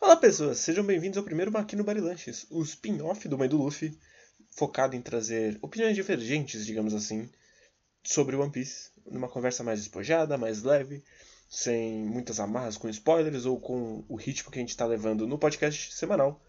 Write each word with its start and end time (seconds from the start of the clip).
Olá 0.00 0.16
pessoas, 0.16 0.58
sejam 0.58 0.84
bem-vindos 0.84 1.18
ao 1.18 1.24
primeiro 1.24 1.50
Maquino 1.50 1.82
Barilanches, 1.82 2.46
o 2.50 2.62
spin-off 2.62 3.26
do 3.26 3.36
Mãe 3.36 3.48
do 3.48 3.56
Luffy, 3.56 3.98
focado 4.52 4.94
em 4.94 5.02
trazer 5.02 5.58
opiniões 5.60 5.96
divergentes, 5.96 6.64
digamos 6.64 6.94
assim, 6.94 7.28
sobre 8.04 8.36
One 8.36 8.50
Piece, 8.50 8.90
numa 9.10 9.28
conversa 9.28 9.64
mais 9.64 9.80
despojada, 9.80 10.38
mais 10.38 10.62
leve, 10.62 11.02
sem 11.50 12.04
muitas 12.06 12.38
amarras 12.38 12.76
com 12.76 12.88
spoilers 12.88 13.44
ou 13.44 13.60
com 13.60 14.04
o 14.08 14.14
ritmo 14.14 14.52
que 14.52 14.58
a 14.58 14.62
gente 14.62 14.70
está 14.70 14.86
levando 14.86 15.26
no 15.26 15.36
podcast 15.36 15.92
semanal. 15.92 16.40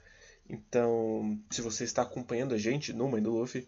Então, 0.48 1.42
se 1.50 1.62
você 1.62 1.84
está 1.84 2.04
acompanhando 2.04 2.54
a 2.54 2.58
gente 2.58 2.94
no 2.94 3.10
Mãe 3.10 3.22
do 3.22 3.32
Luffy, 3.32 3.68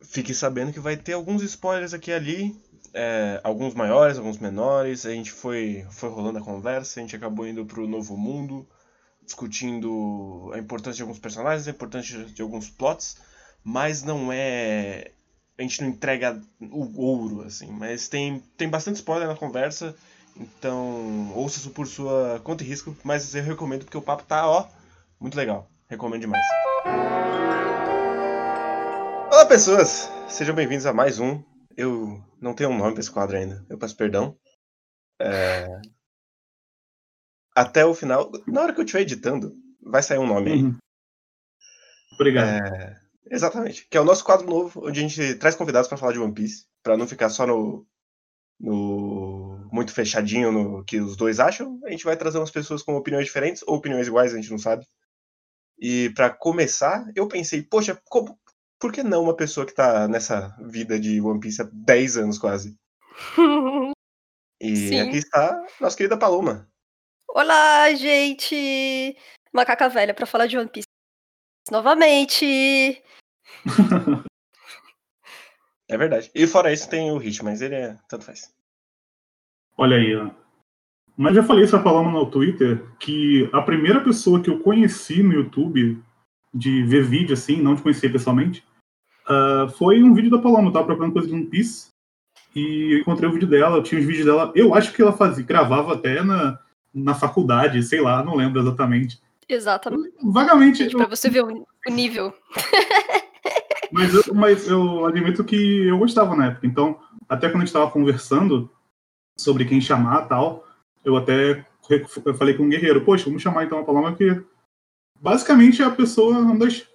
fique 0.00 0.34
sabendo 0.34 0.72
que 0.72 0.80
vai 0.80 0.96
ter 0.96 1.12
alguns 1.12 1.42
spoilers 1.42 1.92
aqui 1.92 2.10
e 2.10 2.14
ali, 2.14 2.62
é, 2.94 3.40
alguns 3.42 3.74
maiores, 3.74 4.18
alguns 4.18 4.38
menores. 4.38 5.06
A 5.06 5.10
gente 5.10 5.32
foi, 5.32 5.86
foi 5.90 6.08
rolando 6.08 6.38
a 6.38 6.42
conversa, 6.42 7.00
a 7.00 7.02
gente 7.02 7.16
acabou 7.16 7.46
indo 7.46 7.64
para 7.64 7.80
o 7.80 7.88
novo 7.88 8.16
mundo, 8.16 8.66
discutindo 9.24 10.50
a 10.54 10.58
importância 10.58 10.96
de 10.96 11.02
alguns 11.02 11.18
personagens, 11.18 11.68
a 11.68 11.72
importância 11.72 12.24
de 12.24 12.42
alguns 12.42 12.70
plots, 12.70 13.18
mas 13.62 14.02
não 14.02 14.32
é. 14.32 15.12
A 15.58 15.62
gente 15.62 15.82
não 15.82 15.88
entrega 15.88 16.40
o 16.60 17.02
ouro, 17.02 17.42
assim, 17.42 17.66
mas 17.66 18.08
tem, 18.08 18.40
tem 18.56 18.68
bastante 18.68 18.96
spoiler 18.96 19.26
na 19.26 19.34
conversa, 19.34 19.92
então 20.36 21.32
ouça 21.34 21.58
isso 21.58 21.70
por 21.70 21.88
sua 21.88 22.40
conta 22.44 22.62
e 22.62 22.66
risco, 22.66 22.96
mas 23.02 23.34
eu 23.34 23.42
recomendo 23.42 23.84
porque 23.84 23.98
o 23.98 24.02
papo 24.02 24.22
tá, 24.22 24.48
ó, 24.48 24.68
muito 25.18 25.36
legal. 25.36 25.68
Recomendo 25.88 26.20
demais. 26.20 26.44
Pessoas! 29.48 30.10
Sejam 30.28 30.54
bem-vindos 30.54 30.84
a 30.84 30.92
mais 30.92 31.18
um. 31.18 31.42
Eu 31.74 32.22
não 32.38 32.52
tenho 32.52 32.68
um 32.68 32.76
nome 32.76 32.92
para 32.92 33.00
esse 33.00 33.10
quadro 33.10 33.34
ainda. 33.34 33.64
Eu 33.70 33.78
peço 33.78 33.96
perdão. 33.96 34.38
É... 35.18 35.66
Até 37.56 37.82
o 37.82 37.94
final. 37.94 38.30
Na 38.46 38.60
hora 38.60 38.74
que 38.74 38.80
eu 38.80 38.84
estiver 38.84 39.00
editando, 39.00 39.54
vai 39.80 40.02
sair 40.02 40.18
um 40.18 40.26
nome 40.26 40.52
aí. 40.52 40.62
Uhum. 40.64 40.76
Obrigado. 42.12 42.46
É... 42.46 43.00
Exatamente. 43.30 43.88
Que 43.88 43.96
é 43.96 44.00
o 44.02 44.04
nosso 44.04 44.22
quadro 44.22 44.46
novo, 44.46 44.86
onde 44.86 45.00
a 45.00 45.08
gente 45.08 45.34
traz 45.36 45.54
convidados 45.54 45.88
para 45.88 45.96
falar 45.96 46.12
de 46.12 46.18
One 46.18 46.34
Piece, 46.34 46.66
para 46.82 46.98
não 46.98 47.08
ficar 47.08 47.30
só 47.30 47.46
no, 47.46 47.86
no 48.60 49.66
muito 49.72 49.94
fechadinho 49.94 50.52
no 50.52 50.84
que 50.84 51.00
os 51.00 51.16
dois 51.16 51.40
acham. 51.40 51.80
A 51.84 51.90
gente 51.90 52.04
vai 52.04 52.18
trazer 52.18 52.36
umas 52.36 52.50
pessoas 52.50 52.82
com 52.82 52.96
opiniões 52.96 53.24
diferentes 53.24 53.62
ou 53.66 53.76
opiniões 53.76 54.08
iguais, 54.08 54.34
a 54.34 54.36
gente 54.36 54.50
não 54.50 54.58
sabe. 54.58 54.86
E 55.78 56.10
para 56.10 56.28
começar, 56.28 57.10
eu 57.16 57.26
pensei, 57.26 57.62
poxa, 57.62 57.98
como, 58.10 58.38
por 58.78 58.92
que 58.92 59.02
não 59.02 59.22
uma 59.22 59.36
pessoa 59.36 59.66
que 59.66 59.74
tá 59.74 60.06
nessa 60.08 60.56
vida 60.60 60.98
de 60.98 61.20
One 61.20 61.40
Piece 61.40 61.62
há 61.62 61.68
10 61.72 62.16
anos 62.18 62.38
quase? 62.38 62.76
E 64.60 64.74
Sim. 64.74 64.98
aqui 64.98 65.18
está 65.18 65.64
nossa 65.80 65.96
querida 65.96 66.18
Paloma. 66.18 66.68
Olá, 67.28 67.94
gente! 67.94 69.16
Macaca 69.52 69.88
velha 69.88 70.12
pra 70.12 70.26
falar 70.26 70.48
de 70.48 70.58
One 70.58 70.68
Piece 70.68 70.88
novamente. 71.70 73.00
É 75.90 75.96
verdade. 75.96 76.30
E 76.34 76.46
fora 76.46 76.70
isso 76.70 76.88
tem 76.90 77.10
o 77.10 77.16
Hit, 77.16 77.42
mas 77.42 77.62
ele 77.62 77.74
é. 77.74 77.96
Tanto 78.10 78.26
faz. 78.26 78.52
Olha 79.74 79.96
aí, 79.96 80.14
ó. 80.14 80.30
Mas 81.16 81.34
já 81.34 81.42
falei 81.42 81.64
essa 81.64 81.82
palavra 81.82 82.12
no 82.12 82.30
Twitter 82.30 82.84
que 82.98 83.48
a 83.54 83.62
primeira 83.62 84.04
pessoa 84.04 84.42
que 84.42 84.50
eu 84.50 84.60
conheci 84.60 85.22
no 85.22 85.32
YouTube 85.32 85.98
de 86.52 86.82
ver 86.84 87.04
vídeo 87.04 87.34
assim, 87.34 87.60
não 87.60 87.74
de 87.74 87.82
conhecer 87.82 88.10
pessoalmente, 88.10 88.64
ah, 89.28 89.68
foi 89.76 90.02
um 90.02 90.14
vídeo 90.14 90.30
da 90.30 90.38
Paloma. 90.38 90.68
Eu 90.68 90.72
tava 90.72 90.86
procurando 90.86 91.12
coisa 91.12 91.28
de 91.28 91.34
One 91.34 91.46
Piece 91.46 91.88
e 92.56 92.94
eu 92.94 92.98
encontrei 93.00 93.28
o 93.28 93.32
vídeo 93.32 93.46
dela. 93.46 93.76
Eu 93.76 93.82
tinha 93.82 94.00
os 94.00 94.06
vídeos 94.06 94.24
dela. 94.24 94.50
Eu 94.54 94.74
acho 94.74 94.92
que 94.92 95.02
ela 95.02 95.12
fazia, 95.12 95.44
gravava 95.44 95.92
até 95.94 96.24
na, 96.24 96.58
na 96.94 97.14
faculdade, 97.14 97.82
sei 97.82 98.00
lá, 98.00 98.24
não 98.24 98.34
lembro 98.34 98.60
exatamente. 98.60 99.20
Exatamente, 99.48 100.14
Vagamente. 100.22 100.90
pra 100.90 101.06
você 101.06 101.30
ver 101.30 101.42
o, 101.42 101.64
nível. 101.90 102.34
Mas 103.90 104.12
eu, 104.12 104.34
mas 104.34 104.68
eu 104.68 105.06
admito 105.06 105.42
que 105.42 105.86
eu 105.86 105.96
gostava 105.96 106.36
na 106.36 106.48
época. 106.48 106.66
Então, 106.66 107.00
até 107.26 107.48
quando 107.48 107.56
a 107.56 107.60
gente 107.60 107.68
estava 107.68 107.90
conversando 107.90 108.70
sobre 109.34 109.64
quem 109.64 109.80
chamar 109.80 110.28
tal, 110.28 110.68
eu 111.02 111.16
até 111.16 111.64
eu 112.22 112.34
falei 112.34 112.52
com 112.52 112.64
o 112.64 112.68
Guerreiro, 112.68 113.00
poxa, 113.00 113.24
vamos 113.24 113.40
chamar 113.40 113.64
então 113.64 113.78
a 113.78 113.84
Paloma, 113.84 114.14
que 114.14 114.44
basicamente 115.20 115.82
é 115.82 115.84
a 115.84 115.90
pessoa, 115.90 116.38
uma 116.38 116.58
das 116.58 116.86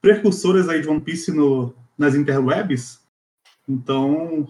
precursoras 0.00 0.68
aí 0.68 0.80
de 0.80 0.88
One 0.88 1.00
Piece 1.00 1.32
no, 1.32 1.74
nas 1.96 2.14
interwebs. 2.14 3.00
Então, 3.68 4.46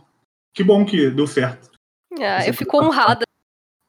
que 0.55 0.63
bom 0.63 0.85
que 0.85 1.11
deu 1.11 1.27
certo. 1.27 1.71
Ah, 2.21 2.47
eu 2.47 2.55
fico 2.55 2.79
honrada. 2.79 3.25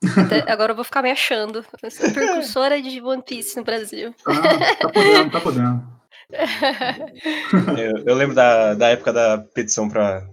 Até 0.17 0.51
agora 0.51 0.71
eu 0.71 0.75
vou 0.75 0.85
ficar 0.85 1.01
me 1.01 1.11
achando. 1.11 1.65
Eu 1.81 1.91
sou 1.91 2.11
precursora 2.11 2.81
de 2.81 3.01
One 3.01 3.21
Piece 3.21 3.57
no 3.57 3.63
Brasil. 3.63 4.13
Tá, 4.23 4.75
tá 4.75 4.89
podendo, 4.89 5.31
tá 5.31 5.41
podendo. 5.41 5.99
Eu, 7.75 8.03
eu 8.05 8.15
lembro 8.15 8.35
da, 8.35 8.75
da 8.75 8.89
época 8.89 9.11
da 9.11 9.39
petição 9.39 9.89
pra 9.89 10.29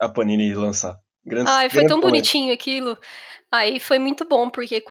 a 0.00 0.08
Panini 0.08 0.54
lançar. 0.54 0.98
Grande, 1.26 1.50
Ai, 1.50 1.68
foi 1.68 1.80
grande 1.80 1.88
tão 1.88 2.00
bonitinho 2.00 2.54
aquilo. 2.54 2.96
Aí 3.52 3.78
foi 3.78 3.98
muito 3.98 4.24
bom, 4.24 4.48
porque 4.48 4.82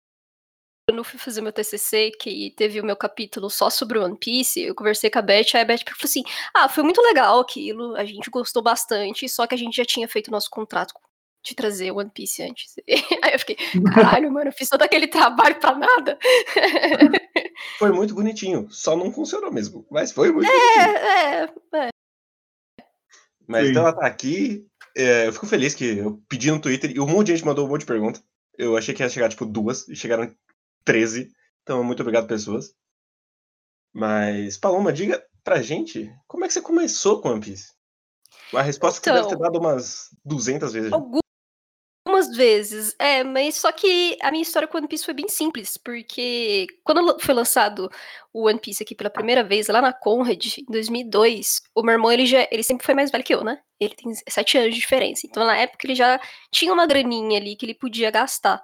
quando 0.88 1.00
eu 1.00 1.04
fui 1.04 1.20
fazer 1.20 1.42
meu 1.42 1.52
TCC, 1.52 2.12
que 2.20 2.54
teve 2.56 2.80
o 2.80 2.86
meu 2.86 2.96
capítulo 2.96 3.50
só 3.50 3.72
sobre 3.72 3.98
One 3.98 4.18
Piece, 4.18 4.62
eu 4.62 4.76
conversei 4.76 5.10
com 5.10 5.18
a 5.18 5.22
Beth, 5.22 5.48
aí 5.56 5.62
a 5.62 5.66
Beth 5.66 5.80
falou 5.80 5.98
assim, 6.04 6.24
ah, 6.54 6.70
foi 6.70 6.84
muito 6.84 7.02
legal 7.02 7.40
aquilo, 7.40 7.96
a 7.96 8.06
gente 8.06 8.30
gostou 8.30 8.62
bastante, 8.62 9.28
só 9.28 9.48
que 9.48 9.56
a 9.56 9.58
gente 9.58 9.76
já 9.76 9.84
tinha 9.84 10.08
feito 10.08 10.30
nosso 10.30 10.50
contrato 10.50 10.94
de 11.44 11.56
trazer 11.56 11.92
One 11.92 12.10
Piece 12.12 12.42
antes. 12.42 12.76
Aí 13.24 13.34
eu 13.34 13.40
fiquei, 13.40 13.56
caralho, 13.94 14.32
mano, 14.32 14.50
eu 14.50 14.54
fiz 14.54 14.68
todo 14.68 14.82
aquele 14.82 15.06
trabalho 15.06 15.60
pra 15.60 15.76
nada. 15.76 16.18
Foi 17.78 17.92
muito 17.92 18.16
bonitinho. 18.16 18.68
Só 18.72 18.96
não 18.96 19.12
funcionou 19.12 19.52
mesmo. 19.52 19.86
Mas 19.92 20.12
foi 20.12 20.32
muito 20.32 20.48
bonitinho. 20.48 20.98
É, 20.98 21.44
é, 21.44 21.90
Mas 23.48 23.66
Sim. 23.66 23.72
então 23.72 23.84
ela 23.84 23.94
tá 23.94 24.08
aqui. 24.08 24.66
é, 24.98 25.28
eu 25.28 25.34
fico 25.34 25.46
feliz 25.46 25.76
que 25.76 26.00
eu 26.00 26.20
pedi 26.28 26.50
no 26.50 26.60
Twitter 26.60 26.92
e 26.96 27.00
um 27.00 27.06
monte 27.06 27.28
de 27.28 27.36
gente 27.36 27.46
mandou 27.46 27.68
um 27.68 27.70
monte 27.70 27.82
de 27.82 27.88
pergunta. 27.88 28.20
Eu 28.58 28.76
achei 28.76 28.96
que 28.96 29.04
ia 29.04 29.10
chegar 29.10 29.30
tipo 29.30 29.46
duas, 29.46 29.88
e 29.88 29.96
chegaram 29.96 30.34
13. 30.86 31.30
Então, 31.64 31.84
muito 31.84 32.02
obrigado, 32.02 32.28
pessoas. 32.28 32.74
Mas, 33.94 34.58
Paloma, 34.58 34.92
diga 34.94 35.24
pra 35.44 35.62
gente 35.62 36.12
como 36.28 36.44
é 36.44 36.48
que 36.48 36.54
você 36.54 36.62
começou 36.62 37.22
com 37.22 37.30
One 37.30 37.42
Piece? 37.42 37.74
A 38.54 38.62
resposta 38.62 39.00
que 39.02 39.06
você 39.06 39.14
deve 39.14 39.28
ter 39.28 39.36
Então- 39.36 39.52
dado 39.52 39.60
umas 39.60 40.10
200 40.24 40.72
vezes. 40.74 40.92
Algumas 40.94 42.38
vezes, 42.38 42.96
é, 43.00 43.24
mas 43.24 43.56
só 43.56 43.72
que 43.72 44.16
a 44.22 44.30
minha 44.30 44.44
história 44.44 44.68
com 44.68 44.78
One 44.78 44.88
Piece 44.88 45.04
foi 45.04 45.14
bem 45.14 45.28
simples, 45.28 45.76
porque 45.78 46.68
quando 46.84 47.20
foi 47.20 47.34
lançado 47.34 47.90
o 48.32 48.48
One 48.48 48.60
Piece 48.60 48.84
aqui 48.84 48.94
pela 48.94 49.10
primeira 49.10 49.44
vez, 49.44 49.68
lá 49.68 49.82
na 49.82 49.92
Conrad, 49.92 50.58
em 50.60 50.66
2002, 50.72 51.62
o 51.74 51.82
meu 51.82 51.94
irmão, 51.94 52.12
ele, 52.12 52.26
já, 52.26 52.48
ele 52.52 52.64
sempre 52.64 52.86
foi 52.86 52.94
mais 52.94 53.10
velho 53.10 53.24
que 53.24 53.34
eu, 53.34 53.44
né? 53.44 53.60
Ele 53.80 53.96
tem 53.96 54.14
sete 54.30 54.58
anos 54.58 54.74
de 54.74 54.80
diferença, 54.80 55.26
então 55.26 55.44
na 55.46 55.58
época 55.58 55.86
ele 55.88 55.96
já 55.96 56.20
tinha 56.52 56.72
uma 56.72 56.86
graninha 56.86 57.40
ali 57.40 57.56
que 57.56 57.66
ele 57.66 57.74
podia 57.74 58.12
gastar. 58.12 58.64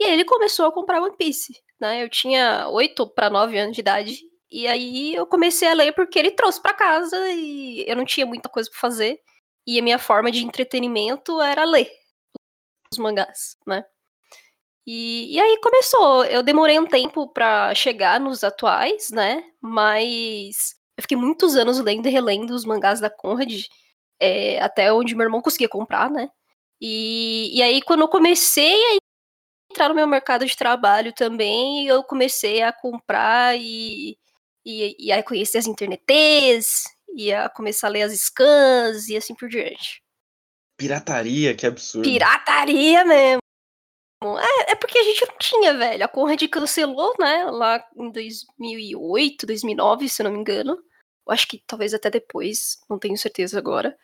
E 0.00 0.04
aí 0.04 0.12
ele 0.12 0.24
começou 0.24 0.66
a 0.66 0.72
comprar 0.72 1.02
One 1.02 1.16
Piece, 1.16 1.54
né? 1.80 2.02
Eu 2.02 2.08
tinha 2.08 2.68
oito 2.68 3.06
para 3.08 3.30
nove 3.30 3.58
anos 3.58 3.74
de 3.74 3.80
idade, 3.80 4.20
e 4.50 4.66
aí 4.66 5.14
eu 5.14 5.26
comecei 5.26 5.68
a 5.68 5.74
ler 5.74 5.92
porque 5.92 6.18
ele 6.18 6.30
trouxe 6.30 6.60
pra 6.62 6.72
casa 6.74 7.16
e 7.32 7.84
eu 7.88 7.96
não 7.96 8.04
tinha 8.04 8.26
muita 8.26 8.48
coisa 8.48 8.70
pra 8.70 8.78
fazer, 8.80 9.20
e 9.66 9.78
a 9.78 9.82
minha 9.82 9.98
forma 9.98 10.30
de 10.30 10.44
entretenimento 10.44 11.40
era 11.40 11.64
ler 11.64 11.90
os 12.92 12.98
mangás, 12.98 13.56
né? 13.66 13.84
E, 14.86 15.34
e 15.36 15.40
aí 15.40 15.60
começou. 15.60 16.24
Eu 16.24 16.42
demorei 16.42 16.78
um 16.78 16.86
tempo 16.86 17.28
pra 17.28 17.74
chegar 17.74 18.18
nos 18.18 18.42
atuais, 18.42 19.10
né? 19.10 19.44
Mas 19.60 20.74
eu 20.96 21.02
fiquei 21.02 21.16
muitos 21.16 21.56
anos 21.56 21.78
lendo 21.78 22.06
e 22.08 22.10
relendo 22.10 22.52
os 22.52 22.64
mangás 22.64 23.00
da 23.00 23.10
Conrad, 23.10 23.64
é, 24.20 24.60
até 24.60 24.92
onde 24.92 25.14
meu 25.14 25.24
irmão 25.24 25.42
conseguia 25.42 25.68
comprar, 25.68 26.10
né? 26.10 26.30
E, 26.80 27.58
e 27.58 27.62
aí, 27.62 27.82
quando 27.82 28.00
eu 28.02 28.08
comecei 28.08 28.74
a 28.74 28.98
entrar 29.70 29.88
no 29.88 29.94
meu 29.94 30.06
mercado 30.06 30.44
de 30.44 30.56
trabalho 30.56 31.12
também, 31.12 31.86
eu 31.86 32.02
comecei 32.02 32.62
a 32.62 32.72
comprar 32.72 33.56
e, 33.58 34.18
e, 34.64 34.96
e 34.98 35.12
aí 35.12 35.22
conhecer 35.22 35.58
as 35.58 35.66
internets, 35.66 36.84
e 37.14 37.32
a 37.32 37.48
começar 37.48 37.88
a 37.88 37.90
ler 37.90 38.02
as 38.02 38.12
scans 38.12 39.08
e 39.08 39.16
assim 39.16 39.34
por 39.34 39.48
diante. 39.48 40.02
Pirataria, 40.76 41.54
que 41.54 41.66
absurdo. 41.66 42.08
Pirataria 42.08 43.04
mesmo. 43.04 43.40
É, 44.22 44.72
é 44.72 44.74
porque 44.74 44.98
a 44.98 45.02
gente 45.02 45.26
não 45.26 45.36
tinha, 45.38 45.74
velho. 45.74 46.04
A 46.04 46.08
Conrad 46.08 46.42
cancelou, 46.48 47.14
né? 47.18 47.44
Lá 47.50 47.84
em 47.96 48.10
2008, 48.10 49.46
2009, 49.46 50.08
se 50.08 50.22
eu 50.22 50.24
não 50.24 50.32
me 50.32 50.38
engano. 50.38 50.72
Eu 51.26 51.32
acho 51.32 51.46
que 51.48 51.62
talvez 51.66 51.92
até 51.94 52.10
depois, 52.10 52.78
não 52.88 52.98
tenho 52.98 53.16
certeza 53.18 53.58
agora. 53.58 53.96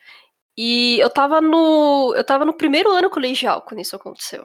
E 0.57 0.99
eu 1.01 1.11
tava 1.11 1.41
no. 1.41 2.15
Eu 2.17 2.25
tava 2.25 2.45
no 2.45 2.57
primeiro 2.57 2.91
ano 2.91 3.11
colegial 3.11 3.63
quando 3.63 3.81
isso 3.81 3.97
aconteceu. 3.97 4.45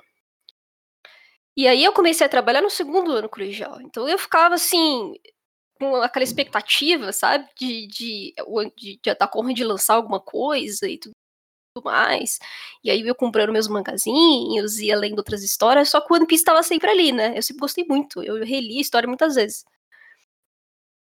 E 1.59 1.67
aí 1.67 1.83
eu 1.83 1.91
comecei 1.91 2.25
a 2.25 2.29
trabalhar 2.29 2.61
no 2.61 2.69
segundo 2.69 3.11
ano 3.11 3.27
colegial. 3.27 3.81
Então 3.81 4.07
eu 4.07 4.17
ficava 4.17 4.55
assim, 4.55 5.13
com 5.79 5.95
aquela 5.97 6.23
expectativa, 6.23 7.11
sabe? 7.11 7.49
De, 7.59 7.87
de, 7.87 8.33
de, 8.77 8.99
de 9.03 9.15
da 9.15 9.27
Conrad 9.27 9.59
lançar 9.61 9.95
alguma 9.95 10.21
coisa 10.21 10.87
e 10.89 10.97
tudo 10.97 11.13
mais. 11.83 12.39
E 12.83 12.89
aí 12.91 13.01
eu 13.07 13.15
comprando 13.15 13.51
meus 13.53 13.67
mangazinhos, 13.67 14.79
ia 14.79 14.97
lendo 14.97 15.19
outras 15.19 15.43
histórias, 15.43 15.89
só 15.89 16.01
que 16.01 16.13
o 16.13 16.15
One 16.17 16.27
Piece 16.27 16.45
tava 16.45 16.63
sempre 16.63 16.89
ali, 16.91 17.11
né? 17.11 17.37
Eu 17.37 17.43
sempre 17.43 17.61
gostei 17.61 17.85
muito, 17.85 18.23
eu 18.23 18.37
reli 18.45 18.77
a 18.77 18.81
história 18.81 19.07
muitas 19.07 19.35
vezes. 19.35 19.65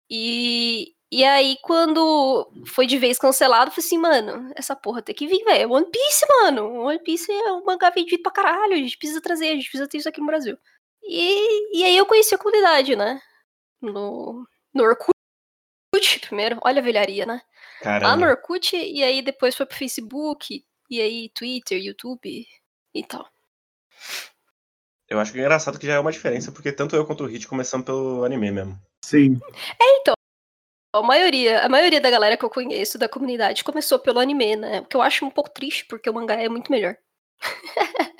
E, 0.09 0.94
e 1.15 1.23
aí, 1.23 1.57
quando 1.61 2.51
foi 2.65 2.85
de 2.85 2.97
vez 2.97 3.17
cancelado, 3.17 3.69
eu 3.69 3.71
falei 3.71 3.85
assim, 3.85 3.97
mano, 3.97 4.51
essa 4.53 4.75
porra 4.75 5.01
tem 5.01 5.15
que 5.15 5.25
vir, 5.25 5.45
velho. 5.45 5.61
É 5.61 5.65
One 5.65 5.89
Piece, 5.89 6.25
mano. 6.27 6.81
One 6.81 6.99
Piece 6.99 7.31
é 7.31 7.53
um 7.53 7.63
mangá 7.63 7.89
vendido 7.89 8.21
pra 8.21 8.33
caralho. 8.33 8.73
A 8.73 8.77
gente 8.77 8.97
precisa 8.97 9.21
trazer, 9.21 9.47
a 9.47 9.55
gente 9.55 9.69
precisa 9.69 9.87
ter 9.87 9.99
isso 9.99 10.09
aqui 10.09 10.19
no 10.19 10.27
Brasil. 10.27 10.57
E, 11.01 11.79
e 11.79 11.85
aí 11.85 11.95
eu 11.95 12.05
conheci 12.05 12.35
a 12.35 12.37
comunidade, 12.37 12.97
né? 12.97 13.21
No, 13.81 14.45
no 14.73 14.83
Orkut 14.83 15.15
primeiro. 16.27 16.59
Olha 16.61 16.81
a 16.81 16.83
velharia, 16.83 17.25
né? 17.25 17.41
Caramba. 17.79 18.07
Lá 18.07 18.17
no 18.17 18.25
Orkut, 18.25 18.75
e 18.75 19.01
aí 19.01 19.21
depois 19.21 19.55
foi 19.55 19.65
pro 19.65 19.77
Facebook, 19.77 20.65
e 20.89 20.99
aí 20.99 21.29
Twitter, 21.29 21.81
YouTube 21.81 22.45
e 22.93 23.03
tal. 23.05 23.25
Eu 25.07 25.17
acho 25.17 25.31
que 25.31 25.37
é 25.37 25.41
engraçado 25.41 25.79
que 25.79 25.87
já 25.87 25.93
é 25.93 25.99
uma 25.99 26.11
diferença, 26.11 26.51
porque 26.51 26.73
tanto 26.73 26.93
eu 26.93 27.05
quanto 27.05 27.23
o 27.23 27.27
Hit 27.27 27.47
começamos 27.47 27.85
pelo 27.85 28.25
anime 28.25 28.51
mesmo. 28.51 28.77
Sim. 29.05 29.39
É, 29.79 29.97
então. 30.01 30.14
A 30.95 31.01
maioria, 31.01 31.65
a 31.65 31.69
maioria 31.69 31.99
da 31.99 32.09
galera 32.09 32.37
que 32.37 32.45
eu 32.45 32.49
conheço 32.49 32.97
da 32.97 33.09
comunidade 33.09 33.63
começou 33.63 33.99
pelo 33.99 34.19
anime, 34.19 34.55
né? 34.55 34.79
O 34.79 34.85
que 34.85 34.95
eu 34.95 35.01
acho 35.01 35.25
um 35.25 35.29
pouco 35.29 35.49
triste, 35.49 35.85
porque 35.89 36.09
o 36.09 36.13
mangá 36.13 36.35
é 36.35 36.47
muito 36.47 36.71
melhor. 36.71 36.95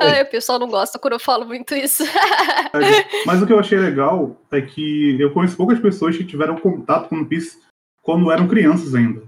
Ai, 0.00 0.22
o 0.22 0.30
pessoal 0.30 0.58
não 0.58 0.68
gosta 0.68 0.98
quando 0.98 1.14
eu 1.14 1.18
falo 1.18 1.44
muito 1.46 1.74
isso. 1.74 2.04
Mas 3.26 3.42
o 3.42 3.46
que 3.46 3.52
eu 3.52 3.58
achei 3.58 3.78
legal 3.78 4.36
é 4.52 4.60
que 4.60 5.20
eu 5.20 5.32
conheço 5.32 5.56
poucas 5.56 5.80
pessoas 5.80 6.16
que 6.16 6.24
tiveram 6.24 6.56
contato 6.56 7.08
com 7.08 7.16
o 7.16 7.18
One 7.18 7.28
Piece 7.28 7.58
quando 8.02 8.30
eram 8.30 8.46
crianças 8.46 8.94
ainda. 8.94 9.22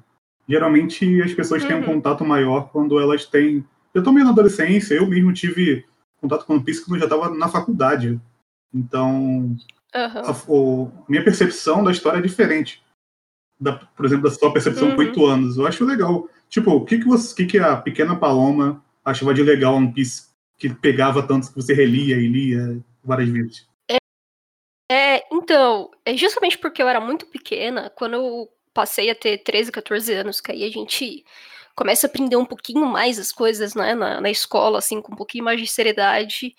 Geralmente 0.49 1.23
as 1.23 1.33
pessoas 1.33 1.63
uhum. 1.63 1.69
têm 1.69 1.77
um 1.79 1.81
uhum. 1.81 1.87
contato 1.87 2.25
maior 2.25 2.69
quando 2.71 3.01
elas 3.01 3.25
têm. 3.27 3.65
Eu 3.93 4.03
também 4.03 4.23
na 4.23 4.31
adolescência, 4.31 4.95
eu 4.95 5.07
mesmo 5.07 5.33
tive 5.33 5.85
contato 6.21 6.45
com 6.45 6.53
o 6.53 6.57
One 6.57 6.65
Piece 6.65 6.85
quando 6.85 6.97
eu 6.97 7.09
já 7.09 7.15
estava 7.15 7.35
na 7.35 7.49
faculdade. 7.49 8.21
Então, 8.73 9.57
Uhum. 9.97 10.91
A, 10.91 11.09
minha 11.09 11.25
percepção 11.25 11.83
da 11.83 11.91
história 11.91 12.19
é 12.19 12.23
diferente. 12.23 12.83
Da, 13.59 13.73
por 13.73 14.05
exemplo, 14.05 14.29
da 14.29 14.31
sua 14.31 14.53
percepção 14.53 14.89
uhum. 14.89 14.95
com 14.95 15.01
oito 15.01 15.25
anos. 15.25 15.57
Eu 15.57 15.67
acho 15.67 15.85
legal. 15.85 16.29
Tipo, 16.49 16.73
o 16.73 16.85
que, 16.85 16.99
que, 16.99 17.07
você, 17.07 17.35
que, 17.35 17.47
que 17.47 17.59
a 17.59 17.77
pequena 17.77 18.15
Paloma 18.15 18.85
achava 19.05 19.33
de 19.33 19.43
legal 19.43 19.75
One 19.75 19.93
Piece 19.93 20.27
que 20.59 20.73
pegava 20.75 21.27
tanto 21.27 21.49
que 21.49 21.57
você 21.57 21.75
relia 21.75 22.17
e 22.17 22.29
lia 22.29 22.79
várias 23.03 23.29
vezes? 23.29 23.69
É, 23.89 23.97
é, 24.91 25.27
então, 25.33 25.91
é 26.05 26.17
justamente 26.17 26.59
porque 26.59 26.83
eu 26.83 26.89
era 26.89 27.01
muito 27.01 27.27
pequena, 27.27 27.91
quando 27.91 28.15
eu 28.15 28.49
passei 28.73 29.11
a 29.11 29.15
ter 29.15 29.39
13, 29.39 29.73
14 29.73 30.13
anos, 30.13 30.41
que 30.41 30.53
aí 30.53 30.65
a 30.65 30.71
gente 30.71 31.25
começa 31.75 32.07
a 32.07 32.11
aprender 32.11 32.37
um 32.37 32.45
pouquinho 32.45 32.87
mais 32.87 33.19
as 33.19 33.33
coisas, 33.33 33.75
né, 33.75 33.95
na, 33.95 34.21
na 34.21 34.31
escola, 34.31 34.79
assim, 34.79 35.01
com 35.01 35.13
um 35.13 35.17
pouquinho 35.17 35.45
mais 35.45 35.61
de 35.61 35.67
seriedade 35.67 36.55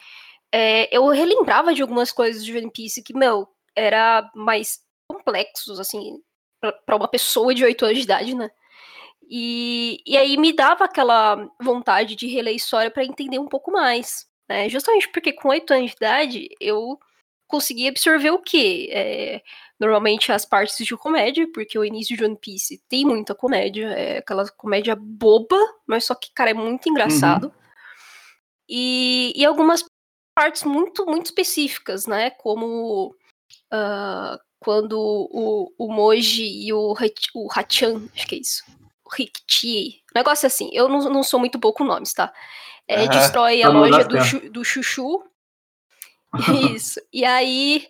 é, 0.51 0.95
eu 0.95 1.07
relembrava 1.07 1.73
de 1.73 1.81
algumas 1.81 2.11
coisas 2.11 2.43
de 2.43 2.55
One 2.57 2.71
Piece 2.71 3.03
que, 3.03 3.13
meu, 3.13 3.47
era 3.75 4.29
mais 4.35 4.79
complexos, 5.07 5.79
assim, 5.79 6.21
para 6.85 6.95
uma 6.95 7.07
pessoa 7.07 7.53
de 7.53 7.63
8 7.63 7.85
anos 7.85 7.97
de 7.97 8.03
idade, 8.03 8.35
né? 8.35 8.49
E, 9.29 10.01
e 10.05 10.17
aí 10.17 10.37
me 10.37 10.53
dava 10.53 10.85
aquela 10.85 11.49
vontade 11.61 12.15
de 12.15 12.27
reler 12.27 12.53
a 12.53 12.55
história 12.55 12.89
para 12.89 13.03
entender 13.03 13.39
um 13.39 13.47
pouco 13.47 13.71
mais, 13.71 14.25
né? 14.49 14.69
Justamente 14.69 15.09
porque 15.09 15.33
com 15.33 15.49
8 15.49 15.73
anos 15.73 15.91
de 15.91 15.97
idade 15.97 16.49
eu 16.59 16.97
consegui 17.47 17.87
absorver 17.87 18.31
o 18.31 18.39
quê? 18.39 18.89
É, 18.91 19.41
normalmente 19.79 20.31
as 20.31 20.45
partes 20.45 20.77
de 20.85 20.97
comédia, 20.97 21.47
porque 21.53 21.77
o 21.77 21.85
início 21.85 22.15
de 22.15 22.23
One 22.23 22.37
Piece 22.37 22.81
tem 22.89 23.05
muita 23.05 23.35
comédia, 23.35 23.87
é 23.87 24.17
aquela 24.19 24.47
comédia 24.49 24.95
boba, 24.95 25.57
mas 25.85 26.05
só 26.05 26.15
que, 26.15 26.31
cara, 26.33 26.51
é 26.51 26.53
muito 26.53 26.89
engraçado. 26.89 27.45
Uhum. 27.45 27.51
E, 28.69 29.33
e 29.35 29.45
algumas 29.45 29.81
partes 30.37 30.63
muito, 30.63 31.03
muito 31.07 31.25
específicas, 31.25 32.05
né? 32.05 32.29
Como 32.29 33.07
uh, 33.73 34.39
quando 34.59 34.93
o, 34.99 35.73
o 35.75 35.91
Moji 35.91 36.67
e 36.67 36.71
o, 36.71 36.93
o 37.33 37.47
Hachan, 37.47 38.07
acho 38.15 38.27
que 38.27 38.35
é 38.35 38.37
isso, 38.37 38.63
o 39.03 39.09
Rikti, 39.15 40.03
negócio 40.13 40.45
assim, 40.45 40.69
eu 40.71 40.87
não, 40.87 41.09
não 41.09 41.23
sou 41.23 41.39
muito 41.39 41.57
bom 41.57 41.73
com 41.73 41.83
nomes, 41.83 42.13
tá? 42.13 42.31
É, 42.87 43.07
destrói 43.07 43.63
a 43.63 43.69
loja 43.69 44.03
do, 44.03 44.49
do 44.51 44.63
Chuchu. 44.63 45.23
Isso. 46.73 47.01
E 47.11 47.25
aí, 47.25 47.87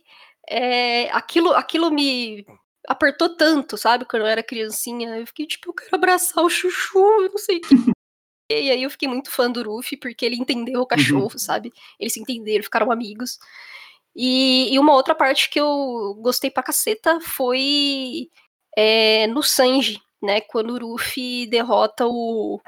é, 0.49 1.09
aquilo, 1.11 1.51
aquilo 1.51 1.91
me 1.91 2.45
apertou 2.87 3.35
tanto, 3.35 3.77
sabe? 3.77 4.05
Quando 4.05 4.21
eu 4.21 4.27
era 4.27 4.41
criancinha. 4.41 5.17
Eu 5.17 5.27
fiquei 5.27 5.45
tipo, 5.45 5.69
eu 5.69 5.73
quero 5.73 5.95
abraçar 5.95 6.43
o 6.43 6.49
Chuchu, 6.49 6.97
eu 6.97 7.29
não 7.29 7.37
sei 7.37 7.57
o 7.57 7.61
que 7.61 7.96
e 8.49 8.71
aí 8.71 8.83
eu 8.83 8.89
fiquei 8.89 9.07
muito 9.07 9.29
fã 9.29 9.51
do 9.51 9.61
Ruffy, 9.63 9.97
porque 9.97 10.25
ele 10.25 10.37
entendeu 10.37 10.79
o 10.79 10.81
uhum. 10.81 10.87
cachorro, 10.87 11.31
uhum. 11.33 11.37
sabe? 11.37 11.73
Eles 11.99 12.13
se 12.13 12.19
entenderam, 12.21 12.63
ficaram 12.63 12.91
amigos. 12.91 13.37
E, 14.15 14.73
e, 14.73 14.79
uma 14.79 14.93
outra 14.93 15.13
parte 15.13 15.49
que 15.49 15.59
eu 15.59 16.17
gostei 16.21 16.49
pra 16.49 16.63
caceta 16.63 17.19
foi 17.21 18.29
é, 18.75 19.27
no 19.27 19.43
Sanji, 19.43 20.01
né? 20.21 20.41
Quando 20.41 20.73
o 20.73 20.79
Ruffy 20.79 21.45
derrota 21.47 22.07
o, 22.07 22.59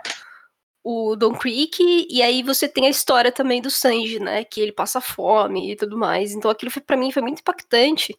o 0.84 1.16
Don 1.16 1.34
Creek, 1.34 2.08
e 2.10 2.22
aí 2.22 2.44
você 2.44 2.68
tem 2.68 2.86
a 2.88 2.90
história 2.90 3.32
também 3.32 3.62
do 3.62 3.72
Sanji, 3.72 4.20
né? 4.20 4.44
Que 4.44 4.62
ele 4.62 4.72
passa 4.72 5.02
fome 5.02 5.72
e 5.72 5.76
tudo 5.76 5.98
mais. 5.98 6.34
Então 6.34 6.52
aquilo 6.52 6.72
foi, 6.72 6.82
para 6.82 6.98
mim 6.98 7.12
foi 7.12 7.22
muito 7.22 7.40
impactante, 7.40 8.18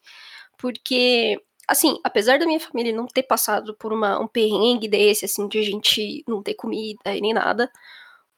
porque 0.57 1.41
assim, 1.71 1.97
apesar 2.03 2.37
da 2.37 2.45
minha 2.45 2.59
família 2.59 2.93
não 2.93 3.07
ter 3.07 3.23
passado 3.23 3.73
por 3.75 3.93
uma, 3.93 4.19
um 4.19 4.27
perrengue 4.27 4.89
desse, 4.89 5.23
assim, 5.23 5.47
de 5.47 5.57
a 5.57 5.63
gente 5.63 6.21
não 6.27 6.43
ter 6.43 6.53
comida 6.53 7.15
e 7.15 7.21
nem 7.21 7.33
nada, 7.33 7.71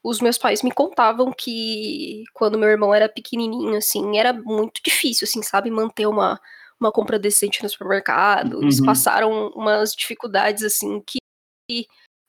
os 0.04 0.20
meus 0.20 0.38
pais 0.38 0.62
me 0.62 0.70
contavam 0.70 1.32
que 1.32 2.22
quando 2.32 2.56
meu 2.56 2.68
irmão 2.68 2.94
era 2.94 3.08
pequenininho, 3.08 3.76
assim, 3.76 4.16
era 4.16 4.32
muito 4.32 4.80
difícil, 4.84 5.24
assim, 5.24 5.42
sabe, 5.42 5.68
manter 5.68 6.06
uma, 6.06 6.40
uma 6.78 6.92
compra 6.92 7.18
decente 7.18 7.60
no 7.60 7.68
supermercado. 7.68 8.54
Uhum. 8.58 8.62
Eles 8.62 8.80
passaram 8.80 9.48
umas 9.48 9.96
dificuldades, 9.96 10.62
assim, 10.62 11.02
que, 11.04 11.18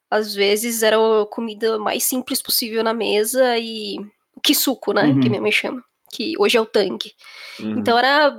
às 0.09 0.33
vezes 0.33 0.81
era 0.81 0.97
a 0.97 1.25
comida 1.27 1.77
mais 1.77 2.03
simples 2.03 2.41
possível 2.41 2.83
na 2.83 2.93
mesa 2.95 3.59
e 3.59 3.97
que 4.41 4.55
suco, 4.55 4.91
né, 4.91 5.03
uhum. 5.03 5.19
que 5.19 5.29
minha 5.29 5.41
mãe 5.41 5.51
chama, 5.51 5.83
que 6.11 6.33
hoje 6.39 6.57
é 6.57 6.61
o 6.61 6.65
tanque. 6.65 7.13
Uhum. 7.59 7.79
Então 7.79 7.95
era 7.95 8.35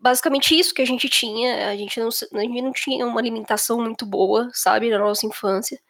basicamente 0.00 0.58
isso 0.58 0.74
que 0.74 0.82
a 0.82 0.86
gente 0.86 1.08
tinha. 1.08 1.68
A 1.68 1.76
gente 1.76 2.00
não, 2.00 2.08
a 2.08 2.40
gente 2.40 2.62
não 2.62 2.72
tinha 2.72 3.06
uma 3.06 3.20
alimentação 3.20 3.80
muito 3.80 4.06
boa, 4.06 4.48
sabe, 4.52 4.90
na 4.90 4.98
nossa 4.98 5.26
infância. 5.26 5.80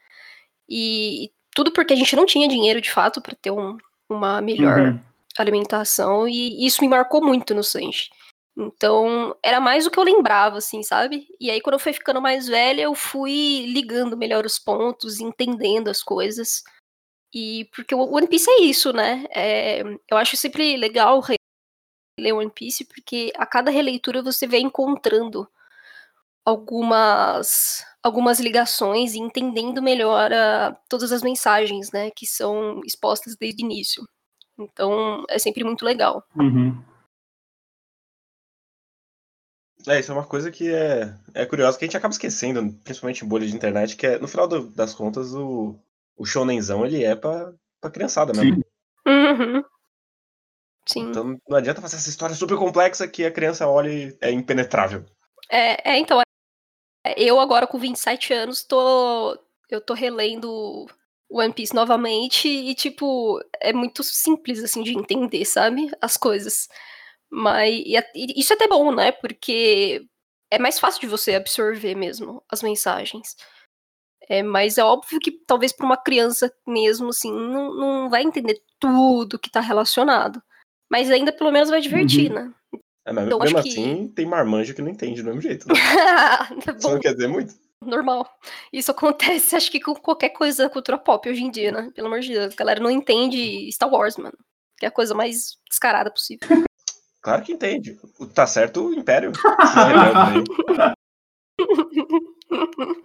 E 0.69 1.31
tudo 1.55 1.73
porque 1.73 1.93
a 1.93 1.97
gente 1.97 2.17
não 2.17 2.27
tinha 2.27 2.49
dinheiro 2.49 2.81
de 2.81 2.91
fato 2.91 3.21
para 3.21 3.35
ter 3.35 3.51
um, 3.51 3.77
uma 4.09 4.41
melhor 4.41 4.79
uhum. 4.81 5.01
alimentação. 5.39 6.29
E 6.29 6.67
isso 6.67 6.83
me 6.83 6.89
marcou 6.89 7.23
muito 7.23 7.55
no 7.55 7.63
Sanji. 7.63 8.11
Então, 8.57 9.35
era 9.43 9.61
mais 9.61 9.87
o 9.87 9.91
que 9.91 9.99
eu 9.99 10.05
lembrava, 10.05 10.59
assim, 10.59 10.83
sabe? 10.83 11.27
E 11.41 11.51
aí, 11.51 11.61
quando 11.61 11.75
eu 11.75 11.79
fui 11.79 11.93
ficando 11.93 12.21
mais 12.21 12.47
velha, 12.47 12.83
eu 12.83 12.95
fui 12.95 13.65
ligando 13.69 14.17
melhor 14.17 14.45
os 14.45 14.59
pontos, 14.59 15.21
entendendo 15.21 15.89
as 15.89 16.03
coisas. 16.03 16.63
E 17.33 17.69
porque 17.75 17.95
o 17.95 18.13
One 18.13 18.27
Piece 18.27 18.51
é 18.51 18.63
isso, 18.63 18.93
né? 18.93 19.25
É, 19.35 19.83
eu 20.11 20.17
acho 20.17 20.37
sempre 20.37 20.77
legal 20.77 21.21
ler 22.21 22.33
One 22.33 22.51
Piece, 22.51 22.85
porque 22.85 23.33
a 23.37 23.47
cada 23.47 23.71
releitura 23.71 24.23
você 24.23 24.47
vem 24.47 24.67
encontrando 24.67 25.49
algumas 26.45 27.85
algumas 28.03 28.41
ligações 28.41 29.15
e 29.15 29.19
entendendo 29.19 29.83
melhor 29.83 30.33
a, 30.33 30.75
todas 30.89 31.13
as 31.13 31.23
mensagens, 31.23 31.93
né, 31.93 32.11
que 32.11 32.27
são 32.27 32.81
expostas 32.85 33.37
desde 33.37 33.63
o 33.63 33.67
início. 33.67 34.03
Então, 34.59 35.25
é 35.29 35.39
sempre 35.39 35.65
muito 35.65 35.85
legal. 35.85 36.25
Uhum. 36.35 36.83
É, 39.87 39.99
isso 39.99 40.13
é 40.13 40.15
uma 40.15 40.27
coisa 40.27 40.51
que 40.51 40.73
é, 40.73 41.15
é 41.33 41.47
curiosa, 41.47 41.79
que 41.79 41.85
a 41.85 41.87
gente 41.87 41.97
acaba 41.97 42.13
esquecendo, 42.13 42.73
principalmente 42.85 43.25
em 43.25 43.29
bolha 43.29 43.47
de 43.47 43.55
internet, 43.55 43.97
que 43.97 44.07
é, 44.07 44.19
no 44.19 44.29
final 44.29 44.47
do, 44.47 44.69
das 44.71 44.95
contas, 44.95 45.35
o, 45.35 45.79
o 46.17 46.25
shonenzão, 46.27 46.85
ele 46.85 47.03
é 47.03 47.15
pra, 47.17 47.53
pra 47.81 47.91
criançada 47.91 48.33
mesmo. 48.33 48.63
Uhum. 49.07 49.65
Sim. 50.87 51.11
Então 51.11 51.39
não 51.49 51.57
adianta 51.57 51.81
fazer 51.81 51.97
essa 51.97 52.09
história 52.09 52.35
super 52.35 52.57
complexa 52.57 53.07
que 53.07 53.25
a 53.25 53.31
criança 53.31 53.69
olha 53.69 53.91
e 53.91 54.17
é 54.21 54.31
impenetrável. 54.31 55.05
É, 55.51 55.93
é 55.93 55.99
então. 55.99 56.21
Eu 57.17 57.41
agora 57.41 57.67
com 57.67 57.79
27 57.79 58.33
anos 58.33 58.63
tô. 58.63 59.39
Eu 59.69 59.81
tô 59.81 59.95
relendo 59.95 60.87
One 61.31 61.53
Piece 61.53 61.75
novamente 61.75 62.49
e, 62.49 62.75
tipo, 62.75 63.41
é 63.61 63.73
muito 63.73 64.03
simples, 64.03 64.63
assim, 64.63 64.83
de 64.83 64.97
entender, 64.97 65.45
sabe? 65.45 65.91
As 66.01 66.17
coisas. 66.17 66.69
Mas 67.31 67.71
e, 67.87 67.97
e 68.15 68.41
isso 68.41 68.53
é 68.53 68.57
até 68.57 68.67
bom, 68.67 68.93
né? 68.93 69.13
Porque 69.13 70.05
é 70.51 70.59
mais 70.59 70.79
fácil 70.81 71.01
de 71.01 71.07
você 71.07 71.35
absorver 71.35 71.95
mesmo 71.95 72.43
as 72.51 72.63
mensagens. 72.63 73.37
É, 74.29 74.43
mas 74.43 74.79
é 74.79 74.85
óbvio 74.85 75.21
que 75.21 75.33
talvez 75.47 75.73
para 75.73 75.87
uma 75.87 75.97
criança 75.97 76.53
mesmo, 76.67 77.11
assim, 77.11 77.33
não, 77.33 77.75
não 77.75 78.11
vai 78.11 78.23
entender 78.23 78.63
tudo 78.79 79.39
que 79.39 79.51
tá 79.51 79.61
relacionado. 79.61 80.43
Mas 80.91 81.11
ainda 81.11 81.33
pelo 81.33 81.53
menos 81.53 81.71
vai 81.71 81.81
divertir, 81.81 82.31
uhum. 82.31 82.35
né? 82.35 82.53
É, 83.07 83.13
mas 83.13 83.27
então, 83.27 83.39
mesmo 83.39 83.59
assim, 83.59 84.09
que... 84.09 84.15
tem 84.15 84.27
marmanjo 84.27 84.75
que 84.75 84.83
não 84.83 84.91
entende 84.91 85.23
do 85.23 85.27
mesmo 85.27 85.41
jeito. 85.41 85.67
Né? 85.69 85.75
Isso 86.79 86.91
não 86.91 87.01
quer 87.01 87.15
dizer 87.15 87.29
muito? 87.29 87.55
normal. 87.85 88.29
Isso 88.73 88.91
acontece, 88.91 89.57
acho 89.57 89.71
que 89.71 89.81
com 89.81 89.95
qualquer 89.95 90.31
coisa 90.31 90.65
da 90.65 90.71
cultura 90.71 90.99
pop 90.99 91.29
hoje 91.29 91.43
em 91.43 91.51
dia, 91.51 91.73
né? 91.73 91.91
Pelo 91.95 92.07
amor 92.09 92.21
de 92.21 92.33
Deus, 92.33 92.55
a 92.55 92.57
galera 92.57 92.81
não 92.81 92.91
entende 92.91 93.71
Star 93.73 93.91
Wars, 93.91 94.17
mano. 94.17 94.37
Que 94.79 94.87
é 94.87 94.89
a 94.89 94.93
coisa 94.93 95.15
mais 95.15 95.59
descarada 95.69 96.11
possível. 96.11 96.49
Claro 97.21 97.43
que 97.43 97.53
entende. 97.53 97.99
Tá 98.35 98.47
certo 98.47 98.89
o 98.89 98.95
Império. 98.95 99.33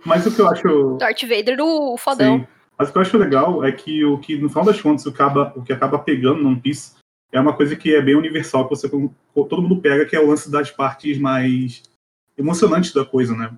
Mas 0.05 0.25
o 0.25 0.33
que 0.33 0.39
eu 0.39 0.47
acho. 0.47 0.95
Darth 0.97 1.21
Vader, 1.23 1.59
o 1.61 1.97
fodão. 1.97 2.39
Sim. 2.39 2.47
Mas 2.77 2.89
o 2.89 2.91
que 2.93 2.97
eu 2.97 3.01
acho 3.01 3.17
legal 3.17 3.63
é 3.63 3.71
que 3.73 4.05
o 4.05 4.17
que, 4.17 4.37
no 4.37 4.47
final 4.49 4.65
das 4.65 4.81
contas, 4.81 5.05
o, 5.05 5.09
acaba, 5.09 5.53
o 5.55 5.63
que 5.63 5.73
acaba 5.73 5.99
pegando 5.99 6.41
no 6.41 6.49
One 6.49 6.61
Piece 6.61 6.95
é 7.35 7.39
uma 7.39 7.53
coisa 7.53 7.75
que 7.75 7.93
é 7.93 8.01
bem 8.01 8.15
universal, 8.15 8.63
que 8.63 8.75
você 8.75 8.89
todo 8.89 9.61
mundo 9.61 9.81
pega, 9.81 10.05
que 10.05 10.15
é 10.15 10.19
o 10.19 10.27
lance 10.27 10.49
das 10.49 10.71
partes 10.71 11.19
mais 11.19 11.83
emocionantes 12.37 12.93
da 12.93 13.03
coisa, 13.03 13.35
né? 13.35 13.53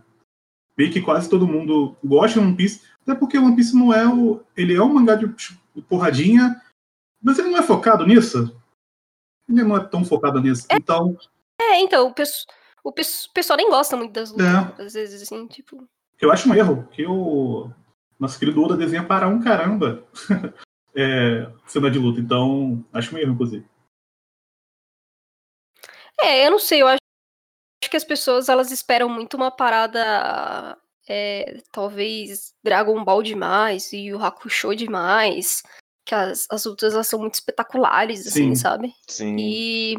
Meio 0.76 0.92
que 0.92 1.00
quase 1.00 1.30
todo 1.30 1.48
mundo 1.48 1.96
gosta 2.04 2.40
de 2.40 2.46
One 2.46 2.56
Piece, 2.56 2.82
até 3.04 3.14
porque 3.14 3.38
One 3.38 3.56
Piece 3.56 3.76
não 3.76 3.94
é 3.94 4.08
o. 4.08 4.42
Ele 4.56 4.74
é 4.74 4.82
um 4.82 4.92
mangá 4.92 5.14
de 5.14 5.28
porradinha, 5.88 6.60
mas 7.22 7.38
ele 7.38 7.50
não 7.50 7.60
é 7.60 7.62
focado 7.62 8.06
nisso. 8.06 8.60
Ele 9.48 9.64
não 9.64 9.78
é 9.78 9.86
tão 9.86 10.04
focado 10.04 10.42
nisso. 10.42 10.66
É, 10.70 10.76
então. 10.76 11.16
É, 11.62 11.80
então, 11.80 12.08
o, 12.08 12.90
o 12.90 12.92
pessoal 12.92 13.58
nem 13.58 13.70
gosta 13.70 13.96
muito 13.96 14.12
das 14.12 14.32
lutas, 14.32 14.48
é. 14.48 14.84
às 14.84 14.94
vezes, 14.94 15.22
assim, 15.22 15.46
tipo. 15.46 15.88
Eu 16.20 16.32
acho 16.32 16.50
um 16.50 16.56
erro, 16.56 16.88
que 16.92 17.06
o 17.06 17.70
nosso 18.20 18.40
querido 18.40 18.64
Oda 18.64 18.76
desenha 18.76 19.04
para 19.04 19.28
um 19.28 19.40
caramba 19.40 20.04
é, 20.98 21.48
cena 21.68 21.92
de 21.92 22.00
luta. 22.00 22.20
Então, 22.20 22.84
acho 22.92 23.16
um 23.16 23.20
erro, 23.20 23.34
inclusive. 23.34 23.66
É, 26.20 26.48
eu 26.48 26.52
não 26.52 26.60
sei, 26.60 26.82
eu 26.82 26.88
acho 26.88 27.00
que 27.90 27.96
as 27.96 28.04
pessoas 28.04 28.50
elas 28.50 28.72
esperam 28.72 29.08
muito 29.08 29.38
uma 29.38 29.52
parada. 29.52 30.76
É, 31.10 31.62
talvez 31.72 32.54
Dragon 32.62 33.02
Ball 33.04 33.24
demais 33.24 33.94
e 33.94 34.12
o 34.12 34.22
Hakusho 34.22 34.76
demais. 34.76 35.62
Que 36.06 36.16
as, 36.16 36.48
as 36.50 36.66
lutas 36.66 36.94
elas 36.94 37.08
são 37.08 37.20
muito 37.20 37.36
espetaculares, 37.36 38.26
assim, 38.26 38.56
sabe? 38.56 38.94
Sim. 39.08 39.36
E 39.38 39.98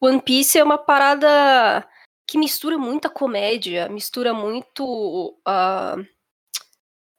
One 0.00 0.22
Piece 0.22 0.58
é 0.58 0.64
uma 0.64 0.78
parada 0.78 1.86
que 2.26 2.38
mistura 2.38 2.78
muita 2.78 3.10
comédia, 3.10 3.88
mistura 3.88 4.32
muito. 4.32 5.36
Uh, 5.46 6.06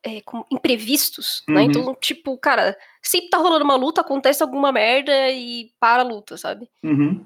é, 0.03 0.22
com 0.22 0.46
imprevistos, 0.51 1.43
né? 1.48 1.53
uhum. 1.53 1.60
né? 1.60 1.63
Então, 1.65 1.96
tipo, 1.96 2.38
cara, 2.38 2.77
sempre 3.01 3.29
tá 3.29 3.38
rolando 3.38 3.63
uma 3.63 3.75
luta, 3.75 4.01
acontece 4.01 4.41
alguma 4.41 4.72
merda 4.72 5.29
e 5.29 5.72
para 5.79 6.01
a 6.01 6.05
luta, 6.05 6.38
sabe? 6.38 6.70
Uhum. 6.84 7.25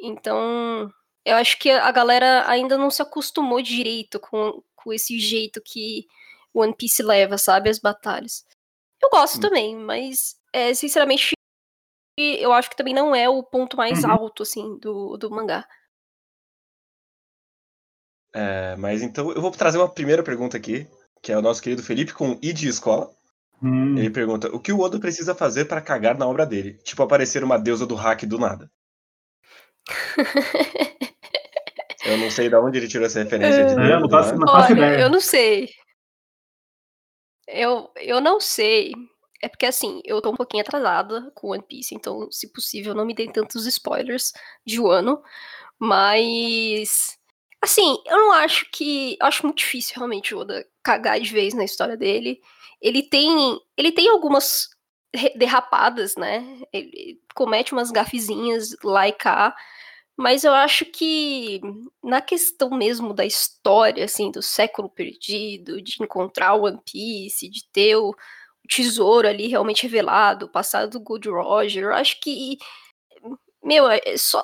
Então, 0.00 0.90
eu 1.24 1.36
acho 1.36 1.58
que 1.58 1.70
a 1.70 1.90
galera 1.90 2.48
ainda 2.48 2.78
não 2.78 2.90
se 2.90 3.02
acostumou 3.02 3.60
direito 3.60 4.18
com, 4.18 4.62
com 4.74 4.92
esse 4.92 5.18
jeito 5.18 5.60
que 5.62 6.06
One 6.54 6.74
Piece 6.74 7.02
leva, 7.02 7.36
sabe? 7.36 7.68
As 7.68 7.78
batalhas. 7.78 8.46
Eu 9.02 9.10
gosto 9.10 9.36
uhum. 9.36 9.40
também, 9.40 9.76
mas, 9.76 10.36
é, 10.52 10.72
sinceramente, 10.74 11.32
eu 12.18 12.52
acho 12.52 12.70
que 12.70 12.76
também 12.76 12.94
não 12.94 13.14
é 13.14 13.28
o 13.28 13.42
ponto 13.42 13.76
mais 13.76 14.04
uhum. 14.04 14.10
alto, 14.10 14.42
assim, 14.42 14.78
do, 14.78 15.16
do 15.16 15.30
mangá. 15.30 15.66
É, 18.32 18.76
mas 18.76 19.02
então 19.02 19.32
eu 19.32 19.40
vou 19.40 19.50
trazer 19.50 19.78
uma 19.78 19.92
primeira 19.92 20.22
pergunta 20.22 20.56
aqui, 20.56 20.88
que 21.22 21.32
é 21.32 21.38
o 21.38 21.42
nosso 21.42 21.62
querido 21.62 21.82
Felipe 21.82 22.12
com 22.12 22.38
I 22.42 22.52
de 22.52 22.68
escola. 22.68 23.10
Hum. 23.62 23.98
Ele 23.98 24.10
pergunta: 24.10 24.48
o 24.54 24.60
que 24.60 24.72
o 24.72 24.80
Oda 24.80 24.98
precisa 24.98 25.34
fazer 25.34 25.66
para 25.66 25.80
cagar 25.80 26.16
na 26.16 26.26
obra 26.26 26.46
dele? 26.46 26.74
Tipo, 26.82 27.02
aparecer 27.02 27.44
uma 27.44 27.58
deusa 27.58 27.86
do 27.86 27.94
hack 27.94 28.24
do 28.24 28.38
nada. 28.38 28.70
eu 32.04 32.18
não 32.18 32.30
sei 32.30 32.48
de 32.48 32.56
onde 32.56 32.78
ele 32.78 32.88
tirou 32.88 33.06
essa 33.06 33.22
referência. 33.22 33.66
De 33.66 33.72
é, 33.72 34.00
não 34.00 34.08
faço, 34.08 34.34
não 34.34 34.46
faço 34.46 34.72
Olha, 34.72 34.78
ideia. 34.78 35.02
Eu 35.02 35.10
não 35.10 35.20
sei. 35.20 35.68
Eu, 37.46 37.90
eu 37.96 38.20
não 38.20 38.40
sei. 38.40 38.92
É 39.42 39.48
porque 39.48 39.66
assim, 39.66 40.00
eu 40.04 40.20
tô 40.20 40.30
um 40.30 40.36
pouquinho 40.36 40.62
atrasada 40.62 41.30
com 41.34 41.48
One 41.48 41.64
Piece, 41.66 41.94
então, 41.94 42.30
se 42.30 42.52
possível, 42.52 42.94
não 42.94 43.06
me 43.06 43.14
dê 43.14 43.30
tantos 43.30 43.66
spoilers 43.66 44.32
de 44.66 44.78
ano. 44.78 45.22
Mas 45.78 47.18
Assim, 47.62 48.02
eu 48.06 48.18
não 48.18 48.32
acho 48.32 48.70
que. 48.70 49.18
Eu 49.20 49.26
acho 49.26 49.44
muito 49.44 49.58
difícil 49.58 49.94
realmente 49.96 50.34
o 50.34 50.38
Oda 50.38 50.66
cagar 50.82 51.20
de 51.20 51.32
vez 51.32 51.54
na 51.54 51.64
história 51.64 51.96
dele. 51.96 52.40
Ele 52.80 53.02
tem. 53.02 53.58
Ele 53.76 53.92
tem 53.92 54.08
algumas 54.08 54.68
derrapadas, 55.36 56.16
né? 56.16 56.44
Ele 56.72 57.20
comete 57.34 57.72
umas 57.72 57.90
gafezinhas 57.90 58.76
lá 58.84 59.08
e 59.08 59.12
cá. 59.12 59.54
Mas 60.16 60.44
eu 60.44 60.52
acho 60.52 60.84
que 60.84 61.60
na 62.02 62.20
questão 62.20 62.70
mesmo 62.70 63.14
da 63.14 63.24
história, 63.24 64.04
assim, 64.04 64.30
do 64.30 64.42
século 64.42 64.88
perdido, 64.88 65.80
de 65.80 65.96
encontrar 66.02 66.54
o 66.54 66.64
One 66.64 66.78
Piece, 66.84 67.48
de 67.48 67.64
ter 67.72 67.96
o, 67.96 68.14
tesouro 68.70 69.26
ali 69.28 69.48
realmente 69.48 69.82
revelado, 69.82 70.46
o 70.46 70.48
passado 70.48 70.90
do 70.90 71.00
Gold 71.00 71.28
Roger, 71.28 71.84
eu 71.84 71.94
acho 71.94 72.20
que. 72.20 72.56
Meu, 73.62 73.88
é 73.90 74.00
só 74.16 74.42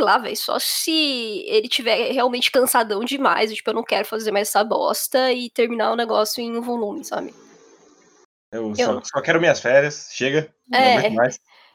sei 0.00 0.04
lá, 0.04 0.16
velho, 0.16 0.36
só 0.36 0.58
se 0.58 1.44
ele 1.46 1.68
tiver 1.68 2.10
realmente 2.12 2.50
cansadão 2.50 3.04
demais, 3.04 3.52
tipo, 3.52 3.68
eu 3.68 3.74
não 3.74 3.84
quero 3.84 4.06
fazer 4.06 4.32
mais 4.32 4.48
essa 4.48 4.64
bosta 4.64 5.30
e 5.30 5.50
terminar 5.50 5.92
o 5.92 5.96
negócio 5.96 6.40
em 6.40 6.56
um 6.56 6.62
volume, 6.62 7.04
sabe? 7.04 7.34
Eu, 8.50 8.70
eu... 8.70 8.74
Só, 8.74 9.02
só, 9.04 9.20
quero 9.20 9.40
minhas 9.40 9.60
férias, 9.60 10.08
chega, 10.12 10.52
é. 10.72 11.10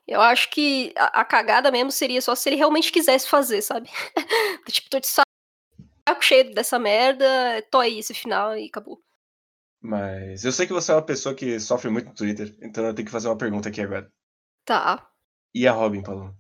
Eu 0.08 0.22
acho 0.22 0.50
que 0.52 0.94
a, 0.96 1.22
a, 1.22 1.26
cagada 1.26 1.72
mesmo 1.72 1.92
seria 1.92 2.22
só 2.22 2.36
se 2.36 2.50
ele 2.50 2.58
realmente 2.58 2.92
quisesse 2.92 3.28
fazer, 3.28 3.62
sabe? 3.62 3.90
tipo, 4.70 4.90
tô 4.90 5.00
de 5.00 5.08
saco 5.08 5.26
cheio 6.22 6.54
dessa 6.54 6.78
merda, 6.78 7.26
tô 7.72 7.80
aí 7.80 8.00
esse 8.00 8.14
final 8.14 8.58
e 8.58 8.68
acabou. 8.68 9.02
Mas 9.82 10.44
eu 10.44 10.52
sei 10.52 10.68
que 10.68 10.74
você 10.74 10.92
é 10.92 10.96
uma 10.96 11.02
pessoa 11.02 11.34
que 11.34 11.60
sofre 11.60 11.90
muito 11.90 12.10
no 12.10 12.16
Twitter, 12.16 12.56
então 12.62 12.86
eu 12.86 12.94
tenho 12.94 13.06
que 13.06 13.12
fazer 13.12 13.28
uma 13.28 13.38
pergunta 13.38 13.70
aqui 13.70 13.82
agora. 13.82 14.12
Tá. 14.64 15.08
E 15.54 15.68
a 15.68 15.72
Robin, 15.72 16.02
Paulo? 16.02 16.36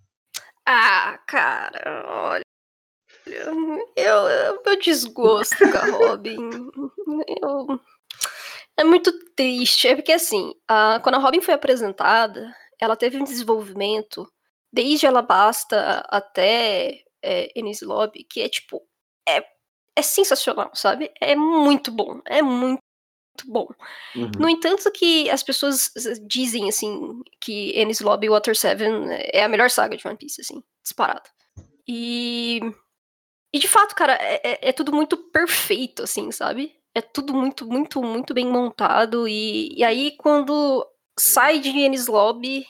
Ah, 0.66 1.20
cara, 1.28 2.04
olha. 2.08 2.44
Eu, 3.26 3.94
eu, 3.96 4.64
meu 4.64 4.80
desgosto 4.80 5.58
com 5.58 5.78
a 5.78 5.86
Robin. 5.92 6.50
Eu, 7.42 7.80
é 8.78 8.84
muito 8.84 9.12
triste. 9.36 9.88
É 9.88 9.96
porque, 9.96 10.12
assim, 10.12 10.54
a, 10.68 11.00
quando 11.02 11.16
a 11.16 11.20
Robin 11.20 11.42
foi 11.42 11.54
apresentada, 11.54 12.56
ela 12.80 12.96
teve 12.96 13.18
um 13.18 13.24
desenvolvimento 13.24 14.28
desde 14.72 15.08
Alabasta 15.08 16.04
até 16.10 17.04
é, 17.24 17.52
Ennis 17.56 17.82
Lobby, 17.82 18.24
que 18.24 18.42
é 18.42 18.50
tipo. 18.50 18.82
É, 19.28 19.46
é 19.96 20.02
sensacional, 20.02 20.72
sabe? 20.76 21.12
É 21.22 21.36
muito 21.36 21.92
bom. 21.92 22.22
É 22.28 22.42
muito 22.42 22.82
bom. 23.46 23.68
Uhum. 24.16 24.32
No 24.40 24.50
entanto, 24.50 24.90
que 24.92 25.30
as 25.30 25.44
pessoas 25.44 25.92
dizem, 26.28 26.70
assim, 26.70 27.22
que 27.42 27.72
Ennis 27.80 28.00
Lobby 28.00 28.28
e 28.28 28.30
Water 28.30 28.56
7 28.56 28.82
é 29.34 29.44
a 29.44 29.50
melhor 29.50 29.70
saga 29.70 29.98
de 29.98 30.08
One 30.08 30.18
Piece, 30.18 30.42
assim, 30.42 30.64
disparado. 30.84 31.30
E... 31.88 32.60
E 33.54 33.60
de 33.60 33.70
fato, 33.70 33.96
cara, 33.96 34.18
é, 34.20 34.42
é, 34.44 34.70
é, 34.70 34.72
tudo 34.74 34.92
muito 34.92 35.16
perfeito, 35.16 36.04
assim, 36.04 36.30
sabe? 36.30 36.76
É 36.94 37.02
tudo 37.02 37.34
muito, 37.34 37.66
muito, 37.66 38.02
muito 38.04 38.34
bem 38.34 38.46
montado. 38.46 39.30
E, 39.30 39.74
e 39.78 39.84
aí, 39.84 40.12
quando 40.18 40.86
sai 41.18 41.60
de 41.60 41.70
Ennis 41.70 42.08
Lobby, 42.08 42.66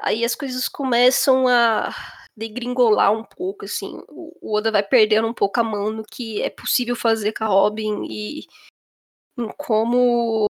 aí 0.00 0.24
as 0.24 0.36
coisas 0.36 0.68
começam 0.68 1.48
a 1.48 1.92
degringolar 2.38 3.12
um 3.12 3.24
pouco, 3.24 3.64
assim. 3.64 4.00
O 4.08 4.56
Oda 4.56 4.70
vai 4.70 4.82
perdendo 4.82 5.26
um 5.26 5.34
pouco 5.34 5.58
a 5.58 5.64
mão 5.64 5.90
no 5.90 6.04
que 6.04 6.40
é 6.40 6.48
possível 6.48 6.94
fazer 6.94 7.32
com 7.32 7.42
a 7.42 7.48
Robin 7.48 8.04
e 8.08 8.44
em 9.38 9.48
como 9.56 10.46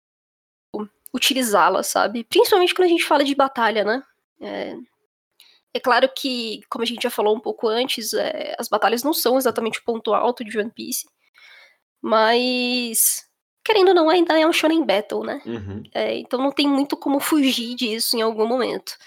utilizá-la, 1.13 1.83
sabe? 1.83 2.23
Principalmente 2.23 2.73
quando 2.75 2.87
a 2.87 2.91
gente 2.91 3.05
fala 3.05 3.23
de 3.23 3.33
batalha, 3.33 3.83
né? 3.83 4.03
É, 4.41 4.75
é 5.75 5.79
claro 5.79 6.09
que, 6.15 6.61
como 6.69 6.83
a 6.83 6.85
gente 6.85 7.03
já 7.03 7.09
falou 7.09 7.35
um 7.35 7.39
pouco 7.39 7.67
antes, 7.67 8.13
é, 8.13 8.55
as 8.59 8.67
batalhas 8.67 9.03
não 9.03 9.13
são 9.13 9.37
exatamente 9.37 9.79
o 9.79 9.83
ponto 9.83 10.13
alto 10.13 10.43
de 10.43 10.57
One 10.57 10.71
Piece, 10.71 11.07
mas 12.01 13.27
querendo 13.63 13.89
ou 13.89 13.93
não, 13.95 14.09
ainda 14.09 14.37
é 14.37 14.45
um 14.45 14.51
shonen 14.51 14.85
battle, 14.85 15.23
né? 15.23 15.41
Uhum. 15.45 15.83
É, 15.93 16.17
então 16.17 16.39
não 16.39 16.51
tem 16.51 16.67
muito 16.67 16.97
como 16.97 17.19
fugir 17.19 17.75
disso 17.75 18.17
em 18.17 18.21
algum 18.21 18.45
momento. 18.45 18.97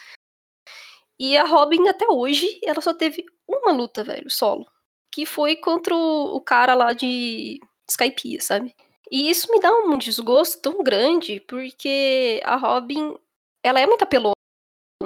E 1.18 1.36
a 1.36 1.44
Robin, 1.44 1.88
até 1.88 2.06
hoje, 2.08 2.58
ela 2.62 2.80
só 2.80 2.94
teve 2.94 3.24
uma 3.46 3.72
luta, 3.72 4.02
velho, 4.02 4.30
solo. 4.30 4.66
Que 5.12 5.26
foi 5.26 5.56
contra 5.56 5.94
o, 5.94 6.36
o 6.36 6.40
cara 6.40 6.74
lá 6.74 6.92
de 6.92 7.60
Skypiea, 7.88 8.40
sabe? 8.40 8.74
E 9.10 9.30
isso 9.30 9.50
me 9.52 9.60
dá 9.60 9.72
um 9.72 9.96
desgosto 9.98 10.60
tão 10.60 10.82
grande, 10.82 11.40
porque 11.40 12.40
a 12.44 12.56
Robin, 12.56 13.16
ela 13.62 13.80
é 13.80 13.86
muito 13.86 14.02
apelona, 14.02 14.34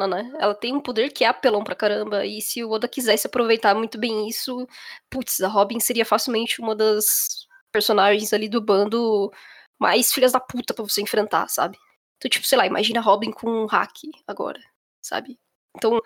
né? 0.09 0.33
Ela 0.38 0.54
tem 0.54 0.75
um 0.75 0.80
poder 0.80 1.12
que 1.12 1.25
é 1.25 1.28
apelão 1.28 1.62
pra 1.64 1.75
caramba, 1.75 2.25
e 2.25 2.40
se 2.40 2.64
o 2.64 2.71
Oda 2.71 2.88
quisesse 2.88 3.26
aproveitar 3.26 3.75
muito 3.75 3.99
bem 3.99 4.28
isso, 4.28 4.66
putz, 5.11 5.40
a 5.42 5.49
Robin 5.49 5.80
seria 5.80 6.07
facilmente 6.07 6.61
uma 6.61 6.75
das 6.75 7.47
personagens 7.73 8.33
ali 8.33 8.49
do 8.49 8.61
bando 8.61 9.30
mais 9.78 10.12
filhas 10.12 10.33
da 10.33 10.40
puta 10.40 10.75
pra 10.75 10.85
você 10.85 11.02
enfrentar, 11.02 11.49
sabe? 11.49 11.78
Então, 12.16 12.30
tipo, 12.30 12.47
sei 12.47 12.59
lá, 12.59 12.66
imagina 12.66 13.00
a 13.00 13.02
Robin 13.02 13.30
com 13.33 13.49
um 13.49 13.66
hack 13.66 13.95
agora, 14.26 14.61
sabe? 15.02 15.38
Então, 15.76 16.00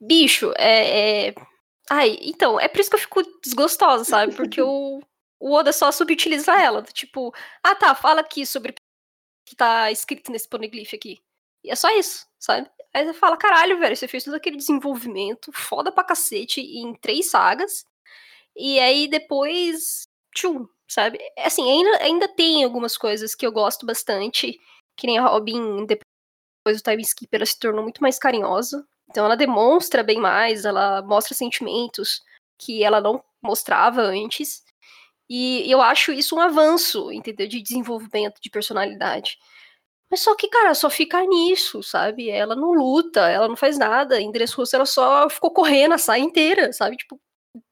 bicho, 0.00 0.52
é, 0.56 1.28
é... 1.28 1.34
Ai, 1.90 2.18
então, 2.22 2.58
é 2.60 2.68
por 2.68 2.80
isso 2.80 2.90
que 2.90 2.96
eu 2.96 3.00
fico 3.00 3.22
desgostosa, 3.42 4.04
sabe? 4.04 4.34
Porque 4.34 4.60
eu 4.60 5.00
o 5.38 5.52
Oda 5.52 5.72
só 5.72 5.92
subutiliza 5.92 6.52
ela. 6.60 6.82
Tipo, 6.82 7.34
ah 7.62 7.74
tá, 7.74 7.94
fala 7.94 8.20
aqui 8.20 8.46
sobre 8.46 8.72
o 8.72 8.74
que 9.44 9.56
tá 9.56 9.90
escrito 9.90 10.30
nesse 10.32 10.48
poneglyph 10.48 10.94
aqui. 10.94 11.20
E 11.64 11.70
é 11.70 11.76
só 11.76 11.90
isso, 11.98 12.26
sabe? 12.38 12.70
Aí 12.94 13.04
você 13.04 13.14
fala, 13.14 13.36
caralho, 13.36 13.78
velho, 13.78 13.96
você 13.96 14.08
fez 14.08 14.24
todo 14.24 14.34
aquele 14.34 14.56
desenvolvimento 14.56 15.52
foda 15.52 15.92
pra 15.92 16.04
cacete 16.04 16.60
em 16.60 16.94
três 16.94 17.30
sagas. 17.30 17.84
E 18.56 18.80
aí 18.80 19.08
depois. 19.08 20.08
Tchum, 20.34 20.66
sabe? 20.88 21.18
É 21.36 21.46
assim, 21.46 21.70
ainda, 21.70 22.04
ainda 22.04 22.28
tem 22.28 22.64
algumas 22.64 22.96
coisas 22.96 23.34
que 23.34 23.46
eu 23.46 23.52
gosto 23.52 23.86
bastante. 23.86 24.58
Que 24.96 25.06
nem 25.06 25.18
a 25.18 25.26
Robin, 25.26 25.86
depois 25.86 26.80
do 26.80 26.82
time 26.82 27.02
skip, 27.02 27.28
ela 27.34 27.46
se 27.46 27.58
tornou 27.58 27.82
muito 27.82 28.00
mais 28.02 28.18
carinhosa. 28.18 28.86
Então 29.10 29.24
ela 29.24 29.36
demonstra 29.36 30.02
bem 30.02 30.18
mais, 30.18 30.64
ela 30.64 31.02
mostra 31.02 31.34
sentimentos 31.34 32.22
que 32.58 32.82
ela 32.82 33.00
não 33.00 33.22
mostrava 33.42 34.02
antes. 34.02 34.64
E 35.28 35.70
eu 35.70 35.82
acho 35.82 36.12
isso 36.12 36.36
um 36.36 36.40
avanço, 36.40 37.10
entendeu? 37.12 37.48
De 37.48 37.60
desenvolvimento 37.62 38.40
de 38.40 38.50
personalidade. 38.50 39.38
Mas 40.10 40.20
só 40.20 40.34
que, 40.36 40.48
cara, 40.48 40.74
só 40.74 40.88
fica 40.88 41.20
nisso, 41.26 41.82
sabe? 41.82 42.30
Ela 42.30 42.54
não 42.54 42.72
luta, 42.72 43.28
ela 43.28 43.48
não 43.48 43.56
faz 43.56 43.76
nada. 43.78 44.20
Em 44.20 44.30
Dressrosa 44.30 44.76
ela 44.76 44.86
só 44.86 45.28
ficou 45.28 45.50
correndo 45.52 45.94
a 45.94 45.98
saia 45.98 46.22
inteira, 46.22 46.72
sabe? 46.72 46.96
Tipo, 46.96 47.20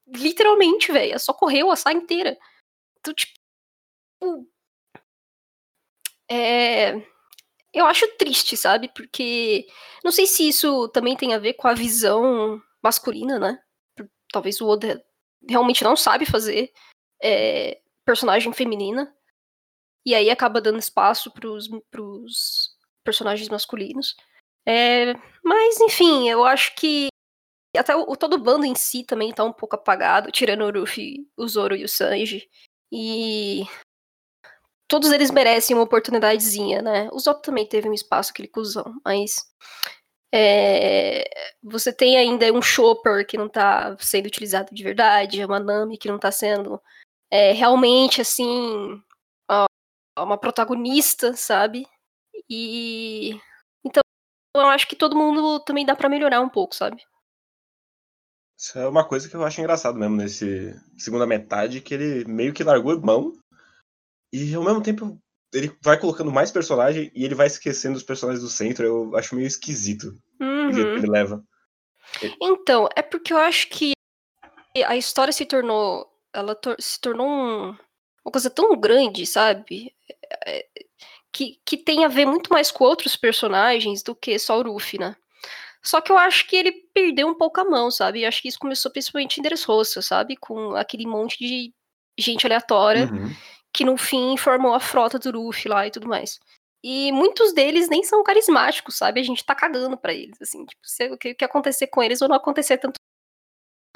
literalmente, 0.08 0.92
velho. 0.92 1.10
Ela 1.12 1.18
só 1.18 1.32
correu 1.32 1.70
a 1.70 1.76
saia 1.76 1.94
inteira. 1.96 2.36
Então, 3.00 3.14
tipo. 3.14 3.34
É. 6.30 6.94
Eu 7.72 7.86
acho 7.86 8.06
triste, 8.18 8.56
sabe? 8.56 8.88
Porque. 8.94 9.66
Não 10.04 10.12
sei 10.12 10.26
se 10.26 10.48
isso 10.48 10.88
também 10.88 11.16
tem 11.16 11.34
a 11.34 11.38
ver 11.38 11.54
com 11.54 11.68
a 11.68 11.74
visão 11.74 12.60
masculina, 12.82 13.38
né? 13.38 13.58
Talvez 14.32 14.60
o 14.60 14.66
Oda 14.68 15.04
realmente 15.48 15.84
não 15.84 15.96
sabe 15.96 16.26
fazer 16.26 16.72
é, 17.24 17.80
personagem 18.04 18.52
feminina. 18.52 19.12
E 20.06 20.14
aí 20.14 20.28
acaba 20.30 20.60
dando 20.60 20.78
espaço 20.78 21.30
pros, 21.32 21.68
pros 21.90 22.76
personagens 23.02 23.48
masculinos. 23.48 24.14
É, 24.66 25.14
mas, 25.42 25.80
enfim, 25.80 26.28
eu 26.28 26.44
acho 26.44 26.74
que 26.74 27.08
até 27.76 27.96
o, 27.96 28.14
todo 28.16 28.34
o 28.34 28.38
bando 28.38 28.66
em 28.66 28.74
si 28.74 29.02
também 29.02 29.32
tá 29.32 29.42
um 29.42 29.52
pouco 29.52 29.74
apagado, 29.76 30.30
tirando 30.30 30.62
o 30.62 30.80
Ruffy, 30.80 31.26
o 31.36 31.48
Zoro 31.48 31.74
e 31.74 31.84
o 31.84 31.88
Sanji. 31.88 32.48
E 32.92 33.64
todos 34.86 35.10
eles 35.10 35.30
merecem 35.30 35.74
uma 35.74 35.84
oportunidadezinha, 35.84 36.82
né? 36.82 37.08
O 37.12 37.18
Zop 37.18 37.42
também 37.42 37.66
teve 37.66 37.88
um 37.88 37.94
espaço, 37.94 38.30
aquele 38.30 38.48
cuzão, 38.48 38.94
mas 39.04 39.36
é, 40.32 41.24
você 41.62 41.92
tem 41.92 42.16
ainda 42.16 42.52
um 42.52 42.62
Chopper 42.62 43.26
que 43.26 43.38
não 43.38 43.48
tá 43.48 43.96
sendo 44.00 44.26
utilizado 44.26 44.74
de 44.74 44.82
verdade, 44.82 45.44
uma 45.44 45.60
Nami 45.60 45.98
que 45.98 46.08
não 46.08 46.18
tá 46.18 46.30
sendo 46.30 46.80
é, 47.34 47.50
realmente, 47.50 48.20
assim, 48.20 49.02
uma 50.16 50.38
protagonista, 50.38 51.34
sabe? 51.34 51.84
E 52.48 53.40
então 53.84 54.02
eu 54.54 54.66
acho 54.68 54.86
que 54.86 54.94
todo 54.94 55.16
mundo 55.16 55.58
também 55.64 55.84
dá 55.84 55.96
para 55.96 56.08
melhorar 56.08 56.40
um 56.40 56.48
pouco, 56.48 56.76
sabe? 56.76 57.02
Isso 58.56 58.78
é 58.78 58.86
uma 58.86 59.04
coisa 59.06 59.28
que 59.28 59.34
eu 59.34 59.44
acho 59.44 59.60
engraçado 59.60 59.98
mesmo 59.98 60.14
nesse 60.14 60.80
segunda 60.96 61.26
metade, 61.26 61.80
que 61.80 61.92
ele 61.92 62.24
meio 62.24 62.54
que 62.54 62.62
largou 62.62 63.00
mão 63.00 63.32
e 64.32 64.54
ao 64.54 64.62
mesmo 64.62 64.80
tempo 64.80 65.18
ele 65.52 65.76
vai 65.82 65.98
colocando 65.98 66.30
mais 66.30 66.52
personagem 66.52 67.10
e 67.14 67.24
ele 67.24 67.34
vai 67.34 67.48
esquecendo 67.48 67.96
os 67.96 68.04
personagens 68.04 68.42
do 68.42 68.48
centro. 68.48 68.86
Eu 68.86 69.16
acho 69.16 69.34
meio 69.34 69.46
esquisito 69.46 70.16
uhum. 70.40 70.68
o 70.68 70.72
jeito 70.72 70.90
que 70.92 70.98
ele 70.98 71.10
leva. 71.10 71.42
Então, 72.40 72.88
é 72.94 73.02
porque 73.02 73.32
eu 73.32 73.38
acho 73.38 73.68
que 73.68 73.92
a 74.86 74.96
história 74.96 75.32
se 75.32 75.44
tornou. 75.44 76.13
Ela 76.34 76.54
tor 76.54 76.76
se 76.80 77.00
tornou 77.00 77.26
um, 77.28 77.68
uma 78.24 78.32
coisa 78.32 78.50
tão 78.50 78.76
grande, 78.78 79.24
sabe? 79.26 79.94
É, 80.46 80.66
que, 81.32 81.60
que 81.64 81.76
tem 81.76 82.04
a 82.04 82.08
ver 82.08 82.26
muito 82.26 82.52
mais 82.52 82.70
com 82.70 82.84
outros 82.84 83.16
personagens 83.16 84.02
do 84.02 84.14
que 84.14 84.38
só 84.38 84.58
o 84.58 84.62
Ruffy, 84.62 84.98
né? 84.98 85.16
Só 85.82 86.00
que 86.00 86.10
eu 86.10 86.16
acho 86.16 86.46
que 86.46 86.56
ele 86.56 86.72
perdeu 86.94 87.28
um 87.28 87.34
pouco 87.34 87.60
a 87.60 87.64
mão, 87.64 87.90
sabe? 87.90 88.22
Eu 88.22 88.28
acho 88.28 88.40
que 88.40 88.48
isso 88.48 88.58
começou 88.58 88.90
principalmente 88.90 89.38
em 89.38 89.42
Dressrosa, 89.42 90.00
sabe? 90.00 90.36
Com 90.36 90.74
aquele 90.76 91.06
monte 91.06 91.38
de 91.38 91.72
gente 92.18 92.46
aleatória 92.46 93.10
Uhum. 93.12 93.30
que 93.72 93.84
no 93.84 93.96
fim 93.96 94.36
formou 94.36 94.72
a 94.72 94.80
frota 94.80 95.18
do 95.18 95.32
Ruffy 95.42 95.68
lá 95.68 95.86
e 95.86 95.90
tudo 95.90 96.08
mais. 96.08 96.38
E 96.82 97.10
muitos 97.12 97.52
deles 97.52 97.88
nem 97.88 98.02
são 98.04 98.22
carismáticos, 98.22 98.96
sabe? 98.96 99.20
A 99.20 99.24
gente 99.24 99.44
tá 99.44 99.54
cagando 99.54 99.96
pra 99.96 100.12
eles, 100.14 100.40
assim. 100.40 100.64
Tipo, 100.64 100.80
se, 100.86 101.10
o 101.10 101.18
que 101.18 101.44
acontecer 101.44 101.86
com 101.88 102.02
eles 102.02 102.22
ou 102.22 102.28
não 102.28 102.36
acontecer, 102.36 102.78
tanto 102.78 102.96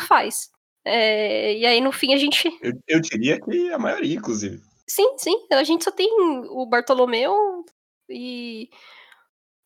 faz. 0.00 0.50
É, 0.90 1.52
e 1.54 1.66
aí, 1.66 1.82
no 1.82 1.92
fim, 1.92 2.14
a 2.14 2.16
gente. 2.16 2.48
Eu, 2.62 2.72
eu 2.88 3.00
diria 3.00 3.38
que 3.38 3.70
a 3.70 3.78
maioria, 3.78 4.16
inclusive. 4.16 4.58
Sim, 4.88 5.18
sim. 5.18 5.46
A 5.52 5.62
gente 5.62 5.84
só 5.84 5.90
tem 5.90 6.08
o 6.48 6.64
Bartolomeu 6.64 7.62
e 8.08 8.70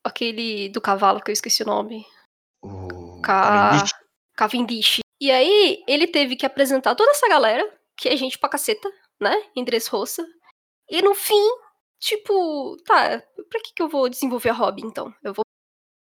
aquele 0.03 0.69
do 0.71 0.81
cavalo 0.81 1.21
que 1.21 1.31
eu 1.31 1.33
esqueci 1.33 1.63
o 1.63 1.67
nome. 1.67 2.05
O 2.61 3.21
Ca... 3.23 3.85
Cavendish. 4.37 4.99
E 5.21 5.31
aí, 5.31 5.85
ele 5.87 6.09
teve 6.09 6.35
que 6.35 6.45
apresentar 6.45 6.97
toda 6.97 7.13
essa 7.13 7.29
galera, 7.29 7.73
que 7.97 8.09
é 8.09 8.17
gente 8.17 8.37
pra 8.37 8.49
caceta, 8.49 8.91
né? 9.21 9.45
Em 9.55 9.63
Dressrosa. 9.63 10.27
E 10.91 11.01
no 11.03 11.15
fim, 11.15 11.49
tipo, 12.01 12.77
tá, 12.85 13.23
pra 13.49 13.61
que, 13.63 13.73
que 13.75 13.83
eu 13.83 13.89
vou 13.89 14.09
desenvolver 14.09 14.49
a 14.49 14.55
Robin, 14.55 14.87
então? 14.87 15.15
Eu 15.23 15.33
vou 15.33 15.45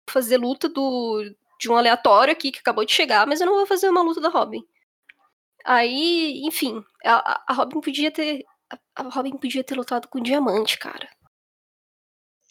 fazer 0.09 0.37
luta 0.37 0.67
do, 0.67 1.23
de 1.59 1.69
um 1.69 1.75
aleatório 1.75 2.31
aqui 2.31 2.51
que 2.51 2.59
acabou 2.59 2.83
de 2.83 2.91
chegar, 2.91 3.27
mas 3.27 3.39
eu 3.39 3.45
não 3.45 3.55
vou 3.55 3.67
fazer 3.67 3.87
uma 3.87 4.01
luta 4.01 4.19
da 4.19 4.29
Robin. 4.29 4.65
Aí, 5.65 6.41
enfim, 6.45 6.83
a, 7.03 7.43
a 7.47 7.53
Robin 7.53 7.81
podia 7.81 8.11
ter. 8.11 8.45
A 8.95 9.03
Robin 9.03 9.37
podia 9.37 9.63
ter 9.63 9.75
lutado 9.75 10.07
com 10.07 10.19
o 10.19 10.23
Diamante, 10.23 10.77
cara. 10.77 11.09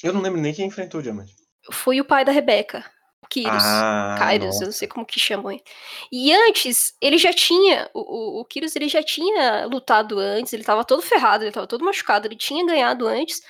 Eu 0.02 0.12
não 0.12 0.20
lembro 0.20 0.40
nem 0.40 0.52
quem 0.52 0.66
enfrentou 0.66 1.00
o 1.00 1.02
Diamante. 1.02 1.34
Foi 1.72 2.00
o 2.00 2.04
pai 2.04 2.24
da 2.24 2.32
Rebeca. 2.32 2.84
Kyrus. 3.30 3.64
Ah, 3.64 4.16
Kairos, 4.18 4.46
nossa. 4.46 4.64
eu 4.64 4.66
não 4.66 4.72
sei 4.72 4.86
como 4.86 5.06
que 5.06 5.18
chamam 5.18 5.50
ele. 5.52 5.62
E 6.12 6.32
antes, 6.32 6.94
ele 7.00 7.18
já 7.18 7.32
tinha. 7.32 7.90
O, 7.94 8.00
o, 8.00 8.40
o 8.40 8.44
Kyrus, 8.44 8.76
ele 8.76 8.88
já 8.88 9.02
tinha 9.02 9.66
lutado 9.66 10.18
antes, 10.18 10.52
ele 10.52 10.64
tava 10.64 10.84
todo 10.84 11.02
ferrado, 11.02 11.44
ele 11.44 11.52
tava 11.52 11.66
todo 11.66 11.84
machucado, 11.84 12.26
ele 12.26 12.36
tinha 12.36 12.64
ganhado 12.66 13.06
antes. 13.06 13.40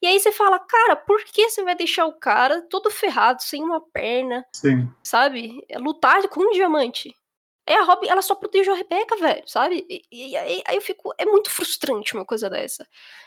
E 0.00 0.06
aí 0.06 0.20
você 0.20 0.30
fala, 0.30 0.58
cara, 0.58 0.94
por 0.94 1.24
que 1.24 1.48
você 1.48 1.64
vai 1.64 1.74
deixar 1.74 2.06
o 2.06 2.18
cara 2.18 2.62
todo 2.68 2.90
ferrado, 2.90 3.42
sem 3.42 3.62
uma 3.62 3.80
perna, 3.80 4.44
Sim. 4.52 4.88
sabe? 5.02 5.64
Lutar 5.76 6.28
com 6.28 6.40
um 6.40 6.52
diamante. 6.52 7.14
É 7.66 7.74
a 7.74 7.82
Robin, 7.82 8.08
ela 8.08 8.22
só 8.22 8.34
protegeu 8.36 8.72
a 8.72 8.76
Rebeca, 8.76 9.16
velho, 9.16 9.42
sabe? 9.48 9.84
E, 9.90 10.04
e 10.12 10.36
aí, 10.36 10.62
aí 10.64 10.76
eu 10.76 10.80
fico. 10.80 11.12
É 11.18 11.26
muito 11.26 11.50
frustrante 11.50 12.14
uma 12.14 12.24
coisa 12.24 12.48
dessa. 12.48 12.86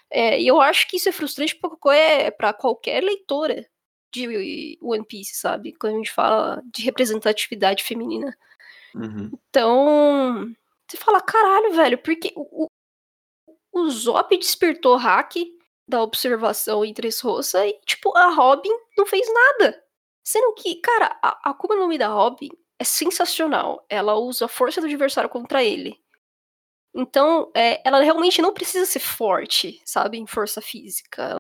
É, 0.09 0.39
e 0.39 0.47
eu 0.47 0.61
acho 0.61 0.87
que 0.87 0.95
isso 0.95 1.09
é 1.09 1.11
frustrante 1.11 1.55
pra 1.57 1.69
qualquer, 1.69 2.31
pra 2.37 2.53
qualquer 2.53 3.03
leitora 3.03 3.67
de 4.11 4.79
One 4.81 5.05
Piece, 5.05 5.35
sabe? 5.35 5.73
Quando 5.73 5.95
a 5.95 5.97
gente 5.97 6.11
fala 6.11 6.61
de 6.73 6.83
representatividade 6.83 7.83
feminina. 7.83 8.35
Uhum. 8.95 9.31
Então. 9.49 10.55
Você 10.87 10.97
fala, 10.97 11.21
caralho, 11.21 11.73
velho, 11.73 11.97
porque 11.99 12.33
o, 12.35 12.65
o, 12.65 12.67
o 13.71 13.89
Zop 13.91 14.35
despertou 14.35 14.95
hack 14.95 15.35
da 15.87 16.01
observação 16.01 16.83
em 16.83 16.93
Dressrosa 16.93 17.67
e, 17.67 17.79
tipo, 17.85 18.15
a 18.17 18.29
Robin 18.33 18.71
não 18.97 19.05
fez 19.05 19.27
nada. 19.31 19.83
Sendo 20.23 20.53
que, 20.53 20.75
cara, 20.75 21.19
a, 21.21 21.49
a 21.49 21.51
Akuma 21.51 21.75
no 21.75 21.87
Mi 21.87 21.97
da 21.97 22.07
Robin 22.07 22.49
é 22.79 22.83
sensacional. 22.83 23.85
Ela 23.89 24.15
usa 24.15 24.45
a 24.45 24.47
força 24.49 24.79
do 24.81 24.87
adversário 24.87 25.29
contra 25.29 25.63
ele. 25.63 25.99
Então, 26.95 27.51
é, 27.55 27.81
ela 27.87 28.01
realmente 28.01 28.41
não 28.41 28.53
precisa 28.53 28.85
ser 28.85 28.99
forte, 28.99 29.81
sabe, 29.85 30.17
em 30.17 30.25
força 30.25 30.61
física. 30.61 31.35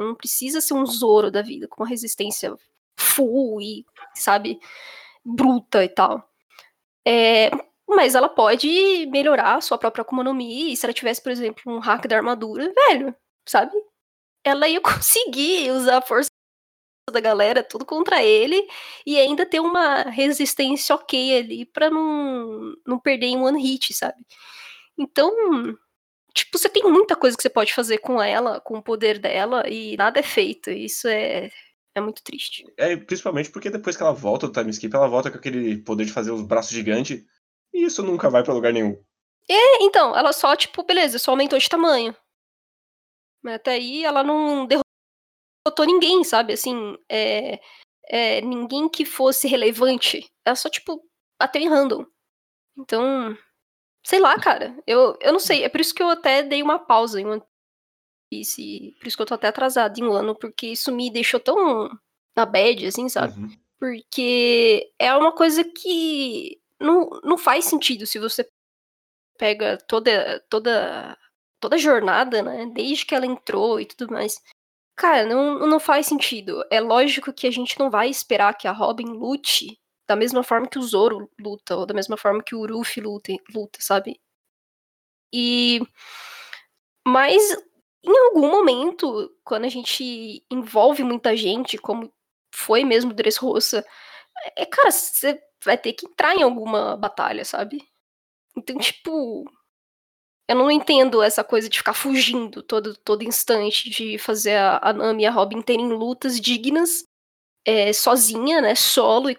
Não 0.00 0.14
precisa 0.14 0.60
ser 0.60 0.74
um 0.74 0.86
Zoro 0.86 1.30
da 1.30 1.42
vida, 1.42 1.68
com 1.68 1.82
uma 1.82 1.88
resistência 1.88 2.54
full 2.98 3.60
e, 3.60 3.86
sabe, 4.14 4.58
bruta 5.24 5.84
e 5.84 5.88
tal. 5.88 6.28
É, 7.06 7.50
mas 7.88 8.14
ela 8.14 8.28
pode 8.28 9.06
melhorar 9.06 9.56
a 9.56 9.60
sua 9.60 9.78
própria 9.78 10.02
Akuma 10.02 10.24
no 10.24 10.34
Mi, 10.34 10.72
e 10.72 10.76
se 10.76 10.84
ela 10.86 10.92
tivesse, 10.92 11.22
por 11.22 11.30
exemplo, 11.30 11.72
um 11.72 11.78
hack 11.78 12.06
da 12.08 12.16
armadura, 12.16 12.72
velho, 12.72 13.14
sabe? 13.46 13.72
Ela 14.44 14.68
ia 14.68 14.80
conseguir 14.82 15.70
usar 15.70 15.98
a 15.98 16.02
força 16.02 16.30
da 17.12 17.20
galera, 17.20 17.62
tudo 17.62 17.84
contra 17.84 18.22
ele, 18.22 18.66
e 19.06 19.16
ainda 19.16 19.46
ter 19.46 19.60
uma 19.60 20.02
resistência 20.02 20.94
ok 20.94 21.38
ali 21.38 21.64
pra 21.64 21.88
não, 21.88 22.74
não 22.84 22.98
perder 22.98 23.26
em 23.26 23.36
one 23.36 23.62
hit, 23.62 23.94
sabe? 23.94 24.26
Então, 24.98 25.30
tipo, 26.34 26.58
você 26.58 26.68
tem 26.68 26.82
muita 26.82 27.14
coisa 27.14 27.36
que 27.36 27.42
você 27.42 27.48
pode 27.48 27.72
fazer 27.72 27.98
com 27.98 28.20
ela, 28.20 28.60
com 28.60 28.78
o 28.78 28.82
poder 28.82 29.20
dela, 29.20 29.68
e 29.68 29.96
nada 29.96 30.18
é 30.18 30.22
feito. 30.22 30.68
Isso 30.68 31.06
é, 31.06 31.50
é 31.94 32.00
muito 32.00 32.24
triste. 32.24 32.64
É, 32.76 32.96
principalmente 32.96 33.50
porque 33.50 33.70
depois 33.70 33.96
que 33.96 34.02
ela 34.02 34.12
volta 34.12 34.48
do 34.48 34.52
time 34.52 34.70
skip, 34.70 34.94
ela 34.94 35.06
volta 35.06 35.30
com 35.30 35.38
aquele 35.38 35.78
poder 35.78 36.06
de 36.06 36.12
fazer 36.12 36.32
os 36.32 36.42
braços 36.42 36.72
gigantes. 36.72 37.24
E 37.72 37.84
isso 37.84 38.02
nunca 38.02 38.28
vai 38.28 38.42
pra 38.42 38.54
lugar 38.54 38.72
nenhum. 38.72 39.00
É, 39.48 39.84
então, 39.84 40.16
ela 40.16 40.32
só, 40.32 40.56
tipo, 40.56 40.82
beleza, 40.82 41.20
só 41.20 41.30
aumentou 41.30 41.58
de 41.58 41.68
tamanho. 41.68 42.16
Mas 43.42 43.54
até 43.54 43.72
aí 43.72 44.04
ela 44.04 44.24
não 44.24 44.66
derrotou 45.66 45.84
ninguém, 45.84 46.22
sabe? 46.22 46.52
Assim, 46.52 46.96
é, 47.08 47.60
é, 48.08 48.40
ninguém 48.40 48.88
que 48.88 49.04
fosse 49.04 49.48
relevante. 49.48 50.30
Ela 50.44 50.56
só, 50.56 50.68
tipo, 50.68 51.02
bateu 51.38 51.60
em 51.60 51.68
random. 51.68 52.06
Então, 52.78 53.36
sei 54.04 54.20
lá, 54.20 54.38
cara. 54.38 54.76
Eu, 54.86 55.16
eu 55.20 55.32
não 55.32 55.40
sei. 55.40 55.64
É 55.64 55.68
por 55.68 55.80
isso 55.80 55.94
que 55.94 56.02
eu 56.02 56.08
até 56.08 56.42
dei 56.42 56.62
uma 56.62 56.78
pausa 56.78 57.20
em 57.20 57.26
One 57.26 57.42
Piece. 58.30 58.94
Por 58.98 59.08
isso 59.08 59.16
que 59.16 59.22
eu 59.22 59.26
tô 59.26 59.34
até 59.34 59.48
atrasado 59.48 59.98
em 59.98 60.04
um 60.04 60.12
ano, 60.12 60.36
porque 60.36 60.68
isso 60.68 60.92
me 60.92 61.10
deixou 61.10 61.40
tão 61.40 61.90
na 62.36 62.46
bad, 62.46 62.86
assim, 62.86 63.08
sabe? 63.08 63.38
Uhum. 63.38 63.56
Porque 63.78 64.90
é 64.98 65.14
uma 65.14 65.32
coisa 65.34 65.64
que 65.64 66.60
não, 66.80 67.08
não 67.24 67.36
faz 67.36 67.64
sentido 67.66 68.06
se 68.06 68.18
você 68.18 68.48
pega 69.38 69.76
toda, 69.86 70.40
toda, 70.48 71.18
toda 71.60 71.76
a 71.76 71.78
jornada, 71.78 72.42
né? 72.42 72.66
Desde 72.74 73.04
que 73.04 73.14
ela 73.14 73.26
entrou 73.26 73.80
e 73.80 73.86
tudo 73.86 74.12
mais. 74.12 74.40
Cara, 74.96 75.26
não, 75.26 75.58
não 75.66 75.78
faz 75.78 76.06
sentido. 76.06 76.64
É 76.70 76.80
lógico 76.80 77.32
que 77.32 77.46
a 77.46 77.50
gente 77.50 77.78
não 77.78 77.90
vai 77.90 78.08
esperar 78.08 78.54
que 78.54 78.66
a 78.66 78.72
Robin 78.72 79.04
lute 79.04 79.78
da 80.08 80.16
mesma 80.16 80.42
forma 80.42 80.68
que 80.68 80.78
o 80.78 80.82
Zoro 80.82 81.28
luta, 81.38 81.76
ou 81.76 81.84
da 81.84 81.92
mesma 81.94 82.16
forma 82.16 82.42
que 82.42 82.54
o 82.54 82.64
Ruffy 82.66 83.02
luta, 83.02 83.32
luta 83.54 83.78
sabe? 83.82 84.18
E. 85.32 85.80
Mas 87.06 87.42
em 88.04 88.18
algum 88.28 88.50
momento, 88.50 89.30
quando 89.44 89.64
a 89.64 89.68
gente 89.68 90.44
envolve 90.50 91.02
muita 91.02 91.36
gente, 91.36 91.78
como 91.78 92.12
foi 92.54 92.84
mesmo 92.84 93.12
Dressrosa, 93.12 93.84
é, 94.56 94.66
cara, 94.66 94.90
você 94.92 95.40
vai 95.64 95.78
ter 95.78 95.92
que 95.94 96.06
entrar 96.06 96.36
em 96.36 96.42
alguma 96.42 96.96
batalha, 96.96 97.44
sabe? 97.44 97.82
Então, 98.56 98.78
tipo, 98.78 99.44
eu 100.48 100.56
não 100.56 100.70
entendo 100.70 101.22
essa 101.22 101.42
coisa 101.42 101.68
de 101.68 101.78
ficar 101.78 101.94
fugindo 101.94 102.62
todo, 102.62 102.96
todo 102.98 103.22
instante, 103.22 103.90
de 103.90 104.18
fazer 104.18 104.56
a, 104.56 104.78
a 104.82 104.92
Nami 104.92 105.24
e 105.24 105.26
a 105.26 105.30
Robin 105.30 105.60
terem 105.60 105.88
lutas 105.88 106.40
dignas, 106.40 107.04
é, 107.66 107.92
sozinha, 107.92 108.60
né, 108.60 108.74
solo, 108.74 109.30
e 109.30 109.36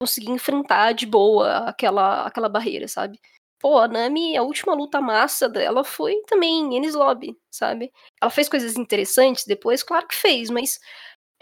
conseguir 0.00 0.30
enfrentar 0.30 0.92
de 0.92 1.06
boa 1.06 1.68
aquela, 1.68 2.26
aquela 2.26 2.48
barreira, 2.48 2.88
sabe? 2.88 3.20
Pô, 3.60 3.78
a 3.78 3.88
Nami, 3.88 4.36
a 4.36 4.42
última 4.42 4.74
luta 4.74 5.00
massa 5.00 5.48
dela 5.48 5.82
foi 5.84 6.14
também 6.26 6.60
em 6.60 6.76
Enies 6.76 6.94
Lobby, 6.94 7.36
sabe? 7.50 7.92
Ela 8.20 8.30
fez 8.30 8.48
coisas 8.48 8.76
interessantes 8.76 9.44
depois, 9.44 9.82
claro 9.82 10.06
que 10.06 10.16
fez, 10.16 10.50
mas 10.50 10.78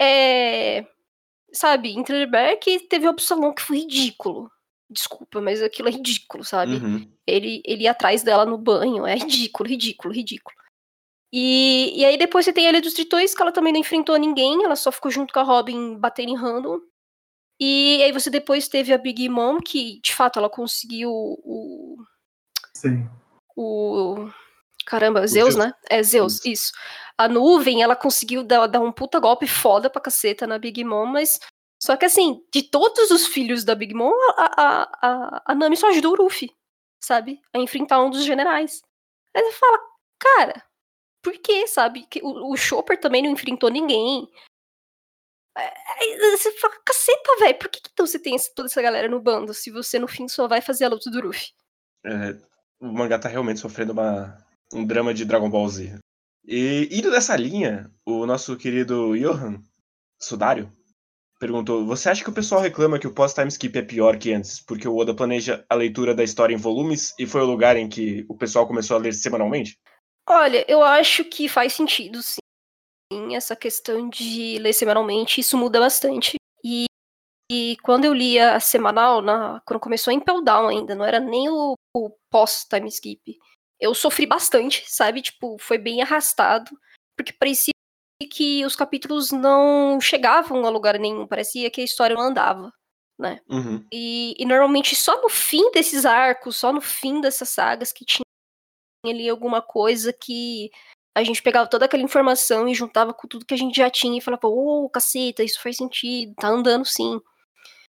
é... 0.01 0.85
Sabe, 1.53 1.91
em 1.91 2.03
Thriller 2.03 2.59
teve 2.89 3.07
o 3.07 3.09
Absalom 3.09 3.53
que 3.53 3.61
foi 3.61 3.79
ridículo. 3.79 4.51
Desculpa, 4.89 5.41
mas 5.41 5.61
aquilo 5.61 5.89
é 5.89 5.91
ridículo, 5.91 6.43
sabe? 6.43 6.75
Uhum. 6.75 7.11
Ele, 7.25 7.61
ele 7.65 7.83
ia 7.83 7.91
atrás 7.91 8.23
dela 8.23 8.45
no 8.45 8.57
banho. 8.57 9.05
É 9.05 9.15
ridículo, 9.15 9.69
ridículo, 9.69 10.13
ridículo. 10.13 10.55
E, 11.31 11.91
e 11.99 12.05
aí 12.05 12.17
depois 12.17 12.45
você 12.45 12.53
tem 12.53 12.67
a 12.67 12.69
Ilha 12.69 12.81
dos 12.81 12.93
Tritões, 12.93 13.35
que 13.35 13.41
ela 13.41 13.51
também 13.51 13.73
não 13.73 13.79
enfrentou 13.79 14.15
ninguém, 14.15 14.63
ela 14.63 14.77
só 14.77 14.91
ficou 14.91 15.11
junto 15.11 15.33
com 15.33 15.39
a 15.39 15.43
Robin 15.43 15.97
batendo 15.97 16.29
em 16.29 16.37
random. 16.37 16.79
E 17.59 18.01
aí 18.03 18.11
você 18.11 18.29
depois 18.29 18.67
teve 18.67 18.93
a 18.93 18.97
Big 18.97 19.27
Mom, 19.27 19.59
que 19.59 19.99
de 20.01 20.13
fato 20.13 20.37
ela 20.39 20.49
conseguiu 20.49 21.09
o. 21.11 21.97
Sim. 22.73 23.09
O. 23.55 24.29
Caramba, 24.85 25.27
Zeus, 25.27 25.53
Zeus. 25.53 25.55
né? 25.55 25.73
É 25.89 26.01
Zeus, 26.01 26.35
Isso. 26.35 26.47
isso. 26.47 26.71
A 27.17 27.27
nuvem, 27.27 27.81
ela 27.81 27.95
conseguiu 27.95 28.43
dar, 28.43 28.67
dar 28.67 28.79
um 28.79 28.91
puta 28.91 29.19
golpe 29.19 29.47
foda 29.47 29.89
pra 29.89 29.99
caceta 30.01 30.45
na 30.47 30.57
Big 30.59 30.83
Mom, 30.83 31.07
mas. 31.07 31.39
Só 31.87 31.95
que 31.95 32.03
assim, 32.03 32.45
de 32.53 32.63
todos 32.63 33.11
os 33.11 33.27
filhos 33.27 33.63
da 33.63 33.73
Big 33.73 33.93
Mom, 33.93 34.11
a, 34.35 34.61
a, 34.61 34.83
a, 35.01 35.41
a 35.45 35.55
Nami 35.55 35.77
só 35.77 35.87
ajudou 35.87 36.11
o 36.11 36.21
Ruffy, 36.21 36.53
sabe? 37.01 37.39
A 37.53 37.59
enfrentar 37.59 38.03
um 38.03 38.09
dos 38.09 38.25
generais. 38.25 38.81
Aí 39.33 39.41
você 39.41 39.53
fala, 39.53 39.79
cara, 40.19 40.65
por 41.23 41.31
que, 41.37 41.65
sabe? 41.65 42.05
Que 42.07 42.19
o, 42.21 42.51
o 42.51 42.57
Chopper 42.57 42.99
também 42.99 43.23
não 43.23 43.29
enfrentou 43.29 43.69
ninguém. 43.69 44.29
Aí 45.55 46.37
você 46.37 46.51
fala, 46.59 46.75
caceta, 46.85 47.37
velho, 47.39 47.57
por 47.57 47.69
que, 47.69 47.79
que 47.79 47.89
então 47.93 48.05
você 48.05 48.19
tem 48.19 48.35
esse- 48.35 48.53
toda 48.53 48.67
essa 48.67 48.81
galera 48.81 49.07
no 49.07 49.21
bando 49.21 49.53
se 49.53 49.71
você 49.71 49.97
no 49.97 50.09
fim 50.09 50.27
só 50.27 50.45
vai 50.45 50.59
fazer 50.59 50.83
a 50.83 50.89
luta 50.89 51.09
do 51.09 51.21
Ruffy? 51.21 51.53
É, 52.05 52.37
o 52.81 52.91
mangá 52.91 53.17
tá 53.17 53.29
realmente 53.29 53.61
sofrendo 53.61 53.93
uma, 53.93 54.37
um 54.73 54.85
drama 54.85 55.13
de 55.13 55.23
Dragon 55.23 55.49
Ball 55.49 55.69
Z. 55.69 55.97
E 56.45 56.89
indo 56.91 57.09
dessa 57.09 57.33
linha, 57.37 57.89
o 58.05 58.25
nosso 58.25 58.57
querido 58.57 59.17
Johan 59.17 59.61
Sudário 60.21 60.69
perguntou: 61.39 61.85
Você 61.85 62.09
acha 62.09 62.23
que 62.23 62.29
o 62.29 62.33
pessoal 62.33 62.61
reclama 62.61 62.99
que 62.99 63.07
o 63.07 63.13
pós-time 63.13 63.47
skip 63.47 63.77
é 63.77 63.81
pior 63.81 64.17
que 64.17 64.33
antes, 64.33 64.59
porque 64.59 64.87
o 64.87 64.95
Oda 64.95 65.13
planeja 65.13 65.65
a 65.69 65.75
leitura 65.75 66.13
da 66.13 66.23
história 66.23 66.53
em 66.53 66.57
volumes 66.57 67.13
e 67.17 67.25
foi 67.25 67.41
o 67.41 67.45
lugar 67.45 67.77
em 67.77 67.87
que 67.87 68.25
o 68.27 68.35
pessoal 68.35 68.67
começou 68.67 68.97
a 68.97 68.99
ler 68.99 69.13
semanalmente? 69.13 69.77
Olha, 70.29 70.65
eu 70.67 70.83
acho 70.83 71.23
que 71.23 71.47
faz 71.47 71.73
sentido, 71.73 72.19
sim, 72.21 73.35
essa 73.35 73.55
questão 73.55 74.09
de 74.09 74.59
ler 74.59 74.73
semanalmente, 74.73 75.39
isso 75.39 75.57
muda 75.57 75.79
bastante. 75.79 76.35
E, 76.63 76.85
e 77.49 77.77
quando 77.81 78.05
eu 78.05 78.13
lia 78.13 78.55
a 78.55 78.59
semanal, 78.59 79.21
na, 79.21 79.61
quando 79.65 79.79
começou 79.79 80.11
em 80.11 80.17
Impel 80.17 80.43
Down 80.43 80.67
ainda, 80.67 80.95
não 80.95 81.05
era 81.05 81.19
nem 81.19 81.49
o, 81.49 81.75
o 81.95 82.11
pós-time 82.29 82.89
skip, 82.89 83.37
eu 83.79 83.93
sofri 83.93 84.25
bastante, 84.25 84.83
sabe? 84.87 85.21
Tipo, 85.21 85.57
foi 85.59 85.77
bem 85.77 86.01
arrastado, 86.01 86.71
porque 87.15 87.31
parecia 87.31 87.71
que 88.25 88.65
os 88.65 88.75
capítulos 88.75 89.31
não 89.31 90.01
chegavam 90.01 90.65
a 90.65 90.69
lugar 90.69 90.97
nenhum, 90.97 91.27
parecia 91.27 91.69
que 91.69 91.81
a 91.81 91.83
história 91.83 92.15
não 92.15 92.23
andava, 92.23 92.73
né? 93.19 93.39
Uhum. 93.49 93.85
E, 93.93 94.33
e 94.39 94.45
normalmente 94.45 94.95
só 94.95 95.21
no 95.21 95.29
fim 95.29 95.71
desses 95.71 96.05
arcos, 96.05 96.55
só 96.55 96.73
no 96.73 96.81
fim 96.81 97.21
dessas 97.21 97.49
sagas 97.49 97.91
que 97.91 98.05
tinha 98.05 98.23
ali 99.05 99.29
alguma 99.29 99.61
coisa 99.61 100.11
que 100.11 100.71
a 101.15 101.23
gente 101.23 101.41
pegava 101.41 101.69
toda 101.69 101.85
aquela 101.85 102.03
informação 102.03 102.67
e 102.67 102.75
juntava 102.75 103.13
com 103.13 103.27
tudo 103.27 103.45
que 103.45 103.53
a 103.53 103.57
gente 103.57 103.77
já 103.77 103.89
tinha 103.89 104.17
e 104.17 104.21
falava, 104.21 104.47
ô, 104.47 104.89
caceta, 104.89 105.43
isso 105.43 105.61
faz 105.61 105.77
sentido, 105.77 106.35
tá 106.35 106.47
andando 106.47 106.85
sim. 106.85 107.19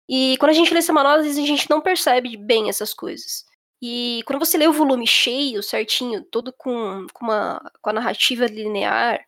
E 0.08 0.36
quando 0.38 0.50
a 0.50 0.54
gente 0.54 0.72
lê 0.72 0.82
semanal, 0.82 1.18
às 1.18 1.24
vezes 1.24 1.42
a 1.42 1.46
gente 1.46 1.68
não 1.68 1.80
percebe 1.80 2.36
bem 2.36 2.68
essas 2.68 2.92
coisas. 2.92 3.44
E 3.82 4.22
quando 4.26 4.38
você 4.38 4.58
lê 4.58 4.66
o 4.66 4.72
volume 4.72 5.06
cheio, 5.06 5.62
certinho, 5.62 6.22
todo 6.24 6.52
com, 6.52 7.06
com, 7.12 7.26
uma, 7.26 7.60
com 7.80 7.90
a 7.90 7.92
narrativa 7.92 8.46
linear, 8.46 9.24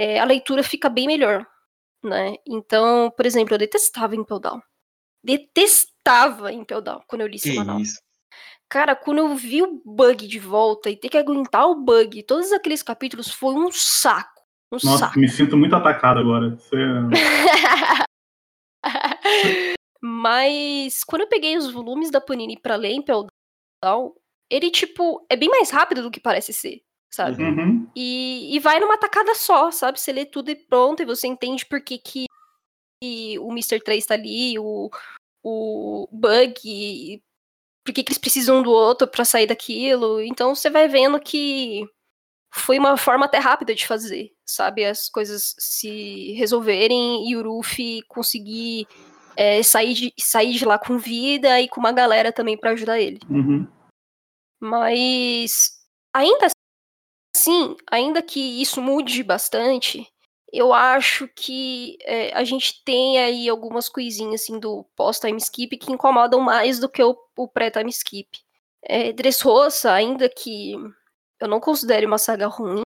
é, 0.00 0.18
a 0.18 0.24
leitura 0.24 0.62
fica 0.62 0.88
bem 0.88 1.06
melhor, 1.06 1.46
né? 2.02 2.34
Então, 2.48 3.12
por 3.14 3.26
exemplo, 3.26 3.52
eu 3.52 3.58
detestava 3.58 4.16
Impel 4.16 4.40
Down. 4.40 4.62
Detestava 5.22 6.50
Impel 6.50 6.80
Down 6.80 7.02
quando 7.06 7.20
eu 7.20 7.26
li 7.26 7.38
Que 7.38 7.50
semanal. 7.50 7.78
isso? 7.78 8.00
Cara, 8.66 8.96
quando 8.96 9.18
eu 9.18 9.36
vi 9.36 9.62
o 9.62 9.82
bug 9.84 10.26
de 10.26 10.38
volta 10.38 10.88
e 10.88 10.96
ter 10.96 11.10
que 11.10 11.18
aguentar 11.18 11.68
o 11.68 11.74
bug, 11.74 12.22
todos 12.22 12.50
aqueles 12.50 12.82
capítulos 12.82 13.30
foi 13.30 13.54
um 13.54 13.70
saco. 13.70 14.40
Um 14.72 14.78
Nossa, 14.82 15.06
saco. 15.06 15.18
me 15.18 15.28
sinto 15.28 15.58
muito 15.58 15.76
atacado 15.76 16.20
agora. 16.20 16.56
Você... 16.56 16.76
Mas 20.00 21.04
quando 21.04 21.22
eu 21.22 21.28
peguei 21.28 21.58
os 21.58 21.70
volumes 21.70 22.10
da 22.10 22.22
Panini 22.22 22.58
pra 22.58 22.76
ler 22.76 22.92
em 22.92 23.00
Impel 23.00 23.26
Down, 23.84 24.14
ele, 24.48 24.70
tipo, 24.70 25.26
é 25.28 25.36
bem 25.36 25.50
mais 25.50 25.68
rápido 25.70 26.02
do 26.02 26.10
que 26.10 26.20
parece 26.20 26.54
ser, 26.54 26.80
sabe? 27.10 27.42
Uhum. 27.42 27.90
E, 27.94 28.54
e 28.54 28.58
vai 28.60 28.78
numa 28.80 28.98
tacada 28.98 29.34
só, 29.34 29.70
sabe? 29.70 29.98
Você 29.98 30.12
lê 30.12 30.24
tudo 30.24 30.50
e 30.50 30.56
pronto, 30.56 31.02
e 31.02 31.06
você 31.06 31.26
entende 31.26 31.66
por 31.66 31.80
que, 31.80 31.98
que 31.98 32.26
o 33.38 33.50
Mr. 33.50 33.80
3 33.80 34.06
tá 34.06 34.14
ali, 34.14 34.58
o, 34.58 34.90
o 35.42 36.08
Bug, 36.12 37.22
por 37.84 37.92
que, 37.92 38.02
que 38.02 38.12
eles 38.12 38.18
precisam 38.18 38.58
um 38.58 38.62
do 38.62 38.70
outro 38.70 39.08
pra 39.08 39.24
sair 39.24 39.46
daquilo. 39.46 40.20
Então 40.20 40.54
você 40.54 40.70
vai 40.70 40.86
vendo 40.86 41.18
que 41.18 41.84
foi 42.52 42.78
uma 42.78 42.96
forma 42.96 43.26
até 43.26 43.38
rápida 43.38 43.74
de 43.74 43.86
fazer, 43.86 44.32
sabe? 44.44 44.84
As 44.84 45.08
coisas 45.08 45.54
se 45.58 46.32
resolverem 46.32 47.28
e 47.28 47.36
o 47.36 47.42
Ruffy 47.42 48.02
conseguir 48.08 48.86
é, 49.36 49.62
sair, 49.62 49.94
de, 49.94 50.14
sair 50.18 50.52
de 50.52 50.64
lá 50.64 50.78
com 50.78 50.98
vida 50.98 51.60
e 51.60 51.68
com 51.68 51.80
uma 51.80 51.92
galera 51.92 52.32
também 52.32 52.58
pra 52.58 52.70
ajudar 52.70 53.00
ele. 53.00 53.20
Uhum. 53.28 53.66
Mas 54.60 55.78
ainda 56.12 56.48
assim, 57.34 57.76
ainda 57.90 58.22
que 58.22 58.40
isso 58.60 58.80
mude 58.80 59.22
bastante, 59.22 60.06
eu 60.52 60.72
acho 60.72 61.28
que 61.28 61.96
é, 62.02 62.32
a 62.34 62.42
gente 62.42 62.82
tem 62.84 63.18
aí 63.18 63.48
algumas 63.48 63.88
coisinhas 63.88 64.42
assim 64.42 64.58
do 64.58 64.84
pós-time 64.96 65.38
skip 65.38 65.76
que 65.76 65.92
incomodam 65.92 66.40
mais 66.40 66.78
do 66.78 66.88
que 66.88 67.02
o, 67.02 67.16
o 67.36 67.48
pré-time 67.48 67.90
skip. 67.90 68.28
É, 68.82 69.12
Dressrosa, 69.12 69.92
ainda 69.92 70.28
que 70.28 70.74
eu 71.38 71.48
não 71.48 71.60
considere 71.60 72.04
uma 72.06 72.18
saga 72.18 72.46
ruim, 72.46 72.82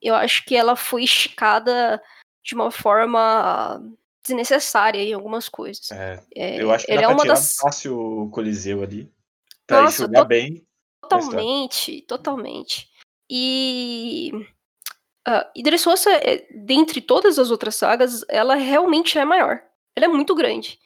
eu 0.00 0.14
acho 0.14 0.44
que 0.44 0.56
ela 0.56 0.74
foi 0.74 1.04
esticada 1.04 2.02
de 2.42 2.54
uma 2.54 2.70
forma 2.70 3.82
desnecessária 4.26 5.00
em 5.00 5.12
algumas 5.12 5.48
coisas. 5.48 5.90
É, 5.92 6.22
É, 6.34 6.62
eu 6.62 6.72
acho 6.72 6.86
que 6.86 6.92
ele 6.92 7.04
é 7.04 7.08
uma 7.08 7.24
das 7.24 7.56
fácil 7.56 7.98
o 7.98 8.30
Coliseu 8.30 8.82
ali. 8.82 9.12
Pra 9.66 9.82
Nossa, 9.82 10.02
enxugar 10.04 10.22
to- 10.22 10.28
bem. 10.28 10.66
Totalmente, 11.02 12.02
totalmente. 12.02 12.90
E. 13.30 14.30
Uh, 15.26 15.44
e 15.54 15.62
Dressrosa, 15.62 16.10
é, 16.12 16.46
dentre 16.50 17.00
todas 17.00 17.38
as 17.38 17.50
outras 17.50 17.74
sagas, 17.74 18.24
ela 18.28 18.54
realmente 18.54 19.18
é 19.18 19.24
maior. 19.24 19.62
Ela 19.94 20.06
é 20.06 20.08
muito 20.08 20.34
grande. 20.34 20.78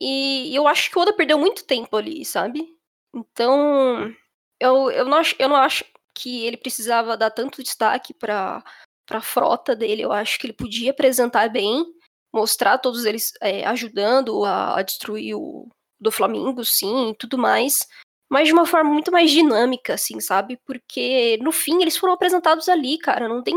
E 0.00 0.54
eu 0.54 0.66
acho 0.66 0.90
que 0.90 0.98
o 0.98 1.02
Oda 1.02 1.12
perdeu 1.12 1.38
muito 1.38 1.64
tempo 1.64 1.96
ali, 1.96 2.24
sabe? 2.24 2.66
Então. 3.14 4.14
Eu, 4.60 4.90
eu, 4.90 5.04
não, 5.04 5.18
acho, 5.18 5.34
eu 5.38 5.48
não 5.48 5.56
acho 5.56 5.84
que 6.14 6.46
ele 6.46 6.56
precisava 6.56 7.16
dar 7.16 7.30
tanto 7.30 7.62
destaque 7.62 8.14
pra, 8.14 8.62
pra 9.06 9.20
frota 9.20 9.74
dele. 9.76 10.02
Eu 10.02 10.12
acho 10.12 10.38
que 10.38 10.46
ele 10.46 10.52
podia 10.52 10.90
apresentar 10.92 11.48
bem, 11.50 11.84
mostrar 12.32 12.78
todos 12.78 13.04
eles 13.04 13.32
é, 13.40 13.66
ajudando 13.66 14.44
a, 14.44 14.78
a 14.78 14.82
destruir 14.82 15.34
o 15.34 15.68
do 16.00 16.12
Flamengo, 16.12 16.64
sim, 16.64 17.10
e 17.10 17.14
tudo 17.14 17.38
mais. 17.38 17.88
Mas 18.30 18.48
de 18.48 18.52
uma 18.52 18.66
forma 18.66 18.90
muito 18.90 19.12
mais 19.12 19.30
dinâmica, 19.30 19.94
assim, 19.94 20.20
sabe? 20.20 20.58
Porque 20.66 21.38
no 21.42 21.52
fim 21.52 21.82
eles 21.82 21.96
foram 21.96 22.14
apresentados 22.14 22.68
ali, 22.68 22.98
cara. 22.98 23.28
Não 23.28 23.42
tem. 23.42 23.54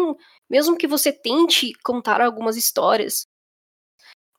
Mesmo 0.49 0.77
que 0.77 0.87
você 0.87 1.11
tente 1.11 1.73
contar 1.83 2.21
algumas 2.21 2.55
histórias, 2.57 3.27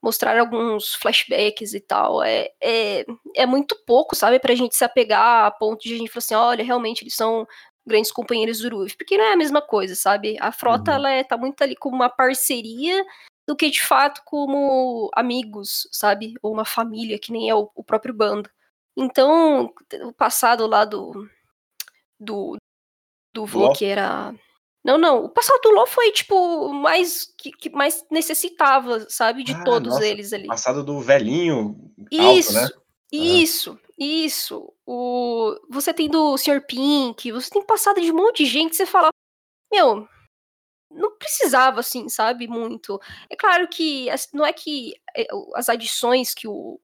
mostrar 0.01 0.39
alguns 0.39 0.95
flashbacks 0.95 1.73
e 1.73 1.79
tal, 1.79 2.23
é, 2.23 2.49
é, 2.61 3.05
é 3.35 3.45
muito 3.45 3.75
pouco, 3.85 4.15
sabe? 4.15 4.39
Pra 4.39 4.55
gente 4.55 4.75
se 4.75 4.83
apegar 4.83 5.45
a 5.45 5.51
ponto 5.51 5.81
de 5.83 5.93
a 5.93 5.97
gente 5.97 6.09
falar 6.09 6.19
assim: 6.19 6.35
olha, 6.35 6.63
realmente 6.63 7.03
eles 7.03 7.15
são 7.15 7.47
grandes 7.85 8.11
companheiros 8.11 8.59
do 8.59 8.69
Ruff. 8.69 8.95
Porque 8.95 9.17
não 9.17 9.25
é 9.25 9.33
a 9.33 9.37
mesma 9.37 9.61
coisa, 9.61 9.95
sabe? 9.95 10.37
A 10.39 10.51
frota, 10.51 10.91
uhum. 10.91 10.97
ela 10.97 11.11
é, 11.11 11.23
tá 11.23 11.37
muito 11.37 11.61
ali 11.61 11.75
como 11.75 11.95
uma 11.95 12.09
parceria 12.09 13.03
do 13.47 13.55
que 13.55 13.69
de 13.69 13.81
fato 13.81 14.21
como 14.25 15.09
amigos, 15.15 15.87
sabe? 15.91 16.35
Ou 16.41 16.53
uma 16.53 16.65
família, 16.65 17.19
que 17.19 17.31
nem 17.31 17.49
é 17.49 17.55
o, 17.55 17.69
o 17.75 17.83
próprio 17.83 18.13
bando. 18.13 18.49
Então, 18.99 19.73
o 20.03 20.13
passado 20.13 20.67
lá 20.67 20.83
do. 20.83 21.25
do. 22.19 22.57
do 23.33 23.45
vô, 23.45 23.71
que 23.71 23.85
era. 23.85 24.33
Não, 24.83 24.97
não. 24.97 25.23
O 25.23 25.29
passado 25.29 25.59
do 25.61 25.71
Ló 25.71 25.85
foi, 25.85 26.11
tipo, 26.11 26.73
mais. 26.73 27.33
que, 27.37 27.51
que 27.51 27.69
mais 27.69 28.05
necessitava, 28.11 29.09
sabe? 29.09 29.43
De 29.43 29.53
ah, 29.53 29.63
todos 29.63 29.93
nossa, 29.93 30.05
eles 30.05 30.33
ali. 30.33 30.45
O 30.45 30.49
passado 30.49 30.83
do 30.83 30.99
velhinho. 30.99 31.93
Isso. 32.11 32.57
Alto, 32.57 32.75
né? 32.75 32.79
Isso, 33.11 33.71
uhum. 33.71 33.77
isso. 33.97 34.73
O, 34.85 35.55
você 35.69 35.93
tem 35.93 36.09
do 36.09 36.37
Sr. 36.37 36.61
Pink, 36.67 37.31
você 37.31 37.49
tem 37.49 37.65
passado 37.65 37.99
de 38.01 38.11
um 38.11 38.15
monte 38.15 38.43
de 38.43 38.45
gente, 38.45 38.75
você 38.75 38.85
fala, 38.85 39.09
meu, 39.71 40.07
não 40.91 41.17
precisava, 41.17 41.79
assim, 41.79 42.07
sabe, 42.07 42.47
muito. 42.47 42.99
É 43.29 43.35
claro 43.35 43.67
que 43.67 44.07
não 44.31 44.45
é 44.45 44.53
que 44.53 44.93
é, 45.15 45.25
as 45.55 45.69
adições 45.69 46.35
que 46.35 46.47
o, 46.47 46.79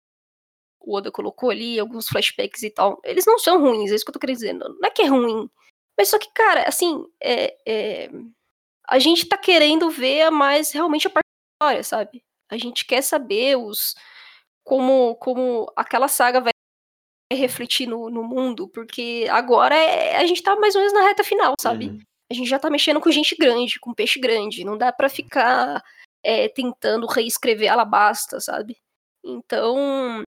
o 0.85 0.95
Oda 0.95 1.11
colocou 1.11 1.49
ali, 1.49 1.79
alguns 1.79 2.07
flashbacks 2.07 2.63
e 2.63 2.69
tal, 2.69 2.99
eles 3.03 3.25
não 3.25 3.39
são 3.39 3.59
ruins, 3.59 3.91
é 3.91 3.95
isso 3.95 4.05
que 4.05 4.09
eu 4.09 4.13
tô 4.13 4.19
querendo 4.19 4.37
dizer. 4.37 4.53
Não 4.53 4.77
é 4.83 4.89
que 4.89 5.01
é 5.01 5.07
ruim. 5.07 5.49
Mas 5.97 6.09
só 6.09 6.19
que, 6.19 6.31
cara, 6.33 6.67
assim, 6.67 7.05
é, 7.21 7.55
é, 7.65 8.09
a 8.87 8.99
gente 8.99 9.25
tá 9.25 9.37
querendo 9.37 9.89
ver 9.89 10.29
mais 10.29 10.71
realmente 10.71 11.07
a 11.07 11.09
parte 11.09 11.25
da 11.25 11.65
história, 11.65 11.83
sabe? 11.83 12.23
A 12.49 12.57
gente 12.57 12.85
quer 12.85 13.01
saber 13.01 13.57
os 13.57 13.95
como, 14.63 15.15
como 15.15 15.71
aquela 15.75 16.07
saga 16.07 16.41
vai 16.41 16.51
refletir 17.33 17.87
no, 17.87 18.09
no 18.09 18.23
mundo, 18.23 18.67
porque 18.69 19.25
agora 19.29 19.75
é, 19.75 20.17
a 20.17 20.25
gente 20.25 20.43
tá 20.43 20.55
mais 20.55 20.75
ou 20.75 20.81
menos 20.81 20.93
na 20.93 21.01
reta 21.01 21.23
final, 21.23 21.53
sabe? 21.59 21.87
Uhum. 21.87 21.99
A 22.31 22.33
gente 22.33 22.49
já 22.49 22.59
tá 22.59 22.69
mexendo 22.69 22.99
com 22.99 23.11
gente 23.11 23.35
grande, 23.35 23.79
com 23.79 23.93
peixe 23.93 24.19
grande, 24.19 24.63
não 24.63 24.77
dá 24.77 24.91
para 24.91 25.09
ficar 25.09 25.83
é, 26.23 26.47
tentando 26.49 27.07
reescrever 27.07 27.71
Alabasta, 27.71 28.39
sabe? 28.39 28.77
Então, 29.23 30.23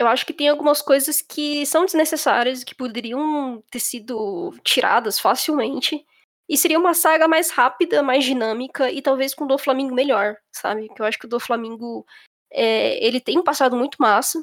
eu 0.00 0.08
acho 0.08 0.24
que 0.24 0.32
tem 0.32 0.48
algumas 0.48 0.80
coisas 0.80 1.20
que 1.20 1.66
são 1.66 1.84
desnecessárias, 1.84 2.64
que 2.64 2.74
poderiam 2.74 3.62
ter 3.70 3.80
sido 3.80 4.50
tiradas 4.64 5.20
facilmente. 5.20 6.02
E 6.48 6.56
seria 6.56 6.78
uma 6.78 6.94
saga 6.94 7.28
mais 7.28 7.50
rápida, 7.50 8.02
mais 8.02 8.24
dinâmica 8.24 8.90
e 8.90 9.02
talvez 9.02 9.34
com 9.34 9.44
o 9.44 9.46
do 9.46 9.58
Flamengo 9.58 9.94
melhor, 9.94 10.36
sabe? 10.50 10.88
Que 10.88 11.02
eu 11.02 11.06
acho 11.06 11.18
que 11.18 11.26
o 11.26 11.28
do 11.28 11.38
Flamengo 11.38 12.06
é, 12.50 13.06
ele 13.06 13.20
tem 13.20 13.38
um 13.38 13.44
passado 13.44 13.76
muito 13.76 13.98
massa. 14.00 14.42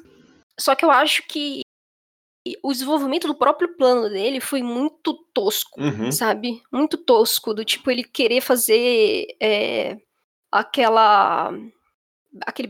Só 0.59 0.75
que 0.75 0.85
eu 0.85 0.91
acho 0.91 1.23
que 1.27 1.61
o 2.61 2.71
desenvolvimento 2.71 3.27
do 3.27 3.35
próprio 3.35 3.75
plano 3.75 4.09
dele 4.09 4.39
foi 4.39 4.61
muito 4.61 5.15
tosco, 5.33 5.81
uhum. 5.81 6.11
sabe? 6.11 6.61
Muito 6.71 6.97
tosco, 6.99 7.51
do 7.51 7.65
tipo 7.65 7.89
ele 7.89 8.03
querer 8.03 8.41
fazer 8.41 9.25
é, 9.41 9.97
aquela. 10.51 11.51
aquele 12.45 12.67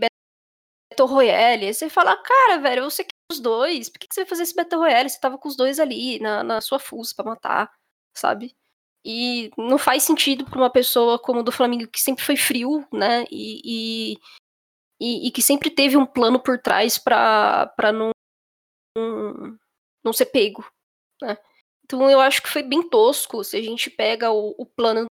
Battle 0.97 1.07
Royale. 1.07 1.73
Você 1.73 1.89
fala, 1.89 2.17
cara, 2.17 2.59
velho, 2.59 2.83
você 2.83 3.03
quer 3.03 3.11
os 3.31 3.39
dois, 3.39 3.89
por 3.89 3.99
que, 3.99 4.07
você 4.09 4.21
vai 4.21 4.29
fazer 4.29 4.43
esse 4.43 4.55
Battle 4.55 4.81
Royale? 4.81 5.09
Você 5.09 5.19
tava 5.19 5.37
com 5.37 5.47
os 5.47 5.55
dois 5.55 5.79
ali 5.79 6.19
na, 6.19 6.43
na 6.43 6.61
sua 6.61 6.79
fuça 6.79 7.13
pra 7.15 7.25
matar, 7.25 7.71
sabe? 8.15 8.55
E 9.05 9.51
não 9.57 9.77
faz 9.77 10.03
sentido 10.03 10.45
pra 10.45 10.59
uma 10.59 10.69
pessoa 10.69 11.19
como 11.19 11.41
o 11.41 11.43
do 11.43 11.51
Flamengo, 11.51 11.87
que 11.87 12.01
sempre 12.01 12.23
foi 12.23 12.35
frio, 12.35 12.85
né? 12.91 13.25
E, 13.31 13.61
e, 14.13 14.17
e, 14.99 15.27
e 15.27 15.31
que 15.31 15.41
sempre 15.41 15.69
teve 15.69 15.95
um 15.95 16.05
plano 16.05 16.39
por 16.39 16.59
trás 16.59 16.97
pra, 16.97 17.67
pra 17.75 17.91
não, 17.91 18.11
não, 18.97 19.57
não 20.03 20.13
ser 20.13 20.27
pego, 20.27 20.65
né? 21.21 21.37
Então 21.85 22.09
eu 22.09 22.19
acho 22.19 22.41
que 22.41 22.49
foi 22.49 22.63
bem 22.63 22.87
tosco. 22.89 23.43
Se 23.43 23.55
a 23.57 23.61
gente 23.61 23.89
pega 23.89 24.31
o, 24.31 24.55
o 24.57 24.65
plano 24.65 25.05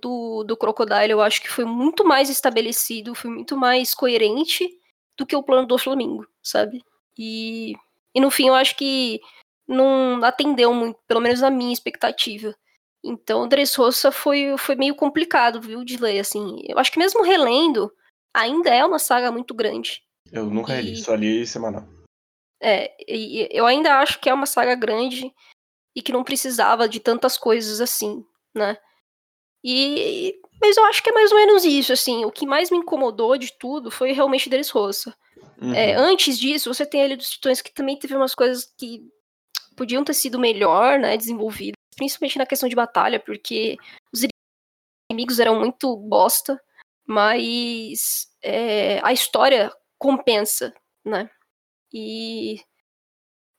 do, 0.00 0.44
do 0.44 0.56
Crocodile, 0.56 1.12
eu 1.12 1.22
acho 1.22 1.40
que 1.40 1.48
foi 1.48 1.64
muito 1.64 2.04
mais 2.04 2.28
estabelecido, 2.28 3.14
foi 3.14 3.30
muito 3.30 3.56
mais 3.56 3.94
coerente 3.94 4.77
do 5.18 5.26
que 5.26 5.36
o 5.36 5.42
plano 5.42 5.66
do 5.66 5.76
Flamengo, 5.76 6.26
sabe? 6.42 6.82
E, 7.18 7.74
e 8.14 8.20
no 8.20 8.30
fim 8.30 8.46
eu 8.46 8.54
acho 8.54 8.76
que 8.76 9.20
não 9.66 10.22
atendeu 10.24 10.72
muito, 10.72 10.98
pelo 11.06 11.20
menos 11.20 11.42
a 11.42 11.50
minha 11.50 11.72
expectativa. 11.72 12.54
Então, 13.04 13.46
Dressrosa 13.46 14.10
foi, 14.10 14.56
foi 14.56 14.76
meio 14.76 14.94
complicado, 14.94 15.60
viu, 15.60 15.84
de 15.84 15.96
ler, 15.98 16.20
assim. 16.20 16.62
Eu 16.66 16.78
acho 16.78 16.90
que 16.90 16.98
mesmo 16.98 17.22
relendo, 17.22 17.92
ainda 18.32 18.70
é 18.70 18.84
uma 18.84 18.98
saga 18.98 19.30
muito 19.30 19.54
grande. 19.54 20.02
Eu 20.32 20.46
nunca 20.46 20.78
e... 20.78 20.82
li, 20.82 20.96
só 20.96 21.14
li 21.14 21.46
semanal. 21.46 21.86
É, 22.60 22.92
e 23.06 23.48
eu 23.52 23.66
ainda 23.66 24.00
acho 24.00 24.18
que 24.20 24.28
é 24.28 24.34
uma 24.34 24.46
saga 24.46 24.74
grande 24.74 25.32
e 25.94 26.02
que 26.02 26.12
não 26.12 26.24
precisava 26.24 26.88
de 26.88 26.98
tantas 26.98 27.38
coisas 27.38 27.80
assim, 27.80 28.24
né? 28.54 28.76
E 29.62 30.40
mas 30.60 30.76
eu 30.76 30.84
acho 30.86 31.02
que 31.02 31.10
é 31.10 31.12
mais 31.12 31.30
ou 31.30 31.36
menos 31.36 31.64
isso, 31.64 31.92
assim. 31.92 32.24
O 32.24 32.32
que 32.32 32.46
mais 32.46 32.70
me 32.70 32.78
incomodou 32.78 33.36
de 33.38 33.52
tudo 33.52 33.90
foi 33.90 34.12
realmente 34.12 34.48
Deles 34.48 34.70
Roça. 34.70 35.14
Uhum. 35.60 35.72
É, 35.74 35.94
antes 35.94 36.38
disso, 36.38 36.72
você 36.72 36.84
tem 36.84 37.02
ali 37.02 37.16
dos 37.16 37.30
Titãs 37.30 37.60
que 37.60 37.72
também 37.72 37.98
teve 37.98 38.14
umas 38.16 38.34
coisas 38.34 38.72
que 38.76 39.02
podiam 39.76 40.04
ter 40.04 40.14
sido 40.14 40.38
melhor, 40.38 40.98
né, 40.98 41.16
desenvolvidas, 41.16 41.76
principalmente 41.96 42.38
na 42.38 42.46
questão 42.46 42.68
de 42.68 42.74
batalha, 42.74 43.20
porque 43.20 43.76
os 44.12 44.22
inimigos 45.10 45.38
eram 45.38 45.58
muito 45.58 45.96
bosta, 45.96 46.60
mas 47.06 48.28
é, 48.42 49.00
a 49.04 49.12
história 49.12 49.72
compensa, 49.96 50.74
né? 51.04 51.30
E, 51.92 52.60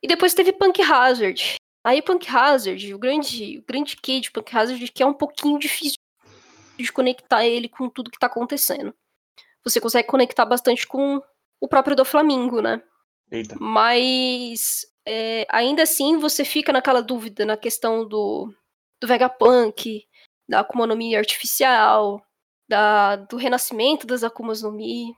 e 0.03 0.07
depois 0.07 0.33
teve 0.33 0.53
Punk 0.53 0.81
Hazard. 0.81 1.55
Aí 1.83 2.01
Punk 2.01 2.27
Hazard, 2.29 2.93
o 2.93 2.99
grande, 2.99 3.57
o 3.57 3.63
grande 3.65 3.95
key 3.95 4.19
de 4.19 4.31
Punk 4.31 4.55
Hazard, 4.55 4.91
que 4.91 5.01
é 5.01 5.05
um 5.05 5.13
pouquinho 5.13 5.57
difícil 5.57 5.97
de 6.83 6.91
conectar 6.91 7.45
ele 7.45 7.67
com 7.67 7.89
tudo 7.89 8.11
que 8.11 8.19
tá 8.19 8.27
acontecendo. 8.27 8.93
Você 9.63 9.81
consegue 9.81 10.07
conectar 10.07 10.45
bastante 10.45 10.87
com 10.87 11.21
o 11.59 11.67
próprio 11.67 11.95
do 11.95 12.05
Flamengo, 12.05 12.61
né? 12.61 12.81
Eita. 13.31 13.55
Mas 13.59 14.85
é, 15.05 15.45
ainda 15.49 15.83
assim 15.83 16.17
você 16.17 16.45
fica 16.45 16.71
naquela 16.71 17.01
dúvida 17.01 17.45
na 17.45 17.57
questão 17.57 18.07
do, 18.07 18.53
do 18.99 19.07
Vegapunk, 19.07 20.05
da 20.47 20.61
Akuma 20.61 20.87
no 20.87 20.95
Mi 20.95 21.15
artificial, 21.15 22.23
da, 22.67 23.17
do 23.17 23.37
renascimento 23.37 24.07
das 24.07 24.23
Akumas 24.23 24.61
no 24.61 24.71
Mi. 24.71 25.13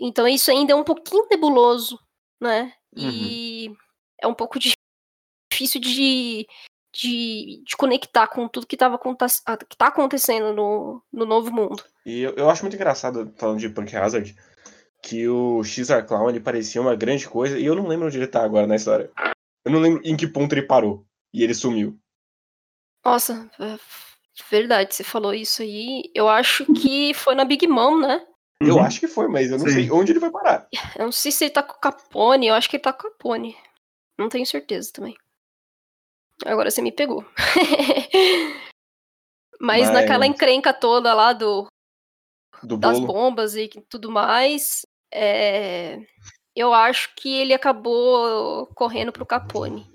Então 0.00 0.26
isso 0.26 0.50
ainda 0.50 0.72
é 0.72 0.76
um 0.76 0.84
pouquinho 0.84 1.26
nebuloso, 1.30 1.98
né? 2.40 2.72
Uhum. 2.96 3.10
E 3.10 3.76
é 4.20 4.26
um 4.26 4.34
pouco 4.34 4.58
difícil 4.58 5.80
de, 5.80 6.46
de, 6.92 7.62
de 7.64 7.76
conectar 7.76 8.26
com 8.28 8.48
tudo 8.48 8.66
que, 8.66 8.76
tava, 8.76 8.98
que 8.98 9.76
tá 9.76 9.86
acontecendo 9.86 10.52
no, 10.52 11.02
no 11.12 11.24
novo 11.24 11.52
mundo. 11.52 11.84
E 12.04 12.20
eu, 12.20 12.34
eu 12.34 12.50
acho 12.50 12.62
muito 12.62 12.74
engraçado, 12.74 13.32
falando 13.36 13.58
de 13.58 13.68
Punk 13.68 13.94
Hazard, 13.94 14.34
que 15.02 15.28
o 15.28 15.62
Xar 15.62 16.06
Clown 16.06 16.30
ele 16.30 16.40
parecia 16.40 16.80
uma 16.80 16.96
grande 16.96 17.28
coisa, 17.28 17.58
e 17.58 17.64
eu 17.64 17.74
não 17.74 17.86
lembro 17.86 18.06
onde 18.06 18.16
ele 18.16 18.26
tá 18.26 18.42
agora 18.42 18.66
na 18.66 18.76
história. 18.76 19.10
Eu 19.64 19.72
não 19.72 19.80
lembro 19.80 20.00
em 20.04 20.16
que 20.16 20.26
ponto 20.26 20.52
ele 20.52 20.62
parou. 20.62 21.04
E 21.32 21.42
ele 21.42 21.54
sumiu. 21.54 21.98
Nossa, 23.04 23.50
é 23.60 23.78
verdade, 24.50 24.94
você 24.94 25.04
falou 25.04 25.34
isso 25.34 25.62
aí. 25.62 26.10
Eu 26.14 26.28
acho 26.28 26.64
que 26.72 27.12
foi 27.12 27.34
na 27.34 27.44
Big 27.44 27.66
Mom, 27.66 27.98
né? 27.98 28.24
Eu 28.60 28.76
uhum. 28.76 28.82
acho 28.82 28.98
que 28.98 29.06
foi, 29.06 29.28
mas 29.28 29.50
eu 29.50 29.58
não 29.58 29.66
Sim. 29.66 29.74
sei 29.74 29.90
onde 29.90 30.12
ele 30.12 30.18
vai 30.18 30.30
parar. 30.30 30.66
Eu 30.96 31.04
não 31.04 31.12
sei 31.12 31.30
se 31.30 31.44
ele 31.44 31.52
tá 31.52 31.62
com 31.62 31.74
o 31.74 31.80
Capone, 31.80 32.48
eu 32.48 32.54
acho 32.54 32.68
que 32.68 32.76
ele 32.76 32.82
tá 32.82 32.92
com 32.92 33.06
o 33.06 33.10
Capone. 33.10 33.56
Não 34.18 34.28
tenho 34.28 34.44
certeza 34.44 34.90
também. 34.92 35.16
Agora 36.44 36.70
você 36.70 36.80
me 36.80 36.92
pegou. 36.92 37.24
Mas, 39.60 39.82
Mas, 39.88 39.90
naquela 39.90 40.26
encrenca 40.26 40.72
toda 40.72 41.12
lá 41.14 41.32
do, 41.32 41.66
do 42.62 42.76
das 42.76 43.00
bombas 43.00 43.54
e 43.56 43.68
tudo 43.88 44.10
mais, 44.10 44.82
é, 45.12 45.98
eu 46.54 46.72
acho 46.72 47.14
que 47.16 47.28
ele 47.28 47.54
acabou 47.54 48.66
correndo 48.74 49.12
pro 49.12 49.26
Capone. 49.26 49.86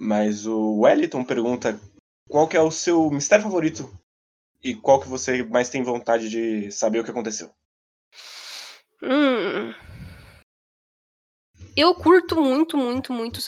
Mas 0.00 0.46
o 0.46 0.80
Wellington 0.80 1.24
pergunta 1.24 1.78
qual 2.28 2.48
que 2.48 2.56
é 2.56 2.60
o 2.60 2.70
seu 2.70 3.10
mistério 3.10 3.44
favorito 3.44 3.90
e 4.62 4.74
qual 4.74 5.00
que 5.00 5.08
você 5.08 5.42
mais 5.42 5.68
tem 5.68 5.82
vontade 5.82 6.28
de 6.28 6.70
saber 6.70 7.00
o 7.00 7.04
que 7.04 7.10
aconteceu. 7.10 7.50
Hum. 9.02 9.74
Eu 11.76 11.94
curto 11.94 12.40
muito, 12.40 12.76
muito, 12.76 13.12
muito 13.12 13.40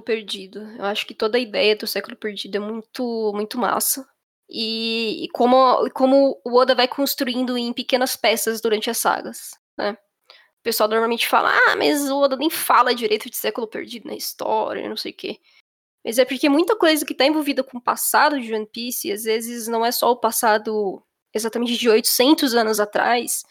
Perdido. 0.00 0.60
Eu 0.78 0.84
acho 0.86 1.06
que 1.06 1.14
toda 1.14 1.36
a 1.36 1.40
ideia 1.40 1.76
do 1.76 1.86
Século 1.86 2.16
Perdido 2.16 2.56
é 2.56 2.60
muito, 2.60 3.32
muito 3.34 3.58
massa. 3.58 4.08
E, 4.48 5.24
e 5.24 5.28
como, 5.30 5.88
como 5.90 6.40
o 6.44 6.56
Oda 6.56 6.74
vai 6.74 6.88
construindo 6.88 7.58
em 7.58 7.72
pequenas 7.72 8.16
peças 8.16 8.60
durante 8.60 8.88
as 8.88 8.98
sagas, 8.98 9.50
né? 9.76 9.96
pessoal 10.62 10.88
normalmente 10.88 11.26
fala, 11.26 11.50
ah, 11.50 11.76
mas 11.76 12.08
o 12.10 12.18
Oda 12.18 12.36
nem 12.36 12.48
fala 12.48 12.94
direito 12.94 13.28
de 13.28 13.36
século 13.36 13.66
perdido 13.66 14.06
na 14.06 14.14
história, 14.14 14.88
não 14.88 14.96
sei 14.96 15.12
o 15.12 15.16
quê. 15.16 15.40
Mas 16.04 16.18
é 16.18 16.24
porque 16.24 16.48
muita 16.48 16.76
coisa 16.76 17.04
que 17.04 17.12
está 17.12 17.24
envolvida 17.26 17.62
com 17.62 17.78
o 17.78 17.82
passado 17.82 18.40
de 18.40 18.52
One 18.54 18.66
Piece, 18.66 19.12
às 19.12 19.24
vezes 19.24 19.68
não 19.68 19.84
é 19.84 19.92
só 19.92 20.10
o 20.10 20.16
passado 20.16 21.02
exatamente 21.34 21.76
de 21.76 21.88
800 21.88 22.54
anos 22.54 22.80
atrás, 22.80 23.44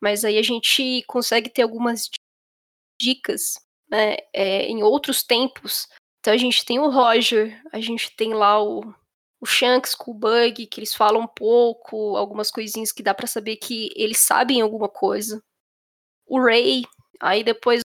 mas 0.00 0.24
aí 0.24 0.38
a 0.38 0.42
gente 0.42 1.02
consegue 1.06 1.50
ter 1.50 1.62
algumas 1.62 2.10
dicas 3.00 3.63
né, 3.94 4.16
é, 4.32 4.66
em 4.66 4.82
outros 4.82 5.22
tempos. 5.22 5.88
Então 6.18 6.34
a 6.34 6.36
gente 6.36 6.64
tem 6.64 6.80
o 6.80 6.90
Roger, 6.90 7.62
a 7.72 7.80
gente 7.80 8.14
tem 8.16 8.34
lá 8.34 8.60
o, 8.60 8.80
o 9.40 9.46
Shanks 9.46 9.94
com 9.94 10.10
o 10.10 10.14
Bug, 10.14 10.66
que 10.66 10.80
eles 10.80 10.94
falam 10.94 11.22
um 11.22 11.26
pouco, 11.28 12.16
algumas 12.16 12.50
coisinhas 12.50 12.90
que 12.90 13.04
dá 13.04 13.14
para 13.14 13.28
saber 13.28 13.56
que 13.56 13.90
eles 13.94 14.18
sabem 14.18 14.60
alguma 14.60 14.88
coisa. 14.88 15.40
O 16.26 16.42
Ray, 16.42 16.82
aí 17.20 17.44
depois 17.44 17.82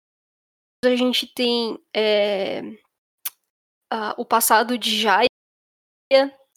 a 0.83 0.95
gente 0.95 1.27
tem 1.27 1.77
é, 1.95 2.61
a, 3.91 4.15
o 4.17 4.25
passado 4.25 4.77
de 4.77 4.99
Jaya, 4.99 5.27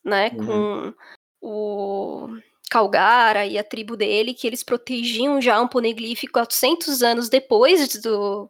né, 0.03 0.31
uhum. 0.31 0.95
com 0.95 0.95
o 1.43 2.29
Calgara 2.71 3.45
e 3.45 3.59
a 3.59 3.65
tribo 3.65 3.97
dele, 3.97 4.33
que 4.33 4.47
eles 4.47 4.63
protegiam 4.63 5.43
já 5.43 5.61
um 5.61 5.69
Poneglyph 5.69 6.23
400 6.33 7.03
anos 7.03 7.29
depois 7.29 8.01
do, 8.01 8.47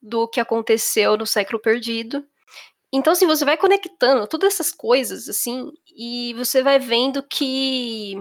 do 0.00 0.28
que 0.28 0.40
aconteceu 0.40 1.16
no 1.16 1.26
século 1.26 1.60
perdido. 1.60 2.26
Então, 2.92 3.12
assim, 3.12 3.26
você 3.26 3.44
vai 3.44 3.56
conectando 3.56 4.26
todas 4.26 4.54
essas 4.54 4.72
coisas, 4.72 5.28
assim, 5.28 5.70
e 5.94 6.32
você 6.34 6.62
vai 6.62 6.78
vendo 6.78 7.22
que 7.22 8.16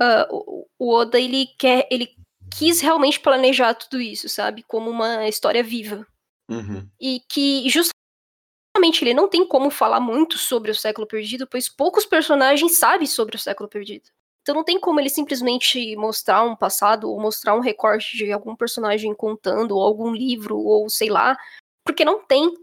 uh, 0.00 0.26
o, 0.30 0.66
o 0.78 0.94
Oda, 0.94 1.20
ele 1.20 1.48
quer, 1.58 1.86
ele 1.90 2.16
quis 2.56 2.80
realmente 2.80 3.20
planejar 3.20 3.74
tudo 3.74 4.00
isso, 4.00 4.28
sabe? 4.28 4.62
Como 4.62 4.90
uma 4.90 5.28
história 5.28 5.62
viva. 5.62 6.06
Uhum. 6.48 6.88
E 7.00 7.20
que 7.28 7.68
justamente 7.68 9.02
ele 9.02 9.14
não 9.14 9.28
tem 9.28 9.46
como 9.46 9.70
falar 9.70 10.00
muito 10.00 10.38
sobre 10.38 10.70
o 10.70 10.74
século 10.74 11.06
perdido, 11.06 11.46
pois 11.46 11.68
poucos 11.68 12.06
personagens 12.06 12.78
sabem 12.78 13.06
sobre 13.06 13.36
o 13.36 13.38
século 13.38 13.68
perdido. 13.68 14.10
Então 14.44 14.54
não 14.54 14.62
tem 14.62 14.78
como 14.78 15.00
ele 15.00 15.08
simplesmente 15.08 15.96
mostrar 15.96 16.44
um 16.44 16.54
passado 16.54 17.10
ou 17.10 17.18
mostrar 17.18 17.54
um 17.54 17.60
recorte 17.60 18.14
de 18.14 18.30
algum 18.30 18.54
personagem 18.54 19.14
contando, 19.14 19.74
ou 19.74 19.82
algum 19.82 20.12
livro, 20.12 20.58
ou 20.58 20.90
sei 20.90 21.08
lá, 21.08 21.34
porque 21.82 22.04
não 22.04 22.22
tem 22.22 22.54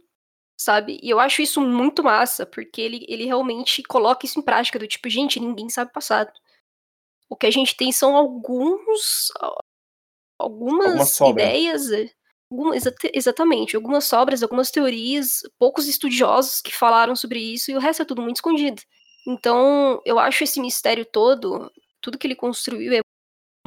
sabe? 0.61 0.99
E 1.01 1.09
eu 1.09 1.19
acho 1.19 1.41
isso 1.41 1.59
muito 1.59 2.03
massa, 2.03 2.45
porque 2.45 2.79
ele, 2.79 3.03
ele 3.09 3.25
realmente 3.25 3.81
coloca 3.81 4.27
isso 4.27 4.39
em 4.39 4.43
prática, 4.43 4.77
do 4.77 4.87
tipo, 4.87 5.09
gente, 5.09 5.39
ninguém 5.39 5.69
sabe 5.69 5.89
o 5.89 5.93
passado. 5.93 6.31
O 7.27 7.35
que 7.35 7.47
a 7.47 7.51
gente 7.51 7.75
tem 7.75 7.91
são 7.91 8.15
alguns. 8.15 9.31
algumas 10.39 11.19
ideias. 11.21 11.87
Algumas, 12.51 12.83
exatamente, 13.11 13.75
algumas 13.75 14.05
sobras, 14.05 14.43
algumas 14.43 14.69
teorias, 14.69 15.41
poucos 15.57 15.87
estudiosos 15.87 16.61
que 16.61 16.75
falaram 16.75 17.15
sobre 17.15 17.39
isso, 17.39 17.71
e 17.71 17.75
o 17.75 17.79
resto 17.79 18.03
é 18.03 18.05
tudo 18.05 18.21
muito 18.21 18.35
escondido. 18.35 18.83
Então, 19.27 20.01
eu 20.05 20.17
acho 20.19 20.43
esse 20.43 20.59
mistério 20.59 21.05
todo, 21.05 21.71
tudo 22.01 22.17
que 22.17 22.27
ele 22.27 22.35
construiu 22.35 22.93
é 22.93 23.01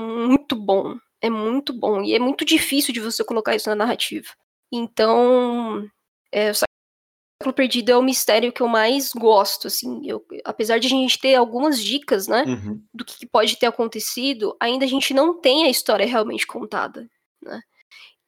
muito 0.01 0.57
bom. 0.57 0.97
É 1.21 1.31
muito 1.31 1.73
bom. 1.73 2.03
E 2.03 2.15
é 2.15 2.19
muito 2.19 2.45
difícil 2.45 2.93
de 2.93 3.01
você 3.01 3.25
colocar 3.25 3.55
isso 3.55 3.69
na 3.69 3.75
narrativa. 3.77 4.29
Então, 4.73 5.89
é, 6.33 6.53
Século 6.53 7.55
Perdido 7.55 7.91
é 7.91 7.97
o 7.97 8.03
mistério 8.03 8.53
que 8.53 8.63
eu 8.63 8.69
mais 8.69 9.13
gosto, 9.13 9.69
assim. 9.69 10.01
Eu, 10.05 10.25
apesar 10.45 10.79
de 10.79 10.87
a 10.87 10.91
gente 10.91 11.19
ter 11.19 11.35
algumas 11.35 11.83
dicas, 11.83 12.27
né, 12.27 12.45
uhum. 12.47 12.83
do 12.93 13.05
que 13.05 13.27
pode 13.27 13.57
ter 13.57 13.67
acontecido, 13.67 14.57
ainda 14.59 14.85
a 14.85 14.89
gente 14.89 15.15
não 15.15 15.41
tem 15.41 15.65
a 15.65 15.71
história 15.71 16.07
realmente 16.07 16.47
contada, 16.47 17.09
né. 17.43 17.61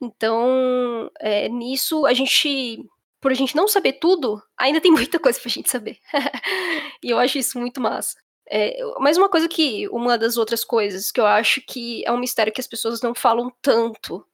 Então, 0.00 1.10
é, 1.18 1.48
nisso, 1.48 2.04
a 2.04 2.12
gente, 2.12 2.84
por 3.26 3.32
a 3.32 3.34
gente 3.34 3.56
não 3.56 3.66
saber 3.66 3.94
tudo, 3.94 4.40
ainda 4.56 4.80
tem 4.80 4.92
muita 4.92 5.18
coisa 5.18 5.40
pra 5.40 5.50
gente 5.50 5.68
saber. 5.68 5.98
e 7.02 7.10
eu 7.10 7.18
acho 7.18 7.38
isso 7.38 7.58
muito 7.58 7.80
massa. 7.80 8.16
É, 8.48 8.78
mas 9.00 9.16
uma 9.16 9.28
coisa 9.28 9.48
que, 9.48 9.88
uma 9.88 10.16
das 10.16 10.36
outras 10.36 10.62
coisas 10.62 11.10
que 11.10 11.20
eu 11.20 11.26
acho 11.26 11.60
que 11.62 12.04
é 12.06 12.12
um 12.12 12.20
mistério 12.20 12.52
que 12.52 12.60
as 12.60 12.68
pessoas 12.68 13.02
não 13.02 13.16
falam 13.16 13.52
tanto, 13.60 14.24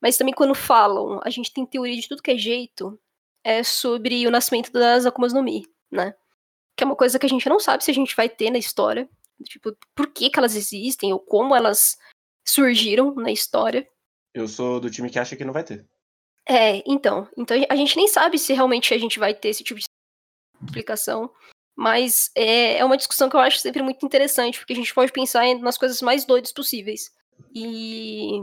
mas 0.00 0.16
também 0.16 0.32
quando 0.32 0.54
falam, 0.54 1.20
a 1.24 1.28
gente 1.28 1.52
tem 1.52 1.66
teoria 1.66 2.00
de 2.00 2.08
tudo 2.08 2.22
que 2.22 2.30
é 2.30 2.38
jeito, 2.38 2.96
é 3.42 3.64
sobre 3.64 4.24
o 4.28 4.30
nascimento 4.30 4.70
das 4.70 5.06
Akumas 5.06 5.32
no 5.32 5.42
Mi, 5.42 5.66
né? 5.90 6.14
Que 6.76 6.84
é 6.84 6.86
uma 6.86 6.94
coisa 6.94 7.18
que 7.18 7.26
a 7.26 7.28
gente 7.28 7.48
não 7.48 7.58
sabe 7.58 7.82
se 7.82 7.90
a 7.90 7.94
gente 7.94 8.14
vai 8.14 8.28
ter 8.28 8.52
na 8.52 8.58
história. 8.58 9.08
Tipo, 9.42 9.76
por 9.92 10.06
que, 10.06 10.30
que 10.30 10.38
elas 10.38 10.54
existem 10.54 11.12
ou 11.12 11.18
como 11.18 11.52
elas 11.52 11.98
surgiram 12.44 13.12
na 13.16 13.32
história. 13.32 13.88
Eu 14.32 14.46
sou 14.46 14.78
do 14.78 14.88
time 14.88 15.10
que 15.10 15.18
acha 15.18 15.34
que 15.34 15.44
não 15.44 15.52
vai 15.52 15.64
ter. 15.64 15.84
É, 16.48 16.82
então. 16.86 17.28
Então 17.36 17.56
a 17.68 17.76
gente 17.76 17.96
nem 17.96 18.06
sabe 18.08 18.38
se 18.38 18.52
realmente 18.52 18.94
a 18.94 18.98
gente 18.98 19.18
vai 19.18 19.34
ter 19.34 19.48
esse 19.48 19.64
tipo 19.64 19.80
de 19.80 19.86
explicação. 20.64 21.30
Mas 21.76 22.30
é, 22.34 22.78
é 22.78 22.84
uma 22.84 22.96
discussão 22.96 23.28
que 23.28 23.36
eu 23.36 23.40
acho 23.40 23.58
sempre 23.58 23.82
muito 23.82 24.04
interessante, 24.06 24.58
porque 24.58 24.72
a 24.72 24.76
gente 24.76 24.94
pode 24.94 25.12
pensar 25.12 25.44
nas 25.56 25.76
coisas 25.76 26.00
mais 26.00 26.24
doidas 26.24 26.52
possíveis. 26.52 27.12
E 27.54 28.40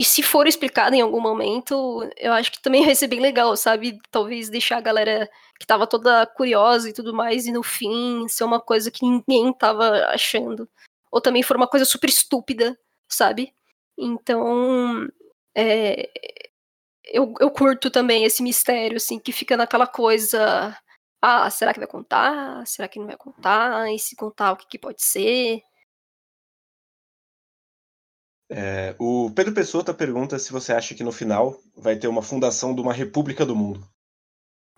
e 0.00 0.04
se 0.04 0.22
for 0.22 0.46
explicado 0.46 0.94
em 0.94 1.00
algum 1.00 1.20
momento, 1.20 2.08
eu 2.16 2.32
acho 2.32 2.50
que 2.50 2.60
também 2.60 2.84
vai 2.86 2.94
ser 2.94 3.06
bem 3.08 3.20
legal, 3.20 3.56
sabe? 3.56 3.98
Talvez 4.10 4.50
deixar 4.50 4.78
a 4.78 4.80
galera 4.80 5.30
que 5.58 5.66
tava 5.66 5.86
toda 5.86 6.26
curiosa 6.26 6.88
e 6.90 6.92
tudo 6.92 7.14
mais, 7.14 7.46
e 7.46 7.52
no 7.52 7.62
fim 7.62 8.26
ser 8.28 8.44
uma 8.44 8.60
coisa 8.60 8.90
que 8.90 9.04
ninguém 9.06 9.52
tava 9.52 10.06
achando. 10.06 10.68
Ou 11.12 11.20
também 11.20 11.42
for 11.42 11.56
uma 11.56 11.68
coisa 11.68 11.84
super 11.84 12.08
estúpida, 12.08 12.78
sabe? 13.08 13.54
Então. 13.98 15.08
É, 15.56 16.10
eu, 17.04 17.34
eu 17.40 17.50
curto 17.50 17.90
também 17.90 18.24
esse 18.24 18.42
mistério, 18.42 18.96
assim, 18.96 19.18
que 19.18 19.32
fica 19.32 19.56
naquela 19.56 19.86
coisa. 19.86 20.76
Ah, 21.22 21.48
será 21.50 21.72
que 21.72 21.78
vai 21.78 21.88
contar? 21.88 22.66
Será 22.66 22.88
que 22.88 22.98
não 22.98 23.06
vai 23.06 23.16
contar? 23.16 23.92
E 23.92 23.98
se 23.98 24.16
contar, 24.16 24.52
o 24.52 24.56
que, 24.56 24.66
que 24.66 24.78
pode 24.78 25.02
ser? 25.02 25.62
É, 28.50 28.94
o 28.98 29.30
Pedro 29.34 29.54
Pessoa 29.54 29.82
pergunta 29.94 30.38
se 30.38 30.52
você 30.52 30.72
acha 30.72 30.94
que 30.94 31.02
no 31.02 31.12
final 31.12 31.58
vai 31.76 31.96
ter 31.96 32.08
uma 32.08 32.22
fundação 32.22 32.74
de 32.74 32.80
uma 32.80 32.92
república 32.92 33.44
do 33.46 33.56
mundo. 33.56 33.88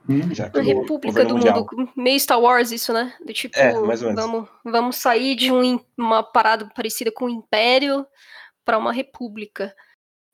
Hum. 0.08 0.32
Já 0.32 0.48
que 0.48 0.58
uma 0.58 0.64
república 0.64 1.24
do 1.24 1.34
mundial. 1.34 1.66
mundo, 1.72 1.92
meio 1.96 2.20
Star 2.20 2.40
Wars 2.40 2.70
isso, 2.70 2.92
né? 2.92 3.12
Do 3.24 3.32
tipo, 3.32 3.58
é, 3.58 3.78
mais 3.80 4.02
ou 4.02 4.08
menos. 4.08 4.24
Vamos, 4.24 4.48
vamos 4.64 4.96
sair 4.96 5.34
de 5.34 5.50
um, 5.50 5.80
uma 5.96 6.22
parada 6.22 6.68
parecida 6.74 7.10
com 7.10 7.24
o 7.24 7.30
Império 7.30 8.06
para 8.64 8.78
uma 8.78 8.92
república. 8.92 9.74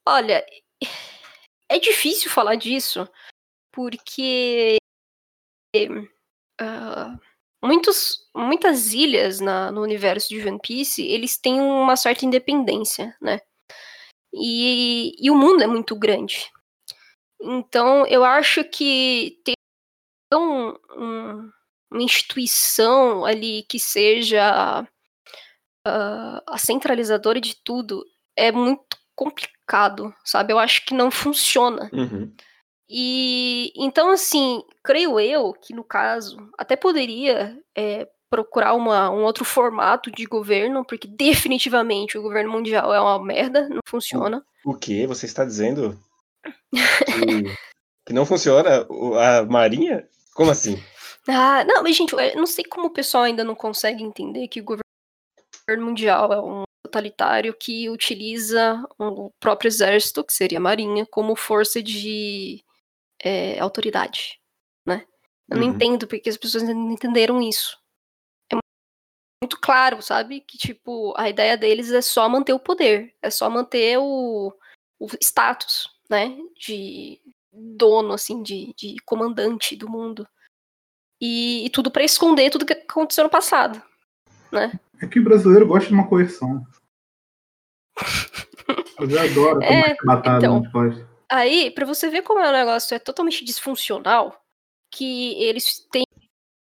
Olha, 0.07 0.45
é 1.69 1.79
difícil 1.79 2.31
falar 2.31 2.57
disso, 2.57 3.09
porque 3.73 4.77
uh, 5.77 7.19
muitos, 7.65 8.29
muitas 8.35 8.93
ilhas 8.93 9.41
na, 9.41 9.71
no 9.71 9.81
universo 9.83 10.29
de 10.29 10.47
One 10.47 10.59
Piece, 10.61 11.03
eles 11.07 11.39
têm 11.39 11.61
uma 11.61 11.97
certa 11.97 12.25
independência, 12.25 13.17
né? 13.21 13.41
E, 14.35 15.15
e 15.19 15.31
o 15.31 15.37
mundo 15.37 15.63
é 15.63 15.67
muito 15.67 15.95
grande. 15.97 16.51
Então, 17.41 18.07
eu 18.07 18.25
acho 18.25 18.65
que 18.65 19.41
ter 19.45 19.55
um, 20.35 20.71
um, 20.97 21.53
uma 21.91 22.03
instituição 22.03 23.25
ali 23.25 23.65
que 23.65 23.79
seja 23.79 24.83
uh, 25.87 26.43
a 26.47 26.59
centralizadora 26.59 27.41
de 27.41 27.57
tudo 27.63 28.05
é 28.37 28.51
muito 28.51 28.97
complicado, 29.15 29.52
sabe? 30.25 30.53
Eu 30.53 30.59
acho 30.59 30.85
que 30.85 30.95
não 30.95 31.11
funciona. 31.11 31.91
Uhum. 31.93 32.33
E 32.89 33.73
então, 33.77 34.11
assim, 34.11 34.63
creio 34.83 35.19
eu 35.19 35.53
que 35.55 35.75
no 35.75 35.83
caso 35.83 36.37
até 36.59 36.77
poderia 36.77 37.59
é, 37.77 38.07
procurar 38.29 38.75
uma, 38.75 39.11
um 39.11 39.25
outro 39.25 39.45
formato 39.45 40.11
de 40.11 40.25
governo, 40.25 40.85
porque 40.85 41.09
definitivamente 41.09 42.19
o 42.19 42.23
governo 42.23 42.51
mundial 42.51 42.93
é 42.93 43.01
uma 43.01 43.23
merda, 43.23 43.69
não 43.69 43.81
funciona. 43.87 44.45
O, 44.65 44.73
o 44.73 44.75
que? 44.75 45.07
Você 45.07 45.27
está 45.27 45.45
dizendo? 45.45 45.99
que, 46.73 47.57
que 48.07 48.13
não 48.13 48.27
funciona 48.27 48.87
a 49.19 49.45
Marinha? 49.45 50.07
Como 50.35 50.51
assim? 50.51 50.83
Ah, 51.29 51.65
não, 51.65 51.83
mas 51.83 51.97
gente, 51.97 52.13
eu 52.13 52.37
não 52.37 52.47
sei 52.47 52.65
como 52.65 52.87
o 52.87 52.93
pessoal 52.93 53.25
ainda 53.25 53.45
não 53.45 53.55
consegue 53.55 54.03
entender 54.03 54.49
que 54.49 54.61
o 54.61 54.65
governo 54.65 55.87
mundial 55.87 56.33
é 56.33 56.41
um 56.41 56.65
totalitário 56.83 57.55
que 57.55 57.89
utiliza 57.89 58.83
o 58.99 59.31
próprio 59.39 59.69
exército, 59.69 60.25
que 60.25 60.33
seria 60.33 60.59
a 60.59 60.61
marinha, 60.61 61.07
como 61.07 61.37
força 61.37 61.83
de 61.83 62.65
é, 63.23 63.59
autoridade, 63.61 64.41
né? 64.87 65.07
Eu 65.49 65.57
uhum. 65.57 65.65
não 65.65 65.75
entendo 65.75 66.07
porque 66.07 66.29
as 66.29 66.37
pessoas 66.37 66.65
não 66.65 66.91
entenderam 66.91 67.41
isso. 67.41 67.79
É 68.51 68.57
muito 69.43 69.61
claro, 69.61 70.03
sabe? 70.03 70.41
Que, 70.41 70.59
tipo, 70.59 71.15
a 71.17 71.29
ideia 71.29 71.57
deles 71.57 71.91
é 71.91 72.03
só 72.03 72.29
manter 72.29 72.53
o 72.53 72.61
poder, 72.61 73.15
é 73.23 73.31
só 73.31 73.49
manter 73.49 73.99
o, 73.99 74.53
o 74.99 75.07
status, 75.21 75.89
né? 76.11 76.37
De 76.59 77.21
dono, 77.53 78.15
assim, 78.15 78.43
de, 78.43 78.75
de 78.75 78.97
comandante 79.05 79.77
do 79.77 79.89
mundo. 79.89 80.27
E, 81.21 81.67
e 81.67 81.71
tudo 81.71 81.91
para 81.91 82.03
esconder 82.03 82.51
tudo 82.51 82.67
que 82.67 82.73
aconteceu 82.73 83.23
no 83.23 83.31
passado, 83.31 83.81
né? 84.51 84.73
É 85.03 85.07
que 85.07 85.19
o 85.19 85.25
brasileiro 85.25 85.67
gosta 85.67 85.89
de 85.89 85.95
uma 85.95 86.09
coerção. 86.09 86.65
Eu 88.99 89.21
adoro 89.21 89.63
É, 89.63 89.97
batalha, 90.05 90.47
então. 90.47 90.63
pode. 90.71 91.05
Aí, 91.29 91.71
pra 91.73 91.85
você 91.85 92.09
ver 92.09 92.23
como 92.23 92.39
é 92.39 92.49
um 92.49 92.53
negócio 92.53 92.95
é 92.95 92.99
totalmente 93.01 93.45
disfuncional, 93.45 94.41
que 94.93 95.35
eles 95.43 95.81
têm 95.91 96.05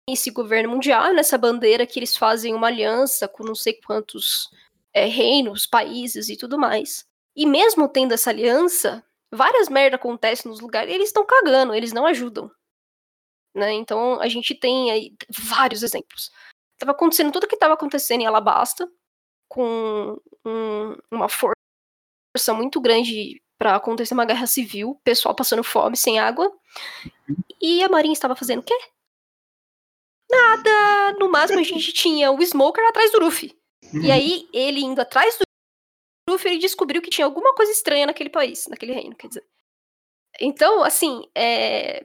esse 0.08 0.30
governo 0.30 0.70
mundial, 0.70 1.12
nessa 1.12 1.36
bandeira 1.36 1.86
que 1.86 1.98
eles 1.98 2.16
fazem 2.16 2.54
uma 2.54 2.68
aliança 2.68 3.28
com 3.28 3.44
não 3.44 3.54
sei 3.54 3.74
quantos 3.84 4.48
é, 4.92 5.06
reinos, 5.06 5.66
países 5.66 6.28
e 6.28 6.36
tudo 6.36 6.58
mais. 6.58 7.06
E 7.36 7.44
mesmo 7.44 7.88
tendo 7.88 8.12
essa 8.12 8.30
aliança, 8.30 9.04
várias 9.32 9.68
merdas 9.68 9.98
acontecem 9.98 10.50
nos 10.50 10.60
lugares 10.60 10.90
e 10.90 10.94
eles 10.94 11.08
estão 11.08 11.26
cagando, 11.26 11.74
eles 11.74 11.92
não 11.92 12.06
ajudam. 12.06 12.50
Né? 13.54 13.72
Então 13.72 14.20
a 14.20 14.28
gente 14.28 14.54
tem 14.54 14.90
aí 14.90 15.14
vários 15.28 15.82
exemplos. 15.82 16.30
Tava 16.78 16.92
acontecendo 16.92 17.32
tudo 17.32 17.44
o 17.44 17.48
que 17.48 17.54
estava 17.54 17.74
acontecendo 17.74 18.22
em 18.22 18.26
Alabasta, 18.26 18.90
com 19.48 20.20
um- 20.44 20.96
uma 21.10 21.28
força 21.28 21.54
muito 22.54 22.80
grande 22.80 23.40
para 23.58 23.76
acontecer 23.76 24.14
uma 24.14 24.24
guerra 24.24 24.46
civil, 24.46 25.00
pessoal 25.04 25.34
passando 25.34 25.62
fome, 25.62 25.96
sem 25.96 26.18
água. 26.18 26.52
E 27.60 27.82
a 27.82 27.88
Marinha 27.88 28.12
estava 28.12 28.34
fazendo 28.34 28.60
o 28.60 28.64
quê? 28.64 28.76
Nada! 30.30 31.12
No 31.18 31.30
máximo 31.30 31.60
a 31.60 31.62
gente 31.62 31.92
tinha 31.92 32.30
o 32.32 32.42
Smoker 32.42 32.84
atrás 32.88 33.12
do 33.12 33.20
Ruffy. 33.20 33.56
E 34.02 34.10
aí, 34.10 34.48
ele 34.52 34.80
indo 34.80 35.00
atrás 35.00 35.38
do 35.38 35.44
Ruffy, 36.32 36.50
ele 36.50 36.58
descobriu 36.58 37.00
que 37.00 37.10
tinha 37.10 37.24
alguma 37.26 37.54
coisa 37.54 37.70
estranha 37.70 38.06
naquele 38.06 38.30
país, 38.30 38.66
naquele 38.66 38.92
reino, 38.92 39.14
quer 39.14 39.28
dizer. 39.28 39.46
Então, 40.40 40.82
assim, 40.82 41.22
é... 41.36 42.04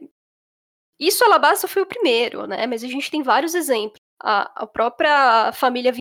isso 0.99 1.24
Alabasta 1.24 1.67
foi 1.67 1.82
o 1.82 1.88
primeiro, 1.88 2.45
né? 2.45 2.67
Mas 2.67 2.84
a 2.84 2.88
gente 2.88 3.09
tem 3.09 3.24
vários 3.24 3.55
exemplos. 3.55 3.98
A, 4.22 4.63
a 4.63 4.67
própria 4.67 5.51
família 5.53 5.93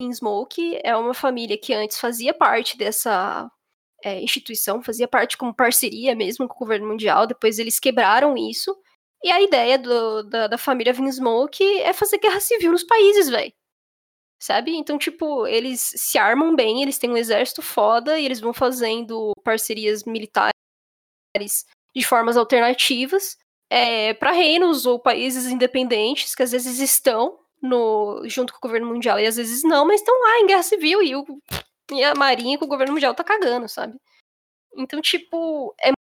Vinsmoke 0.00 0.80
é 0.82 0.96
uma 0.96 1.12
família 1.14 1.58
que 1.58 1.74
antes 1.74 1.98
fazia 1.98 2.32
parte 2.32 2.78
dessa 2.78 3.50
é, 4.04 4.20
instituição, 4.22 4.82
fazia 4.82 5.08
parte 5.08 5.36
como 5.36 5.54
parceria 5.54 6.14
mesmo 6.14 6.46
com 6.46 6.54
o 6.54 6.58
governo 6.58 6.86
mundial, 6.86 7.26
depois 7.26 7.58
eles 7.58 7.78
quebraram 7.80 8.36
isso. 8.36 8.76
E 9.22 9.30
a 9.30 9.40
ideia 9.42 9.76
do- 9.78 10.22
da, 10.22 10.46
da 10.46 10.56
família 10.58 10.92
Vinsmoke 10.92 11.62
é 11.80 11.92
fazer 11.92 12.18
guerra 12.18 12.40
civil 12.40 12.70
nos 12.70 12.84
países, 12.84 13.28
velho. 13.28 13.52
Sabe? 14.40 14.76
Então, 14.76 14.96
tipo, 14.96 15.48
eles 15.48 15.80
se 15.80 16.16
armam 16.16 16.54
bem, 16.54 16.80
eles 16.80 16.96
têm 16.96 17.10
um 17.10 17.16
exército 17.16 17.60
foda 17.60 18.20
e 18.20 18.24
eles 18.24 18.38
vão 18.38 18.54
fazendo 18.54 19.32
parcerias 19.42 20.04
militares 20.04 20.52
de 21.94 22.04
formas 22.04 22.36
alternativas 22.36 23.36
é, 23.68 24.14
para 24.14 24.30
reinos 24.30 24.86
ou 24.86 25.00
países 25.00 25.46
independentes 25.46 26.36
que 26.36 26.42
às 26.44 26.52
vezes 26.52 26.78
estão 26.78 27.36
no 27.62 28.22
junto 28.28 28.52
com 28.52 28.58
o 28.58 28.62
governo 28.62 28.86
mundial 28.86 29.18
e 29.18 29.26
às 29.26 29.36
vezes 29.36 29.62
não, 29.62 29.86
mas 29.86 30.00
estão 30.00 30.18
lá 30.20 30.40
em 30.40 30.46
guerra 30.46 30.62
civil 30.62 31.02
e, 31.02 31.14
o, 31.16 31.24
e 31.92 32.04
a 32.04 32.14
marinha 32.14 32.58
com 32.58 32.64
o 32.64 32.68
governo 32.68 32.94
mundial 32.94 33.14
tá 33.14 33.24
cagando, 33.24 33.68
sabe? 33.68 33.98
Então, 34.76 35.00
tipo, 35.00 35.74
é 35.82 35.92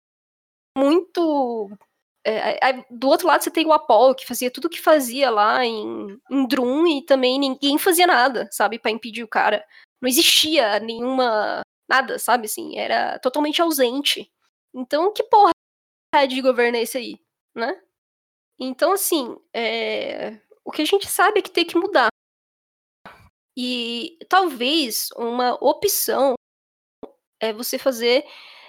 muito 0.76 1.70
é, 2.26 2.58
aí, 2.60 2.84
do 2.90 3.06
outro 3.08 3.28
lado, 3.28 3.44
você 3.44 3.52
tem 3.52 3.64
o 3.64 3.72
Apollo, 3.72 4.16
que 4.16 4.26
fazia 4.26 4.50
tudo 4.50 4.64
o 4.64 4.68
que 4.68 4.80
fazia 4.80 5.30
lá 5.30 5.64
em, 5.64 6.20
em 6.28 6.46
Drum 6.48 6.84
e 6.84 7.00
também 7.06 7.38
ninguém 7.38 7.78
fazia 7.78 8.04
nada, 8.04 8.48
sabe, 8.50 8.80
para 8.80 8.90
impedir 8.90 9.22
o 9.22 9.28
cara. 9.28 9.64
Não 10.02 10.08
existia 10.08 10.80
nenhuma. 10.80 11.60
Nada, 11.88 12.18
sabe, 12.18 12.46
assim, 12.46 12.76
era 12.76 13.16
totalmente 13.20 13.62
ausente. 13.62 14.28
Então, 14.74 15.12
que 15.12 15.22
porra 15.22 15.52
de 16.28 16.42
governo 16.42 16.76
é 16.76 16.82
esse 16.82 16.98
aí, 16.98 17.20
né? 17.54 17.80
Então, 18.58 18.92
assim, 18.92 19.36
é, 19.54 20.40
o 20.66 20.70
que 20.70 20.82
a 20.82 20.84
gente 20.84 21.06
sabe 21.06 21.38
é 21.38 21.42
que 21.42 21.50
tem 21.50 21.64
que 21.64 21.78
mudar. 21.78 22.08
E 23.56 24.18
talvez 24.28 25.08
uma 25.16 25.54
opção 25.64 26.34
é 27.40 27.52
você 27.52 27.78
fazer 27.78 28.26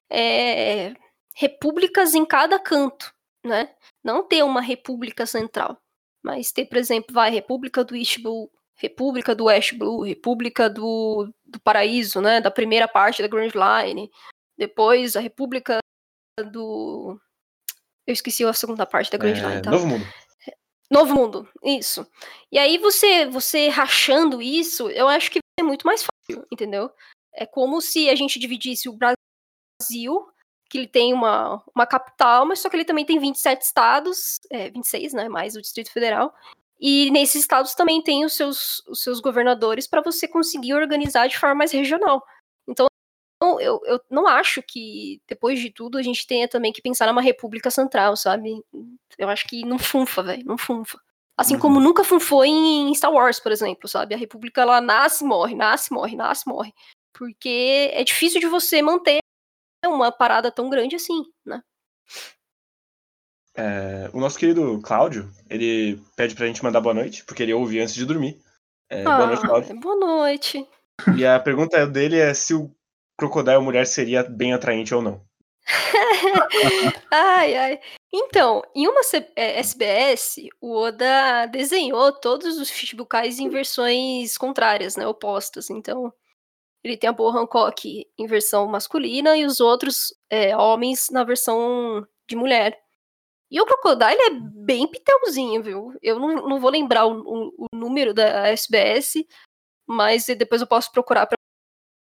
é, 0.10 0.93
repúblicas 1.34 2.16
em 2.16 2.26
cada 2.26 2.58
canto 2.60 3.14
né? 3.48 3.70
Não 4.04 4.24
ter 4.28 4.43
uma 4.43 4.62
república 4.62 5.26
central, 5.26 5.78
mas 6.24 6.52
ter, 6.52 6.66
por 6.66 6.78
exemplo, 6.78 7.14
vai 7.14 7.32
República 7.32 7.84
do 7.84 7.95
East 7.95 8.22
Blue, 8.22 8.52
República 8.76 9.34
do 9.34 9.45
West 9.45 9.74
Blue, 9.74 10.04
República 10.04 10.70
do, 10.70 11.34
do 11.45 11.60
Paraíso, 11.60 12.22
né? 12.22 12.41
Da 12.41 12.52
primeira 12.52 12.88
parte 12.88 13.22
da 13.22 13.28
Grand 13.28 13.52
Line, 13.54 14.12
depois 14.58 15.16
a 15.16 15.20
República 15.20 15.80
do 16.52 17.20
eu 18.06 18.14
esqueci 18.14 18.45
a 18.45 18.54
segunda 18.54 18.86
parte 18.86 19.12
da 19.12 19.18
Grand 19.18 19.38
É, 19.38 19.50
Line, 19.50 19.62
tá? 19.62 19.72
Novo 19.72 19.88
Mundo. 19.88 20.06
Novo 20.90 21.14
Mundo, 21.14 21.50
isso. 21.64 22.08
E 22.52 22.58
aí 22.58 22.78
você, 22.78 23.26
você 23.26 23.68
rachando 23.68 24.42
isso, 24.42 24.90
eu 24.90 25.08
acho 25.08 25.30
que 25.30 25.40
é 25.60 25.64
muito 25.64 25.86
mais 25.86 26.06
fácil, 26.06 26.46
entendeu? 26.52 26.90
É 27.34 27.46
como 27.46 27.82
se 27.82 28.10
a 28.10 28.16
gente 28.16 28.40
dividisse 28.40 28.88
o 28.88 28.94
Brasil, 28.98 30.28
que 30.70 30.78
ele 30.78 30.88
tem 30.88 31.14
uma, 31.14 31.62
uma 31.76 31.86
capital, 31.86 32.46
mas 32.46 32.60
só 32.60 32.70
que 32.70 32.76
ele 32.76 32.86
também 32.86 33.06
tem 33.06 33.20
27 33.20 33.62
estados, 33.62 34.38
é, 34.50 34.70
26, 34.70 35.14
né, 35.14 35.30
mais 35.30 35.56
o 35.56 35.62
Distrito 35.62 35.92
Federal, 35.92 36.34
e 36.80 37.10
nesses 37.12 37.42
estados 37.42 37.74
também 37.74 38.02
tem 38.02 38.24
os 38.24 38.34
seus, 38.34 38.84
os 38.88 39.02
seus 39.02 39.20
governadores 39.20 39.88
para 39.88 40.02
você 40.02 40.28
conseguir 40.28 40.74
organizar 40.74 41.28
de 41.28 41.38
forma 41.38 41.56
mais 41.56 41.72
regional. 41.72 42.24
Eu, 43.60 43.80
eu 43.86 44.02
não 44.10 44.28
acho 44.28 44.62
que, 44.62 45.22
depois 45.28 45.60
de 45.60 45.70
tudo, 45.70 45.98
a 45.98 46.02
gente 46.02 46.28
tenha 46.28 46.48
também 46.48 46.74
que 46.74 46.82
pensar 46.82 47.08
numa 47.08 47.22
república 47.22 47.72
central, 47.72 48.16
sabe? 48.16 48.62
Eu 49.18 49.30
acho 49.30 49.48
que 49.48 49.66
não 49.66 49.80
funfa, 49.80 50.22
velho, 50.22 50.45
não 50.45 50.58
funfa. 50.58 51.00
Assim 51.38 51.54
Uhum. 51.54 51.60
como 51.60 51.80
nunca 51.80 52.04
funfou 52.04 52.43
em 52.43 52.93
Star 52.95 53.12
Wars, 53.12 53.39
por 53.39 53.52
exemplo, 53.52 53.88
sabe? 53.88 54.14
A 54.16 54.18
república, 54.18 54.62
ela 54.62 54.82
nasce 54.82 55.24
e 55.24 55.28
morre, 55.28 55.56
nasce, 55.56 55.93
morre, 55.93 56.16
nasce, 56.16 56.48
morre. 56.48 56.74
Porque 57.14 57.91
é 57.93 58.04
difícil 58.04 58.39
de 58.39 58.48
você 58.48 58.82
manter 58.82 59.20
uma 59.86 60.12
parada 60.12 60.52
tão 60.52 60.70
grande 60.70 60.95
assim, 60.95 61.24
né? 61.45 61.62
É, 63.56 64.10
o 64.14 64.20
nosso 64.20 64.38
querido 64.38 64.80
Cláudio, 64.82 65.32
ele 65.50 66.00
pede 66.16 66.36
pra 66.36 66.45
gente 66.45 66.64
mandar 66.64 66.80
boa 66.80 66.93
noite, 66.93 67.24
porque 67.26 67.41
ele 67.41 67.54
ouve 67.54 67.80
antes 67.80 67.95
de 67.95 68.06
dormir. 68.06 68.39
É, 68.89 69.04
boa 69.04 69.28
noite, 69.28 69.41
Cláudio. 69.41 69.76
Ah, 69.76 69.80
boa 69.80 69.95
noite. 69.95 70.68
E 71.16 71.26
a 71.26 71.39
pergunta 71.39 71.86
dele 71.88 72.18
é 72.18 72.34
se 72.34 72.54
o 72.54 72.72
Crocodile 73.18 73.59
Mulher 73.59 73.86
seria 73.88 74.24
bem 74.24 74.53
atraente 74.53 74.93
ou 74.93 75.01
não. 75.01 75.26
ai, 77.11 77.55
ai. 77.55 77.80
Então, 78.13 78.61
em 78.76 78.88
uma 78.88 79.03
C- 79.03 79.30
é, 79.36 79.59
SBS, 79.59 80.36
o 80.61 80.74
Oda 80.78 81.45
desenhou 81.47 82.11
todos 82.13 82.57
os 82.57 82.70
Shichibukais 82.70 83.39
em 83.39 83.49
versões 83.49 84.38
contrárias, 84.38 84.95
né? 84.95 85.05
Opostas. 85.07 85.70
Então, 85.70 86.13
ele 86.84 86.95
tem 86.95 87.09
a 87.09 87.13
Boa 87.13 87.38
Hancock 87.38 88.05
em 88.18 88.28
versão 88.28 88.68
masculina 88.68 89.36
e 89.36 89.45
os 89.45 89.59
outros 89.59 90.13
é, 90.30 90.55
homens 90.55 91.09
na 91.11 91.24
versão 91.24 92.05
de 92.30 92.36
mulher. 92.36 92.80
E 93.49 93.59
o 93.61 93.65
Crocodile 93.65 94.22
é 94.22 94.30
bem 94.30 94.88
pitelzinho, 94.88 95.63
viu? 95.63 95.93
Eu 96.01 96.20
não, 96.20 96.36
não 96.47 96.59
vou 96.59 96.70
lembrar 96.70 97.05
o, 97.05 97.20
o- 97.22 97.53
o 97.57 97.68
número 97.76 98.13
da 98.13 98.47
SBS, 98.49 99.13
mas 99.88 100.26
depois 100.26 100.61
eu 100.61 100.68
posso 100.68 100.91
procurar 100.91 101.28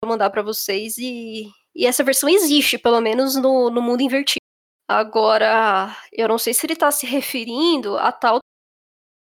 mandar 0.06 0.30
para 0.30 0.41
vocês. 0.41 0.97
E, 0.97 1.49
e 1.76 1.86
essa 1.86 2.04
versão 2.04 2.30
existe, 2.30 2.78
pelo 2.78 3.01
menos 3.01 3.36
no, 3.36 3.70
no 3.70 3.82
mundo 3.82 4.01
invertido. 4.01 4.43
Agora, 4.88 5.95
eu 6.12 6.28
não 6.28 6.38
sei 6.38 6.54
se 6.54 6.66
ele 6.66 6.76
tá 6.76 6.91
se 6.91 7.06
referindo 7.06 7.97
a 7.97 8.12
tal 8.12 8.39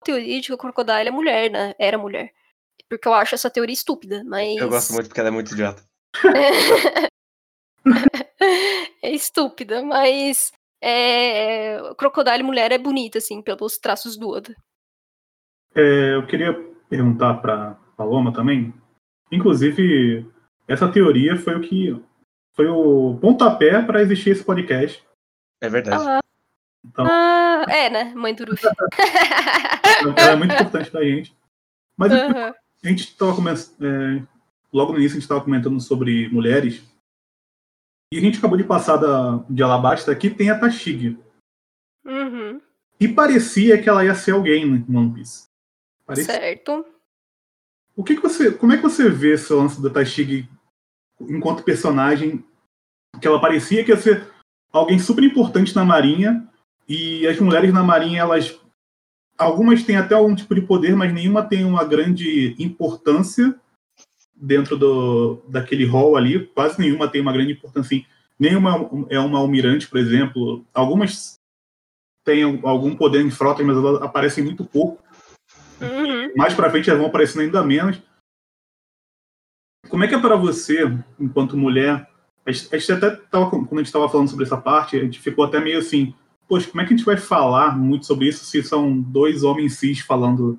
teoria 0.05 0.41
de 0.41 0.47
que 0.49 0.55
o 0.55 0.59
Crocodile 0.59 1.09
é 1.09 1.11
mulher, 1.11 1.51
né? 1.51 1.75
Era 1.79 1.99
mulher. 1.99 2.33
Porque 2.89 3.07
eu 3.07 3.15
acho 3.15 3.35
essa 3.35 3.51
teoria 3.51 3.75
estúpida, 3.75 4.25
mas. 4.25 4.57
Eu 4.57 4.69
gosto 4.69 4.93
muito 4.93 5.09
porque 5.09 5.21
ela 5.21 5.29
é 5.29 5.33
muito 5.33 5.53
idiota. 5.53 5.85
é 9.03 9.11
estúpida, 9.11 9.83
mas. 9.83 10.53
É... 10.83 11.81
o 11.83 11.95
Crocodile 11.95 12.43
mulher 12.43 12.73
é 12.73 12.79
bonita, 12.79 13.19
assim, 13.19 13.43
pelos 13.43 13.79
traços 13.79 14.17
do 14.17 14.31
Oda. 14.31 14.57
É, 15.75 16.15
eu 16.15 16.27
queria 16.27 16.53
perguntar 16.89 17.35
para 17.35 17.75
Paloma 17.97 18.33
também. 18.33 18.75
Inclusive, 19.31 20.27
essa 20.71 20.91
teoria 20.91 21.37
foi 21.37 21.57
o 21.57 21.61
que 21.61 22.01
foi 22.55 22.69
o 22.69 23.19
pontapé 23.21 23.83
para 23.83 24.01
existir 24.03 24.31
esse 24.31 24.45
podcast. 24.45 25.05
É 25.61 25.69
verdade. 25.69 26.03
Ah, 26.07 26.21
Então, 26.85 27.07
ah, 27.09 27.67
é, 27.69 27.91
né? 27.91 28.15
Mãe 28.15 28.35
do 28.35 28.45
ela 30.17 30.31
é 30.33 30.37
muito 30.37 30.55
importante 30.55 30.91
pra 30.91 31.03
gente. 31.03 31.37
Mas 31.97 32.13
Aham. 32.13 32.55
a 32.85 32.89
gente 32.89 33.01
estava 33.01 33.35
começando. 33.35 34.27
logo 34.73 34.93
no 34.93 34.99
início 34.99 35.17
a 35.17 35.19
gente 35.21 35.25
estava 35.25 35.43
comentando 35.43 35.81
sobre 35.81 36.29
mulheres. 36.29 36.83
E 38.13 38.19
a 38.19 38.21
gente 38.21 38.39
acabou 38.39 38.57
de 38.57 38.65
passar 38.65 38.97
da, 38.97 39.45
de 39.51 39.63
Alabasta 39.63 40.15
que 40.15 40.31
tem 40.31 40.51
a 40.51 40.59
Tashig. 40.59 41.19
Uhum, 42.05 42.61
E 42.99 43.09
parecia 43.09 43.81
que 43.81 43.89
ela 43.89 44.05
ia 44.05 44.15
ser 44.15 44.33
alguém 44.33 44.65
no 44.67 44.99
One 45.01 45.15
Piece. 45.15 45.49
Parecia. 46.07 46.33
certo. 46.33 46.85
O 47.95 48.03
que, 48.03 48.17
que 48.17 48.23
você. 48.23 48.53
Como 48.53 48.73
é 48.73 48.77
que 48.77 48.83
você 48.83 49.09
vê 49.11 49.35
esse 49.35 49.53
lance 49.53 49.83
da 49.83 49.91
Tashig 49.91 50.49
enquanto 51.29 51.63
personagem? 51.63 52.45
Que 53.21 53.27
ela 53.27 53.41
parecia 53.41 53.85
que 53.85 53.91
ia 53.91 53.97
ser 53.97 54.27
alguém 54.73 54.99
super 54.99 55.25
importante 55.25 55.75
na 55.75 55.85
Marinha. 55.85 56.47
E 56.89 57.27
as 57.27 57.39
mulheres 57.39 57.73
na 57.73 57.83
Marinha, 57.83 58.21
elas. 58.21 58.59
Algumas 59.39 59.83
têm 59.83 59.97
até 59.97 60.15
algum 60.15 60.35
tipo 60.35 60.55
de 60.55 60.61
poder, 60.61 60.95
mas 60.95 61.13
nenhuma 61.13 61.43
tem 61.43 61.65
uma 61.65 61.83
grande 61.83 62.55
importância 62.59 63.55
dentro 64.41 64.77
do, 64.77 65.43
daquele 65.49 65.85
rol 65.85 66.17
ali, 66.17 66.47
quase 66.47 66.81
nenhuma 66.81 67.09
tem 67.09 67.21
uma 67.21 67.33
grande 67.33 67.53
importância. 67.53 67.97
Assim, 67.97 68.07
nenhuma 68.39 68.91
é 69.11 69.19
uma 69.21 69.39
almirante, 69.39 69.87
por 69.87 69.99
exemplo. 69.99 70.65
Algumas 70.73 71.39
têm 72.25 72.61
algum 72.63 72.97
poder 72.97 73.21
em 73.25 73.31
frotas, 73.31 73.67
mas 73.67 73.77
elas 73.77 74.03
aparecem 74.03 74.43
muito 74.43 74.65
pouco. 74.65 75.03
Uhum. 75.81 76.33
Mais 76.37 76.55
para 76.55 76.71
frente 76.71 76.89
elas 76.89 77.01
vão 77.01 77.09
aparecendo 77.09 77.43
ainda 77.43 77.63
menos. 77.63 78.01
Como 79.91 80.05
é 80.05 80.09
que 80.09 80.15
é 80.15 80.19
para 80.19 80.37
você, 80.37 80.91
enquanto 81.19 81.57
mulher? 81.57 82.09
A 82.47 82.53
gente 82.53 82.93
até 82.93 83.11
tava, 83.11 83.51
quando 83.51 83.73
a 83.73 83.77
gente 83.79 83.87
estava 83.87 84.09
falando 84.09 84.31
sobre 84.31 84.45
essa 84.45 84.57
parte, 84.57 84.97
a 84.97 85.01
gente 85.01 85.21
ficou 85.21 85.45
até 85.45 85.61
meio 85.61 85.79
assim, 85.79 86.15
poxa, 86.49 86.71
como 86.71 86.81
é 86.81 86.87
que 86.87 86.95
a 86.95 86.97
gente 86.97 87.05
vai 87.05 87.17
falar 87.17 87.77
muito 87.77 88.07
sobre 88.07 88.29
isso 88.29 88.45
se 88.45 88.63
são 88.63 88.99
dois 88.99 89.43
homens 89.43 89.75
cis 89.79 90.01
falando 90.01 90.59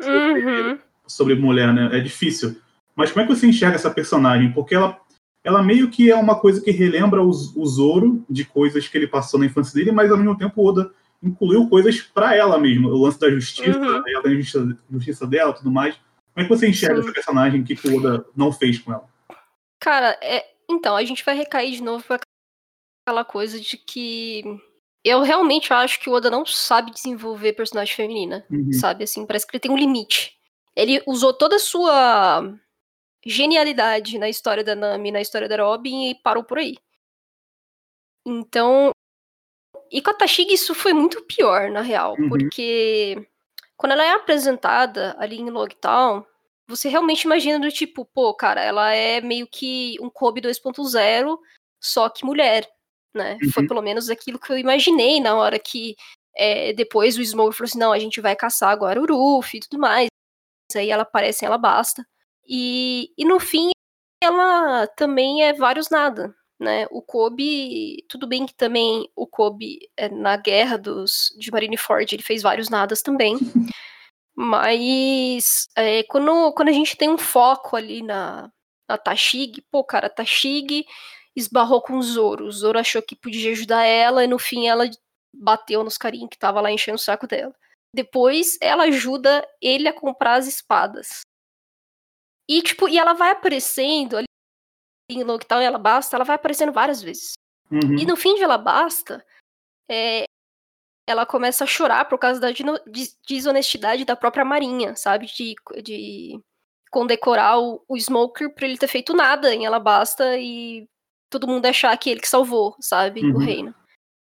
sobre, 0.00 0.44
uhum. 0.44 0.78
sobre 1.06 1.34
mulher, 1.36 1.72
né? 1.72 1.96
É 1.96 2.00
difícil. 2.00 2.56
Mas 2.94 3.10
como 3.10 3.24
é 3.24 3.26
que 3.26 3.34
você 3.34 3.46
enxerga 3.46 3.76
essa 3.76 3.90
personagem? 3.90 4.52
Porque 4.52 4.74
ela, 4.74 4.98
ela 5.44 5.62
meio 5.62 5.88
que 5.88 6.10
é 6.10 6.16
uma 6.16 6.34
coisa 6.34 6.60
que 6.60 6.70
relembra 6.70 7.22
o, 7.22 7.30
o 7.30 7.66
Zoro 7.66 8.24
de 8.28 8.44
coisas 8.44 8.86
que 8.88 8.98
ele 8.98 9.06
passou 9.06 9.38
na 9.38 9.46
infância 9.46 9.74
dele, 9.74 9.92
mas 9.92 10.10
ao 10.10 10.18
mesmo 10.18 10.36
tempo 10.36 10.60
o 10.60 10.66
Oda 10.66 10.90
incluiu 11.22 11.68
coisas 11.68 12.00
para 12.00 12.36
ela 12.36 12.58
mesmo. 12.58 12.88
O 12.88 13.02
lance 13.02 13.18
da 13.18 13.30
justiça, 13.30 13.78
uhum. 13.78 14.02
ela 14.06 14.22
tem 14.22 14.32
a 14.32 14.36
justiça, 14.36 14.78
justiça 14.90 15.26
dela 15.26 15.52
tudo 15.52 15.70
mais. 15.70 15.94
Como 16.34 16.44
é 16.44 16.48
que 16.48 16.48
você 16.48 16.68
enxerga 16.68 16.96
Sim. 16.96 17.02
essa 17.02 17.12
personagem 17.12 17.64
que 17.64 17.74
o 17.88 17.96
Oda 17.96 18.26
não 18.34 18.52
fez 18.52 18.78
com 18.78 18.92
ela? 18.92 19.08
Cara, 19.78 20.18
é, 20.22 20.46
então, 20.68 20.96
a 20.96 21.04
gente 21.04 21.24
vai 21.24 21.36
recair 21.36 21.72
de 21.72 21.82
novo 21.82 22.04
pra 22.04 22.18
aquela 23.06 23.24
coisa 23.24 23.60
de 23.60 23.76
que 23.76 24.42
eu 25.04 25.20
realmente 25.22 25.72
acho 25.72 26.00
que 26.00 26.08
o 26.08 26.12
Oda 26.12 26.30
não 26.30 26.46
sabe 26.46 26.92
desenvolver 26.92 27.52
personagem 27.52 27.94
feminina, 27.94 28.46
uhum. 28.50 28.72
sabe? 28.72 29.04
Assim, 29.04 29.26
parece 29.26 29.46
que 29.46 29.56
ele 29.56 29.60
tem 29.60 29.70
um 29.70 29.76
limite. 29.76 30.38
Ele 30.74 31.02
usou 31.06 31.34
toda 31.34 31.56
a 31.56 31.60
sua 31.60 32.54
genialidade 33.24 34.18
na 34.18 34.28
história 34.28 34.64
da 34.64 34.74
Nami, 34.74 35.12
na 35.12 35.20
história 35.20 35.48
da 35.48 35.62
Robin 35.62 36.10
e 36.10 36.14
parou 36.14 36.44
por 36.44 36.58
aí. 36.58 36.76
Então, 38.24 38.90
e 39.90 40.00
com 40.00 40.10
a 40.10 40.14
Tashigi 40.14 40.54
isso 40.54 40.74
foi 40.74 40.92
muito 40.92 41.22
pior, 41.24 41.70
na 41.70 41.82
real, 41.82 42.16
uhum. 42.18 42.28
porque 42.28 43.28
quando 43.82 43.92
ela 43.94 44.04
é 44.04 44.12
apresentada 44.12 45.16
ali 45.18 45.40
em 45.40 45.50
Logtown, 45.50 46.24
você 46.68 46.88
realmente 46.88 47.22
imagina 47.22 47.58
do 47.58 47.68
tipo, 47.68 48.04
pô, 48.04 48.32
cara, 48.32 48.62
ela 48.62 48.94
é 48.94 49.20
meio 49.20 49.44
que 49.44 49.96
um 50.00 50.08
Kobe 50.08 50.40
2.0, 50.40 51.36
só 51.80 52.08
que 52.08 52.24
mulher, 52.24 52.64
né? 53.12 53.36
Uhum. 53.42 53.50
Foi 53.50 53.66
pelo 53.66 53.82
menos 53.82 54.08
aquilo 54.08 54.38
que 54.38 54.52
eu 54.52 54.56
imaginei 54.56 55.18
na 55.18 55.34
hora 55.34 55.58
que 55.58 55.96
é, 56.36 56.72
depois 56.72 57.18
o 57.18 57.24
Smoke 57.24 57.56
falou 57.56 57.66
assim, 57.66 57.78
não, 57.80 57.92
a 57.92 57.98
gente 57.98 58.20
vai 58.20 58.36
caçar 58.36 58.70
agora 58.70 59.00
o 59.00 59.04
Ruff 59.04 59.56
e 59.56 59.58
tudo 59.58 59.80
mais. 59.80 60.06
Aí 60.76 60.88
ela 60.88 61.02
aparece 61.02 61.44
ela 61.44 61.58
basta. 61.58 62.06
E, 62.46 63.12
e 63.18 63.24
no 63.24 63.40
fim, 63.40 63.72
ela 64.22 64.86
também 64.96 65.42
é 65.42 65.52
vários 65.52 65.90
nada, 65.90 66.32
né? 66.62 66.86
O 66.90 67.02
Kobe, 67.02 68.04
tudo 68.08 68.26
bem 68.26 68.46
que 68.46 68.54
também 68.54 69.10
o 69.16 69.26
Kobe, 69.26 69.90
é, 69.96 70.08
na 70.08 70.36
guerra 70.36 70.78
dos, 70.78 71.34
de 71.38 71.50
Marineford, 71.50 72.14
ele 72.14 72.22
fez 72.22 72.42
vários 72.42 72.70
nadas 72.70 73.02
também. 73.02 73.36
Mas 74.34 75.68
é, 75.76 76.02
quando, 76.04 76.52
quando 76.54 76.68
a 76.68 76.72
gente 76.72 76.96
tem 76.96 77.10
um 77.10 77.18
foco 77.18 77.76
ali 77.76 78.02
na, 78.02 78.50
na 78.88 78.96
Tashig, 78.96 79.62
pô, 79.70 79.84
cara, 79.84 80.06
a 80.06 80.10
Tashig 80.10 80.86
esbarrou 81.36 81.82
com 81.82 81.98
o 81.98 82.02
Zoro. 82.02 82.46
O 82.46 82.52
Zoro 82.52 82.78
achou 82.78 83.02
que 83.02 83.16
podia 83.16 83.50
ajudar 83.52 83.84
ela 83.84 84.24
e 84.24 84.28
no 84.28 84.38
fim 84.38 84.68
ela 84.68 84.88
bateu 85.34 85.82
nos 85.82 85.98
carinhos 85.98 86.30
que 86.30 86.38
tava 86.38 86.60
lá 86.60 86.70
enchendo 86.70 86.96
o 86.96 87.00
saco 87.00 87.26
dela. 87.26 87.54
Depois 87.94 88.56
ela 88.60 88.84
ajuda 88.84 89.46
ele 89.60 89.88
a 89.88 89.92
comprar 89.92 90.34
as 90.34 90.46
espadas. 90.46 91.22
E 92.48 92.62
tipo, 92.62 92.88
e 92.88 92.98
ela 92.98 93.12
vai 93.12 93.30
aparecendo 93.32 94.16
ali 94.16 94.26
em 95.18 95.24
Lockdown 95.24 95.62
e 95.62 95.64
ela 95.64 95.78
basta, 95.78 96.16
ela 96.16 96.24
vai 96.24 96.36
aparecendo 96.36 96.72
várias 96.72 97.02
vezes. 97.02 97.32
Uhum. 97.70 97.98
E 97.98 98.04
no 98.04 98.16
fim 98.16 98.34
de 98.34 98.42
ela 98.42 98.58
basta, 98.58 99.24
é, 99.90 100.24
ela 101.06 101.26
começa 101.26 101.64
a 101.64 101.66
chorar 101.66 102.04
por 102.06 102.18
causa 102.18 102.40
da 102.40 102.48
desonestidade 103.26 104.04
da 104.04 104.16
própria 104.16 104.44
Marinha, 104.44 104.94
sabe? 104.96 105.26
De, 105.26 105.54
de 105.82 106.40
condecorar 106.90 107.58
o, 107.58 107.82
o 107.88 107.96
Smoker 107.98 108.54
por 108.54 108.62
ele 108.62 108.78
ter 108.78 108.88
feito 108.88 109.14
nada 109.14 109.54
em 109.54 109.66
Alabasta 109.66 110.38
e 110.38 110.86
todo 111.30 111.48
mundo 111.48 111.66
achar 111.66 111.96
que 111.96 112.10
ele 112.10 112.20
que 112.20 112.28
salvou, 112.28 112.76
sabe? 112.80 113.24
Uhum. 113.24 113.34
O 113.34 113.38
reino. 113.38 113.74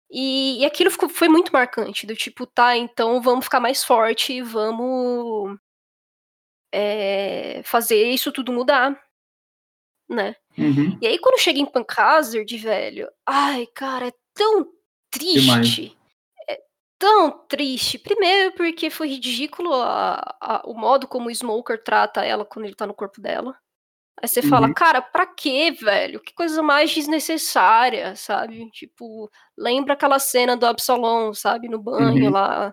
E, 0.09 0.59
e 0.59 0.65
aquilo 0.65 0.91
ficou, 0.91 1.07
foi 1.07 1.29
muito 1.29 1.53
marcante, 1.53 2.05
do 2.05 2.13
tipo, 2.15 2.45
tá, 2.45 2.75
então 2.75 3.21
vamos 3.21 3.45
ficar 3.45 3.61
mais 3.61 3.81
forte, 3.81 4.41
vamos 4.41 5.57
é, 6.71 7.61
fazer 7.63 8.09
isso 8.09 8.29
tudo 8.31 8.51
mudar, 8.51 9.01
né? 10.13 10.35
Uhum. 10.57 10.97
E 11.01 11.07
aí 11.07 11.17
quando 11.17 11.39
chega 11.39 11.59
em 11.59 11.65
Punk 11.65 11.93
Hazard, 11.97 12.57
velho, 12.57 13.09
ai, 13.25 13.67
cara, 13.73 14.07
é 14.07 14.13
tão 14.33 14.67
triste. 15.09 15.41
Demais 15.41 16.01
tão 17.01 17.31
triste. 17.47 17.97
Primeiro, 17.97 18.51
porque 18.51 18.91
foi 18.91 19.09
ridículo 19.09 19.73
a, 19.73 20.37
a, 20.39 20.61
o 20.65 20.75
modo 20.75 21.07
como 21.07 21.29
o 21.29 21.31
Smoker 21.31 21.83
trata 21.83 22.23
ela 22.23 22.45
quando 22.45 22.65
ele 22.65 22.75
tá 22.75 22.85
no 22.85 22.93
corpo 22.93 23.19
dela. 23.19 23.57
Aí 24.21 24.27
você 24.29 24.41
uhum. 24.41 24.49
fala, 24.49 24.71
cara, 24.71 25.01
pra 25.01 25.25
quê, 25.25 25.71
velho? 25.71 26.19
Que 26.19 26.31
coisa 26.35 26.61
mais 26.61 26.93
desnecessária, 26.93 28.15
sabe? 28.15 28.69
Tipo, 28.69 29.31
lembra 29.57 29.93
aquela 29.93 30.19
cena 30.19 30.55
do 30.55 30.67
Absalom, 30.67 31.33
sabe? 31.33 31.67
No 31.67 31.81
banho 31.81 32.25
uhum. 32.25 32.29
lá. 32.31 32.71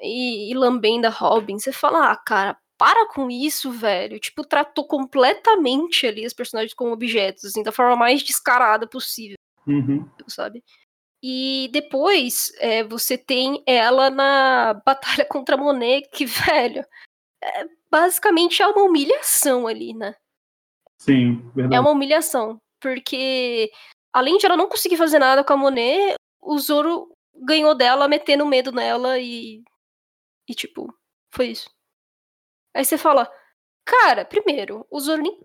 E, 0.00 0.52
e 0.52 0.54
lambendo 0.54 1.08
a 1.08 1.10
Robin. 1.10 1.58
Você 1.58 1.72
fala, 1.72 2.12
ah, 2.12 2.16
cara, 2.16 2.56
para 2.80 3.06
com 3.08 3.30
isso, 3.30 3.70
velho. 3.70 4.18
Tipo, 4.18 4.42
tratou 4.42 4.86
completamente 4.86 6.06
ali 6.06 6.24
os 6.24 6.32
personagens 6.32 6.72
como 6.72 6.92
objetos, 6.92 7.44
assim, 7.44 7.62
da 7.62 7.70
forma 7.70 7.94
mais 7.94 8.22
descarada 8.22 8.86
possível. 8.86 9.36
Uhum. 9.66 10.08
Sabe? 10.26 10.64
E 11.22 11.68
depois 11.74 12.50
é, 12.56 12.82
você 12.82 13.18
tem 13.18 13.62
ela 13.66 14.08
na 14.08 14.72
batalha 14.86 15.26
contra 15.26 15.56
a 15.56 15.58
Monet, 15.58 16.08
que, 16.10 16.24
velho, 16.24 16.82
é, 17.44 17.66
basicamente 17.90 18.62
é 18.62 18.66
uma 18.66 18.82
humilhação 18.82 19.66
ali, 19.66 19.92
né? 19.92 20.14
Sim, 20.96 21.36
verdade. 21.54 21.74
É 21.76 21.80
uma 21.80 21.90
humilhação. 21.90 22.58
Porque 22.80 23.70
além 24.10 24.38
de 24.38 24.46
ela 24.46 24.56
não 24.56 24.70
conseguir 24.70 24.96
fazer 24.96 25.18
nada 25.18 25.44
com 25.44 25.52
a 25.52 25.56
Monet, 25.58 26.14
o 26.40 26.58
Zoro 26.58 27.14
ganhou 27.34 27.74
dela, 27.74 28.08
metendo 28.08 28.46
medo 28.46 28.72
nela 28.72 29.18
e. 29.18 29.62
E 30.48 30.54
tipo, 30.54 30.90
foi 31.30 31.48
isso. 31.48 31.70
Aí 32.74 32.84
você 32.84 32.96
fala, 32.96 33.30
cara, 33.84 34.24
primeiro, 34.24 34.86
o 34.90 35.00
Zoro 35.00 35.22
nem 35.22 35.40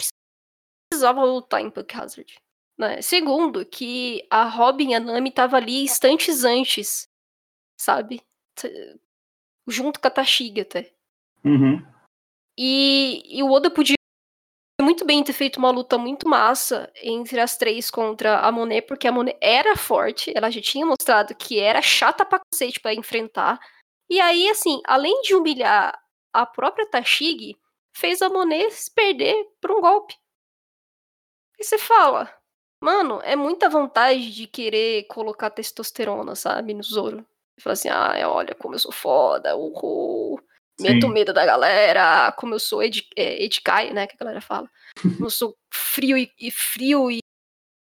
precisava 0.89 1.23
lutar 1.23 1.61
em 1.61 1.69
Punk 1.69 1.95
Hazard. 1.95 2.35
Né? 2.77 3.01
Segundo, 3.01 3.65
que 3.65 4.27
a 4.29 4.43
Robin 4.43 4.91
e 4.91 4.95
a 4.95 4.99
Nami 4.99 5.29
estavam 5.29 5.57
ali 5.57 5.83
instantes 5.83 6.43
antes, 6.43 7.07
sabe? 7.79 8.21
Junto 9.67 9.99
com 9.99 10.07
a 10.07 10.11
Tashiga 10.11 10.61
até. 10.61 10.93
Uhum. 11.43 11.85
E, 12.57 13.23
e 13.25 13.43
o 13.43 13.51
Oda 13.51 13.69
podia 13.69 13.95
muito 14.81 15.05
bem 15.05 15.23
ter 15.23 15.33
feito 15.33 15.57
uma 15.57 15.71
luta 15.71 15.97
muito 15.97 16.27
massa 16.27 16.91
entre 17.01 17.39
as 17.39 17.57
três 17.57 17.89
contra 17.89 18.39
a 18.39 18.51
Monet, 18.51 18.81
porque 18.85 19.07
a 19.07 19.11
Monet 19.11 19.37
era 19.41 19.75
forte, 19.75 20.31
ela 20.35 20.49
já 20.49 20.61
tinha 20.61 20.85
mostrado 20.85 21.33
que 21.35 21.59
era 21.59 21.81
chata 21.81 22.25
pra 22.25 22.39
cacete 22.39 22.79
pra 22.79 22.93
enfrentar. 22.93 23.59
E 24.09 24.19
aí, 24.19 24.49
assim, 24.49 24.81
além 24.85 25.21
de 25.21 25.33
humilhar 25.33 25.97
a 26.41 26.45
própria 26.45 26.87
Tashig, 26.87 27.57
fez 27.93 28.21
a 28.21 28.29
Monet 28.29 28.71
se 28.71 28.91
perder 28.93 29.35
por 29.61 29.71
um 29.71 29.81
golpe. 29.81 30.15
E 31.57 31.63
você 31.63 31.77
fala, 31.77 32.29
Mano, 32.85 33.19
é 33.23 33.35
muita 33.35 33.67
vontade 33.67 34.31
de 34.31 34.45
querer 34.45 35.05
colocar 35.07 35.49
testosterona, 35.49 36.35
sabe, 36.35 36.71
no 36.71 36.83
Zoro. 36.83 37.25
Falar 37.59 37.73
assim, 37.73 37.89
ah, 37.89 38.13
olha 38.29 38.53
como 38.53 38.75
eu 38.75 38.79
sou 38.79 38.91
foda, 38.91 39.55
uhul. 39.55 40.39
Meto 40.79 41.07
medo 41.07 41.33
da 41.33 41.45
galera, 41.45 42.31
como 42.33 42.53
eu 42.53 42.59
sou 42.59 42.83
ed, 42.83 43.07
é, 43.17 43.43
Edkai, 43.43 43.91
né, 43.91 44.05
que 44.05 44.15
a 44.15 44.19
galera 44.19 44.41
fala. 44.41 44.69
Como 45.01 45.25
eu 45.25 45.29
sou 45.29 45.57
frio 45.73 46.17
e, 46.17 46.31
e 46.37 46.51
frio 46.51 47.09
e, 47.09 47.19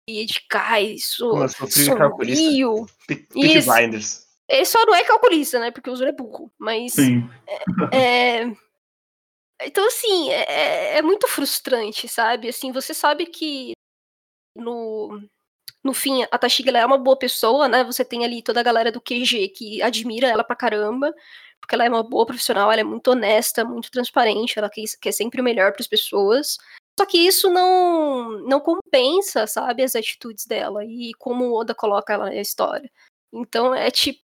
e 0.10 0.22
Edkai, 0.22 0.98
sou, 0.98 1.48
sombrio. 1.50 2.88
Peak 3.06 3.28
Blinders. 3.66 4.29
Ele 4.50 4.66
só 4.66 4.84
não 4.86 4.95
é 4.95 5.04
calculista, 5.04 5.60
né, 5.60 5.72
porque 5.72 5.89
o 5.89 5.95
Zoro 5.95 6.10
é 6.10 6.14
burro, 6.14 6.52
mas... 6.58 6.93
Sim. 6.93 7.30
é, 7.93 8.41
é 8.41 8.45
então, 9.64 9.86
assim, 9.88 10.32
é, 10.32 10.95
é, 10.95 10.97
é, 10.97 11.02
muito 11.02 11.28
frustrante, 11.28 12.08
sabe? 12.08 12.50
Assim, 12.50 12.72
você 12.72 12.93
sabe 12.93 13.26
que 13.28 13.74
no, 14.56 15.22
no 15.84 15.93
fim, 15.93 16.26
a 16.32 16.38
Tashiga 16.38 16.78
é 16.78 16.86
uma 16.86 16.97
boa 16.97 17.18
pessoa, 17.18 17.68
né? 17.68 17.84
Você 17.84 18.04
tem 18.04 18.26
ali 18.26 18.41
toda 18.41 18.60
a 18.60 18.64
galera 18.64 18.91
do 18.91 19.02
QG 19.02 19.50
que 19.50 19.82
admira 19.82 20.28
ela 20.28 20.43
pra 20.43 20.56
caramba, 20.56 21.14
porque 21.60 21.76
ela 21.76 21.86
é 21.86 21.89
uma 21.89 22.04
boa 22.04 22.26
profissional, 22.26 22.72
ela 22.72 22.82
é 22.82 22.84
muito 22.84 23.12
honesta, 23.12 23.66
muito 23.66 23.91
transparente, 23.91 24.58
ela 24.58 24.70
quer, 24.70 24.84
quer 25.02 25.12
sempre 25.12 25.41
o 25.41 25.43
melhor 25.43 25.72
para 25.74 25.82
as 25.82 25.88
pessoas. 25.88 26.58
Só 27.00 27.06
que 27.06 27.18
isso 27.18 27.50
não 27.50 28.39
não 28.47 28.60
compensa, 28.60 29.47
sabe, 29.47 29.84
as 29.84 29.95
atitudes 29.95 30.45
dela 30.45 30.84
e 30.86 31.12
como 31.18 31.45
o 31.45 31.54
Oda 31.60 31.74
coloca 31.76 32.14
ela 32.14 32.26
na 32.26 32.36
história. 32.36 32.91
Então 33.34 33.74
é 33.76 33.91
tipo 33.91 34.22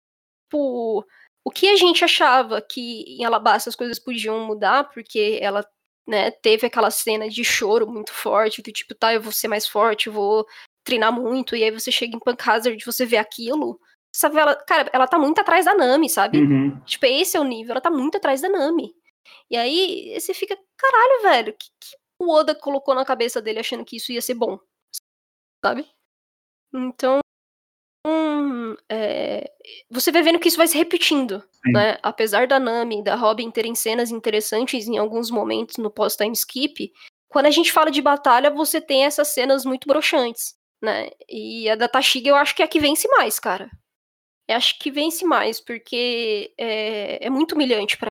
o 0.53 1.51
que 1.51 1.69
a 1.69 1.77
gente 1.77 2.05
achava 2.05 2.61
que 2.61 3.05
em 3.09 3.25
Alabasta 3.25 3.71
as 3.71 3.77
coisas 3.77 3.99
podiam 3.99 4.47
mudar 4.47 4.91
porque 4.91 5.39
ela 5.41 5.65
né? 6.07 6.31
Teve 6.31 6.67
aquela 6.67 6.91
cena 6.91 7.29
de 7.29 7.45
choro 7.45 7.87
muito 7.87 8.13
forte, 8.13 8.63
do 8.63 8.73
tipo, 8.73 8.95
tá, 8.95 9.15
eu 9.15 9.21
vou 9.21 9.33
ser 9.33 9.49
mais 9.49 9.67
forte, 9.67 10.11
vou 10.11 10.47
treinar 10.85 11.13
muito, 11.13 11.57
e 11.57 11.65
aí 11.65 11.71
você 11.71 11.91
chega 11.91 12.15
em 12.15 12.21
Punk 12.21 12.43
Hazard 12.47 12.79
e 12.81 12.85
você 12.85 13.07
vê 13.07 13.17
aquilo. 13.17 13.81
Sabe, 14.15 14.39
ela, 14.39 14.55
cara, 14.55 14.91
ela 14.93 15.09
tá 15.09 15.19
muito 15.19 15.41
atrás 15.41 15.65
da 15.65 15.75
Nami, 15.75 16.09
sabe? 16.09 16.39
Uhum. 16.39 16.79
Tipo, 16.85 17.07
esse 17.07 17.37
é 17.37 17.41
o 17.41 17.45
nível, 17.45 17.73
ela 17.73 17.81
tá 17.81 17.91
muito 17.91 18.17
atrás 18.17 18.41
da 18.41 18.49
Nami. 18.49 18.95
E 19.51 19.57
aí 19.57 20.15
você 20.21 20.35
fica, 20.35 20.57
caralho, 20.77 21.23
velho, 21.23 21.57
que, 21.59 21.69
que 21.81 21.97
o 22.19 22.31
Oda 22.31 22.55
colocou 22.55 22.95
na 22.95 23.05
cabeça 23.05 23.41
dele 23.41 23.61
achando 23.61 23.85
que 23.85 23.97
isso 23.97 24.13
ia 24.13 24.21
ser 24.21 24.35
bom? 24.35 24.59
Sabe? 25.65 25.89
Então, 26.73 27.21
hum, 28.07 28.77
é, 28.89 29.51
você 29.91 30.13
vai 30.13 30.23
vendo 30.23 30.39
que 30.39 30.49
isso 30.49 30.57
vai 30.57 30.69
se 30.69 30.77
repetindo, 30.77 31.43
Sim. 31.65 31.73
né? 31.73 31.99
Apesar 32.03 32.47
da 32.47 32.61
Nami 32.61 33.01
e 33.01 33.05
da 33.05 33.15
Robin 33.15 33.51
terem 33.51 33.75
cenas 33.75 34.11
interessantes 34.11 34.87
em 34.87 34.99
alguns 34.99 35.31
momentos 35.31 35.77
no 35.79 35.91
pós-time 35.91 36.33
skip, 36.33 36.93
quando 37.29 37.47
a 37.47 37.51
gente 37.51 37.73
fala 37.73 37.91
de 37.91 38.01
batalha, 38.01 38.51
você 38.51 38.81
tem 38.81 39.05
essas 39.05 39.29
cenas 39.29 39.65
muito 39.65 39.89
broxantes, 39.89 40.55
né? 40.83 41.11
E 41.29 41.69
a 41.69 41.75
da 41.75 41.89
Tashiga 41.89 42.31
eu 42.31 42.37
acho 42.37 42.55
que 42.55 42.63
é 42.63 42.65
a 42.65 42.69
que 42.69 42.79
vence 42.79 43.09
mais, 43.09 43.41
cara. 43.41 43.71
Eu 44.47 44.57
acho 44.57 44.79
que 44.79 44.91
vence 44.91 45.25
mais, 45.25 45.61
porque 45.61 46.53
é, 46.59 47.27
é 47.27 47.31
muito 47.31 47.55
humilhante 47.55 47.97
pra 47.97 48.09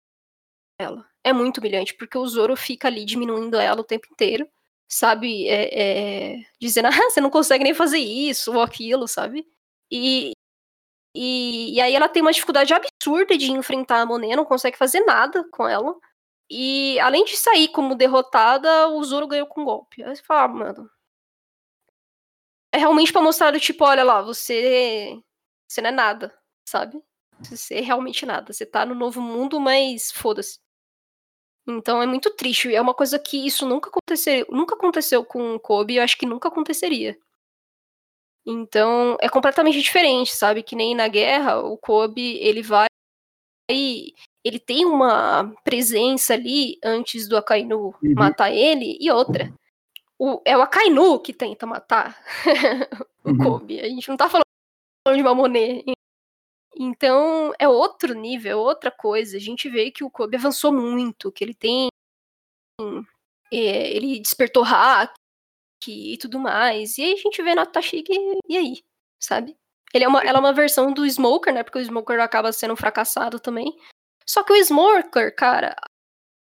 ela. 0.79 1.05
É 1.23 1.31
muito 1.33 1.59
humilhante, 1.59 1.93
porque 1.95 2.17
o 2.17 2.27
Zoro 2.27 2.55
fica 2.55 2.87
ali 2.87 3.05
diminuindo 3.05 3.57
ela 3.57 3.81
o 3.81 3.83
tempo 3.83 4.07
inteiro, 4.11 4.47
sabe? 4.89 5.47
É, 5.47 6.33
é, 6.33 6.45
dizendo, 6.59 6.87
ah, 7.07 7.09
você 7.09 7.21
não 7.21 7.29
consegue 7.29 7.63
nem 7.63 7.73
fazer 7.73 7.99
isso 7.99 8.53
ou 8.53 8.61
aquilo, 8.61 9.07
sabe? 9.07 9.45
E, 9.91 10.33
e, 11.15 11.75
e 11.75 11.81
aí 11.81 11.95
ela 11.95 12.09
tem 12.09 12.21
uma 12.21 12.31
dificuldade 12.31 12.73
absurda 12.73 13.37
de 13.37 13.51
enfrentar 13.51 14.01
a 14.01 14.05
Monet, 14.05 14.35
não 14.35 14.45
consegue 14.45 14.77
fazer 14.77 15.01
nada 15.01 15.47
com 15.51 15.67
ela. 15.67 15.95
E 16.49 16.99
além 16.99 17.25
de 17.25 17.37
sair 17.37 17.69
como 17.69 17.95
derrotada, 17.95 18.87
o 18.89 19.03
Zoro 19.03 19.27
ganhou 19.27 19.47
com 19.47 19.61
um 19.61 19.65
golpe. 19.65 20.03
Aí 20.03 20.15
você 20.15 20.23
fala, 20.23 20.43
ah, 20.43 20.47
mano. 20.47 20.89
É 22.71 22.77
realmente 22.77 23.11
pra 23.13 23.21
mostrar 23.21 23.51
do 23.51 23.59
tipo, 23.59 23.85
olha 23.85 24.03
lá, 24.03 24.21
você. 24.21 25.19
Você 25.67 25.81
não 25.81 25.89
é 25.89 25.91
nada, 25.91 26.33
sabe? 26.67 27.01
Você 27.41 27.75
é 27.75 27.81
realmente 27.81 28.25
nada. 28.25 28.51
Você 28.53 28.65
tá 28.65 28.85
no 28.85 28.95
novo 28.95 29.21
mundo, 29.21 29.59
mas 29.59 30.11
foda-se. 30.11 30.59
Então 31.67 32.01
é 32.01 32.05
muito 32.05 32.29
triste. 32.31 32.73
É 32.73 32.81
uma 32.81 32.93
coisa 32.93 33.17
que 33.19 33.45
isso 33.45 33.65
nunca 33.67 33.89
aconteceu, 33.89 34.45
nunca 34.49 34.75
aconteceu 34.75 35.23
com 35.25 35.55
o 35.55 35.59
Kobe, 35.59 35.95
eu 35.95 36.03
acho 36.03 36.17
que 36.17 36.25
nunca 36.25 36.49
aconteceria. 36.49 37.17
Então 38.45 39.17
é 39.21 39.29
completamente 39.29 39.81
diferente, 39.81 40.35
sabe? 40.35 40.63
Que 40.63 40.75
nem 40.75 40.93
na 40.95 41.07
guerra, 41.07 41.59
o 41.59 41.77
Kobe, 41.77 42.37
ele 42.37 42.61
vai 42.61 42.87
ele 43.69 44.59
tem 44.59 44.85
uma 44.85 45.53
presença 45.63 46.33
ali 46.33 46.77
antes 46.83 47.27
do 47.29 47.37
Akainu 47.37 47.95
Uhum. 48.03 48.13
matar 48.13 48.51
ele 48.51 48.97
e 48.99 49.09
outra. 49.09 49.51
O, 50.19 50.41
é 50.45 50.55
o 50.57 50.61
Akainu 50.61 51.19
que 51.19 51.33
tenta 51.33 51.65
matar 51.65 52.21
o 53.23 53.29
Uhum. 53.29 53.37
Kobe. 53.37 53.79
A 53.79 53.87
gente 53.87 54.07
não 54.09 54.17
tá 54.17 54.29
falando 54.29 54.43
de 55.15 55.21
uma 55.21 55.33
Monet. 55.33 55.83
Então, 56.75 57.53
é 57.57 57.67
outro 57.67 58.13
nível, 58.13 58.51
é 58.51 58.55
outra 58.55 58.91
coisa. 58.91 59.37
A 59.37 59.39
gente 59.39 59.69
vê 59.69 59.91
que 59.91 60.03
o 60.03 60.09
Kobe 60.09 60.35
avançou 60.35 60.73
muito, 60.73 61.31
que 61.31 61.43
ele 61.43 61.53
tem. 61.53 61.87
é, 63.51 63.95
ele 63.95 64.19
despertou 64.19 64.63
hack 64.63 65.13
e 65.91 66.17
tudo 66.17 66.39
mais. 66.39 66.97
E 66.97 67.03
aí 67.03 67.13
a 67.13 67.17
gente 67.17 67.41
vê 67.41 67.55
na 67.55 67.65
Tashig 67.65 68.05
e 68.47 68.57
aí, 68.57 68.83
sabe? 69.19 69.57
Ele 69.93 70.05
é 70.05 70.07
uma, 70.07 70.21
ela 70.21 70.39
é 70.39 70.41
uma 70.41 70.53
versão 70.53 70.91
do 70.91 71.05
Smoker, 71.05 71.53
né? 71.53 71.63
Porque 71.63 71.77
o 71.77 71.81
Smoker 71.81 72.19
acaba 72.19 72.51
sendo 72.51 72.73
um 72.73 72.77
fracassado 72.77 73.39
também. 73.39 73.75
Só 74.25 74.43
que 74.43 74.53
o 74.53 74.63
Smoker, 74.63 75.35
cara, 75.35 75.75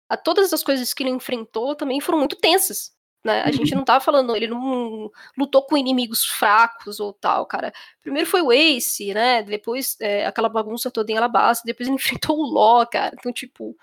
a, 0.10 0.18
todas 0.18 0.54
as 0.54 0.64
coisas 0.64 0.94
que 0.94 1.04
ele 1.04 1.10
enfrentou 1.10 1.76
também 1.76 2.00
foram 2.00 2.20
muito 2.20 2.36
tensas. 2.36 2.94
Né? 3.26 3.42
A 3.44 3.52
gente 3.52 3.74
não 3.74 3.86
tá 3.86 4.02
falando, 4.02 4.36
ele 4.36 4.48
não 4.48 5.10
lutou 5.38 5.66
com 5.66 5.78
inimigos 5.78 6.26
fracos 6.26 7.00
ou 7.00 7.14
tal, 7.14 7.46
cara. 7.46 7.72
Primeiro 8.02 8.30
foi 8.30 8.42
o 8.42 8.52
Ace, 8.52 9.14
né? 9.14 9.42
Depois 9.44 9.96
é, 10.02 10.26
aquela 10.26 10.50
bagunça 10.50 10.92
toda 10.92 11.12
em 11.12 11.18
Alabasta, 11.18 11.64
depois 11.66 11.88
ele 11.88 11.96
enfrentou 12.28 12.38
o 12.38 12.46
Ló, 12.46 12.86
cara. 12.86 13.16
Então, 13.18 13.32
tipo. 13.32 13.78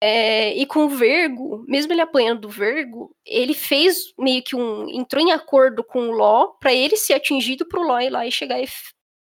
É, 0.00 0.54
e 0.56 0.64
com 0.66 0.84
o 0.84 0.88
Vergo, 0.88 1.64
mesmo 1.66 1.92
ele 1.92 2.00
apanhando 2.00 2.42
do 2.42 2.48
Vergo, 2.48 3.14
ele 3.26 3.54
fez 3.54 4.12
meio 4.18 4.42
que 4.42 4.54
um. 4.54 4.88
entrou 4.88 5.22
em 5.22 5.32
acordo 5.32 5.82
com 5.82 6.08
o 6.08 6.12
Ló 6.12 6.48
pra 6.60 6.72
ele 6.72 6.96
ser 6.96 7.14
atingido 7.14 7.66
pro 7.66 7.82
Ló 7.82 7.98
ir 8.00 8.10
lá 8.10 8.26
e 8.26 8.30
chegar 8.32 8.60
e 8.60 8.68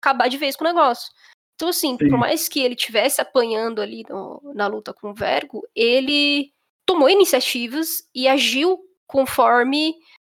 acabar 0.02 0.28
de 0.30 0.38
vez 0.38 0.56
com 0.56 0.64
o 0.64 0.68
negócio. 0.68 1.12
Então, 1.56 1.70
assim, 1.70 1.98
Sim. 1.98 2.10
por 2.10 2.18
mais 2.18 2.48
que 2.48 2.60
ele 2.60 2.76
tivesse 2.76 3.22
apanhando 3.22 3.82
ali 3.82 4.04
no- 4.10 4.42
na 4.56 4.66
luta 4.68 4.94
com 4.94 5.12
o 5.12 5.14
Vergo, 5.14 5.62
ele 5.76 6.52
tomou 6.86 7.10
iniciativas 7.10 8.08
e 8.16 8.28
agiu 8.28 8.80
conforme 9.06 9.94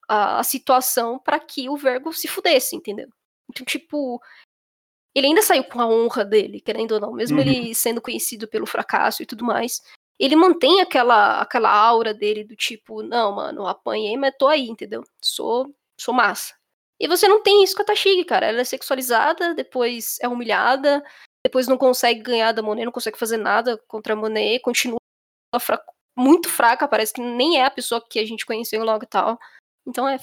a, 0.08 0.40
a 0.40 0.44
situação 0.44 1.18
para 1.18 1.40
que 1.40 1.68
o 1.70 1.76
Vergo 1.78 2.14
se 2.14 2.28
fudesse, 2.28 2.76
entendeu? 2.76 3.08
Então, 3.50 3.66
tipo, 3.66 4.22
ele 5.16 5.28
ainda 5.28 5.42
saiu 5.42 5.64
com 5.64 5.80
a 5.82 5.88
honra 5.88 6.24
dele, 6.26 6.60
querendo 6.60 6.92
ou 6.94 7.00
não, 7.00 7.14
mesmo 7.14 7.40
Uhum. 7.40 7.48
ele 7.48 7.74
sendo 7.74 8.02
conhecido 8.02 8.48
pelo 8.48 8.68
fracasso 8.68 9.24
e 9.24 9.26
tudo 9.26 9.44
mais. 9.46 9.82
Ele 10.20 10.36
mantém 10.36 10.80
aquela, 10.82 11.41
aquela 11.41 11.70
aura 11.70 12.13
dele 12.13 12.43
do 12.43 12.55
tipo, 12.55 13.01
não, 13.03 13.34
mano, 13.36 13.68
apanhei, 13.68 14.16
mas 14.16 14.34
tô 14.38 14.47
aí, 14.47 14.70
entendeu? 14.70 15.03
Sou, 15.22 15.74
sou 15.99 16.13
massa. 16.13 16.53
E 16.99 17.07
você 17.07 17.28
não 17.28 17.43
tem 17.43 17.63
isso 17.63 17.76
com 17.76 17.82
a 17.82 17.86
Tashigi, 17.86 18.24
cara. 18.24 18.45
Ela 18.45 18.61
é 18.61 18.63
sexualizada, 18.63 19.53
depois 19.53 20.18
é 20.22 20.28
humilhada, 20.30 21.03
depois 21.45 21.68
não 21.68 21.78
consegue 21.78 22.22
ganhar 22.22 22.53
da 22.53 22.61
Monet, 22.61 22.86
não 22.86 22.91
consegue 22.93 23.20
fazer 23.20 23.36
nada 23.38 23.78
contra 23.88 24.13
a 24.13 24.16
Monet, 24.16 24.59
continua 24.61 24.97
fra- 25.59 25.84
muito 26.18 26.47
fraca, 26.49 26.88
parece 26.88 27.13
que 27.13 27.22
nem 27.22 27.59
é 27.59 27.66
a 27.66 27.72
pessoa 27.72 28.01
que 28.09 28.18
a 28.18 28.26
gente 28.26 28.45
conheceu 28.45 28.84
logo 28.86 29.03
e 29.03 29.07
tal. 29.07 29.38
Então 29.86 30.07
é, 30.07 30.18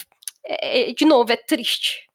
é- 0.47 0.91
é- 0.91 0.93
de 0.95 1.05
novo, 1.05 1.31
é 1.31 1.37
triste. 1.37 2.09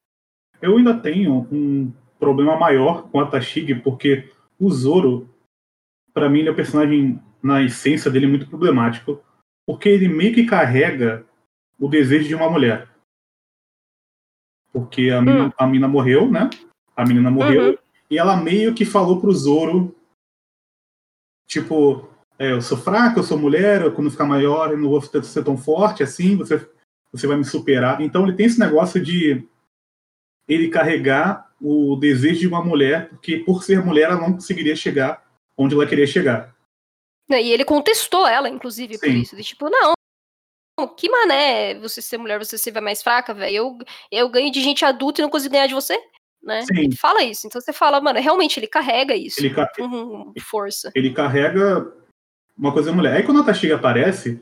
Eu 0.60 0.78
ainda 0.78 1.00
tenho 1.00 1.48
um 1.52 1.94
problema 2.20 2.58
maior 2.58 3.08
com 3.12 3.20
a 3.20 3.28
Tashig, 3.30 3.76
porque 3.84 4.28
o 4.60 4.72
Zoro, 4.72 5.30
pra 6.12 6.28
mim, 6.28 6.40
ele 6.40 6.50
é 6.50 6.52
um 6.52 6.56
personagem, 6.56 7.22
na 7.48 7.64
essência 7.64 8.12
dele, 8.12 8.28
muito 8.28 8.48
problemático, 8.48 9.24
porque 9.66 9.90
ele 9.90 10.08
meio 10.08 10.34
que 10.34 10.46
carrega 10.46 11.26
o 11.80 11.88
desejo 11.88 12.28
de 12.28 12.36
uma 12.36 12.50
mulher. 12.50 12.90
Porque 14.72 15.10
a 15.10 15.22
mina, 15.22 15.54
a 15.58 15.66
mina 15.68 15.88
morreu, 15.88 16.30
né? 16.30 16.50
A 16.96 17.06
menina 17.06 17.32
morreu, 17.32 17.72
Uhum. 17.72 17.78
e 18.10 18.18
ela 18.18 18.36
meio 18.36 18.74
que 18.74 18.86
falou 18.86 19.22
pro 19.22 19.32
Zoro, 19.32 19.96
tipo, 21.48 22.10
é, 22.38 22.52
eu 22.52 22.62
sou 22.62 22.78
fraca, 22.78 23.20
eu 23.20 23.24
sou 23.24 23.38
mulher, 23.38 23.82
eu, 23.82 23.94
quando 23.94 24.12
ficar 24.12 24.26
maior 24.26 24.72
eu 24.72 24.78
não 24.78 24.90
vou 24.90 25.02
ser 25.02 25.44
tão 25.44 25.58
forte 25.58 26.04
assim, 26.04 26.36
você, 26.36 26.70
você 27.12 27.26
vai 27.28 27.38
me 27.38 27.46
superar. 27.46 28.02
Então 28.02 28.24
ele 28.28 28.36
tem 28.36 28.46
esse 28.46 28.60
negócio 28.60 29.02
de 29.02 29.48
ele 30.48 30.70
carregar 30.70 31.52
o 31.62 31.96
desejo 31.96 32.40
de 32.42 32.48
uma 32.48 32.64
mulher, 32.64 33.10
porque 33.10 33.40
por 33.40 33.64
ser 33.64 33.84
mulher 33.84 34.04
ela 34.12 34.22
não 34.22 34.34
conseguiria 34.34 34.76
chegar 34.76 35.26
onde 35.58 35.74
ela 35.74 35.88
queria 35.88 36.06
chegar. 36.06 36.56
Né, 37.30 37.42
E 37.44 37.52
ele 37.52 37.66
contestou 37.66 38.26
ela, 38.28 38.50
inclusive, 38.50 38.98
por 38.98 39.10
Sim. 39.10 39.18
isso. 39.20 39.36
De 39.36 39.44
tipo, 39.44 39.70
não, 39.70 39.94
que 40.96 41.10
mané 41.10 41.76
você 41.80 42.02
ser 42.02 42.18
mulher, 42.18 42.38
você 42.40 42.58
ser 42.58 42.80
mais 42.80 43.02
fraca, 43.02 43.34
velho. 43.34 43.56
Eu, 43.56 43.78
eu 44.12 44.30
ganho 44.30 44.52
de 44.52 44.62
gente 44.62 44.86
adulta 44.86 45.20
e 45.22 45.24
não 45.24 45.30
consigo 45.30 45.52
ganhar 45.52 45.68
de 45.68 45.74
você, 45.74 45.98
né? 46.42 46.62
Sim. 46.64 46.78
Ele 46.78 46.96
fala 46.96 47.24
isso. 47.24 47.48
Então 47.48 47.60
você 47.60 47.74
fala, 47.74 48.00
mano, 48.00 48.20
realmente 48.20 48.60
ele 48.60 48.68
carrega 48.68 49.16
isso 49.16 49.40
Ele, 49.40 49.54
ca- 49.54 49.70
com 49.76 50.34
força. 50.42 50.92
ele 50.96 51.14
carrega 51.14 51.92
uma 52.58 52.72
coisa 52.72 52.92
mulher. 52.94 53.18
Aí 53.18 53.24
quando 53.24 53.42
a 53.42 53.44
Tashig 53.44 53.72
aparece, 53.74 54.42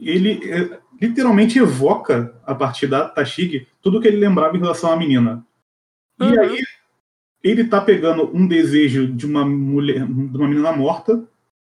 ele 0.00 0.40
é, 0.50 0.80
literalmente 1.00 1.58
evoca, 1.58 2.40
a 2.44 2.54
partir 2.54 2.86
da 2.86 3.08
Tashig, 3.08 3.66
tudo 3.80 4.00
que 4.00 4.06
ele 4.08 4.18
lembrava 4.18 4.56
em 4.56 4.60
relação 4.60 4.92
à 4.92 4.96
menina. 4.96 5.44
E 6.20 6.24
Uhum. 6.24 6.40
aí 6.40 6.62
ele 7.42 7.64
tá 7.68 7.80
pegando 7.80 8.30
um 8.34 8.46
desejo 8.46 9.06
de 9.06 9.26
uma 9.26 9.44
mulher, 9.44 10.06
de 10.06 10.36
uma 10.36 10.48
menina 10.48 10.72
morta, 10.72 11.26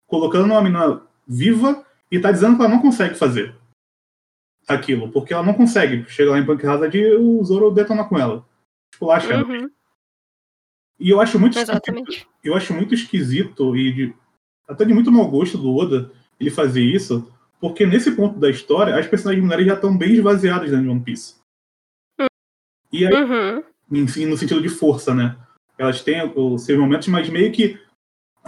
colocando 0.08 0.45
uma 0.45 0.62
menina 0.62 1.01
viva 1.28 1.86
e 2.10 2.20
tá 2.20 2.32
dizendo 2.32 2.55
que 2.55 2.62
ela 2.64 2.74
não 2.74 2.82
consegue 2.82 3.16
fazer 3.16 3.55
aquilo, 4.68 5.12
porque 5.12 5.34
ela 5.34 5.43
não 5.43 5.53
consegue 5.53 6.10
chegar 6.10 6.32
lá 6.32 6.39
em 6.39 6.45
Punk 6.45 6.66
Hazard 6.66 6.97
e 6.97 7.16
o 7.16 7.43
Zoro 7.43 7.72
detona 7.72 8.03
com 8.03 8.18
ela. 8.18 8.45
Tipo, 8.91 9.05
lá 9.08 9.18
ela. 9.20 9.43
Uhum, 9.45 9.70
E 10.99 11.10
eu 11.10 11.22
acho 11.22 11.39
muito 11.39 11.53
esquisito, 11.58 11.72
exatamente. 11.89 12.28
eu 12.43 12.55
acho 12.55 12.74
muito 12.74 12.93
esquisito 12.93 13.76
e 13.78 13.93
de- 13.93 14.16
até 14.68 14.84
de 14.84 14.93
muito 14.93 15.12
mau 15.12 15.30
gosto 15.30 15.58
do 15.58 15.74
Oda 15.76 16.12
ele 16.39 16.49
fazer 16.49 16.82
isso, 16.82 17.32
porque 17.60 17.86
nesse 17.86 18.12
ponto 18.16 18.39
da 18.39 18.49
história 18.49 18.95
as 18.97 19.08
personagens 19.08 19.43
mulheres 19.43 19.66
já 19.68 19.74
estão 19.76 19.95
bem 19.97 20.14
esvaziadas 20.14 20.70
dentro 20.70 20.84
de 20.86 20.89
One 20.91 21.01
Piece. 21.03 21.36
E 22.91 23.05
aí, 23.05 23.14
Uhum. 23.14 23.64
enfim, 23.91 24.26
no 24.26 24.38
sentido 24.38 24.62
de 24.62 24.70
força, 24.70 25.14
né? 25.14 25.38
Elas 25.78 26.01
têm 26.01 26.22
os 26.36 26.64
seus 26.64 26.80
momentos, 26.80 27.08
mas 27.10 27.30
meio 27.30 27.51
que 27.51 27.80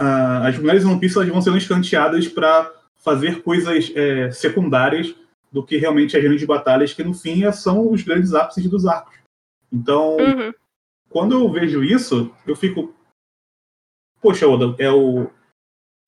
ah, 0.00 0.48
as 0.48 0.58
mulheres 0.58 0.84
One 0.84 0.98
Piece 0.98 1.16
elas 1.16 1.28
vão 1.28 1.42
sendo 1.42 1.58
escanteadas 1.58 2.26
para 2.26 2.72
fazer 2.96 3.42
coisas 3.42 3.92
é, 3.94 4.30
secundárias 4.30 5.14
do 5.52 5.62
que 5.64 5.76
realmente 5.76 6.16
as 6.16 6.22
grandes 6.22 6.44
batalhas, 6.44 6.92
que 6.94 7.04
no 7.04 7.12
fim 7.12 7.44
é- 7.44 7.52
são 7.52 7.90
os 7.92 8.02
grandes 8.02 8.32
ápices 8.34 8.68
dos 8.68 8.86
arcos. 8.86 9.14
Então, 9.72 10.16
Uhum. 10.16 10.52
quando 11.08 11.32
eu 11.34 11.50
vejo 11.50 11.84
isso, 11.84 12.32
eu 12.46 12.56
fico. 12.56 12.94
Poxa, 14.22 14.46
Oda, 14.48 14.74
é 14.78 14.90
o. 14.90 15.28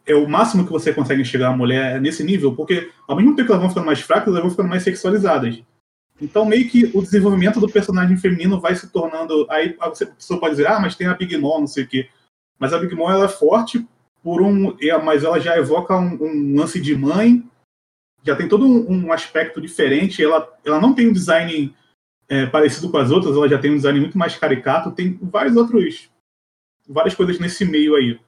é 0.07 0.15
o 0.15 0.29
máximo 0.29 0.65
que 0.67 0.73
você 0.73 0.93
consegue 0.93 1.25
chegar 1.25 1.49
a 1.51 1.57
mulher 1.57 2.01
nesse 2.01 2.25
nível, 2.25 2.55
porque 2.57 2.91
ao 3.07 3.17
mesmo 3.17 3.37
tempo 3.37 3.47
que 3.47 3.53
elas 3.53 3.61
vão 3.63 3.71
ficando 3.71 3.87
mais 3.87 4.01
fracas, 4.01 4.29
elas 4.29 4.41
vão 4.41 4.51
ficando 4.51 4.69
mais 4.69 4.83
sexualizadas. 4.83 5.63
Então, 6.21 6.45
meio 6.45 6.69
que 6.69 6.91
o 6.95 7.03
desenvolvimento 7.03 7.59
do 7.61 7.69
personagem 7.69 8.17
feminino 8.17 8.61
vai 8.61 8.75
se 8.75 8.89
tornando. 8.91 9.47
Aí 9.51 9.77
a 9.81 9.91
pessoa 9.91 10.39
pode 10.39 10.55
dizer, 10.57 10.67
ah, 10.69 10.79
mas 10.79 10.95
tem 10.95 11.07
a 11.07 11.15
Big 11.15 11.37
Mom, 11.37 11.61
não 11.61 11.67
sei 11.67 11.85
o 11.85 11.89
quê. 11.89 12.09
Mas 12.63 12.73
a 12.73 12.79
Big 12.79 12.95
Mom 12.95 13.11
ela 13.11 13.25
é 13.25 13.29
forte 13.29 13.85
por 14.23 14.41
um. 14.41 14.77
Mas 15.03 15.25
ela 15.25 15.41
já 15.41 15.59
evoca 15.59 15.97
um, 15.97 16.15
um 16.23 16.57
lance 16.57 16.81
de 16.81 16.95
mãe, 16.95 17.43
já 18.23 18.37
tem 18.37 18.49
todo 18.49 18.65
um, 18.65 19.07
um, 19.07 19.13
aspecto 19.13 19.61
diferente. 19.61 20.23
Ela, 20.23 20.49
ela 20.65 20.81
não 20.81 20.95
tem 20.95 21.09
um 21.09 21.13
design 21.13 21.75
é, 22.29 22.47
parecido 22.47 22.89
com 22.89 22.99
as 22.99 23.11
outras, 23.11 23.35
ela 23.35 23.49
já 23.49 23.59
tem 23.59 23.73
um 23.73 23.77
design 23.77 23.99
muito 23.99 24.17
mais 24.17 24.37
caricato. 24.37 24.93
Tem 24.93 25.19
vários 25.21 25.57
outros. 25.57 26.09
várias 26.89 27.17
coisas 27.17 27.41
nesse 27.41 27.65
meio 27.65 27.97
aí. 27.97 28.21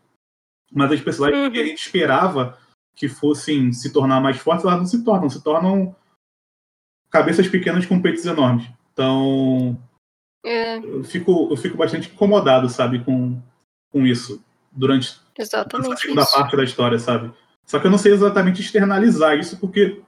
Mas 0.72 0.90
as 0.90 1.00
personagens 1.00 1.40
uhum. 1.40 1.52
que 1.52 1.60
a 1.60 1.66
gente 1.66 1.78
esperava 1.78 2.58
que 2.96 3.08
fossem 3.08 3.72
se 3.72 3.92
tornar 3.92 4.20
mais 4.20 4.38
fortes, 4.38 4.64
elas 4.64 4.78
não 4.78 4.86
se 4.86 5.04
tornam, 5.04 5.30
se 5.30 5.44
tornam 5.44 5.94
cabeças 7.08 7.46
pequenas 7.46 7.86
com 7.86 8.02
peitos 8.02 8.26
enormes. 8.26 8.68
Então, 8.92 9.80
é. 10.44 10.78
eu, 10.78 11.04
fico, 11.04 11.46
eu 11.52 11.56
fico 11.56 11.76
bastante 11.76 12.10
incomodado, 12.10 12.68
sabe, 12.68 13.04
com, 13.04 13.40
com 13.94 14.04
isso 14.04 14.44
durante 14.72 15.20
Exatamente 15.38 15.92
a 15.92 15.96
segunda 15.96 16.22
isso. 16.22 16.34
parte 16.34 16.56
da 16.56 16.64
história, 16.64 16.98
sabe? 16.98 17.32
Só 17.64 17.78
que 17.78 17.86
eu 17.86 17.90
não 17.92 17.98
sei 17.98 18.12
exatamente 18.12 18.60
externalizar 18.60 19.38
isso, 19.38 19.56
porque, 19.58 20.02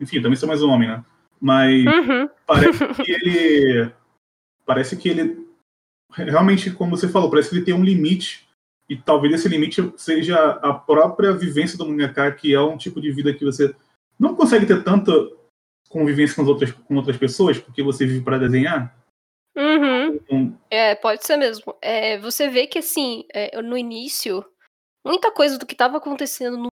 enfim, 0.00 0.22
também 0.22 0.36
sou 0.36 0.48
mais 0.48 0.62
um 0.62 0.70
homem, 0.70 0.88
né? 0.88 1.04
Mas 1.38 1.84
uhum. 1.84 2.28
parece 2.46 2.88
que 3.04 3.12
ele. 3.12 3.92
Parece 4.64 4.96
que 4.96 5.08
ele. 5.10 5.46
Realmente, 6.10 6.70
como 6.70 6.96
você 6.96 7.06
falou, 7.06 7.30
parece 7.30 7.50
que 7.50 7.56
ele 7.56 7.64
tem 7.64 7.74
um 7.74 7.84
limite. 7.84 8.48
E 8.88 8.96
talvez 8.96 9.34
esse 9.34 9.48
limite 9.48 9.92
seja 9.98 10.38
a 10.62 10.72
própria 10.72 11.32
vivência 11.32 11.76
do 11.76 11.86
mangaka, 11.86 12.32
que 12.32 12.54
é 12.54 12.60
um 12.60 12.78
tipo 12.78 12.98
de 13.00 13.12
vida 13.12 13.34
que 13.34 13.44
você 13.44 13.74
não 14.18 14.34
consegue 14.34 14.64
ter 14.64 14.82
tanta 14.82 15.12
convivência 15.90 16.34
com, 16.34 16.50
outras, 16.50 16.72
com 16.72 16.96
outras 16.96 17.18
pessoas, 17.18 17.58
porque 17.58 17.82
você 17.82 18.06
vive 18.06 18.24
para 18.24 18.38
desenhar? 18.38 18.96
Uhum. 19.58 20.20
Um... 20.30 20.58
É, 20.70 20.94
pode 20.94 21.26
ser 21.26 21.36
mesmo. 21.36 21.76
É, 21.82 22.16
você 22.18 22.48
vê 22.48 22.66
que, 22.68 22.78
assim, 22.78 23.24
é, 23.34 23.60
no 23.60 23.76
início, 23.76 24.44
muita 25.04 25.32
coisa 25.32 25.58
do 25.58 25.66
que 25.66 25.74
estava 25.74 25.96
acontecendo 25.98 26.56
no 26.56 26.68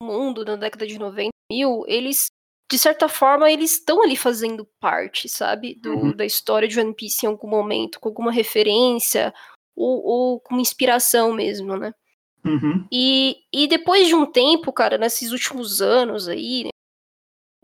mundo 0.00 0.44
na 0.44 0.54
década 0.54 0.86
de 0.86 0.98
90 0.98 1.30
mil, 1.50 1.82
eles, 1.88 2.26
de 2.70 2.78
certa 2.78 3.08
forma, 3.08 3.50
eles 3.50 3.72
estão 3.72 4.02
ali 4.02 4.16
fazendo 4.16 4.68
parte, 4.80 5.28
sabe? 5.28 5.74
Do, 5.74 5.90
uhum. 5.90 6.16
Da 6.16 6.24
história 6.24 6.68
de 6.68 6.78
One 6.78 6.94
Piece 6.94 7.26
em 7.26 7.28
algum 7.28 7.48
momento, 7.48 7.98
com 7.98 8.08
alguma 8.08 8.30
referência, 8.30 9.34
ou, 9.74 10.04
ou 10.04 10.40
com 10.40 10.60
inspiração 10.60 11.32
mesmo, 11.32 11.76
né? 11.76 11.92
Uhum. 12.44 12.86
E, 12.92 13.38
e 13.52 13.66
depois 13.66 14.06
de 14.06 14.14
um 14.14 14.24
tempo, 14.24 14.72
cara, 14.72 14.96
nesses 14.96 15.32
últimos 15.32 15.82
anos 15.82 16.28
aí, 16.28 16.64
né, 16.64 16.70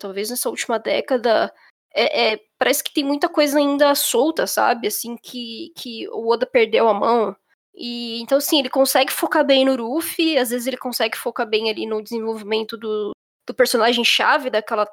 talvez 0.00 0.30
nessa 0.30 0.50
última 0.50 0.78
década, 0.80 1.54
é, 1.94 2.32
é, 2.34 2.40
parece 2.58 2.82
que 2.82 2.92
tem 2.92 3.04
muita 3.04 3.28
coisa 3.28 3.58
ainda 3.58 3.94
solta, 3.94 4.46
sabe? 4.46 4.88
Assim, 4.88 5.16
que, 5.16 5.72
que 5.76 6.08
o 6.08 6.28
Oda 6.28 6.46
perdeu 6.46 6.88
a 6.88 6.94
mão. 6.94 7.36
E 7.74 8.20
então, 8.20 8.38
assim, 8.38 8.58
ele 8.58 8.70
consegue 8.70 9.12
focar 9.12 9.44
bem 9.44 9.64
no 9.64 9.76
Ruffy, 9.76 10.38
às 10.38 10.50
vezes 10.50 10.66
ele 10.66 10.76
consegue 10.76 11.16
focar 11.16 11.48
bem 11.48 11.70
ali 11.70 11.86
no 11.86 12.02
desenvolvimento 12.02 12.76
do, 12.76 13.12
do 13.46 13.54
personagem-chave 13.54 14.50
daquela 14.50 14.86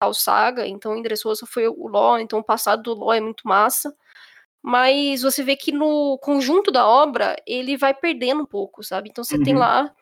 tal 0.00 0.12
saga. 0.14 0.66
Então, 0.66 1.00
Dressrosa 1.02 1.46
foi 1.46 1.68
o 1.68 1.88
Law, 1.88 2.18
então 2.18 2.40
o 2.40 2.44
passado 2.44 2.82
do 2.82 2.94
Law 2.94 3.12
é 3.12 3.20
muito 3.20 3.46
massa. 3.46 3.94
Mas 4.62 5.22
você 5.22 5.42
vê 5.44 5.56
que 5.56 5.70
no 5.72 6.18
conjunto 6.18 6.72
da 6.72 6.86
obra, 6.86 7.36
ele 7.46 7.76
vai 7.76 7.94
perdendo 7.94 8.42
um 8.42 8.46
pouco, 8.46 8.82
sabe? 8.82 9.08
Então 9.08 9.22
você 9.22 9.36
uhum. 9.36 9.44
tem 9.44 9.54
lá 9.54 9.92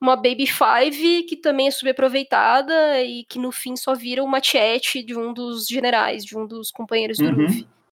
uma 0.00 0.16
Baby 0.16 0.46
Five 0.46 1.22
que 1.24 1.36
também 1.36 1.68
é 1.68 1.70
subaproveitada 1.70 3.00
e 3.02 3.24
que 3.24 3.38
no 3.38 3.52
fim 3.52 3.76
só 3.76 3.94
vira 3.94 4.22
uma 4.22 4.42
chat 4.42 5.02
de 5.02 5.16
um 5.16 5.32
dos 5.32 5.66
generais, 5.66 6.24
de 6.24 6.36
um 6.36 6.46
dos 6.46 6.70
companheiros 6.70 7.18
do 7.18 7.26
uhum. 7.26 7.42
Luffy. 7.42 7.68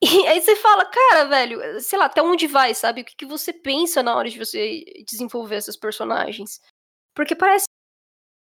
E 0.00 0.28
aí 0.28 0.40
você 0.40 0.54
fala, 0.54 0.84
cara, 0.84 1.24
velho, 1.24 1.80
sei 1.80 1.98
lá, 1.98 2.04
até 2.04 2.22
onde 2.22 2.46
vai, 2.46 2.72
sabe? 2.72 3.00
O 3.00 3.04
que, 3.04 3.16
que 3.16 3.26
você 3.26 3.52
pensa 3.52 4.00
na 4.00 4.14
hora 4.14 4.30
de 4.30 4.38
você 4.38 4.84
desenvolver 5.04 5.56
esses 5.56 5.76
personagens? 5.76 6.60
Porque 7.16 7.34
parece 7.34 7.64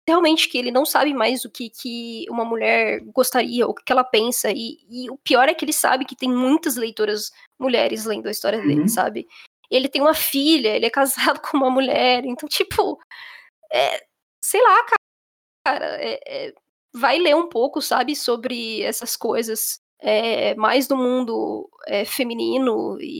realmente 0.08 0.48
que 0.48 0.58
ele 0.58 0.70
não 0.70 0.84
sabe 0.84 1.14
mais 1.14 1.44
o 1.44 1.50
que, 1.50 1.70
que 1.70 2.26
uma 2.28 2.44
mulher 2.44 3.00
gostaria, 3.06 3.66
o 3.66 3.72
que, 3.74 3.84
que 3.84 3.92
ela 3.92 4.04
pensa. 4.04 4.50
E, 4.50 4.78
e, 4.90 5.10
o 5.10 5.16
pior 5.16 5.48
é 5.48 5.54
que 5.54 5.64
ele 5.64 5.72
sabe 5.72 6.04
que 6.04 6.16
tem 6.16 6.28
muitas 6.28 6.76
leitoras 6.76 7.30
mulheres 7.58 8.04
lendo 8.04 8.26
a 8.26 8.32
história 8.32 8.58
uhum. 8.58 8.66
dele, 8.66 8.88
sabe? 8.88 9.26
Ele 9.74 9.88
tem 9.88 10.00
uma 10.00 10.14
filha, 10.14 10.76
ele 10.76 10.86
é 10.86 10.90
casado 10.90 11.40
com 11.42 11.56
uma 11.56 11.70
mulher, 11.70 12.24
então, 12.24 12.48
tipo, 12.48 12.98
é, 13.72 14.04
sei 14.42 14.62
lá, 14.62 14.84
cara, 15.66 15.86
é, 16.02 16.20
é, 16.26 16.54
vai 16.94 17.18
ler 17.18 17.34
um 17.34 17.48
pouco, 17.48 17.82
sabe, 17.82 18.14
sobre 18.14 18.82
essas 18.82 19.16
coisas 19.16 19.78
é, 20.00 20.54
mais 20.54 20.86
do 20.86 20.96
mundo 20.96 21.68
é, 21.86 22.04
feminino 22.04 22.98
e, 23.00 23.18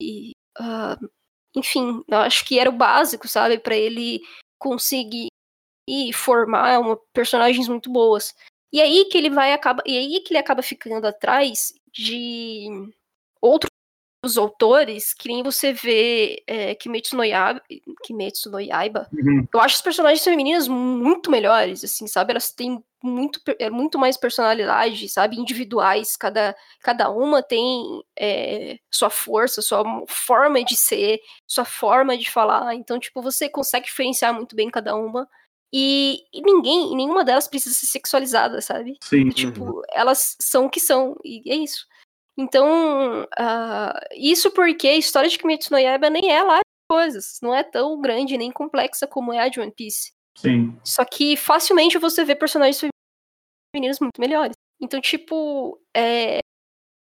e 0.00 0.32
uh, 0.58 1.08
enfim, 1.56 2.02
eu 2.08 2.18
acho 2.18 2.44
que 2.44 2.58
era 2.58 2.70
o 2.70 2.76
básico, 2.76 3.28
sabe, 3.28 3.58
para 3.58 3.76
ele 3.76 4.20
conseguir 4.58 5.28
formar 6.14 6.80
uma, 6.80 6.96
personagens 7.12 7.68
muito 7.68 7.90
boas. 7.90 8.34
E 8.72 8.80
aí 8.80 9.06
que 9.06 9.16
ele 9.16 9.30
vai 9.30 9.52
acaba, 9.52 9.82
e 9.86 9.96
aí 9.96 10.20
que 10.20 10.32
ele 10.32 10.38
acaba 10.38 10.62
ficando 10.62 11.06
atrás 11.06 11.72
de 11.92 12.68
outros 13.40 13.70
os 14.26 14.36
autores, 14.36 15.14
que 15.14 15.28
nem 15.28 15.42
você 15.42 15.72
vê 15.72 16.42
é, 16.46 16.74
Kimetsu 16.74 17.16
no 17.16 17.24
Yaiba, 17.24 17.62
Kimetsu 18.02 18.50
no 18.50 18.60
Yaiba 18.60 19.08
uhum. 19.12 19.46
eu 19.52 19.60
acho 19.60 19.76
as 19.76 19.82
personagens 19.82 20.22
femininas 20.22 20.68
muito 20.68 21.30
melhores, 21.30 21.82
assim, 21.82 22.06
sabe? 22.06 22.32
Elas 22.32 22.50
têm 22.50 22.82
muito, 23.02 23.40
é, 23.58 23.70
muito 23.70 23.98
mais 23.98 24.16
personalidade, 24.16 25.08
sabe? 25.08 25.36
Individuais, 25.36 26.16
cada, 26.16 26.56
cada 26.80 27.10
uma 27.10 27.42
tem 27.42 28.02
é, 28.18 28.78
sua 28.90 29.10
força, 29.10 29.62
sua 29.62 29.84
forma 30.08 30.62
de 30.64 30.76
ser, 30.76 31.20
sua 31.46 31.64
forma 31.64 32.18
de 32.18 32.30
falar. 32.30 32.74
Então, 32.74 32.98
tipo, 32.98 33.22
você 33.22 33.48
consegue 33.48 33.86
diferenciar 33.86 34.34
muito 34.34 34.56
bem 34.56 34.70
cada 34.70 34.96
uma. 34.96 35.28
E, 35.72 36.20
e 36.32 36.40
ninguém, 36.42 36.94
nenhuma 36.96 37.24
delas 37.24 37.48
precisa 37.48 37.74
ser 37.74 37.86
sexualizada, 37.86 38.60
sabe? 38.60 38.96
Sim. 39.02 39.28
Tipo, 39.30 39.64
uhum. 39.64 39.82
elas 39.92 40.36
são 40.40 40.66
o 40.66 40.70
que 40.70 40.80
são, 40.80 41.16
e 41.24 41.42
é 41.50 41.56
isso. 41.56 41.86
Então, 42.38 43.22
uh, 43.22 43.98
isso 44.14 44.50
porque 44.50 44.88
a 44.88 44.96
história 44.96 45.28
de 45.28 45.38
Kimetsu 45.38 45.72
no 45.72 45.78
Yaiba 45.78 46.10
nem 46.10 46.30
é 46.30 46.42
lá 46.42 46.58
de 46.58 46.64
coisas, 46.90 47.38
não 47.42 47.54
é 47.54 47.62
tão 47.62 48.00
grande 48.00 48.36
nem 48.36 48.50
complexa 48.50 49.06
como 49.06 49.32
é 49.32 49.40
a 49.40 49.48
de 49.48 49.60
One 49.60 49.72
Piece. 49.72 50.12
Sim. 50.36 50.78
Só 50.84 51.04
que 51.04 51.36
facilmente 51.36 51.96
você 51.96 52.24
vê 52.24 52.34
personagens 52.34 52.78
femininos 53.74 54.00
muito 54.00 54.20
melhores. 54.20 54.54
Então, 54.80 55.00
tipo, 55.00 55.80
é, 55.96 56.40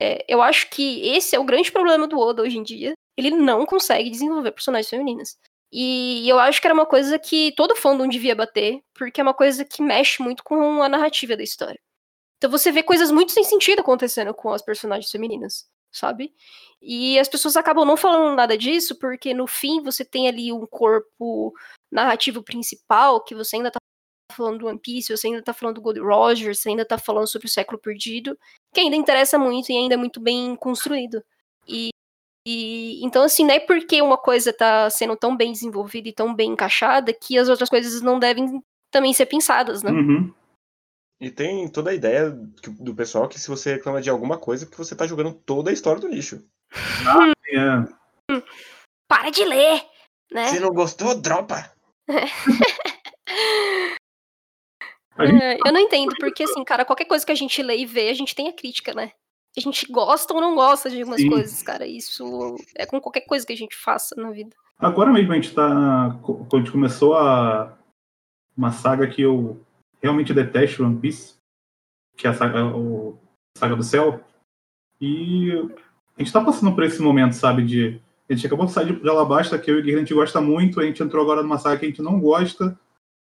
é, 0.00 0.24
eu 0.26 0.42
acho 0.42 0.68
que 0.70 1.08
esse 1.08 1.36
é 1.36 1.38
o 1.38 1.44
grande 1.44 1.70
problema 1.70 2.08
do 2.08 2.18
Oda 2.18 2.42
hoje 2.42 2.58
em 2.58 2.62
dia. 2.64 2.92
Ele 3.16 3.30
não 3.30 3.64
consegue 3.64 4.10
desenvolver 4.10 4.50
personagens 4.50 4.90
femininas. 4.90 5.38
E 5.72 6.28
eu 6.28 6.38
acho 6.38 6.60
que 6.60 6.66
era 6.66 6.74
uma 6.74 6.84
coisa 6.84 7.18
que 7.18 7.52
todo 7.56 7.76
fandom 7.76 8.08
devia 8.08 8.34
bater, 8.34 8.80
porque 8.92 9.20
é 9.20 9.24
uma 9.24 9.32
coisa 9.32 9.64
que 9.64 9.80
mexe 9.80 10.20
muito 10.20 10.42
com 10.42 10.82
a 10.82 10.88
narrativa 10.88 11.36
da 11.36 11.42
história. 11.42 11.80
Então 12.43 12.51
você 12.51 12.72
vê 12.72 12.82
coisas 12.82 13.12
muito 13.12 13.30
sem 13.30 13.45
sentido 13.45 13.82
acontecendo 13.82 14.34
com 14.34 14.51
as 14.51 14.61
personagens 14.61 15.09
femininas, 15.09 15.64
sabe? 15.93 16.34
E 16.82 17.16
as 17.16 17.28
pessoas 17.28 17.57
acabam 17.57 17.84
não 17.84 17.97
falando 17.97 18.34
nada 18.34 18.59
disso, 18.59 18.99
porque 18.99 19.32
no 19.32 19.47
fim 19.47 19.80
você 19.80 20.05
tem 20.05 20.26
ali 20.26 20.53
um 20.53 20.66
corpo 20.66 21.55
narrativo 21.88 22.43
principal, 22.43 23.22
que 23.22 23.32
você 23.32 23.55
ainda 23.55 23.70
tá 23.70 23.78
falando 24.32 24.59
do 24.59 24.66
One 24.66 24.80
Piece, 24.80 25.16
você 25.16 25.28
ainda 25.28 25.40
tá 25.40 25.53
falando 25.53 25.76
do 25.76 25.82
Gold 25.82 26.01
Roger, 26.01 26.53
você 26.53 26.70
ainda 26.70 26.84
tá 26.84 26.99
falando 26.99 27.28
sobre 27.28 27.47
o 27.47 27.51
século 27.51 27.78
perdido, 27.78 28.36
que 28.74 28.80
ainda 28.80 28.97
interessa 28.97 29.38
muito 29.38 29.70
e 29.70 29.76
ainda 29.76 29.95
é 29.95 29.97
muito 29.97 30.18
bem 30.18 30.57
construído. 30.57 31.22
E, 31.68 31.90
e 32.45 33.05
então 33.05 33.22
assim, 33.22 33.47
não 33.47 33.55
é 33.55 33.61
porque 33.61 34.03
uma 34.03 34.18
coisa 34.18 34.53
tá 34.53 34.90
sendo 34.90 35.16
tão 35.16 35.36
bem 35.36 35.53
desenvolvida 35.53 36.09
e 36.09 36.12
tão 36.12 36.34
bem 36.34 36.51
encaixada 36.51 37.12
que 37.12 37.38
as 37.38 37.49
outras 37.49 37.68
coisas 37.68 38.03
não 38.03 38.18
devem 38.18 38.61
também 38.90 39.12
ser 39.12 39.26
pensadas, 39.26 39.84
né? 39.84 39.93
Uhum. 39.93 40.34
E 41.22 41.30
tem 41.30 41.68
toda 41.68 41.90
a 41.90 41.94
ideia 41.94 42.30
do 42.80 42.96
pessoal 42.96 43.28
que 43.28 43.38
se 43.38 43.48
você 43.48 43.74
reclama 43.74 44.02
de 44.02 44.10
alguma 44.10 44.36
coisa, 44.36 44.66
que 44.66 44.76
você 44.76 44.96
tá 44.96 45.06
jogando 45.06 45.32
toda 45.32 45.70
a 45.70 45.72
história 45.72 46.00
do 46.00 46.08
lixo. 46.08 46.44
Ah, 47.06 47.30
é. 48.34 48.42
Para 49.06 49.30
de 49.30 49.44
ler, 49.44 49.84
né? 50.32 50.48
Se 50.48 50.58
não 50.58 50.70
gostou, 50.70 51.14
dropa. 51.14 51.72
É, 55.18 55.58
eu 55.68 55.72
não 55.72 55.78
entendo, 55.78 56.14
porque 56.18 56.42
assim, 56.42 56.64
cara, 56.64 56.86
qualquer 56.86 57.04
coisa 57.04 57.24
que 57.24 57.30
a 57.30 57.34
gente 57.34 57.62
lê 57.62 57.76
e 57.76 57.86
vê, 57.86 58.08
a 58.08 58.14
gente 58.14 58.34
tem 58.34 58.48
a 58.48 58.52
crítica, 58.52 58.94
né? 58.94 59.12
A 59.54 59.60
gente 59.60 59.86
gosta 59.92 60.32
ou 60.32 60.40
não 60.40 60.54
gosta 60.54 60.88
de 60.88 60.98
algumas 60.98 61.20
Sim. 61.20 61.28
coisas, 61.28 61.62
cara. 61.62 61.86
Isso 61.86 62.56
é 62.74 62.86
com 62.86 62.98
qualquer 62.98 63.20
coisa 63.20 63.46
que 63.46 63.52
a 63.52 63.56
gente 63.56 63.76
faça 63.76 64.14
na 64.16 64.30
vida. 64.30 64.56
Agora 64.78 65.12
mesmo 65.12 65.30
a 65.30 65.34
gente 65.34 65.54
tá. 65.54 66.18
Quando 66.22 66.54
a 66.54 66.58
gente 66.58 66.72
começou 66.72 67.14
a. 67.14 67.76
Uma 68.56 68.72
saga 68.72 69.06
que 69.06 69.20
eu 69.20 69.60
realmente 70.03 70.34
detesto 70.34 70.84
One 70.84 70.98
Piece, 70.98 71.36
que 72.16 72.26
é 72.26 72.30
a 72.30 72.34
saga, 72.34 72.61
a 72.64 73.59
saga 73.59 73.76
do 73.76 73.82
céu. 73.82 74.22
E 75.00 75.53
a 76.16 76.22
gente 76.22 76.32
tá 76.32 76.42
passando 76.42 76.74
por 76.74 76.84
esse 76.84 77.00
momento, 77.00 77.34
sabe, 77.34 77.64
de. 77.64 78.00
A 78.28 78.34
gente 78.34 78.46
acabou 78.46 78.66
de 78.66 78.72
sair 78.72 78.98
de 78.98 79.09
Alabasta, 79.09 79.59
que 79.59 79.70
eu 79.70 79.76
e 79.76 79.78
o 79.78 79.82
Guerreiro 79.82 80.00
a 80.00 80.05
gente 80.05 80.14
gosta 80.14 80.40
muito, 80.40 80.80
a 80.80 80.84
gente 80.84 81.03
entrou 81.03 81.22
agora 81.22 81.42
numa 81.42 81.59
saga 81.59 81.78
que 81.78 81.84
a 81.84 81.88
gente 81.88 82.00
não 82.00 82.18
gosta, 82.18 82.78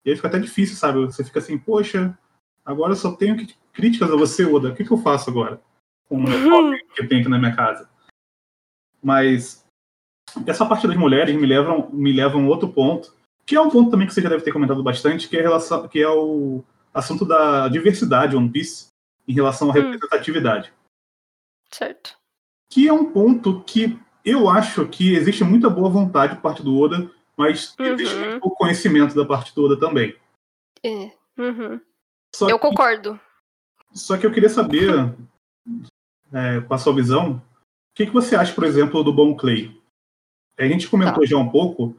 e 0.04 0.10
aí 0.10 0.16
fica 0.16 0.28
até 0.28 0.38
difícil, 0.38 0.74
sabe? 0.74 0.98
Você 1.00 1.22
fica 1.22 1.38
assim, 1.38 1.56
poxa, 1.58 2.18
agora 2.64 2.92
eu 2.92 2.96
só 2.96 3.14
tenho 3.14 3.36
críticas 3.72 4.10
a 4.10 4.16
você, 4.16 4.44
Oda, 4.44 4.70
o 4.70 4.74
que, 4.74 4.84
que 4.84 4.90
eu 4.90 4.98
faço 4.98 5.30
agora? 5.30 5.60
Com 6.08 6.16
o 6.16 6.22
meu 6.22 6.72
que 6.94 7.02
eu 7.02 7.08
tenho 7.08 7.20
aqui 7.20 7.30
na 7.30 7.38
minha 7.38 7.54
casa. 7.54 7.88
Mas 9.02 9.64
essa 10.46 10.66
parte 10.66 10.88
das 10.88 10.96
mulheres 10.96 11.36
me 11.36 11.46
leva, 11.46 11.88
me 11.92 12.12
leva 12.12 12.34
a 12.34 12.38
um 12.40 12.48
outro 12.48 12.68
ponto, 12.68 13.14
que 13.46 13.54
é 13.54 13.60
um 13.60 13.70
ponto 13.70 13.90
também 13.90 14.06
que 14.06 14.12
você 14.12 14.20
já 14.20 14.28
deve 14.28 14.42
ter 14.42 14.52
comentado 14.52 14.82
bastante, 14.82 15.28
que 15.28 15.36
é, 15.36 15.40
relação, 15.40 15.86
que 15.86 16.00
é 16.00 16.08
o 16.08 16.64
assunto 16.92 17.24
da 17.24 17.68
diversidade 17.68 18.36
One 18.36 18.50
Piece 18.50 18.88
em 19.26 19.32
relação 19.32 19.68
à 19.68 19.70
hum. 19.70 19.74
representatividade. 19.74 20.72
Certo. 21.70 22.16
Que 22.70 22.88
é 22.88 22.92
um 22.92 23.12
ponto 23.12 23.62
que 23.62 23.98
eu 24.24 24.48
acho 24.48 24.88
que 24.88 25.14
existe 25.14 25.44
muita 25.44 25.70
boa 25.70 25.88
vontade 25.88 26.34
por 26.34 26.42
parte 26.42 26.62
do 26.62 26.76
Oda, 26.76 27.08
mas 27.36 27.76
uhum. 27.78 27.86
existe 27.86 28.16
muito 28.16 28.40
pouco 28.40 28.56
conhecimento 28.56 29.14
da 29.14 29.24
parte 29.24 29.54
do 29.54 29.64
Oda 29.64 29.78
também. 29.78 30.16
É. 30.82 31.12
Uhum. 31.38 31.80
eu 32.40 32.58
que, 32.58 32.58
concordo. 32.58 33.20
Só 33.92 34.16
que 34.16 34.26
eu 34.26 34.32
queria 34.32 34.48
saber, 34.48 35.14
é, 36.32 36.60
com 36.60 36.74
a 36.74 36.78
sua 36.78 36.94
visão, 36.94 37.34
o 37.36 37.42
que, 37.94 38.06
que 38.06 38.12
você 38.12 38.34
acha, 38.34 38.52
por 38.52 38.64
exemplo, 38.64 39.04
do 39.04 39.12
Bom 39.12 39.36
Clay? 39.36 39.80
A 40.58 40.66
gente 40.66 40.88
comentou 40.88 41.20
tá. 41.20 41.26
já 41.26 41.36
um 41.36 41.48
pouco, 41.48 41.94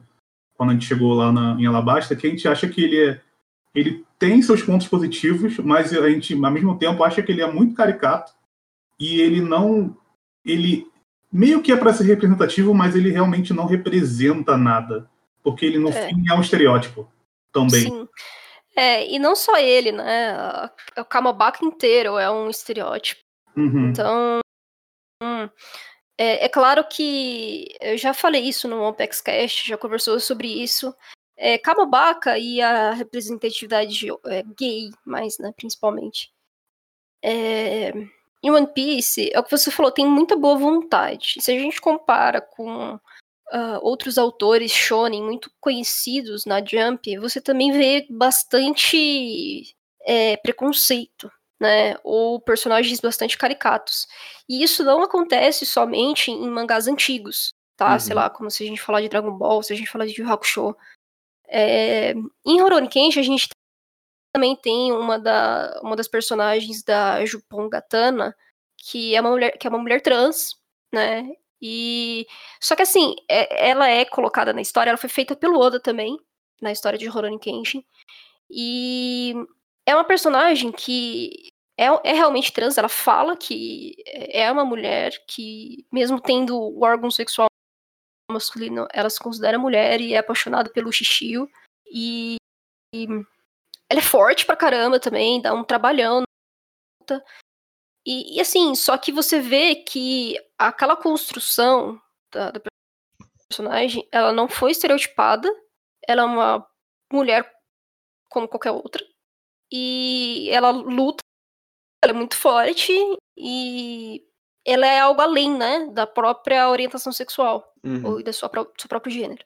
quando 0.58 0.70
a 0.70 0.72
gente 0.72 0.86
chegou 0.86 1.14
lá 1.14 1.30
na, 1.30 1.52
em 1.58 1.66
Alabasta, 1.66 2.16
que 2.16 2.26
a 2.26 2.30
gente 2.30 2.48
acha 2.48 2.68
que 2.68 2.82
ele 2.82 3.10
é, 3.10 3.20
ele 3.72 4.04
tem 4.18 4.42
seus 4.42 4.60
pontos 4.60 4.88
positivos, 4.88 5.56
mas 5.58 5.96
a 5.96 6.10
gente, 6.10 6.34
ao 6.34 6.50
mesmo 6.50 6.76
tempo, 6.76 7.04
acha 7.04 7.22
que 7.22 7.30
ele 7.30 7.40
é 7.40 7.50
muito 7.50 7.76
caricato 7.76 8.32
e 8.98 9.20
ele 9.20 9.40
não. 9.40 9.96
Ele 10.44 10.84
meio 11.32 11.62
que 11.62 11.70
é 11.70 11.76
para 11.76 11.92
ser 11.92 12.04
representativo, 12.04 12.74
mas 12.74 12.96
ele 12.96 13.10
realmente 13.10 13.54
não 13.54 13.66
representa 13.66 14.56
nada. 14.56 15.08
Porque 15.44 15.64
ele, 15.64 15.78
no 15.78 15.90
é. 15.90 16.08
fim, 16.08 16.24
é 16.28 16.34
um 16.34 16.40
estereótipo 16.40 17.08
também. 17.52 17.82
Sim. 17.82 18.08
É, 18.76 19.08
e 19.08 19.18
não 19.18 19.36
só 19.36 19.56
ele, 19.58 19.92
né? 19.92 20.70
O 20.96 21.04
Kamabaka 21.04 21.64
inteiro 21.64 22.18
é 22.18 22.28
um 22.28 22.50
estereótipo. 22.50 23.20
Uhum. 23.56 23.90
Então. 23.90 24.40
Hum, 25.22 25.48
é, 26.18 26.46
é, 26.46 26.48
claro 26.48 26.84
que 26.84 27.68
eu 27.80 27.96
já 27.96 28.12
falei 28.12 28.42
isso 28.42 28.66
no 28.66 28.84
Apex 28.86 29.20
Cast, 29.20 29.68
já 29.68 29.78
conversou 29.78 30.18
sobre 30.18 30.48
isso. 30.48 30.92
É, 31.36 31.56
Kamabaka 31.56 32.36
e 32.36 32.60
a 32.60 32.90
representatividade 32.90 34.08
é, 34.26 34.42
gay, 34.58 34.90
mais, 35.04 35.38
né, 35.38 35.52
principalmente. 35.56 36.32
É, 37.22 37.92
em 38.42 38.50
One 38.50 38.66
Piece, 38.66 39.30
é 39.32 39.38
o 39.38 39.44
que 39.44 39.50
você 39.50 39.70
falou, 39.70 39.92
tem 39.92 40.06
muita 40.06 40.36
boa 40.36 40.56
vontade. 40.56 41.36
Se 41.40 41.52
a 41.52 41.58
gente 41.58 41.80
compara 41.80 42.40
com 42.40 42.94
uh, 42.94 43.78
outros 43.82 44.18
autores 44.18 44.72
shonen 44.72 45.22
muito 45.22 45.50
conhecidos 45.60 46.44
na 46.44 46.64
Jump, 46.64 47.16
você 47.18 47.40
também 47.40 47.72
vê 47.72 48.06
bastante 48.10 49.76
é, 50.02 50.36
preconceito, 50.36 51.30
né? 51.60 51.96
Ou 52.04 52.40
personagens 52.40 53.00
bastante 53.00 53.36
caricatos. 53.36 54.06
E 54.48 54.62
isso 54.62 54.84
não 54.84 55.02
acontece 55.02 55.66
somente 55.66 56.30
em 56.30 56.48
mangás 56.48 56.86
antigos, 56.86 57.52
tá? 57.76 57.94
Uhum. 57.94 58.00
Sei 58.00 58.14
lá, 58.14 58.30
como 58.30 58.50
se 58.50 58.64
a 58.64 58.66
gente 58.66 58.80
falar 58.80 59.00
de 59.00 59.08
Dragon 59.08 59.36
Ball, 59.36 59.62
se 59.62 59.72
a 59.72 59.76
gente 59.76 59.90
falar 59.90 60.06
de 60.06 60.20
Yu 60.20 60.30
Hakusho. 60.30 60.76
É, 61.48 62.12
em 62.44 62.60
Rurouni 62.60 62.88
Kenshin, 62.88 63.20
a 63.20 63.22
gente 63.22 63.48
também 64.32 64.54
tem 64.56 64.92
uma, 64.92 65.18
da, 65.18 65.80
uma 65.82 65.96
das 65.96 66.06
personagens 66.06 66.82
da 66.82 67.24
Jupon 67.24 67.68
Gatana, 67.68 68.36
que 68.76 69.14
é 69.14 69.20
uma 69.20 69.30
mulher, 69.30 69.58
que 69.58 69.66
é 69.66 69.70
uma 69.70 69.78
mulher 69.78 70.00
trans, 70.02 70.56
né? 70.92 71.28
E 71.60 72.26
só 72.60 72.76
que 72.76 72.82
assim, 72.82 73.16
é, 73.28 73.70
ela 73.70 73.88
é 73.88 74.04
colocada 74.04 74.52
na 74.52 74.60
história, 74.60 74.90
ela 74.90 74.98
foi 74.98 75.08
feita 75.08 75.34
pelo 75.34 75.58
Oda 75.58 75.80
também, 75.80 76.16
na 76.60 76.70
história 76.70 76.98
de 76.98 77.06
Rurouni 77.06 77.38
Kenshin. 77.38 77.84
E 78.50 79.34
é 79.88 79.94
uma 79.94 80.04
personagem 80.04 80.70
que 80.70 81.48
é, 81.74 81.86
é, 82.10 82.12
realmente 82.12 82.52
trans, 82.52 82.76
ela 82.76 82.90
fala 82.90 83.34
que 83.34 83.94
é 84.06 84.52
uma 84.52 84.62
mulher 84.62 85.12
que, 85.26 85.86
mesmo 85.90 86.20
tendo 86.20 86.58
o 86.58 86.84
órgão 86.84 87.10
sexual 87.10 87.48
masculino, 88.30 88.86
ela 88.92 89.08
se 89.08 89.18
considera 89.18 89.58
mulher 89.58 89.98
e 89.98 90.12
é 90.12 90.18
apaixonada 90.18 90.70
pelo 90.70 90.92
Shishio. 90.92 91.48
E, 91.90 92.36
e 92.94 93.06
ela 93.88 94.00
é 94.00 94.02
forte 94.02 94.44
pra 94.44 94.56
caramba 94.56 95.00
também, 95.00 95.40
dá 95.40 95.54
um 95.54 95.64
trabalhão. 95.64 96.24
E, 98.06 98.36
e 98.36 98.40
assim, 98.42 98.74
só 98.74 98.98
que 98.98 99.10
você 99.10 99.40
vê 99.40 99.76
que 99.76 100.36
aquela 100.58 100.96
construção 100.96 101.98
da, 102.30 102.50
da 102.50 102.60
personagem, 103.48 104.06
ela 104.12 104.34
não 104.34 104.48
foi 104.50 104.72
estereotipada, 104.72 105.48
ela 106.06 106.22
é 106.22 106.26
uma 106.26 106.68
mulher 107.10 107.50
como 108.28 108.46
qualquer 108.46 108.72
outra, 108.72 109.02
e 109.72 110.48
ela 110.50 110.70
luta, 110.70 111.22
ela 112.02 112.12
é 112.12 112.16
muito 112.16 112.36
forte, 112.36 112.92
e 113.36 114.24
ela 114.66 114.86
é 114.86 115.00
algo 115.00 115.20
além, 115.20 115.56
né, 115.56 115.86
da 115.92 116.06
própria 116.06 116.68
orientação 116.68 117.12
sexual, 117.12 117.72
uhum. 117.84 118.06
ou 118.06 118.22
da 118.22 118.32
sua, 118.32 118.48
do 118.48 118.72
seu 118.78 118.88
próprio 118.88 119.12
gênero. 119.12 119.44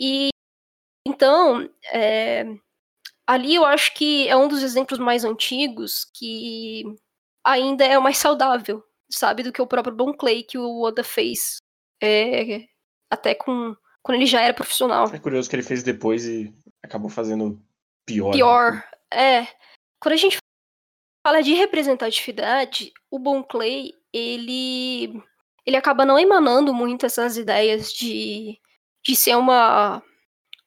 E 0.00 0.30
então, 1.06 1.68
é, 1.92 2.44
ali 3.26 3.54
eu 3.54 3.64
acho 3.64 3.94
que 3.94 4.28
é 4.28 4.36
um 4.36 4.48
dos 4.48 4.62
exemplos 4.62 4.98
mais 4.98 5.24
antigos 5.24 6.04
que 6.14 6.84
ainda 7.44 7.84
é 7.84 7.98
o 7.98 8.02
mais 8.02 8.18
saudável, 8.18 8.84
sabe, 9.10 9.42
do 9.42 9.52
que 9.52 9.62
o 9.62 9.66
próprio 9.66 9.94
Bon 9.94 10.12
Clay 10.12 10.42
que 10.42 10.58
o 10.58 10.82
Oda 10.82 11.02
fez 11.02 11.56
é, 12.02 12.66
até 13.10 13.34
com 13.34 13.74
quando 14.02 14.16
ele 14.16 14.26
já 14.26 14.40
era 14.40 14.54
profissional. 14.54 15.06
É 15.12 15.18
curioso 15.18 15.48
que 15.48 15.56
ele 15.56 15.62
fez 15.62 15.82
depois 15.82 16.26
e 16.26 16.52
acabou 16.82 17.10
fazendo 17.10 17.60
pior. 18.06 18.32
Pior, 18.32 18.72
né? 18.72 18.84
É. 19.12 19.46
Quando 20.00 20.14
a 20.14 20.16
gente 20.16 20.38
fala 21.26 21.42
de 21.42 21.54
representatividade, 21.54 22.92
o 23.10 23.18
Bon 23.18 23.42
Clay, 23.42 23.92
ele 24.12 25.22
ele 25.66 25.76
acaba 25.76 26.06
não 26.06 26.18
emanando 26.18 26.72
muito 26.72 27.04
essas 27.04 27.36
ideias 27.36 27.92
de, 27.92 28.58
de 29.04 29.14
ser 29.14 29.36
uma 29.36 30.02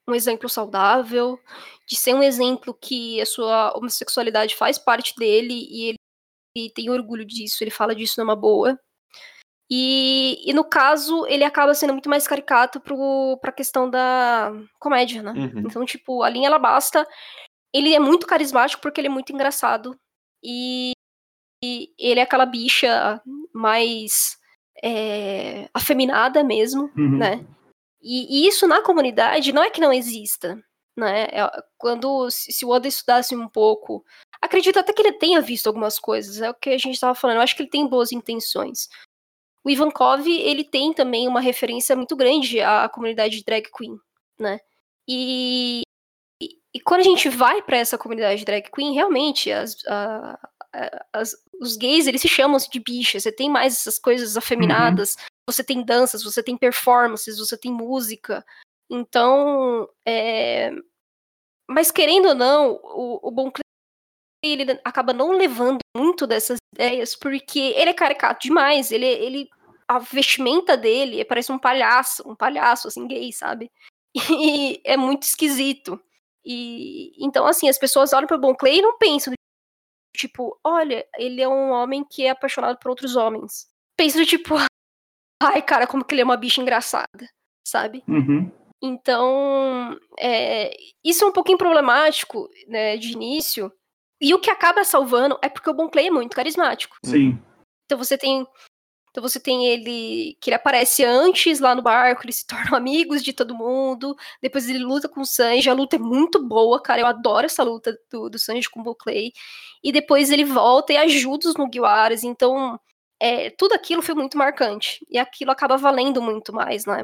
um 0.08 0.14
exemplo 0.14 0.50
saudável, 0.50 1.40
de 1.88 1.96
ser 1.96 2.14
um 2.14 2.24
exemplo 2.24 2.74
que 2.74 3.20
a 3.22 3.26
sua 3.26 3.76
homossexualidade 3.76 4.56
faz 4.56 4.78
parte 4.78 5.16
dele 5.16 5.68
e 5.70 5.84
ele, 5.90 5.98
ele 6.56 6.70
tem 6.72 6.90
orgulho 6.90 7.26
disso, 7.26 7.64
ele 7.64 7.72
fala 7.72 7.96
disso 7.96 8.20
numa 8.20 8.36
boa. 8.36 8.80
E, 9.74 10.38
e, 10.46 10.54
no 10.54 10.66
caso, 10.66 11.26
ele 11.28 11.46
acaba 11.46 11.74
sendo 11.74 11.94
muito 11.94 12.10
mais 12.10 12.28
caricato 12.28 12.82
pro, 12.82 13.40
pra 13.42 13.54
questão 13.54 13.90
da 13.90 14.52
comédia, 14.78 15.24
né? 15.24 15.32
Uhum. 15.32 15.60
Então, 15.66 15.86
tipo, 15.86 16.24
a 16.24 16.30
linha 16.30 16.48
ela 16.48 16.60
basta. 16.60 17.08
Ele 17.74 17.94
é 17.94 18.00
muito 18.00 18.28
carismático 18.28 18.82
porque 18.82 19.00
ele 19.00 19.08
é 19.08 19.12
muito 19.12 19.32
engraçado. 19.32 19.98
E, 20.44 20.92
e 21.64 21.94
ele 21.98 22.20
é 22.20 22.24
aquela 22.24 22.46
bicha 22.46 23.22
mais 23.54 24.38
é, 24.84 25.70
afeminada 25.74 26.44
mesmo, 26.44 26.92
uhum. 26.98 27.18
né? 27.18 27.46
E, 28.02 28.46
e, 28.46 28.48
isso 28.48 28.68
na 28.68 28.82
comunidade 28.82 29.54
não 29.54 29.64
é 29.64 29.70
que 29.70 29.80
não 29.80 29.94
exista 29.94 30.58
né? 30.98 31.24
É, 31.32 31.50
quando 31.78 32.30
se 32.30 32.66
o 32.66 32.70
Oda 32.70 32.88
estudasse 32.88 33.36
um 33.36 33.48
pouco, 33.48 34.04
acredito 34.42 34.80
até 34.80 34.94
que 34.94 35.02
ele 35.02 35.14
tenha 35.14 35.42
visto 35.42 35.68
algumas 35.68 36.00
coisas, 36.00 36.42
é 36.42 36.50
o 36.50 36.54
que 36.54 36.70
a 36.70 36.78
gente 36.78 36.96
estava 36.96 37.16
falando. 37.16 37.38
Eu 37.38 37.42
acho 37.42 37.56
que 37.56 37.64
ele 37.64 37.70
tem 37.70 37.88
boas 37.88 38.12
intenções. 38.12 38.88
O 39.64 39.70
Ivankov, 39.70 40.28
ele 40.28 40.64
tem 40.64 40.94
também 40.94 41.28
uma 41.28 41.40
referência 41.40 41.96
muito 41.96 42.16
grande 42.16 42.62
à 42.62 42.90
comunidade 42.90 43.38
de 43.38 43.44
drag 43.44 43.70
queen, 43.76 43.98
né? 44.40 44.60
E, 45.08 45.82
e, 46.74 46.80
quando 46.80 47.02
a 47.02 47.04
gente 47.04 47.30
vai 47.30 47.62
para 47.62 47.78
essa 47.78 47.98
comunidade 47.98 48.40
de 48.40 48.46
drag 48.46 48.70
queen, 48.72 48.94
realmente 48.94 49.52
as, 49.52 49.78
as, 51.12 51.36
os 51.60 51.76
gays 51.78 52.08
eles 52.08 52.22
se 52.22 52.28
chamam 52.28 52.58
de 52.58 52.80
bichas. 52.80 53.24
Você 53.24 53.32
tem 53.32 53.50
mais 53.50 53.74
essas 53.74 54.00
coisas 54.00 54.38
afeminadas. 54.38 55.16
Uhum. 55.16 55.26
Você 55.50 55.64
tem 55.64 55.84
danças, 55.84 56.24
você 56.24 56.42
tem 56.42 56.58
performances, 56.58 57.38
você 57.38 57.58
tem 57.58 57.72
música. 57.72 58.46
Então, 58.90 59.88
é... 60.06 60.72
mas 61.70 61.92
querendo 61.92 62.30
ou 62.30 62.36
não, 62.36 62.80
o, 62.84 63.30
o 63.30 63.52
ele 64.44 64.80
acaba 64.84 65.14
não 65.14 65.32
levando 65.32 65.80
muito 65.96 66.26
dessas 66.26 66.58
ideias, 66.74 67.16
porque 67.16 67.60
ele 67.60 67.92
é 67.92 67.94
caricato 67.94 68.42
demais, 68.42 68.92
ele, 68.92 69.06
ele 69.06 69.50
a 69.88 70.00
vestimenta 70.00 70.76
dele 70.76 71.24
parece 71.26 71.52
um 71.52 71.60
palhaço, 71.60 72.28
um 72.28 72.36
palhaço 72.36 72.88
assim 72.88 73.08
gay, 73.08 73.32
sabe? 73.32 73.72
E 74.30 74.82
é 74.84 74.98
muito 74.98 75.24
esquisito. 75.24 76.02
E 76.46 77.14
então 77.24 77.46
assim, 77.46 77.70
as 77.70 77.78
pessoas 77.78 78.14
olham 78.14 78.28
para 78.28 78.38
o 78.38 78.42
Bon 78.42 78.56
Clay 78.56 78.80
e 78.80 78.82
não 78.82 78.98
pensam 78.98 79.34
tipo, 80.16 80.60
olha, 80.64 81.06
ele 81.18 81.42
é 81.42 81.48
um 81.48 81.72
homem 81.72 82.04
que 82.04 82.26
é 82.26 82.30
apaixonado 82.30 82.78
por 82.78 82.90
outros 82.90 83.16
homens. 83.16 83.68
Pensam 83.98 84.26
tipo, 84.26 84.56
ai, 85.42 85.62
cara, 85.62 85.88
como 85.88 86.04
que 86.04 86.14
ele 86.14 86.22
é 86.22 86.26
uma 86.26 86.38
bicha 86.38 86.62
engraçada, 86.62 87.28
sabe? 87.66 88.04
Uhum. 88.08 88.52
Então, 88.84 89.98
é, 90.20 90.76
isso 91.04 91.24
é 91.24 91.28
um 91.28 91.32
pouquinho 91.32 91.58
problemático, 91.58 92.50
né, 92.68 92.98
de 92.98 93.12
início. 93.14 93.72
E 94.20 94.34
o 94.34 94.40
que 94.40 94.50
acaba 94.50 94.84
salvando 94.84 95.38
é 95.42 95.50
porque 95.50 95.70
o 95.70 95.74
Bon 95.74 95.90
Clay 95.90 96.08
é 96.08 96.12
muito 96.12 96.36
carismático. 96.36 96.98
Sim. 97.06 97.40
Então 97.86 97.98
você 97.98 98.18
tem 98.18 98.46
Então 99.12 99.22
você 99.22 99.40
tem 99.40 99.68
ele 99.68 100.38
que 100.40 100.50
ele 100.50 100.56
aparece 100.56 101.04
antes 101.04 101.60
lá 101.60 101.76
no 101.76 101.82
barco, 101.82 102.24
eles 102.26 102.38
se 102.38 102.48
tornam 102.48 102.76
amigos 102.76 103.24
de 103.24 103.34
todo 103.34 103.54
mundo. 103.56 104.16
Depois 104.42 104.70
ele 104.70 104.80
luta 104.80 105.08
com 105.08 105.22
o 105.22 105.26
Sanji, 105.26 105.70
a 105.70 105.74
luta 105.74 105.98
é 105.98 106.00
muito 106.00 106.42
boa, 106.42 106.82
cara. 106.82 107.02
Eu 107.02 107.08
adoro 107.08 107.46
essa 107.46 107.64
luta 107.64 107.98
do, 108.10 108.30
do 108.30 108.40
Sanji 108.40 108.70
com 108.70 108.82
o 108.82 108.96
Clay. 108.96 109.34
E 109.84 109.92
depois 109.92 110.32
ele 110.32 110.46
volta 110.46 110.94
e 110.94 110.98
ajuda 110.98 111.50
os 111.50 111.56
Mugiwaras. 111.56 112.24
Então 112.24 112.80
é, 113.20 113.52
tudo 113.52 113.74
aquilo 113.74 114.02
foi 114.02 114.16
muito 114.16 114.38
marcante. 114.38 115.06
E 115.10 115.20
aquilo 115.20 115.52
acaba 115.52 115.78
valendo 115.78 116.22
muito 116.22 116.54
mais, 116.54 116.86
né? 116.86 117.04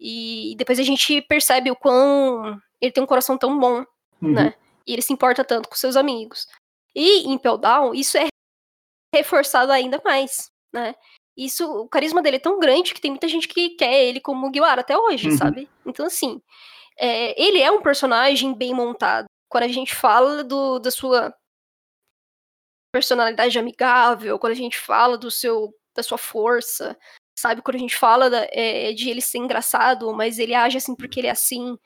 E 0.00 0.54
depois 0.56 0.78
a 0.78 0.82
gente 0.82 1.20
percebe 1.22 1.70
o 1.70 1.76
quão 1.76 2.58
ele 2.80 2.90
tem 2.90 3.02
um 3.02 3.06
coração 3.06 3.36
tão 3.38 3.58
bom, 3.58 3.84
uhum. 4.20 4.32
né? 4.32 4.54
E 4.86 4.92
ele 4.92 5.02
se 5.02 5.12
importa 5.12 5.44
tanto 5.44 5.68
com 5.68 5.76
seus 5.76 5.94
amigos. 5.94 6.48
E 6.94 7.28
em 7.28 7.38
Pell 7.38 7.58
Down, 7.58 7.94
isso 7.94 8.16
é 8.18 8.26
reforçado 9.14 9.70
ainda 9.70 10.00
mais, 10.04 10.50
né? 10.72 10.94
Isso, 11.36 11.64
o 11.66 11.88
carisma 11.88 12.20
dele 12.20 12.36
é 12.36 12.40
tão 12.40 12.58
grande 12.58 12.92
que 12.92 13.00
tem 13.00 13.10
muita 13.10 13.28
gente 13.28 13.48
que 13.48 13.70
quer 13.70 14.04
ele 14.04 14.20
como 14.20 14.40
Mugiwara 14.40 14.82
até 14.82 14.96
hoje, 14.96 15.30
uhum. 15.30 15.36
sabe? 15.36 15.68
Então, 15.86 16.06
assim, 16.06 16.42
é, 16.98 17.40
ele 17.42 17.60
é 17.60 17.70
um 17.70 17.80
personagem 17.80 18.52
bem 18.54 18.74
montado. 18.74 19.26
Quando 19.48 19.64
a 19.64 19.68
gente 19.68 19.94
fala 19.94 20.44
do, 20.44 20.78
da 20.78 20.90
sua 20.90 21.34
personalidade 22.92 23.58
amigável, 23.58 24.38
quando 24.38 24.52
a 24.52 24.56
gente 24.56 24.78
fala 24.78 25.16
do 25.16 25.30
seu, 25.30 25.74
da 25.96 26.02
sua 26.02 26.18
força, 26.18 26.98
sabe? 27.38 27.62
Quando 27.62 27.76
a 27.76 27.80
gente 27.80 27.96
fala 27.96 28.28
da, 28.28 28.46
é, 28.50 28.92
de 28.92 29.08
ele 29.08 29.22
ser 29.22 29.38
engraçado, 29.38 30.12
mas 30.14 30.38
ele 30.38 30.54
age 30.54 30.76
assim 30.76 30.94
porque 30.94 31.20
ele 31.20 31.28
é 31.28 31.30
assim. 31.30 31.78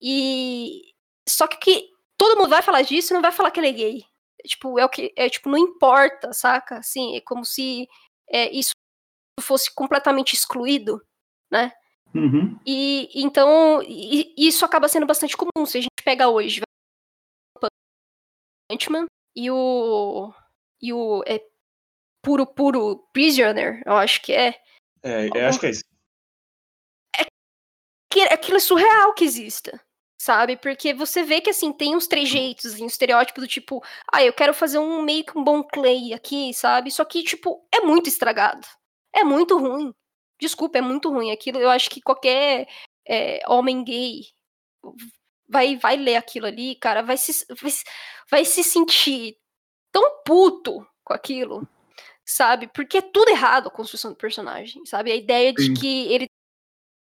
E 0.00 0.92
só 1.28 1.46
que, 1.46 1.56
que 1.58 1.88
todo 2.16 2.38
mundo 2.38 2.50
vai 2.50 2.62
falar 2.62 2.82
disso 2.82 3.12
e 3.12 3.14
não 3.14 3.22
vai 3.22 3.32
falar 3.32 3.50
que 3.50 3.58
ele 3.58 3.68
é 3.68 3.72
gay. 3.72 4.04
Tipo, 4.46 4.78
é 4.78 4.84
o 4.84 4.88
que 4.88 5.12
é 5.16 5.28
tipo 5.28 5.48
não 5.48 5.58
importa, 5.58 6.32
saca? 6.32 6.78
Assim, 6.78 7.16
é 7.16 7.20
como 7.20 7.44
se 7.44 7.88
é, 8.28 8.50
isso 8.50 8.72
fosse 9.40 9.72
completamente 9.74 10.34
excluído, 10.34 11.04
né? 11.50 11.72
Uhum. 12.14 12.58
E 12.64 13.10
então 13.14 13.82
e, 13.82 14.32
isso 14.36 14.64
acaba 14.64 14.88
sendo 14.88 15.06
bastante 15.06 15.36
comum. 15.36 15.66
Se 15.66 15.78
a 15.78 15.80
gente 15.80 16.02
pega 16.04 16.28
hoje 16.28 16.62
Punchman 18.70 19.06
e 19.36 19.50
o 19.50 20.32
e 20.80 20.92
o 20.92 21.22
é, 21.26 21.40
puro 22.22 22.46
puro 22.46 23.08
Prisoner, 23.12 23.82
eu 23.84 23.94
acho 23.94 24.22
que 24.22 24.32
é. 24.32 24.60
É, 25.02 25.26
eu 25.26 25.46
acho 25.46 25.60
que 25.60 25.66
é 25.66 25.70
isso. 25.70 25.84
É 27.18 27.24
que 28.10 28.20
aquilo 28.22 28.56
é 28.56 28.60
surreal 28.60 29.14
que 29.14 29.24
exista, 29.24 29.80
sabe? 30.24 30.56
Porque 30.56 30.94
você 30.94 31.22
vê 31.22 31.40
que 31.40 31.50
assim 31.50 31.70
tem 31.70 31.94
uns 31.94 32.06
trejeitos, 32.06 32.72
assim, 32.72 32.84
um 32.84 32.86
estereótipo 32.86 33.42
do 33.42 33.46
tipo, 33.46 33.84
ah, 34.10 34.24
eu 34.24 34.32
quero 34.32 34.54
fazer 34.54 34.78
um 34.78 35.02
meio 35.02 35.22
que 35.22 35.36
um 35.38 35.44
bom 35.44 35.62
clay 35.62 36.14
aqui, 36.14 36.54
sabe? 36.54 36.90
Só 36.90 37.04
que 37.04 37.22
tipo 37.22 37.62
é 37.70 37.80
muito 37.80 38.08
estragado, 38.08 38.66
é 39.12 39.22
muito 39.22 39.58
ruim. 39.58 39.92
Desculpa, 40.40 40.78
é 40.78 40.80
muito 40.80 41.10
ruim 41.10 41.30
aquilo. 41.30 41.58
Eu 41.58 41.68
acho 41.68 41.90
que 41.90 42.00
qualquer 42.00 42.66
é, 43.06 43.42
homem 43.46 43.84
gay 43.84 44.22
vai 45.46 45.76
vai 45.76 45.96
ler 45.96 46.16
aquilo 46.16 46.46
ali, 46.46 46.74
cara, 46.76 47.02
vai 47.02 47.18
se 47.18 47.44
vai, 47.60 47.72
vai 48.30 48.44
se 48.46 48.64
sentir 48.64 49.36
tão 49.92 50.22
puto 50.24 50.86
com 51.04 51.12
aquilo, 51.12 51.68
sabe? 52.24 52.68
Porque 52.68 52.98
é 52.98 53.02
tudo 53.02 53.28
errado 53.30 53.68
a 53.68 53.70
construção 53.70 54.12
do 54.12 54.16
personagem, 54.16 54.86
sabe? 54.86 55.12
A 55.12 55.16
ideia 55.16 55.52
de 55.52 55.66
Sim. 55.66 55.74
que 55.74 56.06
ele 56.12 56.28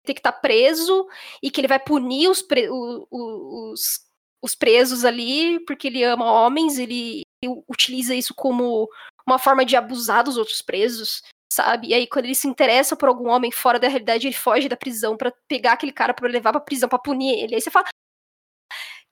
tem 0.06 0.14
que 0.14 0.20
estar 0.20 0.32
tá 0.32 0.38
preso 0.38 1.06
e 1.42 1.50
que 1.50 1.60
ele 1.60 1.68
vai 1.68 1.78
punir 1.78 2.28
os, 2.28 2.42
pre 2.42 2.68
os, 2.70 4.00
os 4.42 4.54
presos 4.54 5.04
ali 5.04 5.60
porque 5.66 5.88
ele 5.88 6.02
ama 6.04 6.30
homens, 6.30 6.78
ele, 6.78 7.22
ele 7.42 7.62
utiliza 7.68 8.14
isso 8.14 8.34
como 8.34 8.88
uma 9.26 9.38
forma 9.38 9.64
de 9.64 9.76
abusar 9.76 10.22
dos 10.24 10.36
outros 10.36 10.62
presos, 10.62 11.22
sabe? 11.52 11.88
E 11.88 11.94
aí, 11.94 12.06
quando 12.06 12.26
ele 12.26 12.34
se 12.34 12.46
interessa 12.46 12.96
por 12.96 13.08
algum 13.08 13.28
homem 13.28 13.50
fora 13.50 13.78
da 13.78 13.88
realidade, 13.88 14.26
ele 14.26 14.36
foge 14.36 14.68
da 14.68 14.76
prisão 14.76 15.16
para 15.16 15.32
pegar 15.48 15.72
aquele 15.72 15.92
cara 15.92 16.14
para 16.14 16.28
levar 16.28 16.52
pra 16.52 16.60
prisão, 16.60 16.88
para 16.88 16.98
punir 16.98 17.38
ele. 17.38 17.54
Aí 17.54 17.60
você 17.60 17.70
fala. 17.70 17.86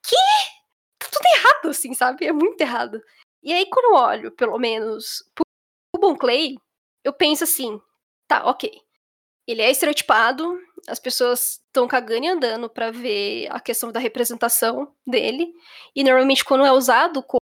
Que? 0.06 0.16
Tá 0.98 1.08
tudo 1.10 1.26
errado, 1.36 1.68
assim, 1.70 1.94
sabe? 1.94 2.26
É 2.26 2.32
muito 2.32 2.60
errado. 2.60 3.02
E 3.42 3.52
aí, 3.52 3.66
quando 3.66 3.86
eu 3.86 3.94
olho, 3.94 4.32
pelo 4.32 4.58
menos, 4.58 5.24
pro 5.34 5.44
Bon 6.00 6.16
Clay, 6.16 6.56
eu 7.02 7.12
penso 7.12 7.44
assim: 7.44 7.80
tá, 8.28 8.46
ok. 8.46 8.70
Ele 9.46 9.62
é 9.62 9.70
estereotipado, 9.70 10.58
as 10.88 10.98
pessoas 10.98 11.60
estão 11.66 11.86
cagando 11.86 12.24
e 12.24 12.28
andando 12.28 12.68
para 12.68 12.90
ver 12.90 13.48
a 13.50 13.60
questão 13.60 13.92
da 13.92 14.00
representação 14.00 14.94
dele. 15.06 15.52
E 15.94 16.02
normalmente, 16.02 16.44
quando 16.44 16.64
é 16.64 16.72
usado 16.72 17.22
como, 17.22 17.40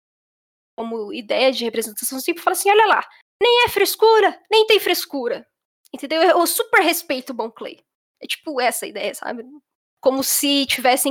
como 0.78 1.12
ideia 1.12 1.52
de 1.52 1.64
representação, 1.64 2.20
sempre 2.20 2.42
fala 2.42 2.56
assim: 2.56 2.70
olha 2.70 2.86
lá, 2.86 3.06
nem 3.42 3.64
é 3.64 3.68
frescura, 3.68 4.40
nem 4.50 4.66
tem 4.66 4.80
frescura. 4.80 5.46
Entendeu? 5.92 6.22
Eu 6.22 6.46
super 6.46 6.82
respeito 6.82 7.30
o 7.30 7.34
Bon 7.34 7.50
Clay. 7.50 7.80
É 8.22 8.26
tipo 8.26 8.60
essa 8.60 8.86
ideia, 8.86 9.14
sabe? 9.14 9.44
Como 10.00 10.22
se 10.22 10.66
tivessem 10.66 11.10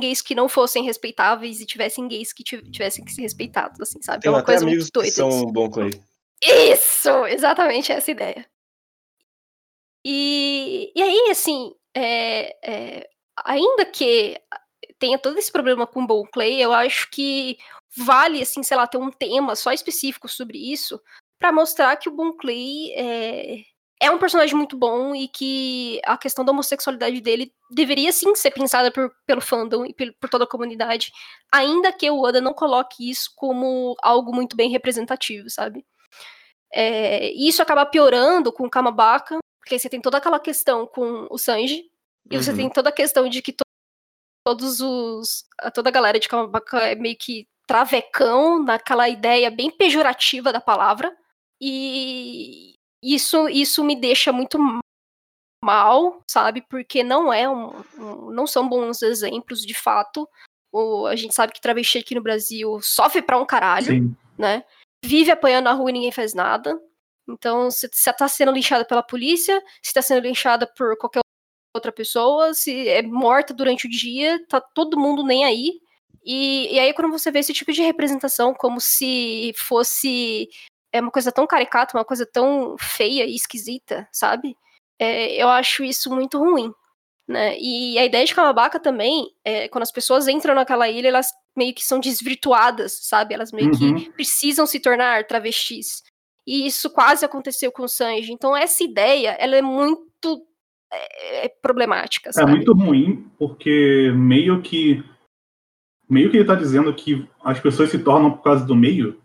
gays 0.00 0.22
que 0.22 0.34
não 0.34 0.48
fossem 0.48 0.84
respeitáveis 0.84 1.60
e 1.60 1.66
tivessem 1.66 2.06
gays 2.06 2.32
que 2.32 2.44
tivessem 2.44 3.04
que 3.04 3.12
ser 3.12 3.22
respeitados, 3.22 3.80
assim, 3.80 4.00
sabe? 4.00 4.22
Tem 4.22 4.30
é 4.30 4.34
uma 4.34 4.44
coisa 4.44 4.64
muito 4.64 4.88
doida. 4.92 5.08
Que 5.08 5.14
são 5.14 5.28
assim. 5.28 5.52
Bon 5.52 5.68
Clay. 5.68 5.90
Isso! 6.42 7.26
Exatamente 7.26 7.90
essa 7.90 8.10
ideia. 8.10 8.46
E, 10.10 10.90
e 10.96 11.02
aí, 11.02 11.28
assim, 11.30 11.74
é, 11.94 12.56
é, 12.64 13.10
ainda 13.44 13.84
que 13.84 14.40
tenha 14.98 15.18
todo 15.18 15.36
esse 15.36 15.52
problema 15.52 15.86
com 15.86 16.02
o 16.04 16.26
Clay, 16.26 16.62
eu 16.62 16.72
acho 16.72 17.10
que 17.10 17.58
vale, 17.94 18.40
assim, 18.40 18.62
sei 18.62 18.78
lá, 18.78 18.86
ter 18.86 18.96
um 18.96 19.10
tema 19.10 19.54
só 19.54 19.70
específico 19.70 20.26
sobre 20.26 20.56
isso, 20.56 20.98
para 21.38 21.52
mostrar 21.52 21.94
que 21.98 22.08
o 22.08 22.12
Bon 22.12 22.32
Clay 22.32 22.90
é, 22.96 23.60
é 24.00 24.10
um 24.10 24.18
personagem 24.18 24.56
muito 24.56 24.78
bom 24.78 25.14
e 25.14 25.28
que 25.28 26.00
a 26.06 26.16
questão 26.16 26.42
da 26.42 26.52
homossexualidade 26.52 27.20
dele 27.20 27.52
deveria 27.70 28.10
sim 28.10 28.34
ser 28.34 28.52
pensada 28.52 28.90
por, 28.90 29.12
pelo 29.26 29.42
fandom 29.42 29.84
e 29.84 29.92
por, 29.92 30.10
por, 30.18 30.30
toda 30.30 30.44
a 30.44 30.48
comunidade, 30.48 31.12
ainda 31.52 31.92
que 31.92 32.10
o 32.10 32.22
Oda 32.22 32.40
não 32.40 32.54
coloque 32.54 33.10
isso 33.10 33.30
como 33.36 33.94
algo 34.02 34.34
muito 34.34 34.56
bem 34.56 34.70
representativo, 34.70 35.50
sabe? 35.50 35.84
É, 36.72 37.30
e 37.30 37.46
isso 37.46 37.60
acaba 37.60 37.84
piorando 37.84 38.50
com 38.50 38.64
o 38.64 38.70
Kamabaka, 38.70 39.38
porque 39.68 39.78
você 39.78 39.90
tem 39.90 40.00
toda 40.00 40.16
aquela 40.16 40.40
questão 40.40 40.86
com 40.86 41.28
o 41.30 41.36
Sanji, 41.36 41.90
e 42.30 42.36
uhum. 42.36 42.42
você 42.42 42.56
tem 42.56 42.70
toda 42.70 42.88
a 42.88 42.92
questão 42.92 43.28
de 43.28 43.42
que 43.42 43.52
to 43.52 43.62
todos 44.46 44.80
os. 44.80 45.44
toda 45.74 45.90
a 45.90 45.92
galera 45.92 46.18
de 46.18 46.26
Kamabaka 46.26 46.78
é 46.78 46.94
meio 46.94 47.16
que 47.18 47.46
travecão 47.66 48.62
naquela 48.62 49.10
ideia 49.10 49.50
bem 49.50 49.70
pejorativa 49.70 50.50
da 50.50 50.60
palavra. 50.60 51.14
E 51.60 52.72
isso, 53.02 53.46
isso 53.50 53.84
me 53.84 53.94
deixa 53.94 54.32
muito 54.32 54.58
mal, 55.62 56.24
sabe? 56.26 56.62
Porque 56.62 57.04
não 57.04 57.30
é 57.30 57.46
um, 57.46 57.78
um, 57.98 58.30
não 58.30 58.46
são 58.46 58.66
bons 58.66 59.02
exemplos 59.02 59.60
de 59.60 59.74
fato. 59.74 60.26
O, 60.72 61.06
a 61.06 61.14
gente 61.14 61.34
sabe 61.34 61.52
que 61.52 61.60
travesti 61.60 61.98
aqui 61.98 62.14
no 62.14 62.22
Brasil 62.22 62.80
sofre 62.80 63.20
pra 63.20 63.38
um 63.38 63.44
caralho, 63.44 63.86
Sim. 63.86 64.16
né? 64.38 64.64
Vive 65.04 65.30
apanhando 65.30 65.64
na 65.64 65.72
rua 65.74 65.90
e 65.90 65.92
ninguém 65.92 66.12
faz 66.12 66.32
nada. 66.32 66.80
Então, 67.28 67.70
se 67.70 67.88
você 67.92 68.12
tá 68.12 68.26
sendo 68.26 68.52
linchada 68.52 68.84
pela 68.84 69.02
polícia, 69.02 69.62
se 69.82 69.92
tá 69.92 70.00
sendo 70.00 70.22
linchada 70.22 70.66
por 70.66 70.96
qualquer 70.96 71.20
outra 71.74 71.92
pessoa, 71.92 72.54
se 72.54 72.88
é 72.88 73.02
morta 73.02 73.52
durante 73.52 73.86
o 73.86 73.90
dia, 73.90 74.44
tá 74.48 74.60
todo 74.60 74.98
mundo 74.98 75.22
nem 75.22 75.44
aí. 75.44 75.80
E, 76.24 76.74
e 76.74 76.78
aí, 76.80 76.92
quando 76.94 77.12
você 77.12 77.30
vê 77.30 77.40
esse 77.40 77.52
tipo 77.52 77.72
de 77.72 77.82
representação, 77.82 78.54
como 78.54 78.80
se 78.80 79.52
fosse 79.56 80.48
é 80.92 81.00
uma 81.00 81.10
coisa 81.10 81.30
tão 81.30 81.46
caricata, 81.46 81.96
uma 81.96 82.04
coisa 82.04 82.26
tão 82.26 82.76
feia 82.78 83.24
e 83.24 83.34
esquisita, 83.34 84.08
sabe? 84.10 84.56
É, 84.98 85.34
eu 85.36 85.48
acho 85.48 85.84
isso 85.84 86.10
muito 86.10 86.38
ruim. 86.38 86.72
Né? 87.26 87.58
E 87.60 87.98
a 87.98 88.06
ideia 88.06 88.24
de 88.24 88.34
Calabaca 88.34 88.80
também, 88.80 89.30
é, 89.44 89.68
quando 89.68 89.82
as 89.82 89.92
pessoas 89.92 90.26
entram 90.28 90.54
naquela 90.54 90.88
ilha, 90.88 91.08
elas 91.08 91.30
meio 91.54 91.74
que 91.74 91.84
são 91.84 92.00
desvirtuadas, 92.00 93.00
sabe? 93.02 93.34
Elas 93.34 93.52
meio 93.52 93.70
uhum. 93.70 93.96
que 93.96 94.10
precisam 94.12 94.64
se 94.66 94.80
tornar 94.80 95.26
travestis. 95.26 96.02
E 96.48 96.66
isso 96.66 96.88
quase 96.88 97.26
aconteceu 97.26 97.70
com 97.70 97.82
o 97.82 97.88
Sanji. 97.88 98.32
Então 98.32 98.56
essa 98.56 98.82
ideia, 98.82 99.36
ela 99.38 99.54
é 99.54 99.60
muito 99.60 100.46
é, 100.90 101.44
é 101.44 101.48
problemática. 101.60 102.30
É 102.30 102.32
sabe? 102.32 102.50
É 102.50 102.54
muito 102.54 102.72
ruim, 102.72 103.30
porque 103.38 104.10
meio 104.16 104.62
que 104.62 105.04
meio 106.08 106.30
que 106.30 106.38
ele 106.38 106.46
tá 106.46 106.54
dizendo 106.54 106.94
que 106.94 107.28
as 107.44 107.60
pessoas 107.60 107.90
se 107.90 107.98
tornam 107.98 108.32
por 108.32 108.42
causa 108.42 108.64
do 108.64 108.74
meio. 108.74 109.20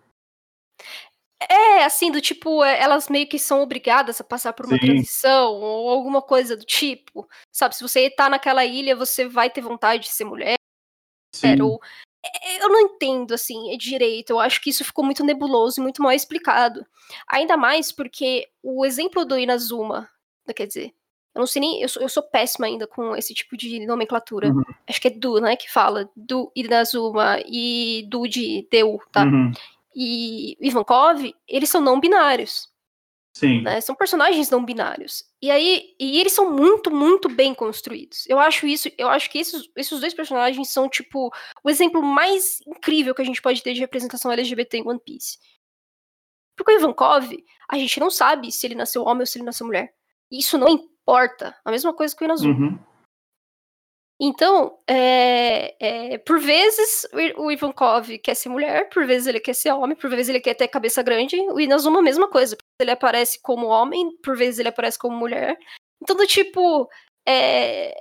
É, 1.50 1.86
assim, 1.86 2.12
do 2.12 2.20
tipo, 2.20 2.62
é, 2.62 2.82
elas 2.82 3.08
meio 3.08 3.28
que 3.28 3.40
são 3.40 3.62
obrigadas 3.62 4.20
a 4.20 4.24
passar 4.24 4.52
por 4.52 4.66
uma 4.66 4.78
Sim. 4.78 4.86
transição 4.86 5.54
ou 5.54 5.90
alguma 5.90 6.22
coisa 6.22 6.58
do 6.58 6.66
tipo. 6.66 7.26
Sabe, 7.54 7.74
se 7.74 7.82
você 7.82 8.10
tá 8.10 8.30
naquela 8.30 8.66
ilha, 8.66 8.98
você 8.98 9.30
vai 9.30 9.50
ter 9.50 9.62
vontade 9.62 10.04
de 10.04 10.10
ser 10.10 10.26
mulher. 10.26 10.56
Sim. 11.34 11.62
Ou 11.62 11.80
eu 12.62 12.70
não 12.70 12.82
entendo, 12.82 13.34
assim, 13.34 13.78
direito. 13.78 14.32
Eu 14.32 14.40
acho 14.40 14.62
que 14.62 14.70
isso 14.70 14.86
ficou 14.86 15.04
muito 15.04 15.24
nebuloso 15.24 15.80
e 15.80 15.84
muito 15.84 16.02
mal 16.02 16.12
explicado. 16.12 16.86
Ainda 17.28 17.58
mais 17.58 17.92
porque 17.92 18.48
o 18.62 18.86
exemplo 18.86 19.26
do 19.26 19.38
Inazuma, 19.38 20.10
quer 20.56 20.68
dizer, 20.68 20.94
eu 21.36 21.40
não 21.40 21.48
sei 21.48 21.60
nem, 21.62 21.82
eu 21.82 21.90
sou, 21.90 22.02
eu 22.02 22.10
sou 22.10 22.24
péssima 22.24 22.68
ainda 22.68 22.86
com 22.86 23.16
esse 23.16 23.34
tipo 23.34 23.58
de 23.58 23.86
nomenclatura. 23.86 24.50
Uhum. 24.50 24.64
Acho 24.88 25.02
que 25.02 25.08
é 25.08 25.12
Du, 25.12 25.40
né, 25.40 25.56
que 25.56 25.72
fala, 25.72 26.10
do 26.16 26.52
Inazuma 26.56 27.40
e 27.46 28.06
do 28.08 28.28
de 28.28 28.68
Deu, 28.72 29.00
tá? 29.12 29.24
Uhum. 29.24 29.52
E 29.96 30.58
Ivankov, 30.62 31.34
eles 31.48 31.70
são 31.70 31.82
não 31.82 32.00
binários. 32.00 32.72
Sim. 33.34 33.62
Né? 33.62 33.82
São 33.82 33.96
personagens 33.96 34.50
não 34.50 34.64
binários. 34.64 35.26
E 35.44 35.52
aí, 35.52 35.94
e 36.00 36.22
eles 36.22 36.32
são 36.32 36.50
muito, 36.50 36.90
muito 36.90 37.28
bem 37.28 37.54
construídos. 37.54 38.26
Eu 38.30 38.40
acho 38.40 38.66
isso, 38.66 38.90
eu 38.98 39.10
acho 39.10 39.30
que 39.30 39.38
esses, 39.40 39.70
esses 39.76 40.00
dois 40.00 40.14
personagens 40.14 40.70
são, 40.70 40.88
tipo, 40.88 41.30
o 41.62 41.70
exemplo 41.70 42.02
mais 42.02 42.62
incrível 42.66 43.14
que 43.14 43.22
a 43.22 43.26
gente 43.26 43.42
pode 43.42 43.62
ter 43.62 43.74
de 43.74 43.82
representação 43.82 44.32
LGBT 44.32 44.78
em 44.78 44.88
One 44.88 45.02
Piece. 45.06 45.38
Porque 46.56 46.72
o 46.72 46.78
Ivankov, 46.78 47.30
a 47.70 47.78
gente 47.78 48.00
não 48.00 48.10
sabe 48.10 48.54
se 48.54 48.66
ele 48.66 48.74
nasceu 48.74 49.04
homem 49.04 49.20
ou 49.20 49.26
se 49.26 49.38
ele 49.38 49.44
nasceu 49.44 49.68
mulher. 49.68 49.94
E 50.32 50.40
isso 50.40 50.58
não 50.58 50.70
importa. 50.70 51.54
A 51.66 51.72
mesma 51.72 51.94
coisa 51.94 52.16
que 52.16 52.24
o 52.24 52.26
Inazuma. 52.26 52.54
Uhum. 52.54 52.80
Então, 54.22 54.80
é, 54.88 56.14
é, 56.14 56.18
por 56.20 56.40
vezes 56.40 57.06
o 57.36 57.52
Ivankov 57.52 58.18
quer 58.20 58.36
ser 58.36 58.48
mulher, 58.48 58.88
por 58.88 59.06
vezes 59.06 59.28
ele 59.28 59.42
quer 59.42 59.54
ser 59.54 59.74
homem, 59.74 59.98
por 59.98 60.10
vezes 60.10 60.30
ele 60.30 60.40
quer 60.40 60.54
ter 60.54 60.70
cabeça 60.70 61.04
grande. 61.04 61.36
O 61.52 61.60
Inazuma, 61.60 62.00
a 62.00 62.02
mesma 62.02 62.30
coisa. 62.30 62.56
Ele 62.80 62.92
aparece 62.92 63.42
como 63.42 63.68
homem, 63.68 64.16
por 64.22 64.36
vezes 64.36 64.60
ele 64.60 64.70
aparece 64.70 64.98
como 64.98 65.16
mulher. 65.16 65.58
Então, 66.02 66.16
do 66.16 66.28
tipo. 66.28 66.90
É, 67.28 67.94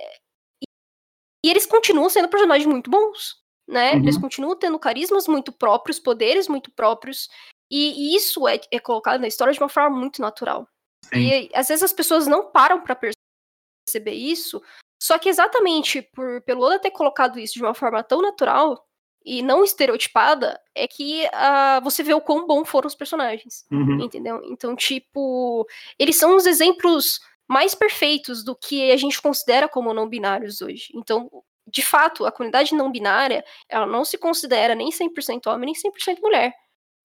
e 1.45 1.49
eles 1.49 1.65
continuam 1.65 2.09
sendo 2.09 2.29
personagens 2.29 2.65
muito 2.65 2.89
bons, 2.89 3.35
né? 3.67 3.93
Uhum. 3.93 3.99
Eles 3.99 4.17
continuam 4.17 4.57
tendo 4.57 4.79
carismas 4.79 5.27
muito 5.27 5.51
próprios, 5.51 5.99
poderes 5.99 6.47
muito 6.47 6.71
próprios. 6.71 7.27
E, 7.69 8.13
e 8.13 8.15
isso 8.15 8.47
é, 8.47 8.59
é, 8.71 8.79
colocado 8.79 9.19
na 9.19 9.27
história 9.27 9.53
de 9.53 9.59
uma 9.59 9.69
forma 9.69 9.97
muito 9.97 10.21
natural. 10.21 10.67
Sim. 11.05 11.19
E 11.19 11.49
às 11.53 11.67
vezes 11.67 11.83
as 11.83 11.93
pessoas 11.93 12.27
não 12.27 12.51
param 12.51 12.81
para 12.81 12.95
perceber 12.95 14.13
isso, 14.13 14.61
só 15.01 15.19
que 15.19 15.27
exatamente 15.27 16.01
por 16.13 16.41
pelo 16.43 16.63
Oda 16.63 16.79
ter 16.79 16.91
colocado 16.91 17.37
isso 17.37 17.55
de 17.55 17.63
uma 17.63 17.73
forma 17.73 18.01
tão 18.03 18.21
natural 18.21 18.87
e 19.25 19.41
não 19.41 19.63
estereotipada, 19.63 20.59
é 20.75 20.87
que 20.87 21.25
uh, 21.25 21.83
você 21.83 22.03
vê 22.03 22.13
o 22.13 22.21
quão 22.21 22.45
bom 22.45 22.65
foram 22.65 22.87
os 22.87 22.95
personagens. 22.95 23.65
Uhum. 23.71 24.01
Entendeu? 24.01 24.41
Então, 24.45 24.75
tipo, 24.75 25.65
eles 25.97 26.15
são 26.15 26.35
os 26.35 26.45
exemplos 26.45 27.19
mais 27.47 27.75
perfeitos 27.75 28.43
do 28.43 28.55
que 28.55 28.91
a 28.91 28.97
gente 28.97 29.21
considera 29.21 29.67
como 29.67 29.93
não 29.93 30.07
binários 30.07 30.61
hoje. 30.61 30.87
Então, 30.93 31.29
de 31.67 31.81
fato, 31.81 32.25
a 32.25 32.31
comunidade 32.31 32.75
não 32.75 32.91
binária, 32.91 33.43
ela 33.69 33.85
não 33.85 34.03
se 34.03 34.17
considera 34.17 34.75
nem 34.75 34.89
100% 34.89 35.47
homem, 35.47 35.73
nem 35.73 35.91
100% 35.91 36.19
mulher. 36.21 36.53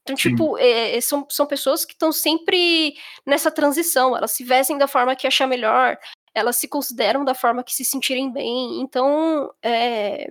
Então, 0.03 0.17
tipo, 0.17 0.57
é, 0.57 0.99
são, 1.03 1.27
são 1.29 1.47
pessoas 1.47 1.85
que 1.85 1.93
estão 1.93 2.11
sempre 2.11 2.95
nessa 3.27 3.51
transição, 3.51 4.17
elas 4.17 4.33
se 4.33 4.43
vestem 4.43 4.79
da 4.79 4.89
forma 4.89 5.15
que 5.15 5.27
achar 5.27 5.47
melhor, 5.47 5.99
elas 6.35 6.57
se 6.57 6.67
consideram 6.67 7.25
da 7.25 7.35
forma 7.35 7.63
que 7.63 7.75
se 7.75 7.85
sentirem 7.85 8.33
bem. 8.33 8.81
Então, 8.81 9.53
é, 9.63 10.29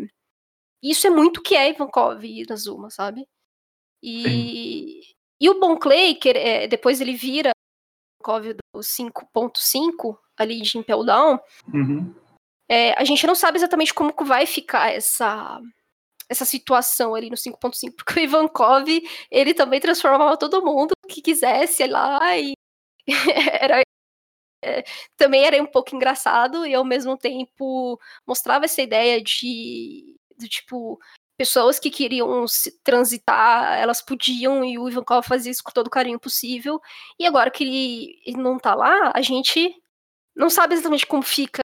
isso 0.92 1.08
é 1.08 1.10
muito 1.10 1.42
que 1.42 1.56
é 1.56 1.70
Ivankov 1.70 2.24
e 2.26 2.44
Inazuma, 2.44 2.90
sabe? 2.90 3.28
E, 4.02 5.02
e 5.40 5.50
o 5.50 5.60
Bon 5.60 5.78
Clay, 5.78 6.16
que 6.16 6.30
é, 6.30 6.68
depois 6.68 7.02
ele 7.02 7.14
vira 7.16 7.52
Ivankov 8.22 8.54
do 8.54 8.80
5.5, 8.80 10.18
ali 10.38 10.62
de 10.62 10.78
Impel 10.78 11.04
Down, 11.04 11.40
Uhum. 11.74 12.14
é, 12.70 12.94
a 12.94 13.04
gente 13.04 13.26
não 13.26 13.36
sabe 13.36 13.58
exatamente 13.58 13.94
como 13.94 14.14
vai 14.24 14.46
ficar 14.46 14.92
essa 14.94 15.60
essa 16.30 16.44
situação 16.46 17.16
ali 17.16 17.30
no 17.30 17.38
5.5, 17.38 17.96
porque 17.96 18.20
o 18.20 18.24
Ivankov, 18.24 18.86
ele 19.32 19.54
também 19.54 19.80
transformava 19.80 20.36
todo 20.38 20.62
mundo 20.64 20.92
que 21.08 21.22
quisesse 21.22 21.88
lá 21.88 22.38
e 22.38 22.52
era 23.62 23.82
é, 24.64 24.84
também 25.16 25.46
era 25.46 25.62
um 25.62 25.66
pouco 25.68 25.96
engraçado 25.96 26.66
e 26.66 26.74
ao 26.74 26.84
mesmo 26.84 27.18
tempo 27.18 28.00
mostrava 28.28 28.66
essa 28.66 28.82
ideia 28.82 29.22
de, 29.22 30.18
de 30.38 30.48
tipo 30.48 31.00
pessoas 31.38 31.80
que 31.80 31.92
queriam 31.92 32.48
se 32.48 32.80
transitar, 32.84 33.78
elas 33.78 34.02
podiam 34.02 34.66
e 34.66 34.80
o 34.80 34.90
Ivankov 34.90 35.26
fazia 35.26 35.52
isso 35.52 35.64
com 35.64 35.72
todo 35.72 35.88
o 35.88 35.92
carinho 35.92 36.20
possível. 36.20 36.82
E 37.20 37.28
agora 37.28 37.52
que 37.52 37.64
ele, 37.64 38.38
não 38.38 38.58
tá 38.58 38.74
lá, 38.74 39.12
a 39.14 39.22
gente 39.22 39.76
não 40.36 40.50
sabe 40.50 40.74
exatamente 40.74 41.06
como 41.06 41.22
fica 41.22 41.62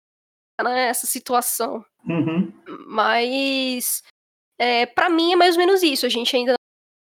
né, 0.61 0.87
essa 0.87 1.07
situação. 1.07 1.85
Uhum. 2.05 2.51
Mas 2.85 4.03
é, 4.59 4.85
para 4.85 5.09
mim 5.09 5.31
é 5.33 5.35
mais 5.35 5.55
ou 5.55 5.59
menos 5.59 5.81
isso. 5.81 6.05
A 6.05 6.09
gente 6.09 6.35
ainda 6.35 6.55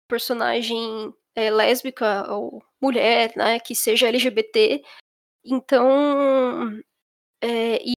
personagem 0.09 1.13
é, 1.35 1.51
lésbica 1.51 2.31
ou 2.33 2.63
mulher, 2.81 3.33
né, 3.35 3.59
que 3.59 3.75
seja 3.75 4.07
LGBT. 4.07 4.83
Então, 5.45 6.81
é, 7.41 7.81
e 7.87 7.96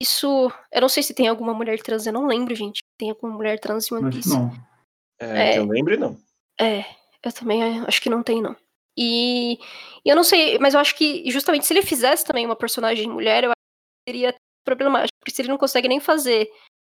isso, 0.00 0.52
eu 0.72 0.80
não 0.80 0.88
sei 0.88 1.02
se 1.02 1.14
tem 1.14 1.28
alguma 1.28 1.52
mulher 1.52 1.80
trans, 1.80 2.06
eu 2.06 2.12
não 2.12 2.26
lembro, 2.26 2.54
gente. 2.54 2.80
Tem 2.98 3.10
alguma 3.10 3.34
mulher 3.34 3.58
trans 3.58 3.90
em 3.90 3.94
One 3.96 4.10
Piece? 4.10 4.28
não. 4.28 4.50
É, 5.20 5.50
É. 5.50 5.52
que 5.54 5.58
eu 5.58 5.66
lembre, 5.66 5.96
não. 5.96 6.16
É, 6.60 6.84
eu 7.22 7.32
também 7.32 7.62
é, 7.62 7.84
acho 7.86 8.00
que 8.00 8.10
não 8.10 8.22
tem, 8.22 8.40
não. 8.40 8.56
E, 8.96 9.54
e 10.04 10.08
eu 10.08 10.16
não 10.16 10.24
sei, 10.24 10.58
mas 10.58 10.74
eu 10.74 10.80
acho 10.80 10.94
que 10.96 11.28
justamente 11.30 11.66
se 11.66 11.72
ele 11.72 11.82
fizesse 11.82 12.24
também 12.24 12.44
uma 12.44 12.56
personagem 12.56 13.08
mulher, 13.08 13.44
eu 13.44 13.50
acho 13.50 13.56
que 14.06 14.10
seria 14.10 14.34
problemático. 14.64 15.16
Porque 15.20 15.34
se 15.34 15.42
ele 15.42 15.48
não 15.48 15.58
consegue 15.58 15.88
nem 15.88 16.00
fazer 16.00 16.48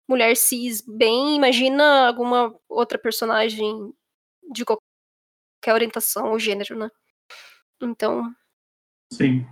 mulher 0.08 0.36
cis 0.36 0.82
bem, 0.82 1.36
imagina 1.36 2.08
alguma 2.08 2.56
outra 2.70 2.98
personagem 2.98 3.94
de 4.52 4.64
qualquer 4.64 5.74
orientação 5.74 6.32
ou 6.32 6.40
gênero, 6.40 6.78
né? 6.78 6.90
Então, 7.82 8.32
Sim. 9.12 9.46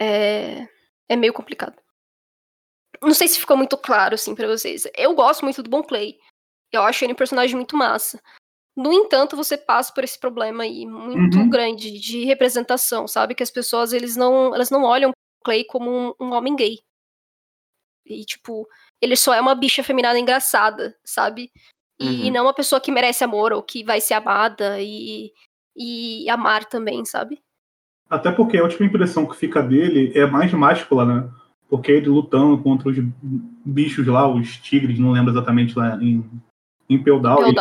é, 0.00 0.66
é 1.08 1.16
meio 1.16 1.32
complicado. 1.32 1.76
Não 3.02 3.14
sei 3.14 3.28
se 3.28 3.38
ficou 3.38 3.56
muito 3.56 3.76
claro, 3.76 4.14
assim, 4.14 4.34
pra 4.34 4.46
vocês. 4.48 4.84
Eu 4.96 5.14
gosto 5.14 5.42
muito 5.44 5.62
do 5.62 5.70
Bon 5.70 5.82
Clay. 5.82 6.18
Eu 6.72 6.82
acho 6.82 7.04
ele 7.04 7.12
um 7.12 7.16
personagem 7.16 7.56
muito 7.56 7.76
massa. 7.76 8.20
No 8.76 8.92
entanto, 8.92 9.34
você 9.36 9.56
passa 9.56 9.92
por 9.92 10.04
esse 10.04 10.18
problema 10.18 10.62
aí 10.64 10.86
muito 10.86 11.38
Uhum. 11.38 11.48
grande 11.48 11.98
de 11.98 12.24
representação, 12.24 13.08
sabe? 13.08 13.34
Que 13.34 13.42
as 13.42 13.50
pessoas, 13.50 13.92
eles 13.92 14.16
não, 14.16 14.54
elas 14.54 14.70
não 14.70 14.84
olham 14.84 15.10
o 15.10 15.14
Clay 15.44 15.64
como 15.64 15.90
um, 15.90 16.14
um 16.20 16.32
homem 16.32 16.54
gay. 16.54 16.78
E, 18.06 18.24
tipo, 18.24 18.66
ele 19.02 19.16
só 19.16 19.34
é 19.34 19.40
uma 19.40 19.54
bicha 19.54 19.82
feminada 19.82 20.18
engraçada, 20.18 20.96
sabe? 21.04 21.50
E 22.00 22.26
Uhum. 22.26 22.32
não 22.32 22.44
uma 22.44 22.54
pessoa 22.54 22.80
que 22.80 22.92
merece 22.92 23.24
amor 23.24 23.52
ou 23.52 23.62
que 23.62 23.82
vai 23.82 24.00
ser 24.00 24.14
amada 24.14 24.80
e, 24.80 25.32
e 25.76 26.28
amar 26.30 26.64
também, 26.64 27.04
sabe? 27.04 27.42
Até 28.08 28.30
porque 28.30 28.56
a 28.56 28.62
última 28.62 28.86
impressão 28.86 29.26
que 29.26 29.36
fica 29.36 29.62
dele 29.62 30.12
é 30.16 30.24
mais 30.24 30.52
máscula, 30.52 31.04
né? 31.04 31.30
Porque 31.68 31.92
ele 31.92 32.08
lutando 32.08 32.56
contra 32.58 32.88
os 32.88 32.96
bichos 33.64 34.06
lá, 34.06 34.26
os 34.26 34.56
tigres, 34.56 34.98
não 34.98 35.12
lembro 35.12 35.32
exatamente 35.32 35.76
lá 35.78 35.96
em, 36.02 36.24
em 36.88 36.98
Peldal, 36.98 37.46
ele, 37.46 37.56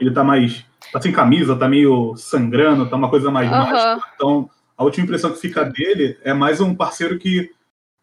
ele 0.00 0.10
tá 0.10 0.24
mais. 0.24 0.64
tá 0.92 1.00
sem 1.00 1.12
camisa, 1.12 1.56
tá 1.56 1.68
meio 1.68 2.16
sangrando, 2.16 2.88
tá 2.88 2.96
uma 2.96 3.08
coisa 3.08 3.30
mais 3.30 3.48
mágica. 3.48 3.92
Aham. 3.92 4.00
Então, 4.14 4.50
a 4.76 4.82
última 4.82 5.04
impressão 5.04 5.32
que 5.32 5.38
fica 5.38 5.64
dele 5.64 6.18
é 6.24 6.34
mais 6.34 6.60
um 6.60 6.74
parceiro 6.74 7.18
que 7.18 7.50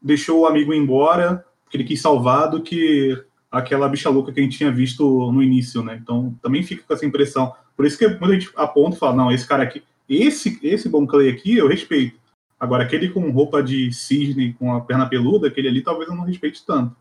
deixou 0.01 0.41
o 0.41 0.45
amigo 0.45 0.73
embora, 0.73 1.45
que 1.69 1.75
ele 1.75 1.83
quis 1.83 2.01
salvar, 2.01 2.49
do 2.49 2.61
que 2.61 3.21
aquela 3.51 3.89
bicha 3.89 4.09
louca 4.09 4.31
que 4.31 4.39
a 4.39 4.43
gente 4.43 4.57
tinha 4.57 4.71
visto 4.71 5.31
no 5.31 5.43
início, 5.43 5.83
né? 5.83 5.99
Então, 6.01 6.35
também 6.41 6.63
fica 6.63 6.83
com 6.87 6.93
essa 6.93 7.05
impressão. 7.05 7.53
Por 7.75 7.85
isso 7.85 7.97
que 7.97 8.07
muita 8.07 8.33
gente 8.33 8.49
aponta 8.55 8.95
e 8.95 8.99
fala, 8.99 9.15
não, 9.15 9.31
esse 9.31 9.47
cara 9.47 9.63
aqui, 9.63 9.83
esse, 10.07 10.59
esse 10.63 10.87
Bon 10.87 11.05
Clay 11.05 11.29
aqui, 11.29 11.57
eu 11.57 11.67
respeito. 11.67 12.18
Agora, 12.59 12.83
aquele 12.83 13.09
com 13.09 13.31
roupa 13.31 13.63
de 13.63 13.91
cisne, 13.93 14.53
com 14.53 14.73
a 14.73 14.81
perna 14.81 15.07
peluda, 15.07 15.47
aquele 15.47 15.69
ali 15.69 15.81
talvez 15.81 16.09
eu 16.09 16.15
não 16.15 16.25
respeite 16.25 16.65
tanto. 16.65 16.95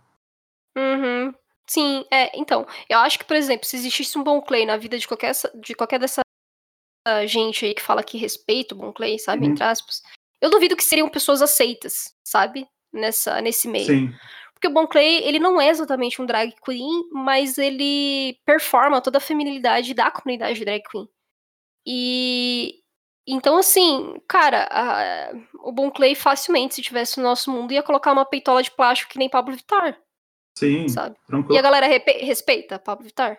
Uhum. 0.77 1.35
Sim, 1.67 2.05
é, 2.11 2.39
então, 2.39 2.67
eu 2.89 2.99
acho 2.99 3.19
que, 3.19 3.25
por 3.25 3.37
exemplo, 3.37 3.67
se 3.67 3.77
existisse 3.77 4.17
um 4.17 4.23
Bon 4.23 4.41
Clay 4.41 4.65
na 4.65 4.77
vida 4.77 4.97
de 4.99 5.07
qualquer, 5.07 5.33
de 5.61 5.75
qualquer 5.75 5.99
dessa 5.99 6.21
gente 7.27 7.65
aí 7.65 7.75
que 7.75 7.83
fala 7.83 8.03
que 8.03 8.19
respeita 8.19 8.75
o 8.75 8.79
Bon 8.79 8.93
Clay, 8.93 9.19
sabe, 9.19 9.45
Uhum. 9.47 9.53
entre 9.53 9.65
aspas, 9.65 10.03
eu 10.41 10.51
duvido 10.51 10.77
que 10.77 10.85
seriam 10.85 11.09
pessoas 11.09 11.43
aceitas, 11.43 12.15
sabe, 12.25 12.67
nessa, 12.93 13.41
nesse 13.41 13.67
meio. 13.67 13.87
Sim, 13.87 14.15
Porque 14.55 14.69
o 14.69 14.73
Bon 14.73 14.87
Clay, 14.87 15.23
ele 15.25 15.39
não 15.39 15.61
é 15.61 15.69
exatamente 15.69 16.21
um 16.21 16.27
drag 16.27 16.55
queen, 16.65 17.09
mas 17.13 17.59
ele 17.59 18.39
performa 18.45 19.01
toda 19.01 19.19
a 19.19 19.21
feminilidade 19.21 19.95
da 19.95 20.11
comunidade 20.11 20.65
drag 20.65 20.83
queen. 20.91 21.09
E 21.87 22.78
então, 23.35 23.59
assim, 23.59 24.21
cara, 24.29 24.69
a- 24.71 25.33
o 25.61 25.73
Bon 25.73 25.91
Clay 25.91 26.15
facilmente, 26.15 26.75
se 26.77 26.83
tivesse 26.83 27.19
no 27.19 27.25
nosso 27.25 27.51
mundo, 27.51 27.73
ia 27.73 27.83
colocar 27.83 28.13
uma 28.13 28.25
peitola 28.25 28.63
de 28.63 28.71
plástico 28.71 29.13
que 29.13 29.19
nem 29.19 29.29
Pablo 29.29 29.55
Vittar, 29.55 29.99
sim, 30.57 30.89
sabe? 30.89 31.17
E 31.23 31.27
tranquilo. 31.27 31.59
a 31.59 31.63
galera 31.63 31.87
respeita 31.87 32.79
Pablo 32.79 33.05
Vittar? 33.05 33.39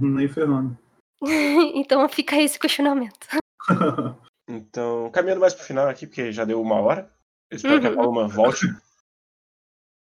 Nem 0.00 0.28
ferrando. 0.28 0.78
então 1.74 2.08
fica 2.08 2.36
esse 2.40 2.58
questionamento. 2.58 3.26
Então, 4.50 5.10
caminhando 5.10 5.42
mais 5.42 5.52
pro 5.52 5.62
final 5.62 5.88
aqui, 5.88 6.06
porque 6.06 6.32
já 6.32 6.42
deu 6.42 6.58
uma 6.58 6.80
hora. 6.80 7.12
Eu 7.50 7.56
espero 7.58 7.82
que 7.82 7.86
a 7.86 7.90
Uhum. 7.90 7.96
Paloma 7.96 8.26
volte. 8.28 8.64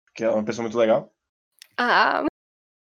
Porque 0.08 0.26
ela 0.26 0.34
é 0.34 0.36
uma 0.36 0.44
pessoa 0.44 0.64
muito 0.64 0.78
legal. 0.78 1.10
Ah, 1.78 2.26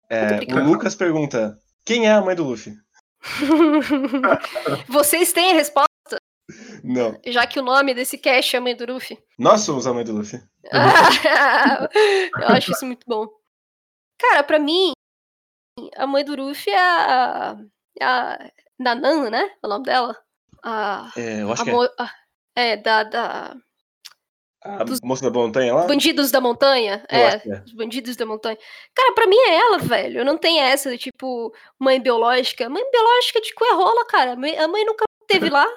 É, 0.10 0.40
o. 0.54 0.64
Lucas 0.64 0.96
pergunta: 0.96 1.62
quem 1.84 2.08
é 2.08 2.14
a 2.14 2.22
mãe 2.22 2.38
do 2.38 2.46
Luffy? 2.46 2.78
vocês 4.88 5.34
têm 5.34 5.52
a 5.52 5.56
resposta, 5.56 5.90
Não. 6.88 7.20
já 7.26 7.48
que 7.48 7.60
o 7.60 7.64
nome 7.64 7.94
desse 7.94 8.18
cast 8.18 8.56
é 8.56 8.60
Mãe 8.60 8.76
do 8.76 8.86
Luffy? 8.94 9.18
Nós 9.40 9.62
somos 9.62 9.88
a 9.88 9.94
mãe 9.94 10.04
do 10.04 10.14
Luffy. 10.14 10.40
Eu 12.42 12.48
acho 12.50 12.72
isso 12.72 12.86
muito 12.86 13.04
bom. 13.08 13.28
Cara, 14.20 14.44
pra 14.44 14.60
mim, 14.60 14.92
a 15.96 16.06
mãe 16.08 16.24
do 16.24 16.36
Luffy 16.36 16.72
é 16.72 16.78
a, 16.80 17.58
a 18.02 18.52
Nanan, 18.80 19.30
né? 19.30 19.52
É 19.64 19.66
o 19.66 19.70
nome 19.70 19.84
dela? 19.86 20.16
A, 20.64 21.12
É, 21.18 21.42
eu 21.42 21.52
acho 21.52 21.62
a 21.62 21.66
que 21.66 21.72
é. 21.72 21.76
a- 22.00 22.12
É, 22.56 22.78
da. 22.78 23.04
da... 23.04 23.56
A 24.64 24.84
dos... 24.84 25.00
moça 25.02 25.30
da 25.30 25.40
montanha 25.40 25.76
lá? 25.76 25.86
Bandidos 25.86 26.32
da 26.32 26.42
montanha? 26.42 27.06
Eu 27.12 27.18
é, 27.20 27.42
é. 27.46 27.64
os 27.64 27.72
bandidos 27.74 28.16
da 28.16 28.26
montanha. 28.26 28.58
Cara, 28.96 29.14
pra 29.14 29.28
mim 29.28 29.38
é 29.38 29.56
ela, 29.58 29.78
velho. 29.78 30.26
Não 30.26 30.38
tem 30.40 30.60
essa 30.60 30.90
de 30.90 30.98
tipo, 30.98 31.54
mãe 31.80 32.02
biológica. 32.02 32.68
Mãe 32.68 32.84
biológica 32.92 33.40
de 33.42 33.54
cu 33.54 33.64
é 33.64 33.74
rola, 33.76 34.06
cara. 34.08 34.32
A 34.34 34.68
mãe 34.68 34.84
nunca 34.86 35.04
teve 35.28 35.50
lá, 35.52 35.68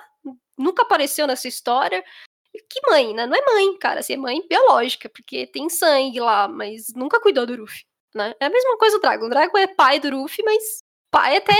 nunca 0.58 0.82
apareceu 0.82 1.26
nessa 1.26 1.48
história. 1.48 2.04
Que 2.52 2.80
mãe, 2.90 3.14
né? 3.14 3.26
Não 3.26 3.36
é 3.36 3.44
mãe, 3.44 3.78
cara. 3.78 4.00
Assim, 4.00 4.14
é 4.14 4.16
mãe 4.16 4.42
biológica, 4.48 5.08
porque 5.08 5.46
tem 5.46 5.68
sangue 5.68 6.20
lá, 6.20 6.48
mas 6.48 6.92
nunca 6.94 7.20
cuidou 7.20 7.46
do 7.46 7.56
Ruffy, 7.56 7.84
né? 8.14 8.34
É 8.40 8.46
a 8.46 8.50
mesma 8.50 8.76
coisa 8.78 8.96
o 8.96 9.00
Dragon. 9.00 9.26
O 9.26 9.30
Dragon 9.30 9.58
é 9.58 9.66
pai 9.66 10.00
do 10.00 10.10
Ruffy, 10.10 10.44
mas 10.44 10.82
pai 11.10 11.36
até, 11.36 11.54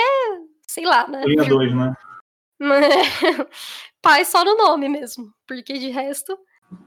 sei 0.66 0.84
lá, 0.84 1.06
né? 1.06 1.22
Linha 1.24 1.48
2, 1.48 1.74
né? 1.74 1.94
pai 4.02 4.24
só 4.24 4.44
no 4.44 4.56
nome 4.56 4.88
mesmo, 4.88 5.32
porque 5.46 5.74
de 5.74 5.88
resto. 5.88 6.38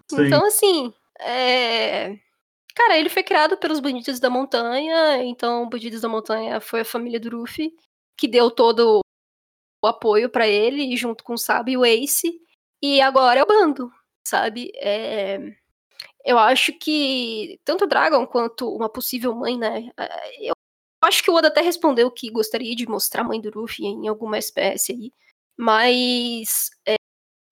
Sim. 0.10 0.26
Então, 0.26 0.46
assim, 0.46 0.94
é... 1.20 2.18
Cara, 2.76 2.98
ele 2.98 3.10
foi 3.10 3.24
criado 3.24 3.58
pelos 3.58 3.80
Bandidos 3.80 4.20
da 4.20 4.30
Montanha, 4.30 5.24
então 5.24 5.68
Bandidos 5.70 6.02
da 6.02 6.10
Montanha 6.10 6.60
foi 6.62 6.82
a 6.82 6.86
família 6.86 7.20
do 7.20 7.38
Ruffy, 7.38 7.74
que 8.18 8.28
deu 8.28 8.50
todo 8.50 9.02
o 9.82 9.88
apoio 9.88 10.30
para 10.30 10.48
ele, 10.48 10.96
junto 10.96 11.24
com 11.24 11.34
o 11.34 11.38
Sabe 11.38 11.74
e 11.74 11.78
o 11.78 11.86
Ace, 11.86 12.40
e 12.82 13.02
agora 13.02 13.40
é 13.40 13.44
o 13.44 13.48
bando, 13.48 13.92
sabe? 14.26 14.72
É... 14.76 15.40
Eu 16.26 16.38
acho 16.38 16.74
que 16.74 17.60
tanto 17.66 17.86
o 17.86 17.88
Dragon 17.88 18.26
quanto 18.28 18.70
uma 18.70 18.90
possível 18.90 19.34
mãe, 19.36 19.58
né? 19.58 19.90
É, 19.98 20.50
eu 20.50 20.54
acho 21.04 21.24
que 21.24 21.32
o 21.32 21.36
Oda 21.36 21.48
até 21.48 21.62
respondeu 21.62 22.12
que 22.12 22.30
gostaria 22.30 22.76
de 22.76 22.88
mostrar 22.88 23.22
a 23.22 23.24
mãe 23.24 23.42
do 23.42 23.50
Ruffy 23.50 23.86
em 23.86 24.08
alguma 24.08 24.38
espécie 24.38 24.94
aí, 24.94 25.14
mas 25.58 26.70
é, 26.88 26.96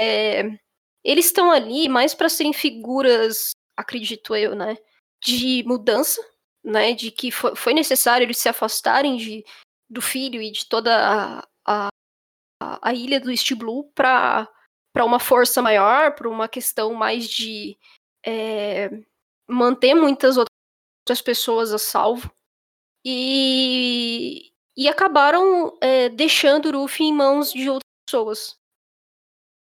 é, 0.01 0.60
eles 1.03 1.26
estão 1.27 1.51
ali 1.51 1.89
mais 1.89 2.14
para 2.14 2.30
serem 2.30 2.53
figuras, 2.53 3.51
acredito 3.77 4.35
eu, 4.35 4.56
né? 4.56 4.77
De 5.23 5.64
mudança, 5.65 6.22
né? 6.64 6.93
De 6.93 7.11
que 7.11 7.31
foi, 7.31 7.56
foi 7.56 7.73
necessário 7.73 8.26
eles 8.26 8.38
se 8.38 8.49
afastarem 8.49 9.18
de, 9.18 9.43
do 9.89 10.01
filho 10.01 10.41
e 10.41 10.51
de 10.51 10.68
toda 10.68 10.91
a, 10.95 11.47
a, 11.65 11.89
a 12.60 12.94
ilha 12.94 13.19
do 13.19 13.31
East 13.31 13.53
Blue 13.53 13.91
para 13.94 14.48
uma 14.98 15.19
força 15.19 15.61
maior, 15.61 16.14
para 16.14 16.30
uma 16.30 16.48
questão 16.48 16.94
mais 16.94 17.27
de 17.27 17.77
é, 18.26 18.90
manter 19.48 19.95
muitas 19.95 20.38
outras 20.38 21.22
pessoas 21.23 21.73
a 21.73 21.77
salvo. 21.77 22.31
E, 23.06 24.52
e 24.76 24.88
acabaram 24.90 25.77
é, 25.81 26.10
deixando 26.10 26.65
o 26.68 26.81
Ruffy 26.81 27.06
em 27.06 27.14
mãos 27.14 27.52
de 27.52 27.69
outras 27.69 27.90
pessoas. 28.06 28.60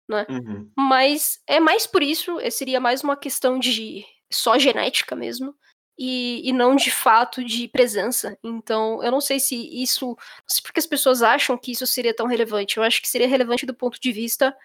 Né? 0.09 0.27
Uhum. 0.29 0.71
Mas 0.77 1.41
é 1.47 1.61
mais 1.61 1.87
por 1.87 2.03
isso, 2.03 2.39
seria 2.51 2.81
mais 2.81 3.03
uma 3.03 3.17
questão 3.17 3.59
de 3.59 4.05
só 4.33 4.59
genética 4.59 5.15
mesmo. 5.15 5.55
E, 5.99 6.49
e, 6.49 6.53
não 6.53 6.77
de 6.77 6.93
fato 6.93 7.43
de 7.45 7.67
presença. 7.67 8.39
Então, 8.43 9.03
eu 9.03 9.11
não 9.11 9.21
sei 9.21 9.41
se 9.41 9.57
isso. 9.83 10.07
Não 10.07 10.17
sei 10.47 10.63
porque 10.63 10.79
as 10.79 10.87
pessoas 10.87 11.23
acham 11.23 11.59
que 11.59 11.73
isso 11.73 11.87
seria 11.89 12.15
tão 12.15 12.27
relevante. 12.27 12.77
Eu 12.77 12.85
acho 12.85 13.03
que 13.03 13.09
seria 13.09 13.27
relevante 13.27 13.67
do 13.67 13.75
ponto 13.75 14.01
de 14.01 14.13
vista 14.13 14.57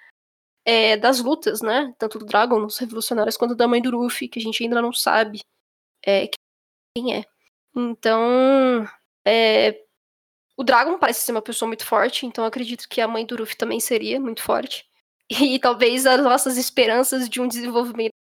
é, 0.65 0.95
das 0.95 1.19
lutas, 1.19 1.61
né? 1.61 1.93
Tanto 1.97 2.19
do 2.19 2.25
Dragon, 2.25 2.59
nos 2.59 2.77
Revolucionários, 2.77 3.37
quanto 3.37 3.55
da 3.55 3.67
mãe 3.67 3.81
do 3.81 3.97
Ruffy, 3.97 4.27
que 4.27 4.39
a 4.39 4.41
gente 4.41 4.63
ainda 4.63 4.81
não 4.81 4.93
sabe 4.93 5.39
é, 6.05 6.29
quem 6.95 7.15
é. 7.17 7.25
Então, 7.75 8.87
é, 9.25 9.83
o 10.55 10.63
Dragon 10.63 10.97
parece 10.99 11.21
ser 11.21 11.31
uma 11.31 11.41
pessoa 11.41 11.67
muito 11.67 11.85
forte, 11.85 12.25
então 12.25 12.45
acredito 12.45 12.87
que 12.87 13.01
a 13.01 13.07
mãe 13.07 13.25
do 13.25 13.35
Ruffy 13.35 13.57
também 13.57 13.79
seria 13.79 14.19
muito 14.19 14.41
forte. 14.41 14.85
E 15.29 15.57
talvez 15.57 16.05
as 16.05 16.21
nossas 16.21 16.57
esperanças 16.57 17.27
de 17.27 17.41
um 17.41 17.47
desenvolvimento 17.47 18.11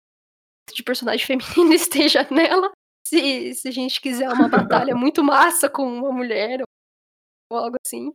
de 0.73 0.81
personagem 0.81 1.25
feminino 1.45 1.73
esteja 1.73 2.25
nela. 2.31 2.71
Se, 3.05 3.53
se 3.55 3.67
a 3.67 3.71
gente 3.71 3.99
quiser 4.01 4.29
uma 4.29 4.47
batalha 4.47 4.95
muito 4.95 5.23
massa 5.23 5.69
com 5.69 5.83
uma 5.85 6.11
mulher 6.11 6.61
ou 7.51 7.57
algo 7.57 7.77
assim. 7.85 8.13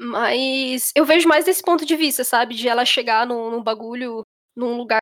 Mas 0.00 0.92
eu 0.94 1.04
vejo 1.04 1.28
mais 1.28 1.44
desse 1.44 1.62
ponto 1.62 1.84
de 1.84 1.96
vista, 1.96 2.22
sabe? 2.24 2.54
De 2.54 2.68
ela 2.68 2.84
chegar 2.84 3.26
num, 3.26 3.50
num 3.50 3.62
bagulho, 3.62 4.22
num 4.56 4.76
lugar 4.76 5.00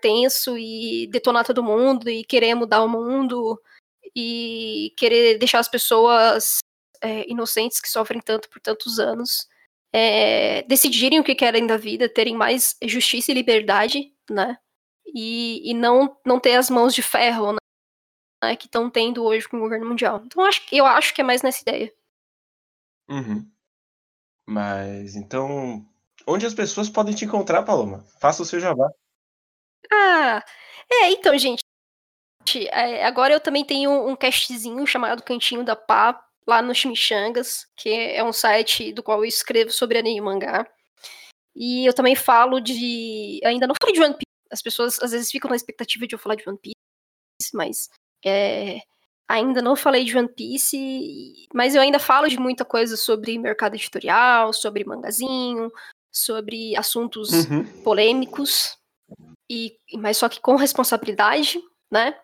tenso 0.00 0.56
e 0.58 1.08
detonar 1.08 1.44
todo 1.44 1.62
mundo 1.62 2.08
e 2.08 2.24
querer 2.24 2.54
mudar 2.54 2.82
o 2.84 2.88
mundo 2.88 3.60
e 4.14 4.92
querer 4.96 5.38
deixar 5.38 5.58
as 5.60 5.68
pessoas 5.68 6.58
é, 7.02 7.28
inocentes 7.30 7.80
que 7.80 7.88
sofrem 7.88 8.20
tanto 8.20 8.48
por 8.48 8.60
tantos 8.60 8.98
anos 8.98 9.48
é, 9.92 10.62
decidirem 10.62 11.20
o 11.20 11.24
que 11.24 11.34
querem 11.34 11.66
da 11.66 11.76
vida, 11.76 12.08
terem 12.08 12.34
mais 12.34 12.76
justiça 12.84 13.30
e 13.30 13.34
liberdade, 13.34 14.12
né? 14.30 14.56
E, 15.06 15.70
e 15.70 15.74
não, 15.74 16.16
não 16.24 16.40
ter 16.40 16.56
as 16.56 16.70
mãos 16.70 16.94
de 16.94 17.02
ferro, 17.02 17.52
né? 18.42 18.56
Que 18.56 18.66
estão 18.66 18.90
tendo 18.90 19.24
hoje 19.24 19.48
com 19.48 19.56
o 19.56 19.60
governo 19.60 19.86
mundial. 19.86 20.22
Então 20.24 20.44
acho, 20.44 20.62
eu 20.72 20.86
acho 20.86 21.14
que 21.14 21.20
é 21.20 21.24
mais 21.24 21.42
nessa 21.42 21.62
ideia. 21.62 21.92
Uhum. 23.08 23.50
Mas 24.46 25.14
então, 25.14 25.86
onde 26.26 26.46
as 26.46 26.54
pessoas 26.54 26.88
podem 26.88 27.14
te 27.14 27.24
encontrar, 27.24 27.62
Paloma? 27.62 28.04
Faça 28.20 28.42
o 28.42 28.46
seu 28.46 28.60
jabá. 28.60 28.90
Ah, 29.90 30.42
é, 30.90 31.10
então, 31.10 31.36
gente. 31.38 31.62
É, 32.70 33.04
agora 33.04 33.34
eu 33.34 33.40
também 33.40 33.64
tenho 33.64 33.90
um 34.08 34.16
castzinho 34.16 34.84
chamado 34.86 35.22
Cantinho 35.22 35.64
da 35.64 35.76
Pá, 35.76 36.20
lá 36.46 36.60
no 36.60 36.74
Chimichangas, 36.74 37.68
que 37.76 37.88
é 37.88 38.22
um 38.24 38.32
site 38.32 38.92
do 38.92 39.02
qual 39.02 39.18
eu 39.18 39.24
escrevo 39.24 39.70
sobre 39.70 39.98
anime 39.98 40.18
e 40.18 40.20
mangá. 40.20 40.66
E 41.54 41.86
eu 41.86 41.92
também 41.94 42.16
falo 42.16 42.60
de. 42.60 43.40
Ainda 43.44 43.66
não 43.66 43.74
falei 43.80 43.94
de 43.94 44.02
One 44.02 44.14
Piece. 44.14 44.31
As 44.52 44.62
pessoas 44.62 45.02
às 45.02 45.12
vezes 45.12 45.30
ficam 45.30 45.48
na 45.48 45.56
expectativa 45.56 46.06
de 46.06 46.14
eu 46.14 46.18
falar 46.18 46.34
de 46.34 46.48
One 46.48 46.58
Piece, 46.58 46.76
mas 47.54 47.88
é, 48.24 48.80
ainda 49.28 49.62
não 49.62 49.74
falei 49.74 50.04
de 50.04 50.16
One 50.16 50.28
Piece, 50.28 51.48
mas 51.54 51.74
eu 51.74 51.80
ainda 51.80 51.98
falo 51.98 52.28
de 52.28 52.38
muita 52.38 52.64
coisa 52.64 52.96
sobre 52.96 53.38
mercado 53.38 53.74
editorial, 53.74 54.52
sobre 54.52 54.84
mangazinho, 54.84 55.72
sobre 56.12 56.76
assuntos 56.76 57.30
uhum. 57.30 57.64
polêmicos, 57.82 58.76
e 59.50 59.76
mas 59.94 60.18
só 60.18 60.28
que 60.28 60.40
com 60.40 60.56
responsabilidade, 60.56 61.58
né? 61.90 62.18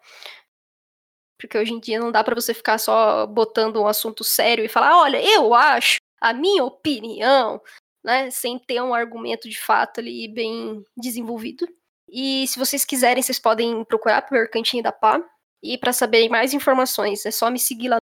Porque 1.41 1.57
hoje 1.57 1.73
em 1.73 1.81
dia 1.81 2.01
não 2.01 2.11
dá 2.11 2.23
para 2.25 2.35
você 2.35 2.53
ficar 2.53 2.79
só 2.79 3.27
botando 3.27 3.81
um 3.81 3.87
assunto 3.87 4.25
sério 4.25 4.65
e 4.65 4.69
falar, 4.69 4.99
olha, 5.01 5.23
eu 5.23 5.55
acho, 5.55 5.99
a 6.21 6.33
minha 6.33 6.65
opinião, 6.65 7.61
né, 8.05 8.31
sem 8.31 8.59
ter 8.59 8.83
um 8.83 8.93
argumento 8.93 9.49
de 9.49 9.59
fato 9.59 10.01
ali 10.01 10.27
bem 10.29 10.85
desenvolvido. 10.97 11.69
E 12.09 12.47
se 12.49 12.59
vocês 12.59 12.85
quiserem, 12.85 13.23
vocês 13.23 13.39
podem 13.39 13.85
procurar 13.85 14.23
pelo 14.23 14.49
Cantinho 14.51 14.83
da 14.83 14.93
Pá, 14.93 15.23
e 15.63 15.77
para 15.77 15.93
saber 15.93 16.29
mais 16.29 16.55
informações, 16.55 17.27
é 17.27 17.31
só 17.31 17.51
me 17.51 17.59
seguir 17.59 17.89
lá 17.89 17.99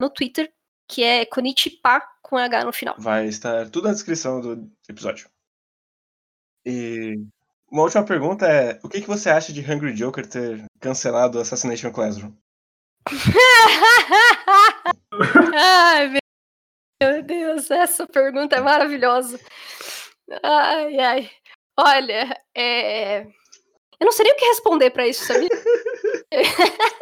no 0.00 0.10
Twitter, 0.10 0.52
que 0.88 1.02
é 1.02 1.26
Konichipa 1.26 2.00
com 2.22 2.36
H 2.36 2.64
no 2.64 2.72
final. 2.72 2.96
Vai 2.98 3.26
estar 3.26 3.68
tudo 3.70 3.88
na 3.88 3.94
descrição 3.94 4.40
do 4.40 4.70
episódio. 4.88 5.28
E 6.64 7.14
uma 7.70 7.82
última 7.82 8.04
pergunta 8.04 8.46
é: 8.46 8.80
o 8.82 8.88
que, 8.88 9.00
que 9.00 9.06
você 9.06 9.30
acha 9.30 9.52
de 9.52 9.60
Hungry 9.60 9.94
Joker 9.94 10.26
ter 10.26 10.64
cancelado 10.80 11.38
Assassination 11.38 11.92
Classroom? 11.92 12.32
ai, 15.54 16.18
meu 17.00 17.22
Deus, 17.22 17.70
essa 17.70 18.04
pergunta 18.06 18.56
é 18.56 18.60
maravilhosa. 18.60 19.38
Ai, 20.42 20.98
ai. 20.98 21.30
Olha, 21.78 22.40
é... 22.54 23.22
eu 23.22 24.04
não 24.04 24.12
sei 24.12 24.24
nem 24.24 24.34
o 24.34 24.36
que 24.36 24.46
responder 24.46 24.90
para 24.90 25.06
isso, 25.06 25.24
sabia? 25.24 25.48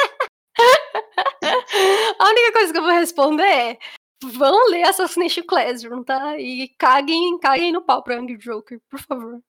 A 2.18 2.28
única 2.28 2.52
coisa 2.52 2.72
que 2.72 2.78
eu 2.78 2.82
vou 2.82 2.92
responder 2.92 3.44
é: 3.44 3.78
vão 4.22 4.70
ler 4.70 4.84
Assassination 4.84 5.44
Classroom, 5.44 6.02
tá? 6.02 6.38
E 6.38 6.68
caguem, 6.78 7.38
caguem 7.38 7.72
no 7.72 7.82
pau 7.82 8.02
pra 8.02 8.16
Angry 8.16 8.36
Joker, 8.38 8.80
por 8.90 9.00
favor. 9.00 9.40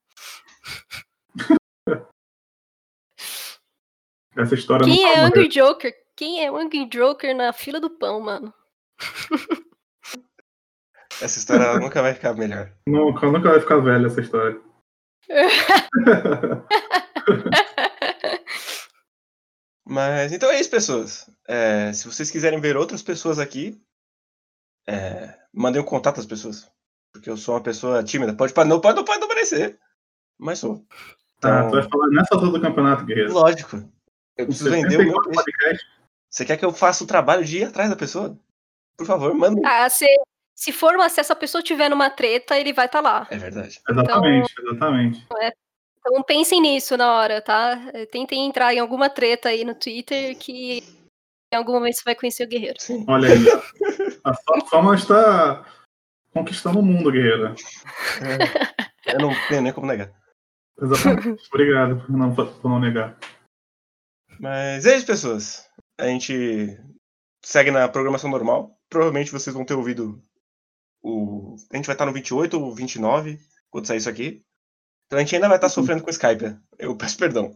Essa 4.38 4.54
história 4.56 4.86
Quem 4.86 5.06
é 5.06 5.18
Angry 5.20 5.48
Joker? 5.48 5.94
Quem 6.16 6.44
é 6.44 6.50
Angry 6.50 6.86
Joker 6.90 7.34
na 7.34 7.54
fila 7.54 7.80
do 7.80 7.90
pão, 7.90 8.20
mano? 8.20 8.54
Essa 11.22 11.40
história 11.40 11.80
nunca 11.80 12.02
vai 12.02 12.14
ficar 12.14 12.34
melhor. 12.34 12.70
Nunca, 12.86 13.32
nunca 13.32 13.50
vai 13.50 13.62
ficar 13.62 13.78
velha 13.78 14.08
essa 14.08 14.20
história. 14.20 14.60
Mas 19.88 20.32
então 20.34 20.50
é 20.50 20.60
isso, 20.60 20.70
pessoas. 20.70 21.30
É, 21.48 21.94
se 21.94 22.08
vocês 22.08 22.32
quiserem 22.32 22.60
ver 22.60 22.76
outras 22.76 23.04
pessoas 23.04 23.38
aqui, 23.40 23.80
é, 24.88 25.38
mandem 25.54 25.82
um 25.82 25.86
contato 25.86 26.20
às 26.20 26.26
pessoas. 26.26 26.70
Porque 27.14 27.30
eu 27.30 27.38
sou 27.38 27.56
uma 27.56 27.62
pessoa 27.62 28.04
tímida. 28.04 28.34
Pode, 28.34 28.54
não, 28.66 28.82
pode, 28.82 28.98
não 28.98 29.06
pode 29.06 29.20
não 29.20 29.28
parecer. 29.28 29.80
Mas 30.38 30.60
sou. 30.60 30.86
Tá, 31.40 31.60
então, 31.60 31.70
tu 31.70 31.76
vai 31.76 31.90
falar 31.90 32.08
nessa 32.08 32.36
altura 32.36 32.52
do 32.52 32.62
campeonato, 32.62 33.06
Guerreiro. 33.06 33.34
Lógico. 33.34 33.78
Eu 34.36 34.48
preciso 34.48 34.70
vender 34.70 35.00
o 35.00 35.04
meu. 35.04 35.16
Você 36.30 36.44
quer 36.44 36.58
que 36.58 36.66
eu 36.66 36.74
faça 36.74 37.04
o 37.04 37.08
trabalho 37.08 37.46
de 37.46 37.60
ir 37.60 37.64
atrás 37.66 37.90
da 37.90 37.96
pessoa? 37.96 38.38
Por 38.98 39.06
favor, 39.06 39.34
manda. 39.34 39.62
Ah, 39.66 39.90
você, 39.90 40.06
se 40.56 40.72
for 40.72 40.96
uma, 40.96 41.10
se 41.10 41.20
essa 41.20 41.36
pessoa 41.36 41.62
tiver 41.62 41.90
numa 41.90 42.10
treta, 42.10 42.58
ele 42.58 42.72
vai 42.72 42.86
estar 42.86 43.04
tá 43.04 43.10
lá. 43.10 43.28
É 43.30 43.38
verdade. 43.38 43.82
Exatamente, 43.90 44.54
exatamente. 44.58 45.28
Então 46.00 46.24
pensem 46.24 46.62
nisso 46.62 46.96
na 46.96 47.14
hora, 47.14 47.42
tá? 47.42 47.78
Tentem 48.12 48.48
entrar 48.48 48.74
em 48.74 48.80
alguma 48.80 49.10
treta 49.10 49.50
aí 49.50 49.66
no 49.66 49.76
Twitter 49.76 50.38
que 50.38 50.84
em 51.54 51.58
algum 51.58 51.74
momento 51.74 51.96
você 51.96 52.04
vai 52.06 52.16
conhecer 52.16 52.46
o 52.46 52.48
guerreiro. 52.48 52.80
Sim. 52.80 53.06
Olha 53.08 53.30
aí. 53.30 53.46
A 54.24 54.34
sua 54.34 54.62
fama 54.70 54.96
está 54.96 55.66
conquistando 56.32 56.80
o 56.80 56.84
mundo, 56.84 57.12
guerreira. 57.12 57.56
É, 59.06 59.14
eu 59.14 59.20
não 59.20 59.32
tenho 59.50 59.62
nem 59.62 59.74
como 59.74 59.88
negar. 59.88 60.12
Exatamente. 60.82 61.44
Obrigado 61.52 62.02
por 62.06 62.12
não, 62.12 62.36
por 62.36 62.70
não 62.70 62.80
negar. 62.80 63.18
Mas 64.40 64.86
é 64.86 64.96
isso, 64.96 65.06
pessoas. 65.06 65.70
A 65.98 66.08
gente 66.08 66.78
segue 67.44 67.72
na 67.72 67.88
programação 67.88 68.30
normal. 68.30 68.78
Provavelmente 68.90 69.32
vocês 69.32 69.54
vão 69.54 69.66
ter 69.66 69.74
ouvido 69.74 70.22
o. 71.06 71.56
A 71.72 71.76
gente 71.76 71.86
vai 71.86 71.96
estar 71.96 72.06
no 72.06 72.14
28 72.14 72.60
ou 72.62 72.74
29 72.74 73.40
quando 73.70 73.86
sair 73.88 73.98
isso 73.98 74.10
aqui. 74.10 74.42
Então 75.06 75.20
a 75.20 75.22
gente 75.22 75.36
ainda 75.36 75.48
vai 75.48 75.58
estar 75.58 75.70
sofrendo 75.70 76.02
com 76.02 76.08
o 76.08 76.12
Skype. 76.12 76.58
Eu 76.80 76.96
peço 76.98 77.18
perdão. 77.18 77.56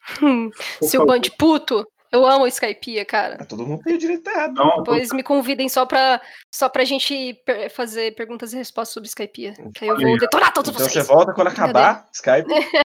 Seu 0.82 1.06
bando 1.06 1.20
de 1.22 1.30
puto. 1.30 1.86
Eu 2.12 2.24
amo 2.24 2.44
o 2.44 2.46
Skype, 2.46 3.04
cara. 3.04 3.44
Todo 3.46 3.66
mundo 3.66 3.82
tem 3.82 3.94
o 3.94 3.98
direito 3.98 4.28
errado. 4.30 4.54
Não, 4.54 4.76
Depois 4.78 5.10
me 5.12 5.22
convidem 5.24 5.68
só 5.68 5.84
pra, 5.84 6.20
só 6.54 6.68
pra 6.68 6.84
gente 6.84 7.34
per- 7.44 7.68
fazer 7.70 8.14
perguntas 8.14 8.52
e 8.52 8.56
respostas 8.56 8.94
sobre 8.94 9.08
Skype. 9.08 9.52
Que 9.74 9.84
aí 9.84 9.88
eu 9.90 9.98
vou 9.98 10.18
detonar 10.18 10.52
todos 10.52 10.70
Então 10.70 10.84
você 10.86 10.92
vocês. 10.92 11.06
volta 11.08 11.32
quando 11.34 11.48
acabar 11.48 12.08
Skype. 12.12 12.46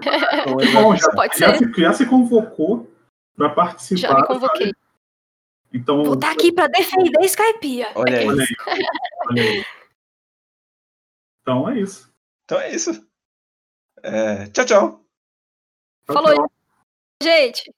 Então, 0.00 0.82
Bom, 0.82 0.96
já, 0.96 1.08
Pode 1.12 1.38
já 1.38 1.56
ser. 1.56 1.72
se, 1.74 1.80
já 1.80 1.92
se 1.92 2.06
convocou 2.06 2.90
para 3.36 3.50
participar. 3.50 4.00
Já 4.00 4.14
me 4.16 4.26
convoquei. 4.26 4.66
sabe? 4.66 4.76
Então, 5.72 6.04
Vou 6.04 6.14
estar 6.14 6.32
aqui 6.32 6.52
pra 6.52 6.66
defender 6.66 7.24
Skype. 7.24 7.82
Olha 7.94 8.18
aí. 8.18 8.28
olha 8.28 8.42
aí. 8.44 8.48
olha 9.30 9.42
aí. 9.42 9.64
Então 11.40 11.68
é 11.68 11.80
isso. 11.80 12.12
Então 12.44 12.60
é 12.60 12.70
isso. 12.74 13.08
É, 14.02 14.46
Tchau, 14.48 14.64
tchau. 14.64 15.04
Tchau, 16.06 16.14
Falou, 16.14 16.34
tchau. 16.34 16.52
gente. 17.22 17.72